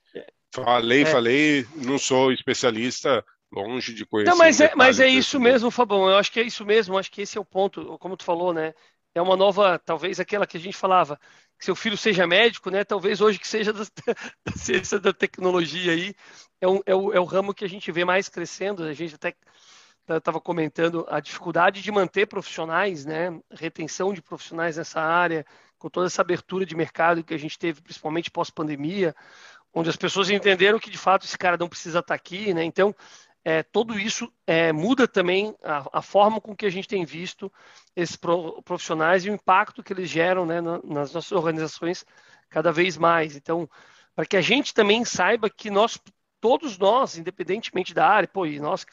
falei, 0.53 1.03
é. 1.03 1.05
falei, 1.05 1.67
não 1.75 1.97
sou 1.97 2.31
especialista, 2.31 3.23
longe 3.51 3.93
de 3.93 4.05
conhecer. 4.05 4.29
Não, 4.29 4.37
mas 4.37 4.59
é, 4.59 4.73
mas 4.75 4.99
é 4.99 5.07
isso 5.07 5.39
mesmo, 5.39 5.71
Fabão. 5.71 6.09
Eu 6.09 6.17
acho 6.17 6.31
que 6.31 6.39
é 6.39 6.43
isso 6.43 6.65
mesmo. 6.65 6.97
Acho 6.97 7.11
que 7.11 7.21
esse 7.21 7.37
é 7.37 7.41
o 7.41 7.45
ponto, 7.45 7.97
como 7.99 8.17
tu 8.17 8.23
falou, 8.23 8.53
né? 8.53 8.73
É 9.15 9.21
uma 9.21 9.37
nova, 9.37 9.79
talvez 9.79 10.19
aquela 10.19 10.45
que 10.45 10.57
a 10.57 10.59
gente 10.59 10.75
falava, 10.75 11.17
que 11.57 11.63
seu 11.63 11.75
filho 11.75 11.97
seja 11.97 12.27
médico, 12.27 12.69
né? 12.69 12.83
Talvez 12.83 13.21
hoje 13.21 13.39
que 13.39 13.47
seja 13.47 13.71
da, 13.73 13.83
da 14.45 14.51
ciência 14.57 14.99
da 14.99 15.13
tecnologia 15.13 15.93
aí, 15.93 16.13
é, 16.59 16.67
um, 16.67 16.81
é, 16.85 16.93
o, 16.93 17.13
é 17.13 17.19
o 17.19 17.23
ramo 17.23 17.53
que 17.53 17.63
a 17.63 17.69
gente 17.69 17.91
vê 17.93 18.03
mais 18.03 18.27
crescendo. 18.27 18.83
A 18.83 18.93
gente 18.93 19.15
até 19.15 19.33
estava 20.09 20.39
comentando 20.41 21.05
a 21.09 21.21
dificuldade 21.21 21.81
de 21.81 21.91
manter 21.91 22.27
profissionais, 22.27 23.05
né? 23.05 23.39
Retenção 23.49 24.13
de 24.13 24.21
profissionais 24.21 24.75
nessa 24.75 25.01
área, 25.01 25.45
com 25.77 25.89
toda 25.89 26.07
essa 26.07 26.21
abertura 26.21 26.65
de 26.65 26.75
mercado 26.75 27.23
que 27.23 27.33
a 27.33 27.39
gente 27.39 27.57
teve, 27.57 27.81
principalmente 27.81 28.29
pós-pandemia, 28.29 29.15
onde 29.73 29.89
as 29.89 29.95
pessoas 29.95 30.29
entenderam 30.29 30.77
que 30.77 30.89
de 30.89 30.97
fato 30.97 31.25
esse 31.25 31.37
cara 31.37 31.57
não 31.57 31.69
precisa 31.69 31.99
estar 31.99 32.13
aqui, 32.13 32.53
né? 32.53 32.65
Então 32.65 32.93
é, 33.47 33.61
tudo 33.61 33.99
isso 33.99 34.33
é, 34.47 34.73
muda 34.73 35.07
também 35.07 35.55
a, 35.63 35.99
a, 35.99 36.01
forma 36.01 36.41
com 36.41 36.55
que 36.55 36.65
a 36.65 36.69
gente 36.69 36.87
tem 36.87 37.05
visto 37.05 37.53
esses 37.95 38.15
profissionais 38.15 39.23
e 39.23 39.29
o 39.29 39.35
impacto 39.35 39.83
que 39.83 39.93
eles 39.93 40.09
geram 40.09 40.47
né, 40.47 40.59
nas 40.59 41.13
nossas 41.13 41.31
organizações 41.31 42.03
cada 42.49 42.71
vez 42.71 42.97
mais. 42.97 43.35
Então, 43.35 43.69
para 44.15 44.25
que 44.25 44.35
a 44.35 44.41
gente 44.41 44.73
também 44.73 45.05
saiba 45.05 45.47
que 45.47 45.69
nós, 45.69 46.01
todos 46.41 46.79
nós, 46.79 47.19
independentemente 47.19 47.93
da 47.93 48.09
área, 48.09 48.27
pô, 48.27 48.47
e 48.47 48.59
nós, 48.59 48.83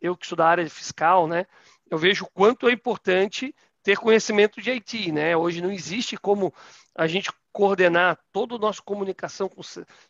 eu 0.00 0.16
que 0.16 0.26
sou 0.26 0.36
da 0.36 0.46
área 0.46 0.70
fiscal, 0.70 1.26
né, 1.26 1.44
eu 1.90 1.98
vejo 1.98 2.26
o 2.26 2.30
quanto 2.30 2.68
é 2.68 2.72
importante 2.72 3.52
ter 3.82 3.98
conhecimento 3.98 4.60
de 4.60 4.70
IT, 4.70 5.12
né? 5.12 5.36
Hoje 5.36 5.60
não 5.60 5.70
existe 5.70 6.16
como 6.16 6.52
a 6.94 7.06
gente 7.06 7.30
coordenar 7.52 8.18
toda 8.32 8.56
a 8.56 8.58
nossa 8.58 8.82
comunicação 8.82 9.48
com, 9.48 9.62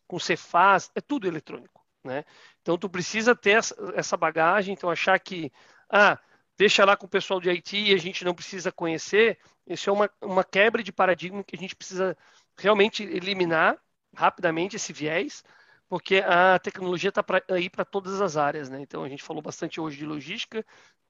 com 0.06 0.18
Cefaz, 0.18 0.90
é 0.94 1.00
tudo 1.00 1.26
eletrônico. 1.28 1.85
Né? 2.06 2.24
Então, 2.62 2.78
tu 2.78 2.88
precisa 2.88 3.34
ter 3.34 3.60
essa 3.94 4.16
bagagem, 4.16 4.72
então 4.74 4.88
achar 4.88 5.18
que, 5.18 5.52
ah, 5.90 6.18
deixa 6.56 6.84
lá 6.84 6.96
com 6.96 7.06
o 7.06 7.08
pessoal 7.08 7.40
de 7.40 7.50
IT 7.50 7.76
e 7.76 7.94
a 7.94 7.98
gente 7.98 8.24
não 8.24 8.34
precisa 8.34 8.72
conhecer, 8.72 9.38
isso 9.66 9.90
é 9.90 9.92
uma, 9.92 10.10
uma 10.22 10.44
quebra 10.44 10.82
de 10.82 10.92
paradigma 10.92 11.44
que 11.44 11.56
a 11.56 11.58
gente 11.58 11.76
precisa 11.76 12.16
realmente 12.56 13.02
eliminar 13.02 13.76
rapidamente 14.14 14.76
esse 14.76 14.92
viés, 14.92 15.44
porque 15.88 16.16
a 16.26 16.58
tecnologia 16.58 17.10
está 17.10 17.24
aí 17.50 17.68
para 17.68 17.84
todas 17.84 18.20
as 18.20 18.36
áreas, 18.36 18.68
né? 18.70 18.80
Então, 18.80 19.04
a 19.04 19.08
gente 19.08 19.22
falou 19.22 19.42
bastante 19.42 19.80
hoje 19.80 19.98
de 19.98 20.06
logística, 20.06 20.64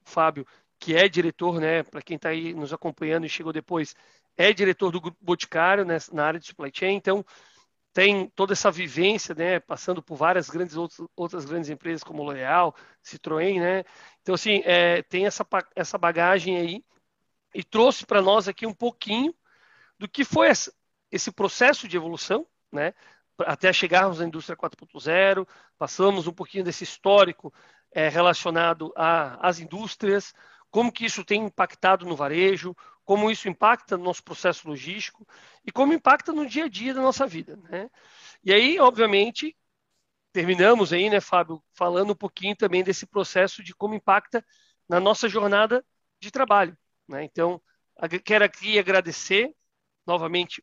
o 0.04 0.10
Fábio, 0.10 0.46
que 0.78 0.94
é 0.94 1.08
diretor, 1.08 1.60
né, 1.60 1.82
para 1.82 2.02
quem 2.02 2.16
está 2.16 2.30
aí 2.30 2.52
nos 2.54 2.72
acompanhando 2.72 3.24
e 3.24 3.30
chegou 3.30 3.52
depois, 3.52 3.94
é 4.36 4.52
diretor 4.52 4.90
do 4.90 5.00
Grupo 5.00 5.16
Boticário 5.20 5.84
né, 5.84 5.96
na 6.12 6.26
área 6.26 6.40
de 6.40 6.46
supply 6.46 6.70
chain, 6.72 6.96
então 6.96 7.24
tem 7.96 8.28
toda 8.28 8.52
essa 8.52 8.70
vivência, 8.70 9.34
né, 9.34 9.58
passando 9.58 10.02
por 10.02 10.16
várias 10.16 10.50
grandes 10.50 10.76
outras, 10.76 11.08
outras 11.16 11.46
grandes 11.46 11.70
empresas 11.70 12.04
como 12.04 12.22
L'Oréal, 12.22 12.76
Citroën, 13.02 13.58
né? 13.58 13.84
Então 14.20 14.34
assim, 14.34 14.60
é, 14.66 15.00
tem 15.04 15.24
essa 15.24 15.46
essa 15.74 15.96
bagagem 15.96 16.58
aí 16.58 16.84
e 17.54 17.64
trouxe 17.64 18.04
para 18.04 18.20
nós 18.20 18.48
aqui 18.48 18.66
um 18.66 18.74
pouquinho 18.74 19.34
do 19.98 20.06
que 20.06 20.26
foi 20.26 20.48
essa, 20.48 20.70
esse 21.10 21.32
processo 21.32 21.88
de 21.88 21.96
evolução, 21.96 22.46
né? 22.70 22.92
Até 23.38 23.72
chegarmos 23.72 24.20
à 24.20 24.26
indústria 24.26 24.58
4.0, 24.58 25.48
passamos 25.78 26.26
um 26.26 26.34
pouquinho 26.34 26.64
desse 26.64 26.84
histórico 26.84 27.50
é, 27.90 28.10
relacionado 28.10 28.92
às 28.94 29.58
indústrias, 29.58 30.34
como 30.70 30.92
que 30.92 31.06
isso 31.06 31.24
tem 31.24 31.46
impactado 31.46 32.04
no 32.04 32.14
varejo, 32.14 32.76
como 33.06 33.30
isso 33.30 33.48
impacta 33.48 33.96
no 33.96 34.04
nosso 34.04 34.22
processo 34.22 34.68
logístico 34.68 35.26
e 35.64 35.70
como 35.70 35.94
impacta 35.94 36.32
no 36.32 36.44
dia 36.44 36.64
a 36.64 36.68
dia 36.68 36.92
da 36.92 37.00
nossa 37.00 37.24
vida. 37.24 37.56
Né? 37.56 37.88
E 38.44 38.52
aí, 38.52 38.80
obviamente, 38.80 39.56
terminamos 40.32 40.92
aí, 40.92 41.08
né, 41.08 41.20
Fábio, 41.20 41.62
falando 41.72 42.10
um 42.10 42.16
pouquinho 42.16 42.56
também 42.56 42.82
desse 42.82 43.06
processo 43.06 43.62
de 43.62 43.72
como 43.74 43.94
impacta 43.94 44.44
na 44.88 44.98
nossa 44.98 45.28
jornada 45.28 45.86
de 46.20 46.32
trabalho. 46.32 46.76
Né? 47.08 47.22
Então, 47.22 47.62
quero 48.24 48.44
aqui 48.44 48.76
agradecer 48.76 49.54
novamente 50.04 50.62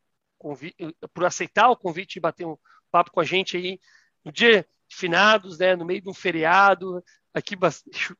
por 1.13 1.25
aceitar 1.25 1.69
o 1.69 1.77
convite 1.77 2.17
e 2.17 2.21
bater 2.21 2.45
um 2.45 2.57
papo 2.91 3.11
com 3.11 3.21
a 3.21 3.23
gente 3.23 3.55
aí 3.55 3.79
no 4.23 4.33
dia 4.33 4.67
de 4.89 4.95
finados, 4.97 5.57
né, 5.57 5.77
no 5.77 5.85
meio 5.85 6.01
de 6.01 6.09
um 6.09 6.13
feriado, 6.13 7.01
aqui 7.33 7.55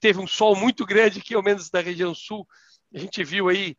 teve 0.00 0.20
um 0.20 0.28
sol 0.28 0.54
muito 0.54 0.86
grande 0.86 1.18
aqui, 1.18 1.34
ao 1.34 1.42
menos 1.42 1.70
na 1.72 1.80
região 1.80 2.14
sul, 2.14 2.46
a 2.94 2.98
gente 2.98 3.22
viu 3.24 3.48
aí 3.48 3.76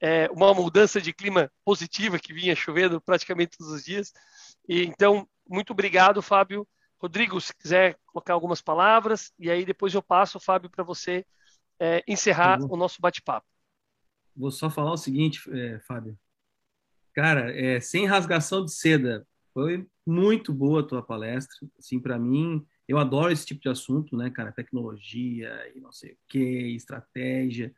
é, 0.00 0.28
uma 0.30 0.52
mudança 0.52 1.00
de 1.00 1.12
clima 1.12 1.50
positiva 1.64 2.18
que 2.18 2.32
vinha 2.32 2.54
chovendo 2.54 3.00
praticamente 3.00 3.56
todos 3.56 3.72
os 3.72 3.84
dias. 3.84 4.12
E 4.68 4.84
então, 4.84 5.28
muito 5.48 5.72
obrigado, 5.72 6.20
Fábio. 6.20 6.66
Rodrigo, 6.98 7.40
se 7.40 7.54
quiser 7.54 7.98
colocar 8.06 8.32
algumas 8.32 8.62
palavras, 8.62 9.32
e 9.38 9.50
aí 9.50 9.64
depois 9.64 9.94
eu 9.94 10.02
passo, 10.02 10.40
Fábio, 10.40 10.70
para 10.70 10.82
você 10.82 11.24
é, 11.78 12.02
encerrar 12.08 12.58
o 12.62 12.76
nosso 12.76 13.00
bate-papo. 13.00 13.46
Vou 14.34 14.50
só 14.50 14.68
falar 14.70 14.92
o 14.92 14.96
seguinte, 14.96 15.40
é, 15.50 15.78
Fábio. 15.80 16.18
Cara, 17.14 17.50
é, 17.54 17.80
sem 17.80 18.06
rasgação 18.06 18.64
de 18.64 18.72
seda, 18.72 19.26
foi 19.52 19.86
muito 20.06 20.52
boa 20.52 20.80
a 20.80 20.86
tua 20.86 21.02
palestra. 21.02 21.56
Assim, 21.78 21.98
para 21.98 22.18
mim, 22.18 22.66
eu 22.86 22.98
adoro 22.98 23.32
esse 23.32 23.46
tipo 23.46 23.60
de 23.60 23.68
assunto, 23.68 24.16
né, 24.16 24.30
cara? 24.30 24.52
Tecnologia 24.52 25.50
e 25.74 25.80
não 25.80 25.90
sei 25.90 26.12
o 26.12 26.18
que, 26.28 26.74
estratégia. 26.74 27.74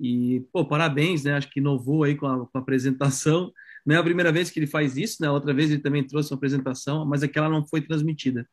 E, 0.00 0.40
pô, 0.52 0.64
parabéns, 0.64 1.24
né? 1.24 1.34
Acho 1.34 1.50
que 1.50 1.60
inovou 1.60 2.04
aí 2.04 2.16
com 2.16 2.26
a, 2.26 2.46
com 2.46 2.58
a, 2.58 2.60
apresentação. 2.60 3.52
Não 3.86 3.94
é 3.94 3.98
a 3.98 4.02
primeira 4.02 4.32
vez 4.32 4.50
que 4.50 4.58
ele 4.58 4.66
faz 4.66 4.96
isso, 4.96 5.22
né? 5.22 5.30
Outra 5.30 5.54
vez 5.54 5.70
ele 5.70 5.80
também 5.80 6.06
trouxe 6.06 6.32
uma 6.32 6.36
apresentação, 6.36 7.04
mas 7.04 7.22
aquela 7.22 7.48
não 7.48 7.66
foi 7.66 7.80
transmitida. 7.80 8.48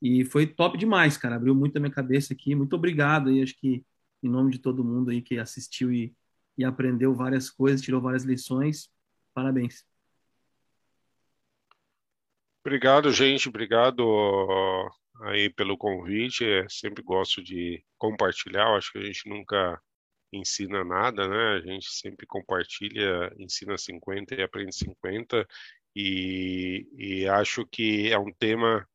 E 0.00 0.24
foi 0.24 0.46
top 0.46 0.76
demais, 0.76 1.16
cara. 1.16 1.36
Abriu 1.36 1.54
muito 1.54 1.76
a 1.76 1.80
minha 1.80 1.92
cabeça 1.92 2.32
aqui. 2.32 2.54
Muito 2.54 2.74
obrigado 2.74 3.30
aí, 3.30 3.42
acho 3.42 3.58
que 3.58 3.84
em 4.22 4.28
nome 4.28 4.52
de 4.52 4.58
todo 4.58 4.84
mundo 4.84 5.10
aí 5.10 5.20
que 5.20 5.38
assistiu 5.38 5.92
e, 5.92 6.14
e 6.56 6.64
aprendeu 6.64 7.14
várias 7.14 7.50
coisas, 7.50 7.80
tirou 7.82 8.00
várias 8.00 8.24
lições. 8.24 8.88
Parabéns. 9.34 9.84
Obrigado, 12.64 13.10
gente. 13.12 13.48
Obrigado 13.48 14.04
aí 15.22 15.50
pelo 15.50 15.76
convite. 15.76 16.44
É, 16.44 16.66
sempre 16.68 17.02
gosto 17.02 17.42
de 17.42 17.84
compartilhar. 17.98 18.76
acho 18.76 18.92
que 18.92 18.98
a 18.98 19.04
gente 19.04 19.28
nunca 19.28 19.80
ensina 20.32 20.84
nada, 20.84 21.28
né? 21.28 21.56
A 21.56 21.60
gente 21.60 21.90
sempre 21.92 22.26
compartilha, 22.26 23.32
ensina 23.38 23.76
50 23.78 24.34
e 24.34 24.42
aprende 24.42 24.74
50. 24.74 25.46
E, 25.94 26.88
e 26.96 27.28
acho 27.28 27.66
que 27.66 28.10
é 28.10 28.18
um 28.18 28.32
tema 28.32 28.88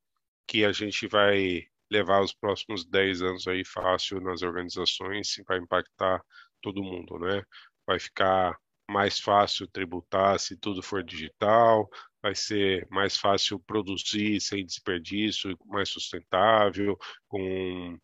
que 0.47 0.65
a 0.65 0.71
gente 0.71 1.07
vai 1.07 1.67
levar 1.91 2.21
os 2.21 2.33
próximos 2.33 2.85
10 2.85 3.21
anos 3.21 3.47
aí 3.47 3.63
fácil 3.65 4.19
nas 4.21 4.41
organizações, 4.41 5.35
vai 5.47 5.57
impactar 5.59 6.21
todo 6.61 6.83
mundo, 6.83 7.19
né? 7.19 7.43
Vai 7.85 7.99
ficar 7.99 8.57
mais 8.89 9.19
fácil 9.19 9.67
tributar 9.67 10.39
se 10.39 10.57
tudo 10.57 10.81
for 10.81 11.03
digital, 11.03 11.89
vai 12.21 12.33
ser 12.35 12.87
mais 12.89 13.17
fácil 13.17 13.59
produzir 13.59 14.39
sem 14.41 14.65
desperdício, 14.65 15.57
mais 15.65 15.89
sustentável, 15.89 16.97
com, 17.27 17.97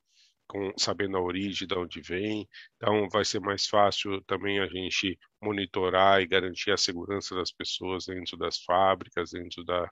com 0.54 0.72
sabendo 0.78 1.18
a 1.18 1.22
origem 1.22 1.68
de 1.68 1.74
onde 1.74 2.00
vem. 2.00 2.48
Então, 2.78 3.10
vai 3.10 3.26
ser 3.26 3.40
mais 3.42 3.66
fácil 3.66 4.22
também 4.26 4.60
a 4.60 4.68
gente 4.68 5.18
monitorar 5.42 6.22
e 6.22 6.28
garantir 6.28 6.72
a 6.72 6.78
segurança 6.78 7.34
das 7.36 7.52
pessoas 7.52 8.06
dentro 8.06 8.38
das 8.38 8.60
fábricas, 8.64 9.32
dentro 9.32 9.64
da, 9.66 9.90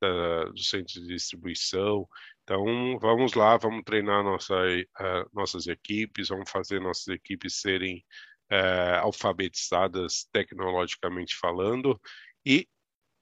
da 0.00 0.44
dos 0.44 0.70
centros 0.70 0.94
de 1.02 1.08
distribuição. 1.08 2.08
Então, 2.44 2.64
vamos 3.00 3.34
lá, 3.34 3.56
vamos 3.56 3.82
treinar 3.84 4.22
nossa, 4.22 4.54
uh, 4.54 5.28
nossas 5.32 5.66
equipes, 5.66 6.28
vamos 6.28 6.48
fazer 6.48 6.80
nossas 6.80 7.08
equipes 7.08 7.60
serem 7.60 8.04
é, 8.50 8.98
alfabetizadas 8.98 10.28
tecnologicamente 10.30 11.34
falando 11.36 11.98
e 12.44 12.68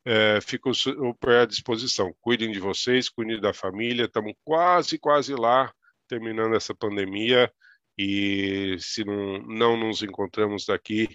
é, 0.05 0.41
fico 0.41 0.75
super 0.75 1.43
à 1.43 1.47
disposição. 1.47 2.13
Cuidem 2.21 2.51
de 2.51 2.59
vocês, 2.59 3.09
cuidem 3.09 3.41
da 3.41 3.55
família. 3.55 4.05
Estamos 4.05 4.35
quase, 4.45 4.99
quase 4.99 5.35
lá, 5.35 5.73
terminando 6.13 6.55
essa 6.55 6.75
pandemia. 6.75 7.51
E 7.97 8.77
se 8.79 9.03
não, 9.03 9.39
não 9.39 9.77
nos 9.79 10.03
encontramos 10.03 10.67
daqui 10.67 11.09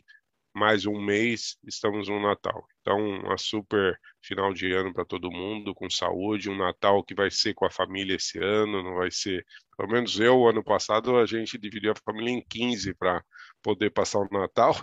mais 0.56 0.88
um 0.88 1.00
mês, 1.00 1.56
estamos 1.64 2.08
no 2.10 2.20
Natal. 2.20 2.66
Então, 2.82 2.98
uma 2.98 3.38
super 3.38 3.96
final 4.24 4.52
de 4.54 4.72
ano 4.74 4.92
para 4.92 5.06
todo 5.06 5.30
mundo, 5.30 5.76
com 5.76 5.88
saúde, 5.88 6.50
um 6.50 6.58
Natal 6.58 7.04
que 7.04 7.14
vai 7.14 7.30
ser 7.30 7.54
com 7.54 7.66
a 7.66 7.70
família 7.70 8.16
esse 8.16 8.40
ano, 8.40 8.82
não 8.82 8.96
vai 8.96 9.12
ser, 9.12 9.46
pelo 9.78 9.92
menos 9.92 10.20
eu, 10.20 10.48
ano 10.48 10.64
passado, 10.64 11.16
a 11.18 11.28
gente 11.28 11.60
dividiu 11.60 11.92
a 11.92 11.96
família 12.04 12.32
em 12.32 12.44
15 12.50 12.96
para 12.96 13.24
poder 13.62 13.92
passar 13.92 14.20
o 14.20 14.30
Natal. 14.32 14.74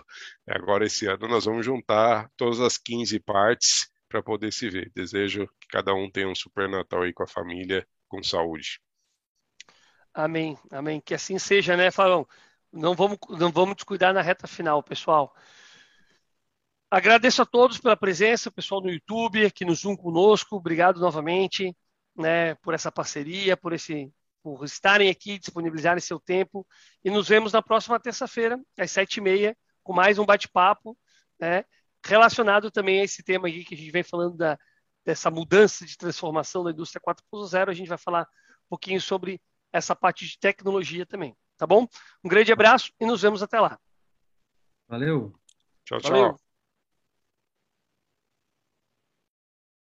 Agora, 0.47 0.85
esse 0.85 1.07
ano, 1.07 1.27
nós 1.27 1.43
vamos 1.43 1.65
juntar 1.65 2.29
todas 2.37 2.61
as 2.61 2.77
15 2.77 3.19
partes 3.19 3.89
para 4.07 4.23
poder 4.23 4.53
se 4.53 4.69
ver. 4.69 4.89
Desejo 4.95 5.45
que 5.59 5.67
cada 5.69 5.93
um 5.93 6.09
tenha 6.09 6.29
um 6.29 6.35
super 6.35 6.69
Natal 6.69 7.01
aí 7.01 7.11
com 7.11 7.23
a 7.23 7.27
família, 7.27 7.85
com 8.07 8.23
saúde. 8.23 8.79
Amém, 10.15 10.57
amém. 10.71 11.01
Que 11.01 11.13
assim 11.13 11.37
seja, 11.37 11.75
né, 11.75 11.91
Falão? 11.91 12.25
Não 12.71 12.95
vamos, 12.95 13.17
não 13.29 13.51
vamos 13.51 13.75
descuidar 13.75 14.13
na 14.13 14.21
reta 14.21 14.47
final, 14.47 14.81
pessoal. 14.81 15.35
Agradeço 16.89 17.41
a 17.41 17.45
todos 17.45 17.79
pela 17.79 17.97
presença, 17.97 18.49
pessoal 18.49 18.79
no 18.79 18.89
YouTube, 18.89 19.45
aqui 19.45 19.65
no 19.65 19.75
Zoom 19.75 19.97
conosco. 19.97 20.55
Obrigado 20.55 21.01
novamente 21.01 21.75
né, 22.15 22.55
por 22.55 22.73
essa 22.73 22.89
parceria, 22.89 23.57
por, 23.57 23.73
esse, 23.73 24.09
por 24.41 24.63
estarem 24.63 25.09
aqui, 25.09 25.37
disponibilizarem 25.37 25.99
seu 25.99 26.17
tempo. 26.17 26.65
E 27.03 27.09
nos 27.09 27.27
vemos 27.27 27.51
na 27.51 27.61
próxima 27.61 27.99
terça-feira, 27.99 28.57
às 28.79 28.91
sete 28.91 29.17
e 29.17 29.21
meia, 29.21 29.57
com 29.83 29.91
mais 29.91 30.17
um 30.17 30.25
bate-papo, 30.25 30.97
né, 31.37 31.65
relacionado 32.05 32.71
também 32.71 33.01
a 33.01 33.03
esse 33.03 33.21
tema 33.21 33.49
aqui 33.49 33.65
que 33.65 33.73
a 33.73 33.77
gente 33.77 33.91
vem 33.91 34.03
falando 34.03 34.37
da, 34.37 34.57
dessa 35.03 35.29
mudança 35.29 35.85
de 35.85 35.97
transformação 35.97 36.63
da 36.63 36.71
indústria 36.71 37.01
4.0. 37.01 37.69
A 37.69 37.73
gente 37.73 37.89
vai 37.89 37.97
falar 37.97 38.21
um 38.21 38.69
pouquinho 38.69 39.01
sobre 39.01 39.41
essa 39.75 39.95
parte 39.95 40.25
de 40.25 40.39
tecnologia 40.39 41.05
também. 41.05 41.35
Tá 41.57 41.67
bom? 41.67 41.87
Um 42.23 42.29
grande 42.29 42.51
abraço 42.51 42.91
e 42.99 43.05
nos 43.05 43.21
vemos 43.21 43.43
até 43.43 43.59
lá. 43.59 43.77
Valeu. 44.87 45.33
Tchau, 45.83 45.99
tchau. 45.99 46.11
Valeu. 46.11 46.44